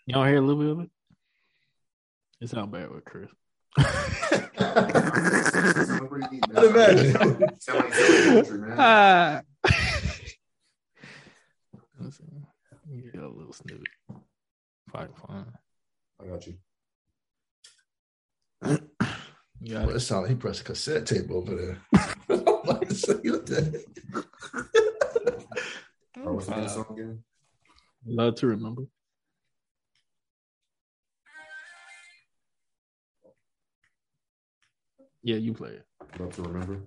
Y'all 0.08 0.24
hear 0.26 0.38
a 0.38 0.42
little 0.42 0.62
bit 0.62 0.72
of 0.72 0.80
it? 0.80 0.90
It's 2.40 2.54
not 2.54 2.72
bad 2.72 2.90
with 2.90 3.04
Chris. 3.04 3.30
I'd 3.78 4.48
imagine. 6.56 7.60
Sound 7.60 7.80
like 7.80 7.92
Philly 7.94 8.24
country, 8.44 8.58
man. 8.60 9.44
Let's 12.00 12.18
see. 12.18 12.24
Let 12.72 12.88
me 12.88 13.02
get 13.12 13.22
a 13.22 13.28
little 13.28 13.52
snippet. 13.52 13.82
If 14.88 14.96
I 14.96 15.06
can 15.08 15.14
find 15.16 15.46
it. 15.48 15.54
I 16.24 16.28
got 16.28 16.48
you. 16.48 16.54
You 19.60 19.74
got 19.74 19.82
Well, 19.88 19.90
it. 19.90 19.96
it 19.98 20.00
sounded 20.00 20.22
like 20.22 20.30
he 20.30 20.36
pressed 20.36 20.62
a 20.62 20.64
cassette 20.64 21.06
tape 21.06 21.30
over 21.32 21.54
there. 21.54 21.78
I'm 22.30 22.40
about 22.48 22.88
to 22.88 22.96
say, 22.96 23.14
what 23.16 23.46
the 23.46 23.84
Oh, 26.26 26.34
what's 26.34 26.46
the 26.46 26.52
name 26.52 26.60
of 26.64 26.66
the 26.66 26.74
song 26.74 26.86
again? 26.94 27.24
Love 28.06 28.36
to 28.36 28.48
remember. 28.48 28.84
Yeah, 35.28 35.36
you 35.36 35.54
play 35.54 35.72
it. 35.72 35.86
Love 36.22 36.34
to 36.38 36.42
remember. 36.44 36.80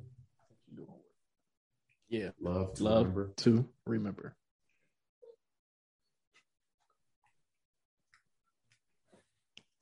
Yeah, 2.09 2.31
Love 2.41 2.73
to 2.73 2.83
love 2.85 3.09
remember. 3.09 3.33
to 3.37 3.69
remember. 3.85 4.35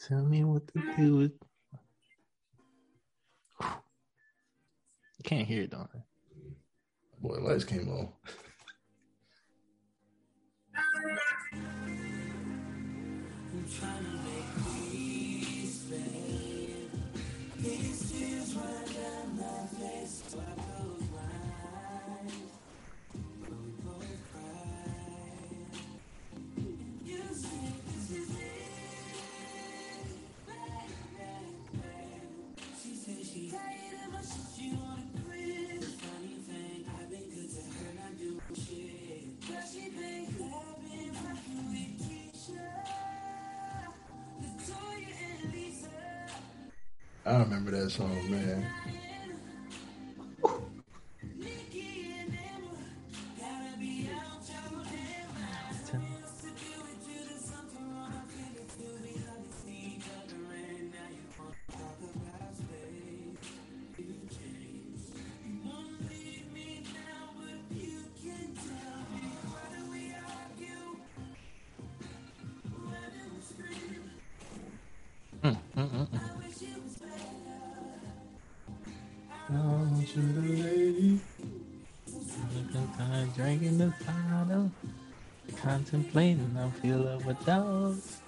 Tell 0.01 0.25
me 0.25 0.43
what 0.43 0.67
to 0.75 0.83
do 0.97 1.17
with. 1.19 1.33
You 3.61 3.67
can't 5.23 5.47
hear 5.47 5.63
it, 5.63 5.71
don't 5.71 5.89
I? 5.95 6.01
Boy, 7.21 7.39
lights 7.39 7.63
came 7.63 7.89
on. 7.89 8.09
I 47.29 47.41
remember 47.41 47.73
that 47.73 47.91
song, 47.91 48.31
man. 48.31 48.67
Contemplating, 85.91 86.55
I 86.59 86.69
feel 86.81 87.09
overdose. 87.09 88.21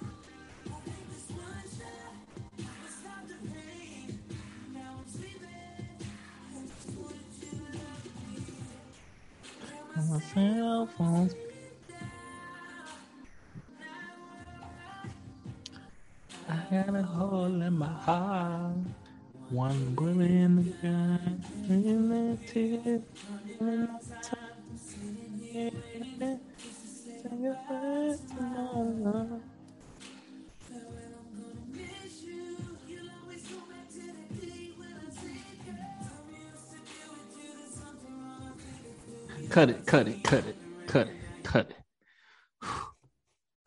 Cut 39.51 39.69
it, 39.69 39.85
cut 39.85 40.07
it, 40.07 40.23
cut 40.23 40.45
it, 40.45 40.55
cut 40.87 41.07
it, 41.09 41.15
cut 41.43 41.69
it. 41.71 41.75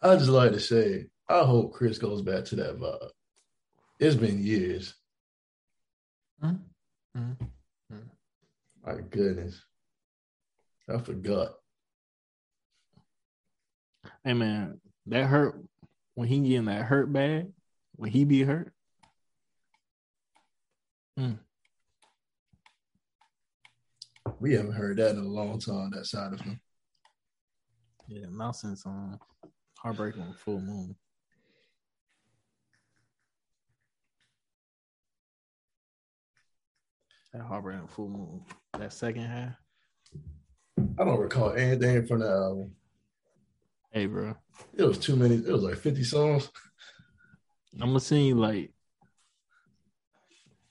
I 0.00 0.16
just 0.16 0.30
like 0.30 0.52
to 0.52 0.60
say, 0.60 1.08
I 1.28 1.40
hope 1.40 1.74
Chris 1.74 1.98
goes 1.98 2.22
back 2.22 2.46
to 2.46 2.56
that 2.56 2.80
vibe. 2.80 3.10
It's 4.00 4.16
been 4.16 4.42
years. 4.42 4.94
Mm, 6.42 6.58
mm. 7.14 7.36
My 8.86 8.94
goodness. 9.10 9.62
I 10.88 10.96
forgot. 10.96 11.50
Hey 14.24 14.32
man, 14.32 14.80
that 15.08 15.26
hurt 15.26 15.62
when 16.14 16.28
he 16.28 16.40
getting 16.40 16.64
that 16.64 16.86
hurt 16.86 17.12
bag, 17.12 17.48
when 17.96 18.10
he 18.10 18.24
be 18.24 18.42
hurt? 18.42 18.72
We 24.44 24.52
haven't 24.52 24.72
heard 24.72 24.98
that 24.98 25.12
in 25.12 25.16
a 25.16 25.26
long 25.26 25.58
time. 25.58 25.88
That 25.92 26.04
side 26.04 26.34
of 26.34 26.40
him. 26.42 26.60
Yeah, 28.06 28.26
not 28.30 28.54
since 28.54 28.84
um 28.84 29.18
Heartbreak 29.78 30.18
on 30.18 30.34
Full 30.34 30.60
Moon. 30.60 30.94
That 37.32 37.40
Heartbreak 37.40 37.78
on 37.78 37.88
Full 37.88 38.08
Moon. 38.10 38.42
That 38.78 38.92
second 38.92 39.24
half. 39.24 39.54
I 40.98 41.04
don't 41.06 41.20
recall 41.20 41.54
anything 41.54 42.06
from 42.06 42.20
the 42.20 42.28
album. 42.28 42.72
Hey, 43.92 44.04
bro. 44.04 44.34
It 44.74 44.82
was 44.82 44.98
too 44.98 45.16
many. 45.16 45.36
It 45.36 45.48
was 45.50 45.62
like 45.62 45.78
fifty 45.78 46.04
songs. 46.04 46.50
I'm 47.80 47.88
gonna 47.88 47.98
sing 47.98 48.36
like 48.36 48.74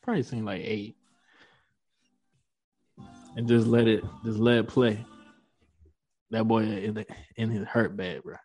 probably 0.03 0.21
sing 0.21 0.45
like 0.45 0.61
eight. 0.63 0.95
And 3.35 3.47
just 3.47 3.67
let 3.67 3.87
it 3.87 4.03
just 4.23 4.39
let 4.39 4.57
it 4.59 4.67
play. 4.67 5.05
That 6.29 6.47
boy 6.47 6.63
in 6.63 6.93
the, 6.95 7.05
in 7.35 7.49
his 7.49 7.67
hurt 7.67 7.95
bad, 7.95 8.23
bro. 8.23 8.35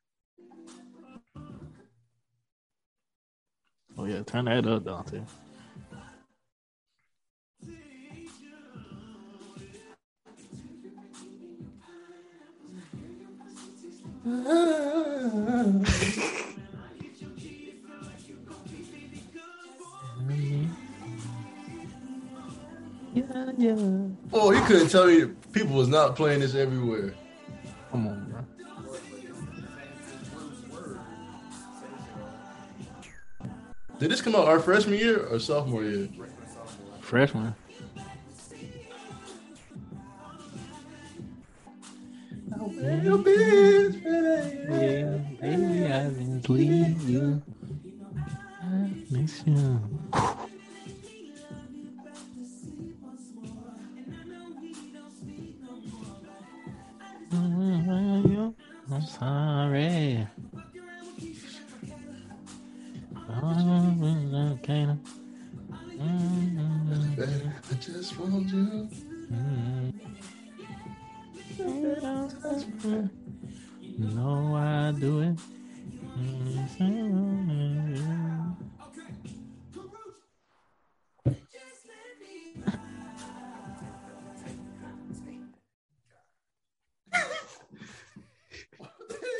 Oh 3.97 4.05
yeah, 4.05 4.23
turn 4.23 4.45
that 4.47 4.67
up, 4.67 4.85
Dante. 4.85 5.23
Yeah, 23.19 23.51
yeah. 23.59 24.09
Oh, 24.33 24.51
he 24.51 24.61
couldn't 24.67 24.91
tell 24.91 25.07
me 25.07 25.27
people 25.53 25.75
was 25.75 25.89
not 25.89 26.15
playing 26.15 26.39
this 26.39 26.55
everywhere. 26.55 27.15
Come 27.91 28.07
on, 28.07 28.31
bro. 28.31 28.45
Did 33.99 34.13
this 34.13 34.21
come 34.21 34.37
out 34.37 34.47
our 34.47 34.61
freshman 34.61 34.97
year 34.97 35.27
or 35.27 35.41
sophomore 35.41 35.83
year? 35.83 36.09
Freshman. 37.01 37.57
Your 43.03 43.19
bitch, 43.19 44.05
Yeah, 44.05 45.19
baby, 45.41 45.93
I 45.93 46.05
didn't 46.05 46.49
leave 46.49 47.03
you. 47.03 47.43
I 48.63 48.91
miss 49.11 49.43
you. 49.45 49.81
I'm 57.31 59.03
sorry. 59.07 60.27
Oh. 63.27 63.89
I 67.21 67.75
just 67.81 68.19
want 68.19 68.49
you. 68.49 68.89
No, 73.99 74.57
I 74.57 74.93
do 74.99 75.21
it. 75.21 75.39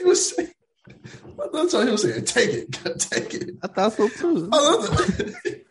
Was 0.09 0.31
saying, 0.37 0.53
That's 1.53 1.73
what 1.73 1.87
he 1.87 1.93
was 1.93 2.03
saying, 2.03 2.25
take 2.25 2.51
it, 2.51 2.73
take 2.99 3.35
it. 3.35 3.51
I 3.63 3.67
thought 3.69 3.93
so 3.93 4.09
too. 4.09 4.49
I 4.53 4.57
love 4.57 5.11
it. 5.21 5.67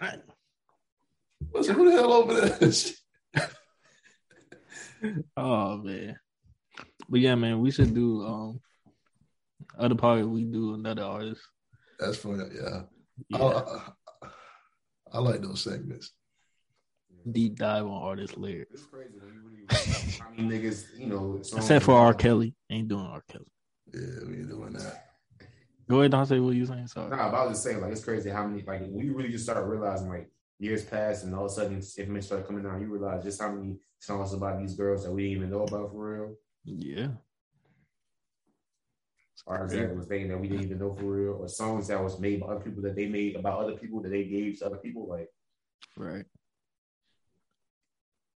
I 0.00 0.18
who 1.52 1.90
the 1.90 1.92
hell 1.92 2.12
over 2.12 2.40
there? 2.40 2.72
Oh 5.36 5.76
man. 5.76 6.16
But 7.10 7.20
yeah, 7.20 7.34
man, 7.34 7.60
we 7.60 7.70
should 7.70 7.94
do 7.94 8.24
um 8.24 8.60
other 9.78 9.96
part 9.96 10.26
we 10.26 10.44
do 10.44 10.72
another 10.74 11.02
artist. 11.02 11.42
That's 11.98 12.16
funny. 12.16 12.44
Yeah. 12.54 12.82
Yeah. 13.28 13.38
I, 13.38 13.60
I, 14.22 14.28
I 15.12 15.18
like 15.18 15.42
those 15.42 15.62
segments. 15.62 16.12
Deep 17.30 17.56
dive 17.56 17.86
on 17.86 18.02
artist 18.02 18.36
lyrics. 18.36 18.70
It's 18.74 18.86
crazy 18.86 19.14
when 19.18 19.34
you 19.34 19.40
really 19.44 20.20
I 20.20 20.30
mean 20.30 20.50
niggas, 20.50 20.98
you 20.98 21.06
know, 21.06 21.36
Except 21.38 21.84
for 21.84 21.94
R. 21.94 22.12
Kelly. 22.14 22.54
Ain't 22.70 22.88
doing 22.88 23.06
R. 23.06 23.22
Kelly. 23.28 23.46
Yeah, 23.92 24.00
we 24.26 24.34
ain't 24.38 24.48
doing 24.48 24.72
that. 24.74 25.06
Go 25.88 26.00
ahead, 26.00 26.10
don't 26.10 26.26
say 26.26 26.38
what 26.40 26.54
you 26.54 26.66
saying. 26.66 26.86
Sorry. 26.88 27.10
Nah, 27.10 27.30
but 27.30 27.36
I 27.36 27.44
was 27.44 27.52
just 27.52 27.64
saying, 27.64 27.80
like, 27.80 27.92
it's 27.92 28.04
crazy 28.04 28.30
how 28.30 28.46
many, 28.46 28.62
like, 28.62 28.80
when 28.80 28.98
you 29.04 29.14
really 29.14 29.30
just 29.30 29.44
start 29.44 29.66
realizing, 29.66 30.08
like, 30.08 30.30
years 30.58 30.84
pass 30.84 31.24
and 31.24 31.34
all 31.34 31.44
of 31.44 31.50
a 31.50 31.54
sudden, 31.54 31.74
information 31.76 32.22
started 32.22 32.46
coming 32.46 32.62
down, 32.64 32.80
you 32.80 32.86
realize 32.86 33.22
just 33.22 33.40
how 33.40 33.52
many 33.52 33.76
songs 33.98 34.32
about 34.32 34.58
these 34.58 34.74
girls 34.74 35.04
that 35.04 35.12
we 35.12 35.24
didn't 35.24 35.36
even 35.38 35.50
know 35.50 35.62
about 35.64 35.92
for 35.92 36.12
real, 36.14 36.36
Yeah. 36.64 37.08
or 39.46 39.68
that 39.68 39.94
was 39.94 40.06
things 40.06 40.28
that 40.30 40.40
we 40.40 40.48
didn't 40.48 40.64
even 40.64 40.78
know 40.78 40.94
for 40.94 41.04
real, 41.04 41.34
or 41.34 41.48
songs 41.48 41.88
that 41.88 42.02
was 42.02 42.18
made 42.18 42.40
by 42.40 42.46
other 42.46 42.60
people 42.64 42.82
that 42.82 42.96
they 42.96 43.06
made 43.06 43.36
about 43.36 43.58
other 43.60 43.74
people 43.76 44.00
that 44.00 44.08
they 44.10 44.24
gave 44.24 44.58
to 44.60 44.66
other 44.66 44.78
people. 44.78 45.06
Like, 45.06 45.28
Right. 45.98 46.24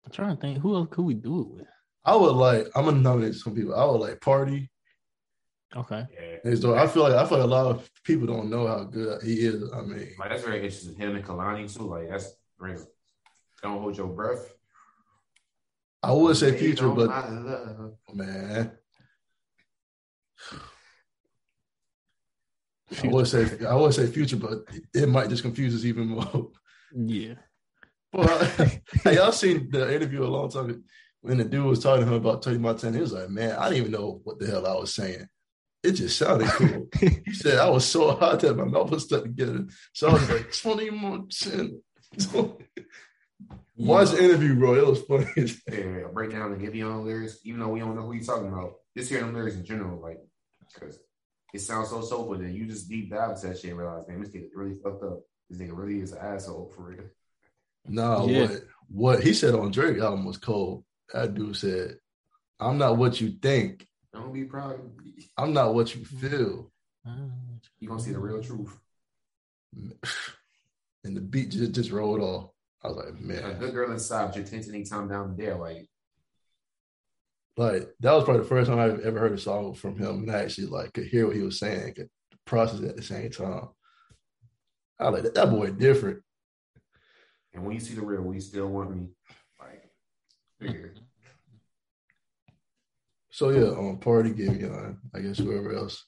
I'm 0.08 0.12
trying 0.12 0.36
to 0.36 0.40
think 0.40 0.58
who 0.58 0.74
else 0.74 0.88
could 0.90 1.04
we 1.04 1.12
do 1.12 1.42
it 1.42 1.48
with? 1.48 1.66
I 2.02 2.16
would 2.16 2.32
like, 2.32 2.66
I'm 2.74 2.86
gonna 2.86 2.98
nominate 2.98 3.34
some 3.34 3.54
people. 3.54 3.74
I 3.74 3.84
would 3.84 4.00
like 4.00 4.22
Party. 4.22 4.70
Okay. 5.76 6.06
yeah, 6.14 6.36
And 6.44 6.58
so 6.58 6.74
I 6.74 6.86
feel 6.86 7.02
like 7.02 7.12
I 7.12 7.26
feel 7.28 7.36
like 7.36 7.46
a 7.46 7.50
lot 7.50 7.66
of 7.66 7.90
people 8.04 8.26
don't 8.26 8.48
know 8.48 8.66
how 8.66 8.84
good 8.84 9.22
he 9.22 9.34
is. 9.34 9.70
I 9.70 9.82
mean, 9.82 10.14
like 10.18 10.30
that's 10.30 10.42
very 10.42 10.64
interesting. 10.64 10.94
Him 10.94 11.14
and 11.14 11.22
Kehlani 11.22 11.70
too. 11.70 11.82
Like, 11.82 12.08
that's 12.08 12.32
brings. 12.58 12.86
Don't 13.62 13.82
hold 13.82 13.98
your 13.98 14.06
breath. 14.06 14.50
I 16.02 16.12
would 16.12 16.38
say 16.38 16.52
Wait 16.52 16.60
Future, 16.60 16.88
but 16.88 17.08
my 17.10 17.28
love. 17.28 17.92
man, 18.14 18.72
I 23.02 23.08
would 23.08 23.28
say 23.28 23.66
I 23.66 23.74
would 23.74 23.92
say 23.92 24.06
Future, 24.06 24.36
but 24.38 24.60
it 24.94 25.06
might 25.06 25.28
just 25.28 25.42
confuse 25.42 25.74
us 25.74 25.84
even 25.84 26.06
more. 26.06 26.50
Yeah. 26.96 27.34
Well, 28.12 28.44
hey, 29.04 29.16
y'all 29.16 29.32
seen 29.32 29.70
the 29.70 29.94
interview 29.94 30.24
a 30.24 30.26
long 30.26 30.50
time 30.50 30.70
ago 30.70 30.80
when 31.20 31.38
the 31.38 31.44
dude 31.44 31.64
was 31.64 31.80
talking 31.80 32.04
to 32.04 32.10
him 32.10 32.16
about 32.16 32.42
Tony 32.42 32.58
Montana. 32.58 32.96
He 32.96 33.02
was 33.02 33.12
like, 33.12 33.28
"Man, 33.28 33.52
I 33.52 33.68
didn't 33.68 33.78
even 33.78 33.92
know 33.92 34.20
what 34.24 34.38
the 34.38 34.46
hell 34.46 34.66
I 34.66 34.74
was 34.74 34.94
saying. 34.94 35.26
It 35.82 35.92
just 35.92 36.18
sounded 36.18 36.48
cool." 36.48 36.88
he 37.00 37.32
said, 37.32 37.58
"I 37.58 37.68
was 37.68 37.84
so 37.84 38.12
hot 38.16 38.40
that 38.40 38.56
my 38.56 38.64
mouth 38.64 38.90
was 38.90 39.04
stuck 39.04 39.24
together." 39.24 39.66
So 39.92 40.08
I 40.08 40.12
was 40.14 40.30
like, 40.30 40.52
"Tony 40.52 40.90
Montana." 40.90 41.70
Watch 43.76 44.10
the 44.10 44.24
interview, 44.24 44.56
bro. 44.56 44.74
It 44.74 44.86
was 44.86 45.02
funny. 45.02 45.26
Yeah, 45.70 46.06
a 46.06 46.08
breakdown 46.08 46.52
and 46.52 46.60
give 46.60 46.74
you 46.74 46.88
on 46.88 47.04
lyrics, 47.04 47.38
even 47.44 47.60
though 47.60 47.68
we 47.68 47.78
don't 47.78 47.94
know 47.94 48.02
who 48.02 48.14
you're 48.14 48.24
talking 48.24 48.48
about. 48.48 48.72
Just 48.96 49.08
hearing 49.08 49.32
lyrics 49.32 49.54
in 49.54 49.64
general, 49.64 50.00
like, 50.00 50.18
because 50.74 50.98
it 51.54 51.60
sounds 51.60 51.90
so 51.90 52.02
sober, 52.02 52.38
then 52.38 52.54
you 52.54 52.66
just 52.66 52.88
deep 52.88 53.10
dive 53.10 53.30
into 53.30 53.46
that 53.46 53.58
shit 53.58 53.70
and 53.70 53.78
realize, 53.78 54.08
man, 54.08 54.20
this 54.20 54.30
nigga 54.30 54.48
really 54.54 54.74
fucked 54.82 55.04
up. 55.04 55.20
This 55.48 55.60
nigga 55.60 55.76
really 55.76 56.00
is 56.00 56.12
an 56.12 56.18
asshole 56.18 56.72
for 56.74 56.90
real. 56.90 57.04
No, 57.88 58.26
Yeah. 58.28 58.46
what 58.46 58.62
what 58.90 59.22
he 59.22 59.34
said 59.34 59.54
on 59.54 59.70
Drake 59.70 59.98
album 59.98 60.24
was 60.24 60.38
cold. 60.38 60.84
That 61.12 61.34
dude 61.34 61.56
said, 61.56 61.98
"I'm 62.60 62.78
not 62.78 62.96
what 62.96 63.20
you 63.20 63.30
think. 63.30 63.86
Don't 64.12 64.32
be 64.32 64.44
proud. 64.44 64.80
I'm 65.36 65.52
not 65.52 65.74
what 65.74 65.94
you 65.94 66.02
mm. 66.02 66.20
feel." 66.20 66.72
You 67.80 67.88
gonna 67.88 68.00
see 68.00 68.12
the 68.12 68.18
real 68.18 68.42
truth. 68.42 68.78
And 71.04 71.16
the 71.16 71.20
beat 71.20 71.50
just 71.50 71.72
just 71.72 71.92
rolled 71.92 72.20
off. 72.20 72.50
I 72.82 72.88
was 72.88 72.96
like, 72.96 73.08
A 73.08 73.12
man, 73.12 73.58
good 73.58 73.72
girl 73.72 73.92
inside, 73.92 74.34
your 74.34 74.44
attention 74.44 74.74
anytime 74.74 75.08
down 75.08 75.36
there. 75.36 75.54
Like, 75.54 75.88
like 77.56 77.88
that 78.00 78.12
was 78.12 78.24
probably 78.24 78.42
the 78.42 78.48
first 78.48 78.68
time 78.68 78.80
I've 78.80 79.00
ever 79.00 79.18
heard 79.18 79.32
a 79.32 79.38
song 79.38 79.74
from 79.74 79.96
him 79.96 80.22
and 80.22 80.30
I 80.30 80.40
actually 80.40 80.66
like 80.66 80.92
could 80.92 81.06
hear 81.06 81.26
what 81.26 81.36
he 81.36 81.42
was 81.42 81.58
saying, 81.60 81.94
could 81.94 82.10
process 82.44 82.80
it 82.80 82.88
at 82.88 82.96
the 82.96 83.02
same 83.02 83.30
time. 83.30 83.68
I 84.98 85.04
was 85.08 85.14
like 85.14 85.22
that, 85.22 85.34
that 85.34 85.50
boy 85.50 85.70
different. 85.70 86.22
And 87.58 87.66
when 87.66 87.74
you 87.74 87.80
see 87.80 87.94
the 87.94 88.02
real, 88.02 88.22
will 88.22 88.34
you 88.34 88.40
still 88.40 88.68
want 88.68 88.94
me? 88.94 89.08
Like, 89.60 89.90
nigga. 90.62 90.90
So 93.30 93.50
yeah, 93.50 93.76
um, 93.76 93.98
party 93.98 94.30
gave 94.30 94.60
me 94.60 94.68
on. 94.68 94.98
I 95.12 95.18
guess 95.20 95.38
whoever 95.38 95.74
else 95.74 96.04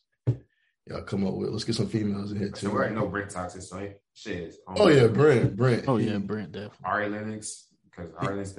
y'all 0.87 1.03
come 1.03 1.27
up 1.27 1.35
with. 1.35 1.51
Let's 1.51 1.65
get 1.65 1.75
some 1.75 1.89
females 1.89 2.31
in 2.31 2.39
here 2.39 2.51
So 2.55 2.69
too. 2.69 2.71
we 2.71 2.77
already 2.79 2.95
know 2.95 3.09
Brent 3.09 3.31
Toxic, 3.31 3.63
so 3.63 3.79
ain't- 3.81 3.97
shit. 4.15 4.55
um, 4.69 4.77
Oh 4.79 4.89
yeah, 4.89 5.09
Brent, 5.09 5.57
Brent. 5.57 5.89
Oh 5.89 5.97
yeah, 5.97 6.19
Brent 6.19 6.53
definitely. 6.53 6.79
Ari 6.85 7.09
Lennox, 7.09 7.67
because 7.85 8.11
Ari 8.19 8.37
Lennox, 8.37 8.55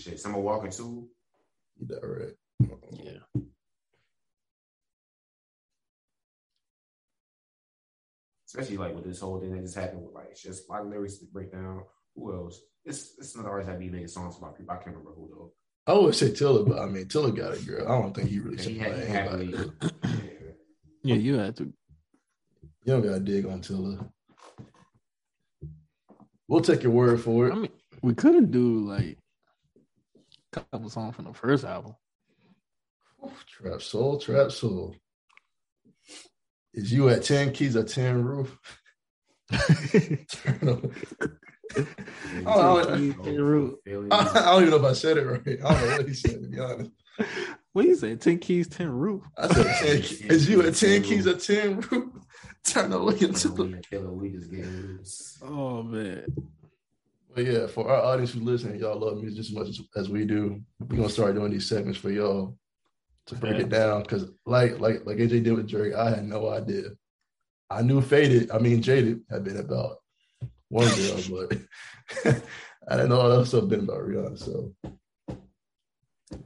shit. 0.00 0.20
Summer 0.20 0.38
Walker 0.40 0.68
too. 0.68 1.08
he 1.78 1.86
direct. 1.86 2.36
Yeah. 2.92 3.18
especially 8.46 8.76
like 8.78 8.94
with 8.94 9.04
this 9.04 9.20
whole 9.20 9.38
thing 9.40 9.52
that 9.54 9.62
just 9.62 9.74
happened 9.76 10.02
with 10.02 10.14
like 10.14 10.34
just 10.36 10.68
a 10.68 10.72
lot 10.72 10.82
of 10.82 10.88
lyrics 10.88 11.18
to 11.18 11.26
break 11.26 11.52
down. 11.52 11.82
Who 12.18 12.34
else? 12.34 12.60
It's 12.84 13.14
it's 13.18 13.36
not 13.36 13.46
always 13.46 13.66
that 13.66 13.78
be 13.78 13.88
making 13.90 14.08
songs 14.08 14.36
about 14.38 14.56
people. 14.56 14.72
I 14.72 14.76
can't 14.76 14.96
remember 14.96 15.12
who 15.14 15.28
though. 15.30 15.52
I 15.86 15.96
would 15.96 16.14
say 16.14 16.32
Tiller, 16.32 16.64
but 16.64 16.78
I 16.80 16.86
mean 16.86 17.06
Tiller 17.08 17.30
got 17.30 17.56
a 17.56 17.60
girl. 17.62 17.86
I 17.90 18.00
don't 18.00 18.14
think 18.14 18.28
he 18.30 18.38
really 18.40 18.56
And 18.56 18.60
should 18.60 18.72
he 18.72 18.78
had, 18.78 18.92
anybody. 18.92 19.56
happily, 19.56 19.72
yeah. 20.02 20.50
Yeah, 21.02 21.14
you 21.14 21.34
had 21.38 21.56
to. 21.56 21.64
You 21.64 21.72
don't 22.94 23.02
gotta 23.02 23.20
dig 23.20 23.46
on 23.46 23.60
Tiller. 23.60 23.98
We'll 26.48 26.60
take 26.62 26.82
your 26.82 26.92
word 26.92 27.20
for 27.20 27.48
it. 27.48 27.52
I 27.52 27.56
mean, 27.56 27.70
we 28.02 28.14
couldn't 28.14 28.50
do 28.50 28.86
like 28.88 29.18
a 30.54 30.60
couple 30.60 30.88
songs 30.90 31.14
from 31.14 31.26
the 31.26 31.34
first 31.34 31.64
album. 31.64 31.94
Trap 33.46 33.82
soul, 33.82 34.18
trap 34.18 34.50
soul. 34.50 34.94
Is 36.72 36.92
you 36.92 37.08
at 37.08 37.22
10 37.24 37.52
keys 37.52 37.76
or 37.76 37.82
10 37.84 38.22
roof? 38.24 38.58
Turn 39.50 40.68
up. 40.68 40.84
Oh, 42.46 42.78
I- 42.92 42.96
Keys, 42.98 43.14
ten 43.22 43.40
roof. 43.40 43.74
Feeling- 43.84 44.12
I 44.12 44.24
don't 44.50 44.62
even 44.62 44.70
know 44.70 44.76
if 44.86 44.90
I 44.90 44.92
said 44.94 45.16
it 45.18 45.24
right. 45.26 45.40
I 45.46 45.74
don't 45.74 45.88
know 45.90 45.96
what 45.98 46.08
he 46.08 46.14
said, 46.14 46.42
to 46.42 46.48
be 46.48 46.58
honest. 46.58 46.90
What 47.72 47.84
you 47.84 47.96
say? 47.96 48.16
Ten 48.16 48.38
keys, 48.38 48.68
ten 48.68 48.90
roof. 48.90 49.22
I 49.36 49.48
said 49.48 49.66
10 49.86 49.96
keys. 50.02 50.20
Is 50.22 50.48
you 50.48 50.62
at 50.66 50.74
10 50.74 51.02
keys 51.02 51.26
or 51.26 51.36
10 51.36 51.80
roof? 51.80 52.12
Turn 52.64 52.90
the 52.90 52.98
look 52.98 53.22
into 53.22 53.48
the. 53.48 53.64
we, 53.92 53.98
we 53.98 54.30
just 54.36 54.50
getting 54.50 54.70
loose. 54.70 55.38
Oh 55.42 55.82
man. 55.82 56.24
But 57.34 57.44
yeah, 57.46 57.66
for 57.66 57.88
our 57.88 58.02
audience 58.12 58.32
who 58.32 58.40
listen, 58.40 58.78
y'all 58.78 58.98
love 58.98 59.18
music 59.18 59.36
just 59.36 59.50
as 59.50 59.56
much 59.56 59.68
as, 59.68 59.80
as 59.96 60.08
we 60.08 60.24
do. 60.24 60.60
We're 60.80 60.96
gonna 60.96 61.08
start 61.08 61.34
doing 61.34 61.52
these 61.52 61.68
segments 61.68 61.98
for 61.98 62.10
y'all 62.10 62.56
to 63.26 63.34
break 63.36 63.56
it 63.60 63.68
down. 63.68 64.04
Cause 64.04 64.30
like 64.44 64.80
like 64.80 65.06
like 65.06 65.18
AJ 65.18 65.44
did 65.44 65.52
with 65.52 65.68
Drake, 65.68 65.94
I 65.94 66.10
had 66.10 66.24
no 66.26 66.48
idea. 66.50 66.84
I 67.70 67.82
knew 67.82 68.00
Faded, 68.00 68.50
I 68.50 68.58
mean 68.58 68.82
Jaded 68.82 69.20
had 69.30 69.44
been 69.44 69.58
about 69.58 69.98
one 70.68 70.88
girl, 70.88 71.22
but 71.30 71.58
I 72.88 72.96
didn't 72.96 73.08
know 73.10 73.20
all 73.20 73.38
that 73.38 73.46
stuff 73.46 73.68
been 73.68 73.80
about 73.84 74.00
Rihanna. 74.00 74.38
So 74.38 74.74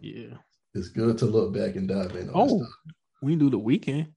Yeah. 0.00 0.36
it's 0.74 0.88
good 0.88 1.18
to 1.18 1.26
look 1.26 1.52
back 1.54 1.76
and 1.76 1.88
dive 1.88 2.14
in. 2.16 2.28
On 2.30 2.34
Oh, 2.50 2.58
this 2.58 2.68
we 3.22 3.36
do 3.36 3.50
The 3.50 3.58
Weeknd. 3.58 4.08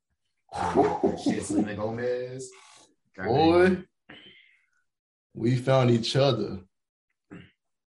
Shit, 1.24 1.44
Selena 1.46 1.76
Gomez. 1.76 2.50
boy, 3.18 3.84
we 5.34 5.56
found 5.58 5.92
each 5.92 6.16
other. 6.16 6.60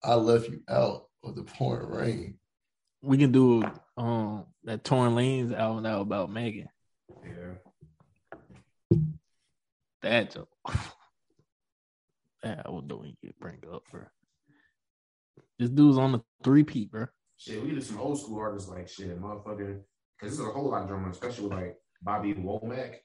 I 0.04 0.16
left 0.16 0.50
you 0.50 0.62
out 0.70 1.08
of 1.24 1.36
the 1.36 1.44
pouring 1.44 1.90
rain. 1.90 2.40
We 3.02 3.18
can 3.18 3.32
do 3.32 3.64
um 3.98 4.46
that 4.64 4.84
Tory 4.84 5.10
Lanez 5.10 5.54
album 5.58 5.86
out 5.86 6.02
about 6.02 6.32
Megan. 6.32 6.70
Yeah. 7.26 8.98
That 10.04 10.32
joke. 10.32 10.50
that 12.58 12.66
I 12.68 12.70
was 12.70 12.84
doing 12.88 13.16
you 13.22 13.32
bring 13.40 13.60
up, 13.74 13.84
bro. 13.92 14.02
This 15.60 15.70
dude's 15.70 15.98
on 15.98 16.12
the 16.14 16.22
three 16.44 16.64
peat, 16.64 16.92
bro. 16.92 17.08
Shit, 17.38 17.64
we 17.64 17.72
do 17.72 17.82
some 17.82 18.00
old 18.00 18.20
school 18.20 18.40
artists 18.40 18.70
like 18.70 18.88
shit, 18.88 19.20
motherfucker. 19.22 19.80
Because 20.20 20.38
there's 20.38 20.50
a 20.50 20.52
whole 20.52 20.70
lot 20.70 20.84
of 20.84 20.88
drama, 20.88 21.10
especially 21.10 21.46
with 21.48 21.54
like 21.54 21.78
Bobby 22.02 22.34
Womack. 22.34 22.96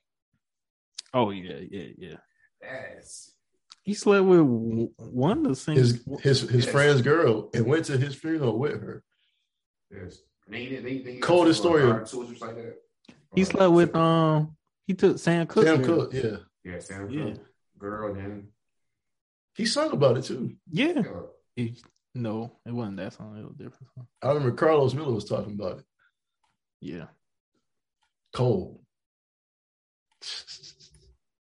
Oh 1.14 1.30
yeah, 1.30 1.58
yeah, 1.70 1.86
yeah. 1.96 2.16
That's 2.60 3.34
He 3.82 3.94
slept 3.94 4.26
with 4.26 4.40
w- 4.40 4.90
one 4.98 5.44
to 5.44 5.54
sing. 5.54 5.76
His 5.76 6.04
his 6.20 6.40
his 6.42 6.64
Yes. 6.64 6.72
friend's 6.72 7.02
girl 7.02 7.50
and 7.54 7.66
went 7.66 7.86
to 7.86 7.96
his 7.96 8.14
funeral 8.14 8.58
with 8.58 8.80
her. 8.80 9.02
yes. 9.90 10.18
They, 10.48 10.66
they, 10.68 10.76
they, 10.76 10.98
they 10.98 11.16
Coldest 11.18 11.60
story. 11.60 11.82
Hard 11.82 12.06
tools, 12.06 12.40
like 12.40 12.54
that. 12.54 12.76
he 13.34 13.42
Or, 13.42 13.46
slept 13.46 13.72
with 13.72 13.96
um. 13.96 14.56
He 14.86 14.94
took 14.94 15.18
Sam 15.18 15.46
Cooke. 15.48 15.64
Sam 15.64 15.82
girl. 15.82 16.06
Cooke, 16.06 16.14
yeah. 16.14 16.36
Yeah, 16.64 16.78
Sam 16.78 17.10
Yeah. 17.10 17.34
Girl, 17.78 18.14
then. 18.14 18.48
He 19.56 19.64
sung 19.66 19.92
about 19.92 20.18
it 20.18 20.24
too. 20.24 20.54
Yeah. 20.70 21.02
It- 21.56 21.80
no, 22.14 22.50
it 22.64 22.72
wasn't 22.72 22.96
that 22.96 23.12
song. 23.12 23.36
It 23.38 23.42
was 23.44 23.52
a 23.52 23.62
different 23.62 23.88
song. 23.94 24.06
I 24.22 24.28
remember 24.28 24.52
Carlos 24.56 24.94
Miller 24.94 25.12
was 25.12 25.26
talking 25.26 25.52
about 25.52 25.78
it. 25.80 25.84
Yeah. 26.80 27.06
Cold. 28.32 28.80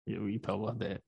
Yeah, 0.06 0.18
we 0.20 0.38
talk 0.38 0.62
about 0.62 0.78
that. 0.78 1.00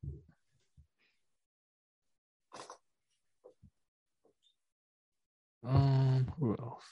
Um, 5.62 6.32
who 6.38 6.56
else? 6.58 6.84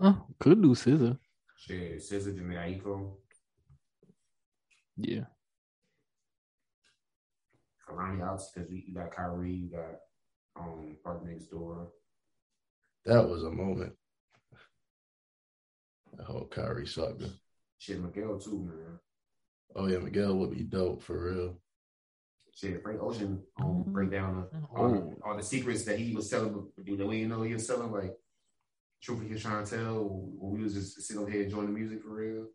Oh, 0.00 0.26
could 0.38 0.62
do 0.62 0.74
Scissor. 0.74 1.18
Shit, 1.56 1.98
SZA, 2.00 2.34
Jhené 2.38 2.56
Aiko, 2.82 3.16
Yeah. 4.96 5.24
Kehlani 7.92 8.22
outs 8.22 8.50
because 8.54 8.70
you 8.70 8.94
got 8.94 9.10
Kyrie, 9.14 9.52
you 9.52 9.70
got 9.70 9.96
um 10.56 10.96
PartyNextDoor. 11.04 11.86
That 13.06 13.28
was 13.28 13.42
a 13.44 13.50
moment. 13.50 13.92
That 16.16 16.26
whole 16.26 16.46
Kyrie 16.46 16.86
saga. 16.86 17.30
Shit, 17.78 18.00
Miguel 18.00 18.38
too, 18.38 18.62
man. 18.64 18.98
Oh 19.74 19.86
yeah, 19.86 19.98
Miguel 19.98 20.36
would 20.36 20.50
be 20.50 20.62
dope 20.62 21.02
for 21.02 21.32
real. 21.32 21.58
Shit, 22.54 22.82
Frank 22.82 23.02
Ocean 23.02 23.42
um, 23.60 23.82
break 23.86 24.10
down 24.10 24.44
the, 24.52 24.58
all, 24.76 24.84
Oh. 24.86 24.92
the, 24.92 25.16
all 25.24 25.36
the 25.36 25.42
secrets 25.42 25.84
that 25.84 25.98
he 25.98 26.14
was 26.14 26.28
telling. 26.28 26.66
You 26.84 26.96
know, 26.98 27.06
we 27.06 27.16
didn't 27.20 27.30
know 27.30 27.42
he 27.42 27.54
was 27.54 27.66
telling 27.66 27.90
like 27.90 28.14
truth 29.02 29.22
he 29.26 29.32
was 29.32 29.40
trying 29.42 29.64
to 29.64 29.70
tell 29.76 30.04
when 30.04 30.52
we 30.52 30.62
was 30.62 30.74
just 30.74 31.00
sitting 31.00 31.22
over 31.22 31.30
here 31.30 31.42
enjoying 31.44 31.66
the 31.66 31.72
music 31.72 32.02
for 32.02 32.10
real. 32.10 32.48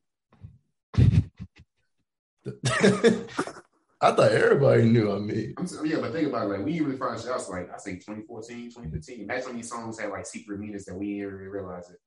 I 4.00 4.12
thought 4.12 4.32
everybody 4.32 4.84
knew. 4.84 5.12
I 5.12 5.18
mean, 5.20 5.56
I'm 5.58 5.66
saying, 5.66 5.88
yeah, 5.88 5.98
but 6.00 6.14
think 6.14 6.28
about 6.28 6.46
it, 6.46 6.50
like 6.58 6.66
we 6.66 6.80
really 6.82 6.98
found 6.98 7.20
shit 7.20 7.32
out 7.32 7.50
like 7.50 7.74
I 7.74 7.78
say 7.78 7.96
2014, 7.96 8.66
2015. 8.70 9.22
Imagine 9.22 9.46
when 9.48 9.56
these 9.56 9.70
songs 9.70 10.00
had 10.00 10.12
like 10.12 10.26
secret 10.28 10.60
meanings 10.60 10.86
that 10.86 10.96
we 10.96 11.16
didn't 11.20 11.34
really 11.34 11.48
realize 11.50 11.90
it. 11.90 12.00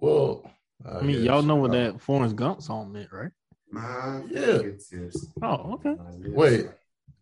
well, 0.00 0.50
I 0.90 1.02
mean, 1.02 1.22
y'all 1.22 1.42
know 1.42 1.56
what 1.56 1.70
uh, 1.72 1.74
that 1.74 2.00
Forrest 2.00 2.34
Gump 2.36 2.62
song 2.62 2.92
meant, 2.92 3.12
right? 3.12 3.30
My 3.70 4.22
Yeah. 4.30 4.58
fingertips. 4.58 5.26
Oh, 5.42 5.74
okay. 5.74 5.94
Wait, 6.30 6.68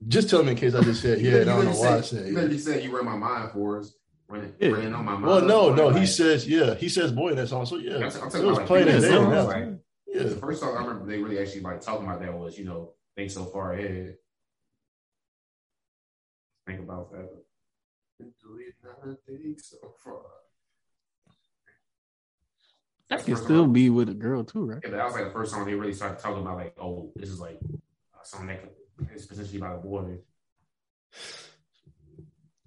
Just 0.06 0.30
tell 0.30 0.44
me 0.44 0.52
in 0.52 0.56
case 0.56 0.76
I 0.76 0.82
just 0.82 1.02
said 1.02 1.20
yeah. 1.20 1.38
I 1.38 1.44
don't 1.44 1.46
know 1.46 1.56
literally 1.56 1.78
why 1.80 1.88
I 1.88 2.00
said- 2.00 2.04
said 2.04 2.18
You 2.20 2.32
yeah. 2.32 2.34
literally 2.38 2.58
said 2.58 2.84
you 2.84 2.94
read 2.96 3.04
my 3.04 3.16
mind 3.16 3.50
for 3.50 3.80
us. 3.80 3.92
Running, 4.28 4.54
Yeah. 4.60 4.68
running 4.68 4.94
on 4.94 5.04
my 5.04 5.12
mind. 5.14 5.24
Well, 5.24 5.42
no, 5.44 5.74
no. 5.74 5.88
He 5.90 6.00
Like, 6.00 6.08
says 6.08 6.46
yeah. 6.48 6.74
He 6.76 6.88
says 6.88 7.10
boy 7.10 7.30
in 7.30 7.36
that 7.36 7.48
song. 7.48 7.66
So 7.66 7.76
yeah, 7.78 7.96
I'm, 7.96 8.02
I'm 8.02 8.08
it 8.08 8.12
talking 8.12 8.46
was 8.46 8.56
about 8.58 8.66
playing 8.68 8.86
like, 8.86 8.94
it 8.96 9.00
the 9.00 9.08
there. 9.08 9.42
like, 9.42 9.68
Yeah, 10.06 10.22
The 10.22 10.36
first 10.36 10.60
song 10.60 10.76
I 10.76 10.80
remember 10.86 11.06
they 11.06 11.20
really 11.20 11.40
actually 11.40 11.62
like 11.62 11.80
talking 11.80 12.06
about 12.06 12.20
that 12.20 12.32
was, 12.32 12.56
you 12.56 12.64
know, 12.64 12.92
think 13.18 13.30
so 13.32 13.46
far 13.46 13.72
ahead. 13.72 14.14
Think 16.68 16.80
about 16.80 17.10
that. 17.10 17.28
Do 18.20 18.58
it 18.60 18.74
not 18.84 19.18
think 19.26 19.58
so 19.58 19.76
far. 20.04 20.22
That 23.10 23.24
can 23.24 23.36
still 23.36 23.66
be 23.66 23.90
with 23.90 24.08
a 24.08 24.14
girl 24.14 24.44
too, 24.44 24.66
right? 24.66 24.78
Yeah, 24.84 24.90
that 24.90 25.04
was 25.04 25.14
like 25.14 25.24
the 25.24 25.30
first 25.30 25.52
time 25.52 25.66
they 25.66 25.74
really 25.74 25.94
started 25.94 26.20
talking 26.20 26.42
about, 26.42 26.58
like, 26.58 26.76
oh, 26.80 27.10
this 27.16 27.30
is 27.30 27.40
like 27.40 27.58
song 28.22 28.46
that 28.46 28.62
could, 28.62 29.08
is 29.16 29.26
potentially 29.26 29.58
about 29.58 29.76
a 29.76 29.78
boy. 29.78 30.18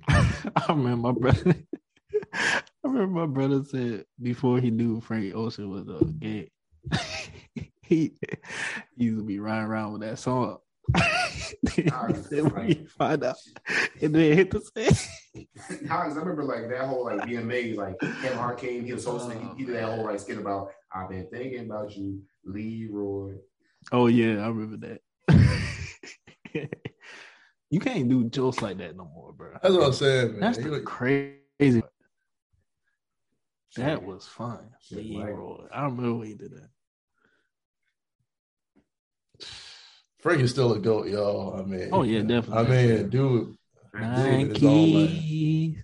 I 0.10 0.66
remember 0.68 0.98
my 0.98 1.12
brother. 1.14 1.56
I 2.34 2.64
remember 2.84 3.22
my 3.22 3.26
brother 3.26 3.64
said 3.64 4.06
before 4.22 4.60
he 4.60 4.70
knew 4.70 5.00
Frank 5.00 5.34
Ocean 5.34 5.70
was 5.70 5.88
a 5.88 6.04
gay, 6.06 6.50
he, 7.92 8.14
he 8.96 9.04
used 9.04 9.20
to 9.20 9.24
be 9.26 9.40
riding 9.40 9.66
around 9.68 9.92
with 9.94 10.02
that 10.02 10.18
song. 10.18 10.58
then 11.76 12.50
when 12.50 12.70
you 12.70 12.88
find 12.98 13.24
out, 13.24 13.36
and 14.02 14.16
then 14.16 14.36
hit 14.38 14.50
the 14.52 14.62
set. 14.62 15.08
How, 15.90 16.04
'cause 16.04 16.16
I 16.18 16.20
remember 16.22 16.44
like 16.44 16.70
that 16.70 16.88
whole 16.88 17.06
like 17.06 17.20
BMA, 17.22 17.76
like 17.76 18.00
Kevin 18.00 18.38
Hart 18.38 18.58
came, 18.60 18.86
he 18.86 18.94
was 18.94 19.06
hosting, 19.06 19.40
he, 19.42 19.58
he 19.60 19.66
did 19.66 19.76
that 19.76 19.84
whole 19.96 20.06
like 20.06 20.20
skit 20.20 20.38
about 20.38 20.72
I've 20.94 21.10
been 21.10 21.28
thinking 21.32 21.66
about 21.70 21.96
you, 21.96 22.22
Leroy. 22.46 23.36
Oh 23.92 24.08
yeah, 24.08 24.44
I 24.44 24.48
remember 24.48 24.78
that. 24.88 25.02
you 27.70 27.80
can't 27.80 28.10
do 28.10 28.24
jokes 28.30 28.62
like 28.62 28.78
that 28.80 28.96
no 28.98 29.06
more, 29.14 29.34
bro. 29.34 29.52
that's 29.62 29.74
what 29.76 29.86
I'm 29.88 29.94
saying, 29.94 30.32
man. 30.32 30.40
That's 30.40 30.58
You 30.58 30.64
the 30.66 30.70
look- 30.72 30.86
crazy. 30.86 31.84
That 33.78 34.04
was 34.04 34.26
fun. 34.28 34.70
Shit, 34.82 35.06
Leroy. 35.06 35.66
I 35.74 35.82
don't 35.84 35.96
remember 35.98 36.18
when 36.20 36.28
he 36.28 36.34
did 36.36 36.52
that. 36.52 36.70
Frank 40.22 40.42
is 40.42 40.52
still 40.52 40.74
a 40.74 40.80
goat, 40.80 41.08
y'all. 41.08 41.60
I 41.60 41.64
mean, 41.64 41.90
Oh, 41.92 42.04
yeah, 42.04 42.22
definitely. 42.22 42.58
I 42.58 42.70
mean, 42.98 43.10
dude, 43.10 43.56
Man, 43.94 44.48
Dude, 44.48 44.58
his. 44.58 44.64
Nike. 44.64 45.78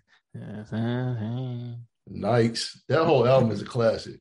Nikes. 2.09 2.77
That 2.88 3.03
whole 3.05 3.27
album 3.27 3.51
is 3.51 3.61
a 3.61 3.65
classic. 3.65 4.19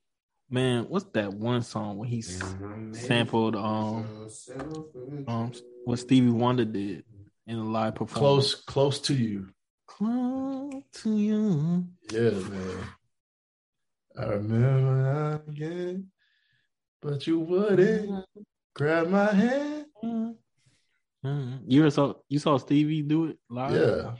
Man, 0.50 0.84
what's 0.88 1.04
that 1.14 1.32
one 1.32 1.62
song 1.62 1.98
when 1.98 2.08
he 2.08 2.22
sampled 2.22 3.56
um 3.56 4.28
um 5.26 5.52
what 5.84 5.98
Stevie 5.98 6.30
Wonder 6.30 6.64
did 6.64 7.04
in 7.46 7.58
a 7.58 7.64
live 7.64 7.94
performance? 7.96 8.54
Close, 8.54 8.54
close 8.64 9.00
to 9.02 9.14
you. 9.14 9.48
close 9.86 10.82
to 11.02 11.16
you. 11.16 11.84
Yeah, 12.12 12.30
man. 12.30 12.78
I 14.18 14.24
remember 14.24 15.42
again, 15.48 16.10
but 17.02 17.26
you 17.26 17.40
wouldn't 17.40 18.24
grab 18.74 19.08
my 19.08 19.32
hand. 19.32 19.85
Mhm. 21.24 21.60
You 21.66 21.90
saw 21.90 22.14
you 22.28 22.38
saw 22.38 22.56
Stevie 22.58 23.02
do 23.02 23.26
it 23.26 23.38
live? 23.50 23.72
Yeah. 23.72 24.12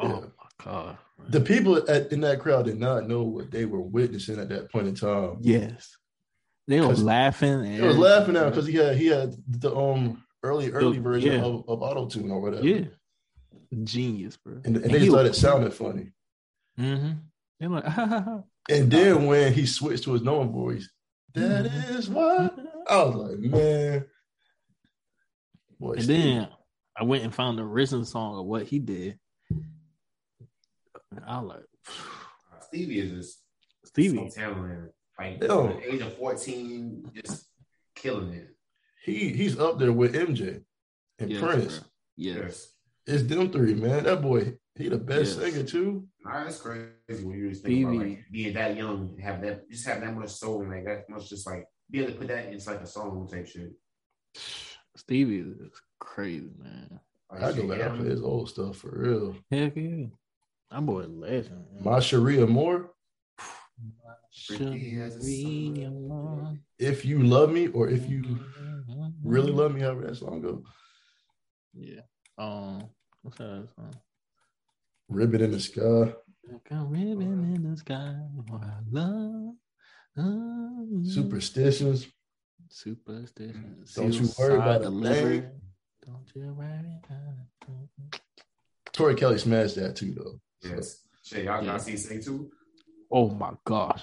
Oh 0.00 0.08
yeah. 0.08 0.20
my 0.20 0.64
god. 0.64 0.98
The 1.28 1.40
people 1.40 1.76
at, 1.90 2.12
in 2.12 2.20
that 2.22 2.40
crowd 2.40 2.66
did 2.66 2.78
not 2.78 3.08
know 3.08 3.22
what 3.22 3.50
they 3.50 3.64
were 3.64 3.80
witnessing 3.82 4.38
at 4.38 4.48
that 4.48 4.70
point 4.70 4.88
in 4.88 4.94
time. 4.94 5.38
Yes. 5.40 5.96
They 6.68 6.80
were 6.80 6.94
laughing. 6.94 7.62
They 7.62 7.80
was 7.80 7.98
laughing 7.98 8.36
at 8.36 8.50
because 8.50 8.66
he 8.66 8.74
had 8.76 8.96
he 8.96 9.06
had 9.06 9.34
the 9.48 9.74
um 9.74 10.22
early 10.42 10.70
early 10.70 10.96
The- 10.98 11.02
version 11.02 11.32
yeah. 11.32 11.42
of, 11.44 11.64
of 11.68 11.82
auto 11.82 12.06
tune 12.06 12.30
or 12.30 12.40
whatever. 12.40 12.66
Yeah. 12.66 12.84
Genius, 13.84 14.36
bro. 14.36 14.60
And, 14.64 14.76
and 14.76 14.90
they 14.90 15.08
started 15.08 15.34
sounding 15.34 15.70
funny. 15.70 16.12
Mm-hmm. 16.78 17.12
They're 17.58 17.68
like, 17.70 17.84
ha, 17.96 18.06
ha, 18.06 18.20
ha. 18.20 18.42
And 18.68 18.90
then 18.90 19.26
when 19.26 19.52
he 19.52 19.66
switched 19.66 20.04
to 20.04 20.12
his 20.12 20.22
normal 20.22 20.52
voice, 20.52 20.88
that 21.34 21.64
Mhm. 21.66 21.96
is 21.96 22.08
why 22.08 22.50
I 22.88 23.02
was 23.04 23.14
like, 23.14 23.38
man. 23.38 24.04
Boy, 25.82 25.94
And 25.94 26.02
Steve- 26.04 26.22
then 26.22 26.48
I 26.96 27.02
went 27.02 27.24
and 27.24 27.34
found 27.34 27.58
the 27.58 27.64
original 27.64 28.04
song 28.04 28.38
of 28.38 28.46
what 28.46 28.62
he 28.66 28.78
did. 28.78 29.18
And 29.50 31.24
I 31.26 31.40
was 31.40 31.48
like, 31.48 31.64
uh, 32.52 32.60
Stevie 32.60 33.00
is 33.00 33.10
just 33.10 33.38
Stevie. 33.86 34.30
so 34.30 34.40
talented. 34.40 34.90
Like 35.18 35.42
Yo. 35.42 35.68
at 35.68 35.76
the 35.82 35.92
age 35.94 36.00
of 36.02 36.16
14, 36.16 37.10
just 37.14 37.46
killing 37.96 38.32
it. 38.32 38.48
he 39.04 39.32
he's 39.32 39.58
up 39.58 39.78
there 39.80 39.92
with 39.92 40.14
MJ 40.14 40.62
and 41.18 41.30
Yes, 41.30 41.40
Prince. 41.42 41.78
bro. 41.80 41.88
Yes. 42.16 42.36
Yes. 42.36 42.68
It's 43.04 43.22
them 43.24 43.50
three, 43.50 43.74
man. 43.74 44.04
That 44.04 44.22
boy, 44.22 44.56
he 44.76 44.88
the 44.88 44.98
best 44.98 45.38
Yes. 45.40 45.52
singer 45.52 45.66
too. 45.66 46.08
Nah, 46.24 46.44
that's 46.44 46.60
crazy 46.60 47.24
when 47.24 47.36
you 47.36 47.50
just 47.50 47.64
think 47.64 47.82
about 47.84 47.94
Stevie. 47.96 48.10
like 48.14 48.24
being 48.30 48.54
that 48.54 48.76
young, 48.76 49.10
and 49.10 49.20
have 49.20 49.42
that 49.42 49.68
just 49.68 49.84
have 49.86 50.00
that 50.00 50.14
much 50.14 50.30
soul 50.30 50.62
and 50.62 50.70
like 50.70 50.84
that 50.84 51.10
much 51.10 51.28
just 51.28 51.44
like 51.46 51.66
be 51.90 51.98
able 51.98 52.12
to 52.12 52.18
put 52.18 52.28
that 52.28 52.46
into 52.52 52.70
like 52.70 52.80
a 52.80 52.86
song 52.86 53.28
type 53.28 53.48
shit. 53.48 53.72
Stevie 54.96 55.38
is 55.38 55.72
crazy, 55.98 56.50
man. 56.58 57.00
Like, 57.30 57.42
I 57.42 57.52
go 57.52 57.56
shit, 57.60 57.68
back 57.68 57.78
yeah, 57.78 57.92
and 57.94 58.06
his 58.06 58.20
old 58.22 58.48
stuff 58.50 58.76
for 58.76 58.90
real. 58.94 59.36
Heck 59.50 59.74
yeah. 59.76 60.06
That 60.70 60.84
boy 60.86 61.02
a 61.02 61.06
legend. 61.06 61.64
man. 61.74 61.84
My 61.84 62.00
Cherie 62.00 62.40
Amour, 62.42 62.90
Freaky 64.46 65.00
as 65.00 65.16
a 65.16 65.20
Cherie 65.20 65.84
Amour. 65.84 66.56
if 66.78 67.04
you 67.04 67.22
love 67.22 67.50
me 67.52 67.68
or 67.68 67.88
if 67.88 68.08
you 68.08 68.38
really 69.24 69.52
love 69.52 69.74
me, 69.74 69.80
however 69.80 70.06
that 70.06 70.16
song 70.16 70.40
go. 70.42 70.62
Yeah. 71.74 72.00
Um, 72.38 72.84
what's 73.22 73.38
that 73.38 73.68
song? 73.76 73.94
Ribbon 75.08 75.42
in 75.42 75.50
the 75.52 75.60
sky, 75.60 75.82
Like 76.50 76.68
a 76.70 76.84
ribbon 76.84 77.54
in 77.54 77.70
the 77.70 77.76
sky. 77.76 78.14
What 78.48 78.62
I 78.62 78.76
love. 78.90 79.54
love. 80.16 81.06
superstitions. 81.06 82.06
Superstition. 82.72 83.76
Mm. 83.84 83.94
Don't 83.94 84.12
you 84.14 84.28
worry 84.38 84.54
about 84.54 84.80
a 84.80 84.84
delivery. 84.84 85.40
thing. 85.40 85.50
Don't 86.06 86.32
you 86.34 86.54
worry 86.54 87.00
about 87.04 87.18
a 87.18 87.66
thing. 87.66 87.88
Tori 88.92 89.14
Kelly 89.14 89.38
smashed 89.38 89.76
that 89.76 89.94
too, 89.96 90.14
though. 90.14 90.40
So, 90.62 90.74
Yes. 90.74 91.02
Shit, 91.22 91.44
y'all 91.44 91.62
Yeah. 91.62 91.72
got 91.72 91.82
see 91.82 91.96
Say 91.96 92.20
Two? 92.20 92.50
Oh 93.10 93.28
my 93.28 93.52
gosh. 93.64 94.02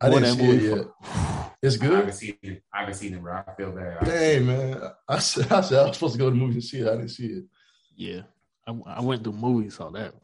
I 0.00 0.08
Boy, 0.10 0.20
didn't 0.20 0.36
see 0.38 0.42
it 0.44 0.46
movie 0.46 0.66
yet. 0.66 0.78
for- 1.02 1.52
It's 1.62 1.76
I 1.76 1.86
good. 1.86 1.96
haven't 1.98 2.12
seen 2.14 2.38
it. 2.42 2.62
I 2.72 2.80
haven't 2.80 2.94
seen 2.94 3.14
it, 3.14 3.22
bro. 3.22 3.42
I 3.46 3.54
feel 3.54 3.72
bad. 3.72 3.98
I- 4.00 4.04
Dang, 4.04 4.46
man. 4.46 4.82
I 5.08 5.18
said, 5.18 5.52
I 5.52 5.60
said 5.60 5.78
I 5.78 5.86
was 5.86 5.96
supposed 5.96 6.14
to 6.14 6.18
go 6.18 6.26
to 6.26 6.30
the 6.30 6.36
movies 6.36 6.54
and 6.56 6.64
see 6.64 6.78
it. 6.80 6.88
I 6.88 6.92
didn't 6.96 7.08
see 7.10 7.26
it. 7.26 7.44
Yeah. 7.96 8.22
I, 8.66 8.72
I 8.86 9.00
went 9.02 9.24
to 9.24 9.30
the 9.30 9.36
movies, 9.36 9.76
saw 9.76 9.90
that. 9.90 10.14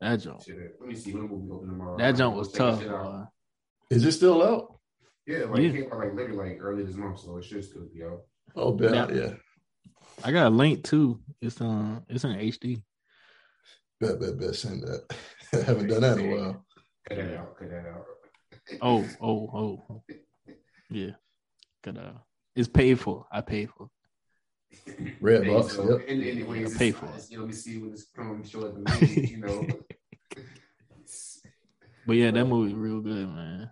That 0.00 0.16
jump. 0.20 0.40
Let 0.80 0.88
me 0.88 0.94
see 0.94 1.12
when 1.12 1.22
the 1.22 1.28
movie 1.28 1.50
open 1.52 1.68
tomorrow. 1.70 1.96
That 1.98 2.16
jump 2.16 2.36
was 2.36 2.48
check 2.52 2.58
tough. 2.58 2.80
shit 2.80 2.90
out. 2.90 3.04
boy. 3.04 3.24
Is 3.90 4.04
it 4.04 4.12
still 4.12 4.42
out? 4.42 4.77
Yeah, 5.28 5.44
like 5.44 5.60
Yeah. 5.60 5.68
it 5.68 5.72
came 5.74 5.92
out 5.92 5.98
like 5.98 6.14
literally 6.14 6.52
like 6.52 6.58
early 6.58 6.84
this 6.84 6.94
month, 6.96 7.20
so 7.20 7.36
it 7.36 7.44
should 7.44 7.62
still 7.62 7.86
be 7.94 8.02
out. 8.02 8.22
Oh, 8.56 8.72
bet. 8.72 9.14
Yeah. 9.14 9.20
Yeah. 9.20 9.34
I 10.24 10.32
got 10.32 10.46
a 10.46 10.50
link 10.50 10.84
too. 10.84 11.20
It's 11.42 11.60
um 11.60 12.02
it's 12.08 12.24
in 12.24 12.30
HD. 12.32 12.82
Bet, 14.00 14.18
bet, 14.18 14.38
bet. 14.38 14.54
Send 14.54 14.82
that. 14.84 15.04
I 15.52 15.56
haven't 15.58 15.88
done 15.88 16.00
that 16.00 16.18
in 16.18 16.32
a 16.32 16.34
while. 16.34 16.66
Cut 17.06 17.18
that 17.18 17.36
out. 17.36 17.58
Cut 17.58 17.68
that 17.70 17.86
out. 17.86 18.04
Oh, 18.80 19.06
oh, 19.20 19.84
oh. 19.92 20.02
Yeah. 20.88 21.10
Good 21.84 21.98
uh 21.98 22.12
it's 22.56 22.68
paid 22.68 22.98
for. 22.98 23.26
I 23.30 23.42
paid 23.42 23.68
for. 23.76 23.90
Red 25.20 25.44
Hey, 25.44 25.54
box, 25.54 25.74
so, 25.74 25.90
yep. 25.90 26.08
And 26.08 26.24
anyways, 26.24 26.76
Pay 26.76 26.92
for 26.92 27.06
it. 27.06 27.26
You 27.30 27.36
know, 27.36 27.44
let 27.44 27.50
me 27.50 27.54
see 27.54 27.78
when 27.78 27.92
it's 27.92 28.06
coming 28.16 28.42
show 28.44 28.66
at 28.66 28.74
the 28.74 28.80
movie, 28.80 29.28
you 29.28 29.38
know. 29.38 29.66
But 32.06 32.16
yeah, 32.16 32.30
that 32.30 32.46
movie 32.46 32.72
real 32.72 33.02
good, 33.02 33.28
man. 33.28 33.70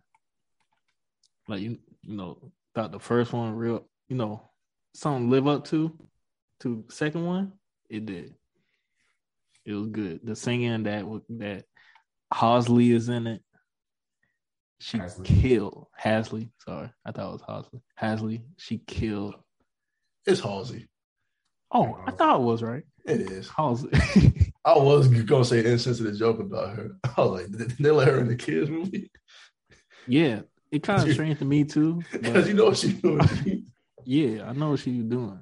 Like 1.49 1.61
you 1.61 1.79
you 2.03 2.17
know, 2.17 2.53
thought 2.75 2.93
the 2.93 3.01
first 3.01 3.33
one 3.33 3.55
real 3.55 3.87
you 4.09 4.17
know, 4.17 4.43
something 4.95 5.31
live 5.31 5.47
up 5.47 5.65
to 5.67 5.97
to 6.61 6.85
second 6.89 7.25
one, 7.27 7.53
it 7.89 8.07
did. 8.07 8.35
It 9.65 9.73
was 9.75 9.89
good. 9.89 10.21
The 10.25 10.37
singing 10.37 10.85
that 10.85 11.05
that 11.31 11.65
Hosley 12.33 12.95
is 12.95 13.09
in 13.09 13.27
it. 13.27 13.43
She 14.79 14.99
Hasley. 14.99 15.25
killed 15.25 15.87
Hasley. 16.01 16.51
Sorry, 16.65 16.91
I 17.05 17.13
thought 17.13 17.29
it 17.29 17.33
was 17.33 17.43
Hosley. 17.43 17.81
Hasley. 18.01 18.43
She 18.59 18.79
killed. 18.79 19.35
It's 20.27 20.41
Halsey. 20.41 20.87
Oh, 21.73 21.99
I 22.07 22.11
thought 22.11 22.41
it 22.41 22.45
was 22.45 22.63
right. 22.63 22.85
It 23.05 23.21
is. 23.23 23.49
Halsey. 23.49 23.89
I 24.65 24.77
was 24.77 25.09
gonna 25.09 25.45
say 25.45 25.61
an 25.61 25.67
insensitive 25.67 26.17
joke 26.19 26.41
about 26.41 26.77
her. 26.77 26.91
I 27.17 27.21
was 27.21 27.41
like, 27.43 27.51
did 27.51 27.71
they 27.79 27.91
let 27.91 28.09
her 28.09 28.21
in 28.21 28.29
the 28.29 28.37
kids 28.37 28.69
movie? 28.69 29.11
yeah, 30.07 30.41
it 30.71 30.83
kind 30.83 31.03
of 31.07 31.13
strange 31.15 31.39
to 31.39 31.45
me 31.45 31.65
too. 31.65 32.03
Because 32.13 32.49
you 32.49 32.55
know 32.55 32.67
what 32.67 32.77
she's 32.77 32.95
doing. 33.01 33.67
Yeah, 34.09 34.49
I 34.49 34.53
know 34.53 34.71
what 34.71 34.79
she 34.79 34.99
was 34.99 35.07
doing, 35.07 35.41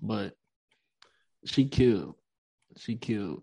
but 0.00 0.34
she 1.44 1.66
killed. 1.66 2.14
She 2.78 2.96
killed. 2.96 3.42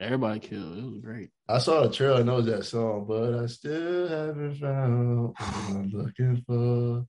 Everybody 0.00 0.40
killed. 0.40 0.76
It 0.76 0.84
was 0.84 0.98
great. 0.98 1.30
I 1.48 1.58
saw 1.58 1.86
the 1.86 1.94
trailer. 1.94 2.16
I 2.16 2.22
know 2.24 2.40
that 2.40 2.64
song, 2.64 3.04
but 3.06 3.34
I 3.34 3.46
still 3.46 4.08
haven't 4.08 4.56
found 4.56 5.28
what 5.28 5.36
I'm 5.70 5.90
looking 5.90 6.42
for. 6.48 7.06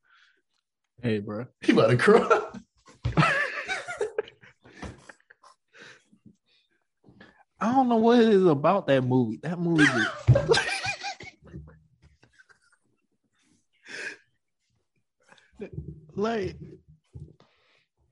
Hey, 1.02 1.18
bro. 1.18 1.48
He 1.62 1.72
about 1.72 1.90
to 1.90 1.98
cry. 1.98 2.42
I 7.60 7.72
don't 7.72 7.90
know 7.90 7.98
what 7.98 8.20
it 8.20 8.30
is 8.30 8.46
about 8.46 8.86
that 8.88 9.04
movie. 9.04 9.40
That 9.42 9.60
movie, 9.60 9.84
just, 9.84 10.57
like 16.16 16.56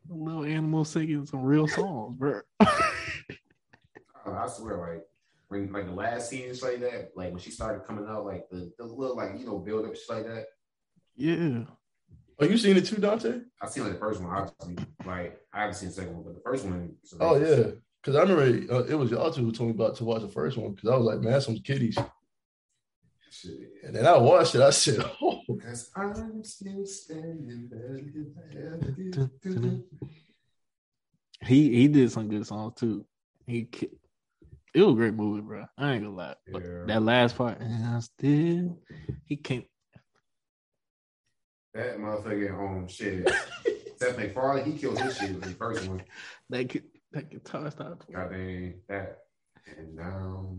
a 0.10 0.14
little 0.14 0.46
animal 0.46 0.86
singing 0.86 1.26
some 1.26 1.44
real 1.44 1.68
songs, 1.68 2.18
bro. 2.18 2.42
Uh, 2.60 4.32
I 4.32 4.48
swear, 4.48 4.78
like 4.78 5.04
when 5.50 5.72
like 5.72 5.86
the 5.86 5.92
last 5.92 6.30
scene 6.30 6.50
is 6.50 6.64
like 6.64 6.80
that, 6.80 7.12
like 7.16 7.32
when 7.32 7.40
she 7.40 7.52
started 7.52 7.86
coming 7.86 8.08
out, 8.08 8.26
like 8.26 8.50
the, 8.50 8.72
the 8.78 8.86
little 8.86 9.16
like 9.16 9.38
you 9.38 9.46
know 9.46 9.60
build 9.60 9.86
up 9.86 9.96
shit 9.96 10.10
like 10.10 10.26
that. 10.26 10.46
yeah, 11.16 11.64
Oh, 12.38 12.46
you 12.46 12.58
seen 12.58 12.76
it 12.76 12.86
too, 12.86 12.98
Dante? 12.98 13.40
I 13.62 13.68
seen 13.68 13.84
like 13.84 13.94
the 13.94 14.00
first 14.00 14.22
one, 14.22 14.36
obviously. 14.36 14.76
Like 15.06 15.40
I 15.54 15.62
haven't 15.62 15.76
seen 15.76 15.90
the 15.90 15.96
second 15.96 16.16
one, 16.16 16.24
but 16.24 16.36
the 16.36 16.42
first 16.42 16.66
one. 16.66 16.96
is 17.04 17.14
Oh 17.20 17.38
yeah, 17.38 17.72
because 18.02 18.16
I 18.16 18.22
remember 18.22 18.74
uh, 18.74 18.84
it 18.84 18.96
was 18.96 19.10
y'all 19.12 19.32
two 19.32 19.46
who 19.46 19.52
told 19.52 19.70
me 19.70 19.76
about 19.76 19.96
to 19.98 20.04
watch 20.04 20.22
the 20.22 20.28
first 20.28 20.58
one. 20.58 20.74
Because 20.74 20.90
I 20.90 20.98
was 20.98 21.06
like, 21.06 21.20
man, 21.22 21.40
some 21.40 21.56
kiddies. 21.58 21.98
Shit. 23.32 23.52
And 23.84 23.96
then 23.96 24.06
I 24.06 24.18
watched 24.18 24.56
it. 24.56 24.62
I 24.62 24.70
said, 24.72 25.00
oh, 25.22 25.35
Cause 25.64 25.92
I'm 25.96 26.44
still 26.44 26.86
standing 26.86 27.70
there. 27.72 28.00
he 31.44 31.76
he 31.76 31.88
did 31.88 32.12
some 32.12 32.28
good 32.28 32.46
songs 32.46 32.74
too. 32.76 33.06
He 33.48 33.68
it 34.74 34.82
was 34.82 34.94
a 34.94 34.96
great 34.96 35.14
movie, 35.14 35.42
bro. 35.42 35.66
I 35.78 35.94
ain't 35.94 36.04
gonna 36.04 36.16
lie. 36.16 36.36
But 36.52 36.64
Yeah. 36.64 36.86
that 36.88 37.02
last 37.04 37.38
part, 37.38 37.60
and 37.60 37.86
I 37.86 38.00
still 38.00 38.80
he 39.26 39.38
came. 39.38 39.66
That 41.74 41.98
motherfucker 41.98 42.52
um 42.54 42.88
shit. 42.88 43.30
Seth 43.98 44.18
MacFarlane, 44.18 44.66
he 44.66 44.78
killed 44.78 45.00
his 45.00 45.18
shit 45.18 45.30
in 45.30 45.40
the 45.40 45.48
first 45.48 45.88
one. 45.88 46.04
That 46.50 46.76
that 47.12 47.30
guitar 47.30 47.72
started. 47.72 48.00
playing. 48.00 48.20
God 48.20 48.32
dang 48.32 48.82
that. 48.90 49.20
And 49.78 49.96
now 49.96 50.58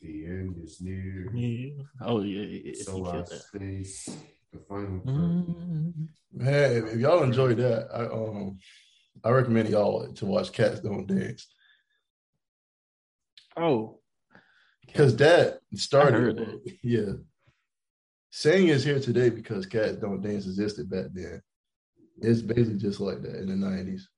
the 0.00 0.26
end 0.26 0.56
is 0.62 0.80
near. 0.80 1.30
Yeah. 1.34 1.82
Oh 2.00 2.22
yeah, 2.22 2.42
yeah, 2.42 2.60
yeah. 2.64 2.82
So 2.82 2.96
he 2.96 3.02
I 3.08 3.10
killed 3.12 3.26
that. 3.28 3.42
face 3.58 4.08
the 4.52 4.58
final 4.68 5.00
curtain. 5.00 5.94
Mm. 6.34 6.42
man, 6.44 6.72
if, 6.72 6.94
if 6.94 6.98
y'all 7.00 7.22
enjoyed 7.22 7.58
that, 7.58 7.88
I 7.94 8.04
um, 8.06 8.58
I 9.24 9.30
recommend 9.30 9.68
y'all 9.68 10.12
to 10.12 10.26
watch 10.26 10.52
Cats 10.52 10.80
Don't 10.80 11.06
Dance 11.06 11.46
Oh, 13.56 13.98
because 14.86 15.16
that 15.16 15.60
I 15.72 15.76
started. 15.76 16.14
heard 16.20 16.36
that. 16.38 16.72
Yeah, 16.82 17.12
saying 18.30 18.68
is 18.68 18.84
here 18.84 19.00
today 19.00 19.28
because 19.28 19.66
Cats 19.66 19.96
Don't 19.96 20.22
Dance 20.22 20.46
existed 20.46 20.88
back 20.88 21.06
then. 21.12 21.42
It's 22.22 22.42
basically 22.42 22.78
just 22.78 23.00
like 23.00 23.22
that 23.22 23.36
in 23.40 23.48
the 23.48 23.56
nineties. 23.56 24.08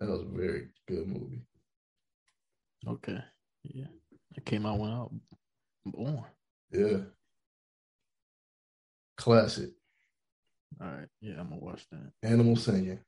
That 0.00 0.08
was 0.08 0.22
a 0.22 0.24
very 0.24 0.68
good 0.88 1.06
movie. 1.06 1.42
Okay. 2.86 3.18
Yeah, 3.64 3.86
it 4.36 4.44
came 4.44 4.66
out 4.66 4.78
when 4.78 4.90
I 4.90 4.98
was 4.98 5.10
born. 5.86 6.24
Yeah. 6.70 6.98
Classic. 9.16 9.70
All 10.80 10.88
right, 10.88 11.08
yeah, 11.20 11.34
I'm 11.38 11.48
gonna 11.50 11.60
watch 11.60 11.86
that. 11.90 12.12
Animal 12.22 12.56
singing. 12.56 12.98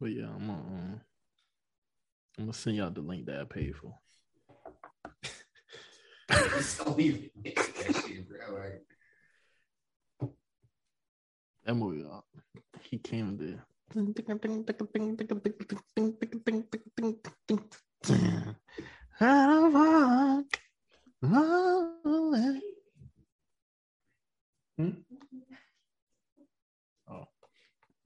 But 0.00 0.12
yeah, 0.12 0.24
I'm 0.24 0.46
gonna 0.46 0.52
um, 0.52 1.00
I'm 2.38 2.44
gonna 2.46 2.54
send 2.54 2.76
y'all 2.76 2.90
the 2.90 3.02
link 3.02 3.26
that 3.26 3.40
I 3.40 3.44
paid 3.44 3.74
for. 3.76 3.94
so 6.62 6.90
leave 6.92 7.28
it. 7.44 7.56
That 7.56 8.04
shit, 8.06 8.28
bro. 8.28 8.58
Like, 8.58 8.82
That 11.64 11.74
movie, 11.74 12.04
uh, 12.10 12.20
he 12.80 12.98
came 12.98 13.28
in 13.28 13.36
there. 13.36 13.64
Hmm? 24.78 24.90
Oh, 27.10 27.26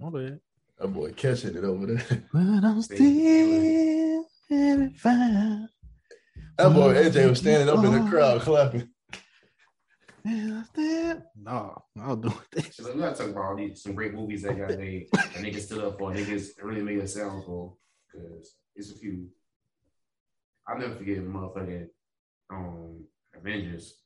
my 0.00 0.10
bad. 0.10 0.40
That 0.78 0.88
boy 0.88 1.12
catching 1.12 1.56
it 1.56 1.64
over 1.64 1.86
there. 1.86 2.26
But 2.32 2.64
I'm 2.64 2.82
still 2.82 4.26
very 4.50 4.90
fine. 4.94 5.68
That 6.58 6.72
boy 6.72 6.94
AJ 6.94 7.28
was 7.28 7.38
standing 7.38 7.68
up 7.68 7.84
in 7.84 7.92
the 7.92 8.10
crowd 8.10 8.40
clapping. 8.40 8.88
And 10.24 10.54
I 10.54 10.62
still- 10.64 11.22
No, 11.36 11.82
I'll 12.00 12.16
do 12.16 12.32
it. 12.56 12.72
so 12.74 12.92
we 12.92 12.98
gotta 13.00 13.14
talk 13.16 13.28
about 13.30 13.44
all 13.44 13.56
these 13.56 13.82
some 13.82 13.94
great 13.94 14.14
movies 14.14 14.42
that 14.42 14.56
got 14.56 14.78
made. 14.78 15.08
that 15.12 15.26
niggas 15.34 15.60
stood 15.62 15.84
up 15.84 15.98
for. 15.98 16.12
Niggas 16.12 16.50
It 16.58 16.64
really 16.64 16.82
made 16.82 16.98
a 16.98 17.06
sound 17.08 17.44
for. 17.44 17.74
Cause 18.12 18.54
it's 18.74 18.90
a 18.90 18.94
few. 18.94 19.28
I'll 20.66 20.78
never 20.78 20.94
forget 20.96 21.18
motherfucking 21.18 21.88
um 22.50 23.04
Avengers. 23.36 23.98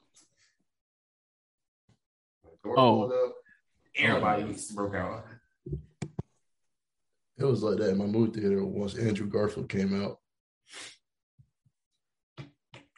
When 2.42 2.54
Thor 2.62 2.74
Oh. 2.78 2.96
pulled 2.96 3.12
up, 3.12 3.34
everybody 3.96 4.56
broke 4.74 4.94
out. 4.94 5.24
It 7.38 7.44
was 7.44 7.62
like 7.62 7.78
that 7.78 7.90
in 7.90 7.98
my 7.98 8.06
movie 8.06 8.40
theater 8.40 8.64
once 8.64 8.96
Andrew 8.98 9.28
Garfield 9.28 9.68
came 9.68 10.02
out 10.02 10.18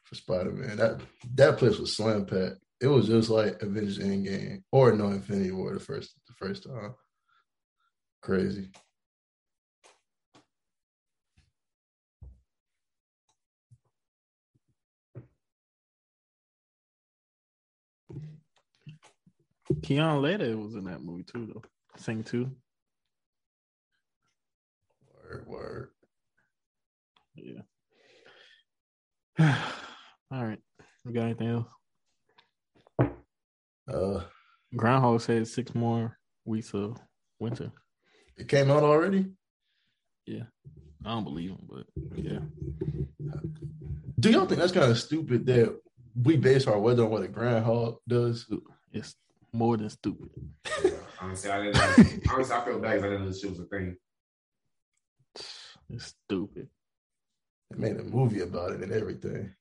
for 0.04 0.14
Spider 0.14 0.52
Man. 0.52 0.78
That 0.78 1.00
that 1.34 1.58
place 1.58 1.78
was 1.78 1.94
slam 1.94 2.24
packed. 2.24 2.56
It 2.80 2.86
was 2.86 3.06
just 3.06 3.28
like 3.28 3.60
Avengers 3.62 3.98
Endgame 3.98 4.62
or 4.72 4.92
no 4.92 5.08
Infinity 5.08 5.50
War 5.52 5.74
the 5.74 5.80
first 5.80 6.14
the 6.26 6.32
first 6.34 6.64
time. 6.64 6.94
Crazy. 8.22 8.70
Keon 19.82 20.22
Later 20.22 20.56
was 20.56 20.74
in 20.74 20.84
that 20.84 21.02
movie 21.02 21.22
too, 21.22 21.46
though. 21.52 21.62
Sing 21.96 22.22
two. 22.24 22.50
Word, 25.14 25.46
word. 25.46 25.90
Yeah. 27.34 27.62
All 30.32 30.44
right. 30.44 30.58
We 31.04 31.12
got 31.12 31.24
anything 31.24 31.48
else? 31.48 31.79
Uh, 33.90 34.22
Groundhog 34.76 35.20
said 35.20 35.46
six 35.48 35.74
more 35.74 36.16
weeks 36.44 36.72
of 36.74 36.96
winter. 37.38 37.72
it 38.36 38.48
came 38.48 38.70
out 38.70 38.82
already. 38.82 39.26
Yeah, 40.26 40.44
I 41.04 41.10
don't 41.10 41.24
believe 41.24 41.50
him, 41.50 41.68
but 41.68 41.86
yeah. 42.16 42.38
Do 44.18 44.30
y'all 44.30 44.46
think 44.46 44.60
that's 44.60 44.72
kind 44.72 44.90
of 44.90 44.98
stupid 44.98 45.46
that 45.46 45.76
we 46.14 46.36
base 46.36 46.66
our 46.66 46.78
weather 46.78 47.04
on 47.04 47.10
what 47.10 47.22
a 47.22 47.28
groundhog 47.28 47.96
does? 48.06 48.46
It's 48.92 49.14
more 49.52 49.76
than 49.76 49.90
stupid. 49.90 50.28
Honestly, 51.20 51.50
I 51.50 51.64
didn't. 51.64 52.30
honestly, 52.30 52.56
I 52.56 52.64
feel 52.64 52.78
bad 52.78 52.92
because 52.92 53.04
I 53.04 53.08
didn't 53.08 53.20
know 53.20 53.26
this 53.26 53.40
shit 53.40 53.50
was 53.50 53.60
a 53.60 53.64
thing. 53.64 53.96
It's 55.90 56.14
stupid. 56.26 56.68
They 57.70 57.78
made 57.78 58.00
a 58.00 58.04
movie 58.04 58.40
about 58.40 58.72
it 58.72 58.80
and 58.80 58.90
everything. 58.92 59.54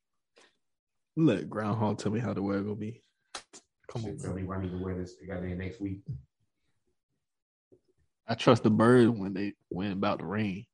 Let 1.17 1.49
Groundhog 1.49 1.97
tell 1.97 2.11
me 2.13 2.19
how 2.21 2.33
the 2.33 2.41
weather 2.41 2.61
gonna 2.61 2.75
be. 2.75 3.03
Come 3.91 4.05
on, 4.05 4.17
tell 4.17 4.33
me 4.33 4.43
why 4.43 4.57
I 4.57 4.61
need 4.61 4.71
to 4.71 4.77
wear 4.77 4.95
this. 4.97 5.15
They 5.19 5.25
got 5.25 5.41
there 5.41 5.55
next 5.55 5.81
week. 5.81 6.01
I 8.27 8.35
trust 8.35 8.63
the 8.63 8.69
birds 8.69 9.09
when 9.09 9.33
they 9.33 9.53
when 9.69 9.91
about 9.93 10.19
to 10.19 10.25
rain. 10.25 10.65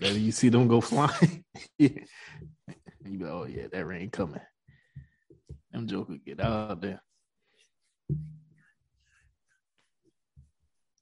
That 0.00 0.14
you 0.14 0.30
see 0.30 0.50
them 0.50 0.68
go 0.68 0.80
flying. 0.82 1.44
yeah. 1.78 1.88
You 3.06 3.18
go, 3.18 3.42
oh 3.42 3.46
yeah, 3.46 3.66
that 3.72 3.86
rain 3.86 4.10
coming. 4.10 4.40
Them 5.72 5.86
jokers 5.86 6.18
get 6.24 6.40
out 6.40 6.82
there. 6.82 7.00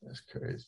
That's 0.02 0.20
crazy. 0.20 0.66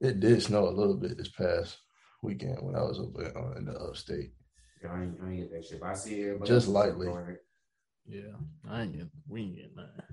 It 0.00 0.20
did 0.20 0.42
snow 0.42 0.68
a 0.68 0.70
little 0.70 0.96
bit 0.96 1.16
this 1.16 1.30
past 1.30 1.78
weekend 2.22 2.58
when 2.60 2.76
I 2.76 2.82
was 2.82 2.98
up 3.00 3.56
in, 3.56 3.64
the 3.64 3.72
upstate. 3.72 4.32
Yeah, 4.82 4.92
I 4.92 5.02
ain't, 5.02 5.18
I 5.24 5.30
ain't 5.30 5.38
get 5.40 5.52
that 5.52 5.64
shit. 5.64 5.80
But 5.80 5.86
I 5.90 5.94
see 5.94 6.22
everybody 6.22 6.48
Just 6.48 6.68
lightly. 6.68 7.06
doing 7.06 7.28
it. 7.30 7.45
Yeah, 8.08 8.36
I 8.68 8.82
ain't 8.82 8.92
getting, 8.92 9.10
we 9.28 9.42
ain't 9.42 9.56
getting 9.56 9.76
that. 9.76 10.04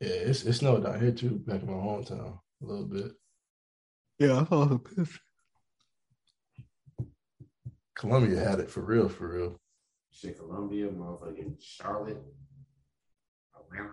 Yeah, 0.00 0.28
it's 0.30 0.44
it 0.44 0.54
snowed 0.54 0.84
down 0.84 1.00
here 1.00 1.12
too, 1.12 1.42
back 1.46 1.62
in 1.62 1.66
my 1.68 1.74
hometown 1.74 2.38
a 2.62 2.66
little 2.66 2.86
bit. 2.86 3.12
Yeah, 4.18 4.40
I 4.40 4.44
saw 4.46 4.64
the 4.64 4.78
picture. 4.78 5.20
Columbia 7.94 8.40
had 8.40 8.60
it 8.60 8.70
for 8.70 8.80
real, 8.80 9.08
for 9.08 9.28
real. 9.28 9.60
Shit, 10.10 10.38
Columbia, 10.38 10.88
motherfucking 10.88 11.56
Charlotte, 11.60 12.22
Atlanta. 13.54 13.90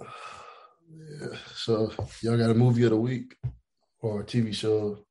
Yeah. 0.88 1.36
So 1.52 1.92
y'all 2.22 2.38
got 2.38 2.50
a 2.50 2.54
movie 2.54 2.84
of 2.84 2.90
the 2.90 2.96
week 2.96 3.36
or 4.00 4.20
a 4.20 4.24
TV 4.24 4.54
show? 4.54 5.05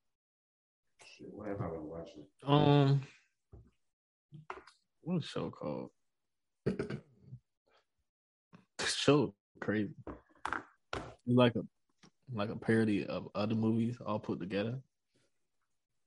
Shit, 1.45 1.59
what 1.59 1.61
have 1.61 1.71
I 1.71 1.75
been 1.75 1.89
watching? 1.89 2.23
Um, 2.45 3.01
what's 5.01 5.25
the 5.25 5.29
show 5.29 5.49
called? 5.51 5.89
the 6.65 6.99
show 8.85 9.33
crazy. 9.61 9.93
It's 10.95 11.03
like 11.27 11.55
a 11.55 11.61
like 12.33 12.49
a 12.49 12.55
parody 12.55 13.05
of 13.05 13.27
other 13.35 13.55
movies 13.55 13.97
all 14.03 14.19
put 14.19 14.39
together, 14.39 14.79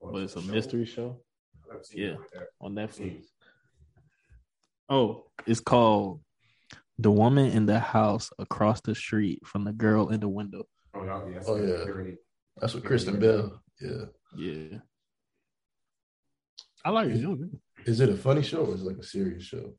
but 0.02 0.22
it's 0.22 0.34
a 0.36 0.42
Show? 0.42 0.50
mystery 0.52 0.84
show 0.84 1.20
I've 1.64 1.68
never 1.72 1.84
seen 1.84 2.00
Yeah. 2.00 2.08
it 2.08 2.18
like 2.34 2.46
on 2.60 2.74
Netflix. 2.74 3.24
Oh, 4.88 5.26
it's 5.46 5.60
called 5.60 6.20
"The 6.98 7.10
Woman 7.10 7.50
in 7.52 7.66
the 7.66 7.78
House 7.78 8.30
Across 8.38 8.80
the 8.82 8.94
Street 8.94 9.46
from 9.46 9.64
the 9.64 9.72
Girl 9.72 10.08
in 10.08 10.20
the 10.20 10.28
Window." 10.28 10.64
Oh, 10.94 11.04
y'all, 11.04 11.30
yeah, 11.30 11.40
Oh, 11.46 11.56
yeah. 11.56 12.14
That's 12.56 12.74
with 12.74 12.84
Kristen 12.84 13.20
Bell. 13.20 13.62
Yeah. 13.80 14.06
Yeah, 14.36 14.78
I 16.88 16.90
like 16.90 17.10
it. 17.10 17.22
It. 17.22 17.50
Is 17.84 18.00
it 18.00 18.08
a 18.08 18.16
funny 18.16 18.40
show 18.42 18.64
or 18.64 18.74
is 18.74 18.80
it 18.80 18.86
like 18.86 18.96
a 18.96 19.02
serious 19.02 19.44
show? 19.44 19.74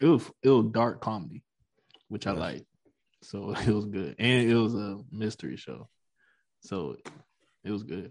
it 0.00 0.04
was 0.04 0.28
it 0.42 0.48
was 0.48 0.66
dark 0.72 1.00
comedy, 1.00 1.44
which 2.08 2.26
I 2.26 2.32
like. 2.32 2.66
So 3.22 3.54
it 3.66 3.68
was 3.68 3.84
good, 3.84 4.16
and 4.18 4.50
it 4.50 4.56
was 4.56 4.74
a 4.74 4.98
mystery 5.12 5.56
show, 5.56 5.88
so 6.60 6.96
it 7.62 7.70
was 7.70 7.84
good. 7.84 8.10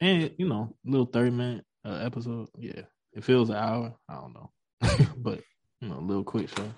And 0.00 0.30
you 0.38 0.48
know, 0.48 0.76
little 0.84 1.06
thirty 1.06 1.32
minute 1.32 1.64
uh, 1.84 1.98
episode. 2.04 2.46
Yeah, 2.56 2.82
it 3.12 3.24
feels 3.24 3.50
an 3.50 3.56
hour. 3.56 3.96
I 4.08 4.14
don't 4.14 4.34
know, 4.34 4.50
but 5.16 5.40
you 5.80 5.88
know, 5.88 5.98
a 5.98 6.06
little 6.06 6.22
quick 6.22 6.48
show. 6.48 6.72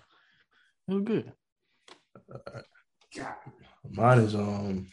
It 0.89 0.95
was 0.95 1.03
good. 1.05 1.31
God, 3.15 3.35
Mine 3.90 4.20
is 4.20 4.35
um 4.35 4.89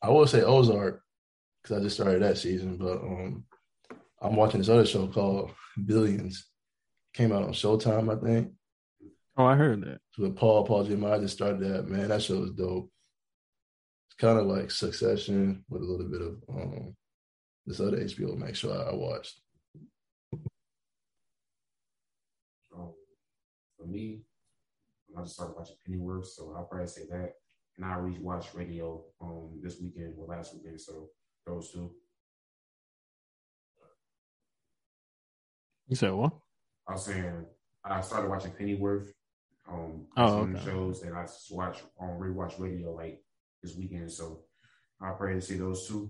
I 0.00 0.10
will 0.10 0.28
say 0.28 0.42
Ozark 0.42 1.02
because 1.60 1.76
I 1.76 1.82
just 1.82 1.96
started 1.96 2.22
that 2.22 2.38
season, 2.38 2.76
but 2.76 2.98
um 2.98 3.46
I'm 4.22 4.36
watching 4.36 4.60
this 4.60 4.68
other 4.68 4.86
show 4.86 5.08
called 5.08 5.50
Billions. 5.84 6.46
Came 7.12 7.32
out 7.32 7.42
on 7.42 7.52
Showtime, 7.52 8.16
I 8.16 8.24
think. 8.24 8.52
Oh, 9.36 9.44
I 9.44 9.56
heard 9.56 9.82
that. 9.82 9.98
It's 10.10 10.18
with 10.18 10.36
Paul, 10.36 10.64
Paul 10.64 10.86
Giamatti. 10.86 11.12
I 11.12 11.18
just 11.18 11.34
started 11.34 11.60
that. 11.60 11.88
Man, 11.88 12.08
that 12.08 12.22
show 12.22 12.42
is 12.44 12.50
dope. 12.52 12.90
It's 14.08 14.16
kind 14.16 14.38
of 14.38 14.46
like 14.46 14.70
Succession 14.70 15.64
with 15.68 15.82
a 15.82 15.84
little 15.84 16.08
bit 16.08 16.22
of 16.22 16.36
um 16.48 16.94
this 17.66 17.80
other 17.80 17.96
HBO 17.96 18.36
Max 18.36 18.58
show 18.58 18.72
I, 18.72 18.90
I 18.90 18.94
watched. 18.94 19.40
um, 22.76 22.92
for 23.78 23.86
me, 23.86 24.22
I 25.16 25.22
just 25.22 25.34
started 25.34 25.54
watching 25.56 25.76
Pennyworth, 25.86 26.26
so 26.26 26.54
I'll 26.56 26.64
probably 26.64 26.86
say 26.86 27.02
that. 27.10 27.32
And 27.76 27.86
I 27.86 27.94
rewatched 27.94 28.54
Radio 28.54 29.04
um 29.20 29.60
this 29.62 29.80
weekend 29.80 30.14
or 30.18 30.26
last 30.26 30.54
weekend, 30.54 30.80
so 30.80 31.08
those 31.46 31.72
two. 31.72 31.90
You 35.92 35.96
said 35.96 36.12
what? 36.14 36.32
I 36.88 36.92
was 36.92 37.04
saying 37.04 37.44
I 37.84 38.00
started 38.00 38.30
watching 38.30 38.52
Pennyworth. 38.52 39.12
Um, 39.70 40.06
Oh, 40.16 40.26
some 40.26 40.56
okay. 40.56 40.64
shows 40.64 41.02
and 41.02 41.14
I 41.14 41.24
just 41.24 41.52
watch 41.54 41.80
on 42.00 42.18
rewatch 42.18 42.58
radio 42.58 42.94
like 42.94 43.22
this 43.62 43.76
weekend. 43.76 44.10
So 44.10 44.44
I 45.02 45.10
pray 45.10 45.34
to 45.34 45.40
see 45.42 45.58
those 45.58 45.86
two. 45.86 46.08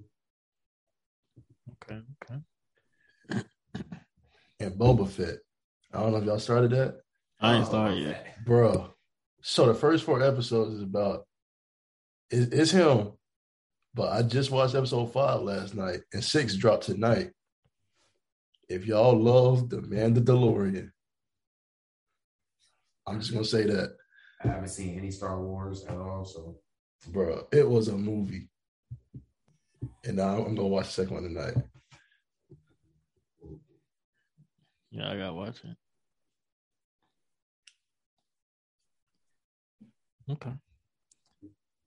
Okay, 1.83 2.01
okay. 2.31 3.43
And 4.61 4.75
Boba 4.79 5.09
Fett. 5.09 5.39
I 5.93 5.99
don't 5.99 6.13
know 6.13 6.19
if 6.19 6.25
y'all 6.27 6.39
started 6.39 6.71
that, 6.71 7.01
I 7.41 7.57
ain't 7.57 7.65
Oh, 7.65 7.69
started 7.69 7.99
yet. 7.99 8.37
bro. 8.47 8.95
So 9.43 9.67
the 9.67 9.75
first 9.75 10.05
four 10.05 10.23
episodes 10.23 10.75
is 10.77 10.83
about 10.83 11.27
it, 12.31 12.53
it's 12.55 12.71
him, 12.71 13.15
but 13.95 14.13
I 14.13 14.23
just 14.23 14.53
watched 14.53 14.77
episode 14.77 15.07
five 15.13 15.41
last 15.41 15.75
night, 15.75 16.03
and 16.13 16.23
six 16.23 16.55
dropped 16.55 16.85
tonight. 16.85 17.33
If 18.73 18.87
y'all 18.87 19.15
love 19.15 19.69
the 19.69 19.83
Mandalorian, 19.83 20.91
I'm 23.07 23.21
just 23.21 23.31
gonna 23.31 23.45
say 23.45 23.65
that, 23.65 23.95
I 24.43 24.49
haven't 24.49 24.71
seen 24.71 24.99
any 24.99 25.11
Star 25.11 25.43
Wars 25.43 25.85
at 25.85 25.95
all, 25.95 26.25
so 26.25 26.57
bro. 27.09 27.47
It 27.53 27.69
was 27.69 27.89
a 27.89 27.99
movie, 27.99 28.49
and 30.07 30.17
now 30.17 30.43
I'm 30.43 30.55
gonna 30.55 30.69
watch 30.69 30.87
the 30.87 30.93
second 30.93 31.15
one 31.17 31.23
tonight. 31.25 31.55
Yeah, 34.91 35.11
I 35.11 35.19
gotta 35.19 35.35
watch 35.35 35.61
it. 35.65 35.77
Okay. 40.31 40.53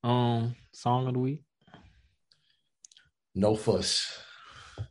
Um, 0.03 0.55
song 0.71 1.07
of 1.07 1.13
the 1.13 1.19
week. 1.19 1.41
No 3.33 3.55
fuss. 3.55 4.21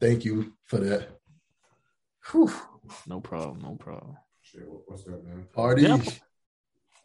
Thank 0.00 0.24
you 0.24 0.54
for 0.64 0.78
that. 0.78 1.20
Whew. 2.30 2.50
No 3.06 3.20
problem. 3.20 3.60
No 3.62 3.76
problem. 3.76 4.16
shit. 4.42 4.62
What's 4.86 5.04
that, 5.04 5.24
man? 5.24 5.46
Party. 5.52 5.82
Yeah. 5.82 5.98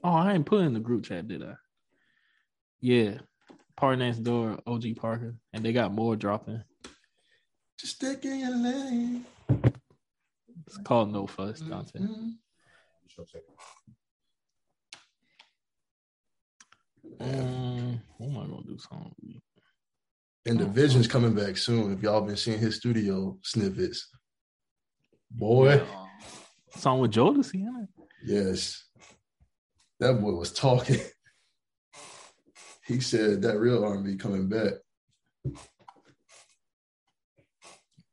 Oh, 0.04 0.14
I 0.14 0.34
ain't 0.34 0.46
put 0.46 0.62
in 0.62 0.74
the 0.74 0.80
group 0.80 1.04
chat, 1.06 1.28
did 1.28 1.44
I? 1.44 1.56
Yeah. 2.80 3.18
PartyNextDoor, 3.78 4.62
OG 4.68 4.96
Parker, 4.98 5.36
and 5.54 5.64
they 5.64 5.72
got 5.74 5.94
more 5.94 6.16
dropping. 6.16 6.62
Just 7.80 7.96
stick 7.96 8.26
in 8.26 8.40
your 8.40 8.56
lane. 8.56 9.26
It's 10.68 10.78
called 10.84 11.12
No 11.12 11.28
Fuss, 11.28 11.62
Dante. 11.62 12.00
Mhm. 12.00 12.34
Sure, 13.08 13.26
check 13.26 13.42
it. 13.42 13.56
Um, 17.22 18.02
what 18.18 18.28
am 18.30 18.38
I 18.38 18.48
gonna 18.48 18.64
do 18.66 18.78
song 18.78 19.06
of 19.06 19.14
the 19.20 19.28
week? 19.28 19.44
And 20.46 20.60
the 20.60 20.66
vision's 20.66 21.08
coming 21.08 21.34
back 21.34 21.58
soon. 21.58 21.92
If 21.94 22.02
y'all 22.02 22.22
been 22.22 22.38
seeing 22.38 22.60
his 22.60 22.76
studio 22.78 23.38
snippets, 23.44 24.10
boy, 25.32 25.82
Song 26.76 27.00
with 27.00 27.12
Jodeci 27.12 27.56
in 27.56 27.88
it. 27.88 28.06
yes, 28.26 28.86
that 30.00 30.14
boy 30.22 30.32
was 30.34 30.52
talking. 30.54 31.00
He 32.86 33.00
said 33.02 33.44
that 33.44 33.60
real 33.60 33.86
R&B 33.86 34.16
coming 34.16 34.50
back. 34.50 34.74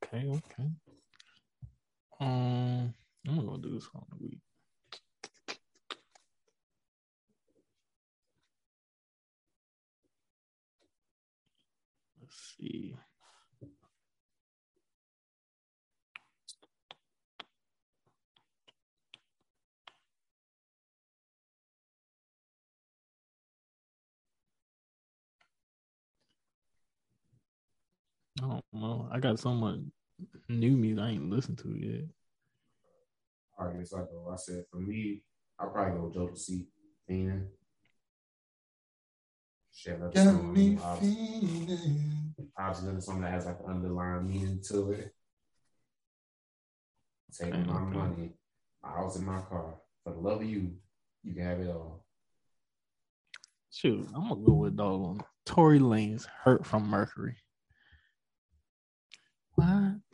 Okay, 0.04 0.26
okay. 0.28 0.70
Um, 2.20 2.92
I'm 3.26 3.46
gonna 3.46 3.62
do 3.62 3.72
this 3.72 3.84
song 3.90 4.04
the 4.10 4.22
week. 4.22 4.38
Let's 12.20 12.56
see. 12.58 12.96
I 28.38 28.46
don't 28.48 28.64
know. 28.72 29.08
I 29.10 29.18
got 29.20 29.38
so 29.38 29.52
much 29.54 29.80
new 30.48 30.72
music 30.76 31.02
I 31.04 31.08
ain't 31.10 31.30
listened 31.30 31.58
to 31.58 31.74
yet. 31.76 32.04
All 33.58 33.68
right, 33.68 33.86
so 33.86 33.96
I 33.98 34.00
go. 34.00 34.30
I 34.32 34.36
said 34.36 34.64
for 34.70 34.78
me, 34.78 35.22
I'll 35.58 35.70
probably 35.70 35.98
go 35.98 36.10
Joe 36.12 36.28
to 36.28 36.36
see 36.36 36.66
Feenin'. 37.08 37.46
Shit, 39.72 40.00
that's 40.00 40.14
Got 40.14 40.34
song. 40.34 40.52
me 40.54 40.78
Obviously, 40.82 41.46
feeling. 41.46 42.34
obviously 42.58 42.92
that's 42.92 43.06
something 43.06 43.22
that 43.22 43.32
has 43.32 43.46
like 43.46 43.58
an 43.60 43.70
underlying 43.70 44.26
meaning 44.26 44.60
to 44.68 44.92
it. 44.92 45.14
Taking 47.32 47.66
my 47.66 47.80
Okay. 47.80 47.96
money, 47.96 48.32
my 48.82 48.90
house 48.90 49.16
and 49.16 49.26
my 49.26 49.40
car. 49.40 49.74
For 50.04 50.12
the 50.12 50.18
love 50.20 50.40
of 50.40 50.46
you, 50.48 50.72
you 51.22 51.34
can 51.34 51.42
have 51.44 51.60
it 51.60 51.68
all. 51.70 52.04
Shoot, 53.70 54.06
I'm 54.14 54.28
gonna 54.28 54.40
go 54.42 54.54
with 54.54 54.76
dog 54.76 55.00
on 55.02 55.20
Tory 55.44 55.78
Lanez 55.78 56.24
"Hurt 56.26 56.64
from 56.64 56.88
Mercury." 56.88 57.36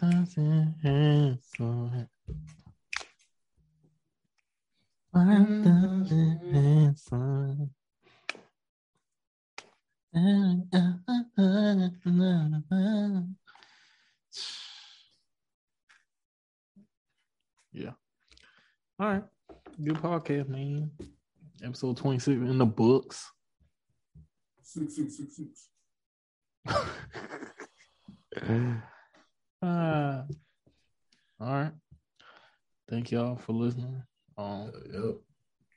Why 0.02 0.10
does 0.10 0.36
it 0.36 0.68
hurt 0.82 1.38
so? 1.56 1.90
Why 5.12 5.38
does 5.62 6.10
it 6.10 6.38
hurt 6.52 6.98
so? 6.98 7.68
Yeah. 17.72 17.92
All 18.98 19.06
right. 19.06 19.22
Good 19.84 19.94
podcast, 19.94 20.48
man. 20.48 20.90
Episode 21.62 21.96
26 21.96 22.40
in 22.40 22.58
the 22.58 22.66
books. 22.66 23.30
Six, 24.64 24.96
six, 24.96 25.16
six, 25.16 25.36
six. 25.36 25.68
uh, 29.62 30.22
all 31.40 31.52
right. 31.52 31.72
Thank 32.88 33.10
y'all 33.10 33.36
for 33.36 33.52
listening. 33.52 34.02
Um, 34.36 34.72
Yep, 34.92 35.14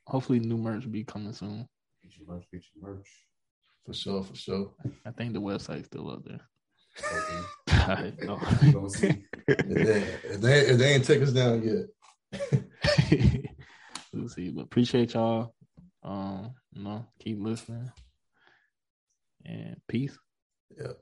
hopefully 0.08 0.40
new 0.40 0.58
merch 0.58 0.84
will 0.86 0.92
be 0.92 1.04
coming 1.04 1.34
soon. 1.34 1.68
Get 2.04 2.18
your 2.18 2.28
merch, 2.28 2.46
get 2.52 2.64
your 2.76 2.90
merch. 2.90 3.08
for 3.86 3.94
sure, 3.94 4.24
for 4.24 4.36
sure. 4.36 4.72
I 5.06 5.12
think 5.12 5.34
the 5.34 5.42
website's 5.42 5.86
still 5.86 6.10
up 6.10 6.24
there. 6.26 6.42
Okay. 7.00 7.44
I 7.70 8.14
know. 8.26 8.40
We 8.62 8.72
gonna. 8.72 8.88
If 9.48 9.68
they, 9.68 10.30
if 10.30 10.42
they, 10.42 10.60
if 10.62 10.78
they 10.78 10.94
ain't 10.94 11.06
take 11.06 11.22
us 11.22 11.32
down 11.32 11.62
yet, 11.64 11.86
we'll 14.14 14.30
see. 14.30 14.50
But 14.50 14.64
appreciate 14.64 15.14
y'all. 15.14 15.54
Um, 16.04 16.54
you 16.74 16.84
know, 16.84 17.06
keep 17.20 17.40
listening. 17.40 17.92
And 19.46 19.78
peace. 19.88 20.18
yep. 20.76 20.98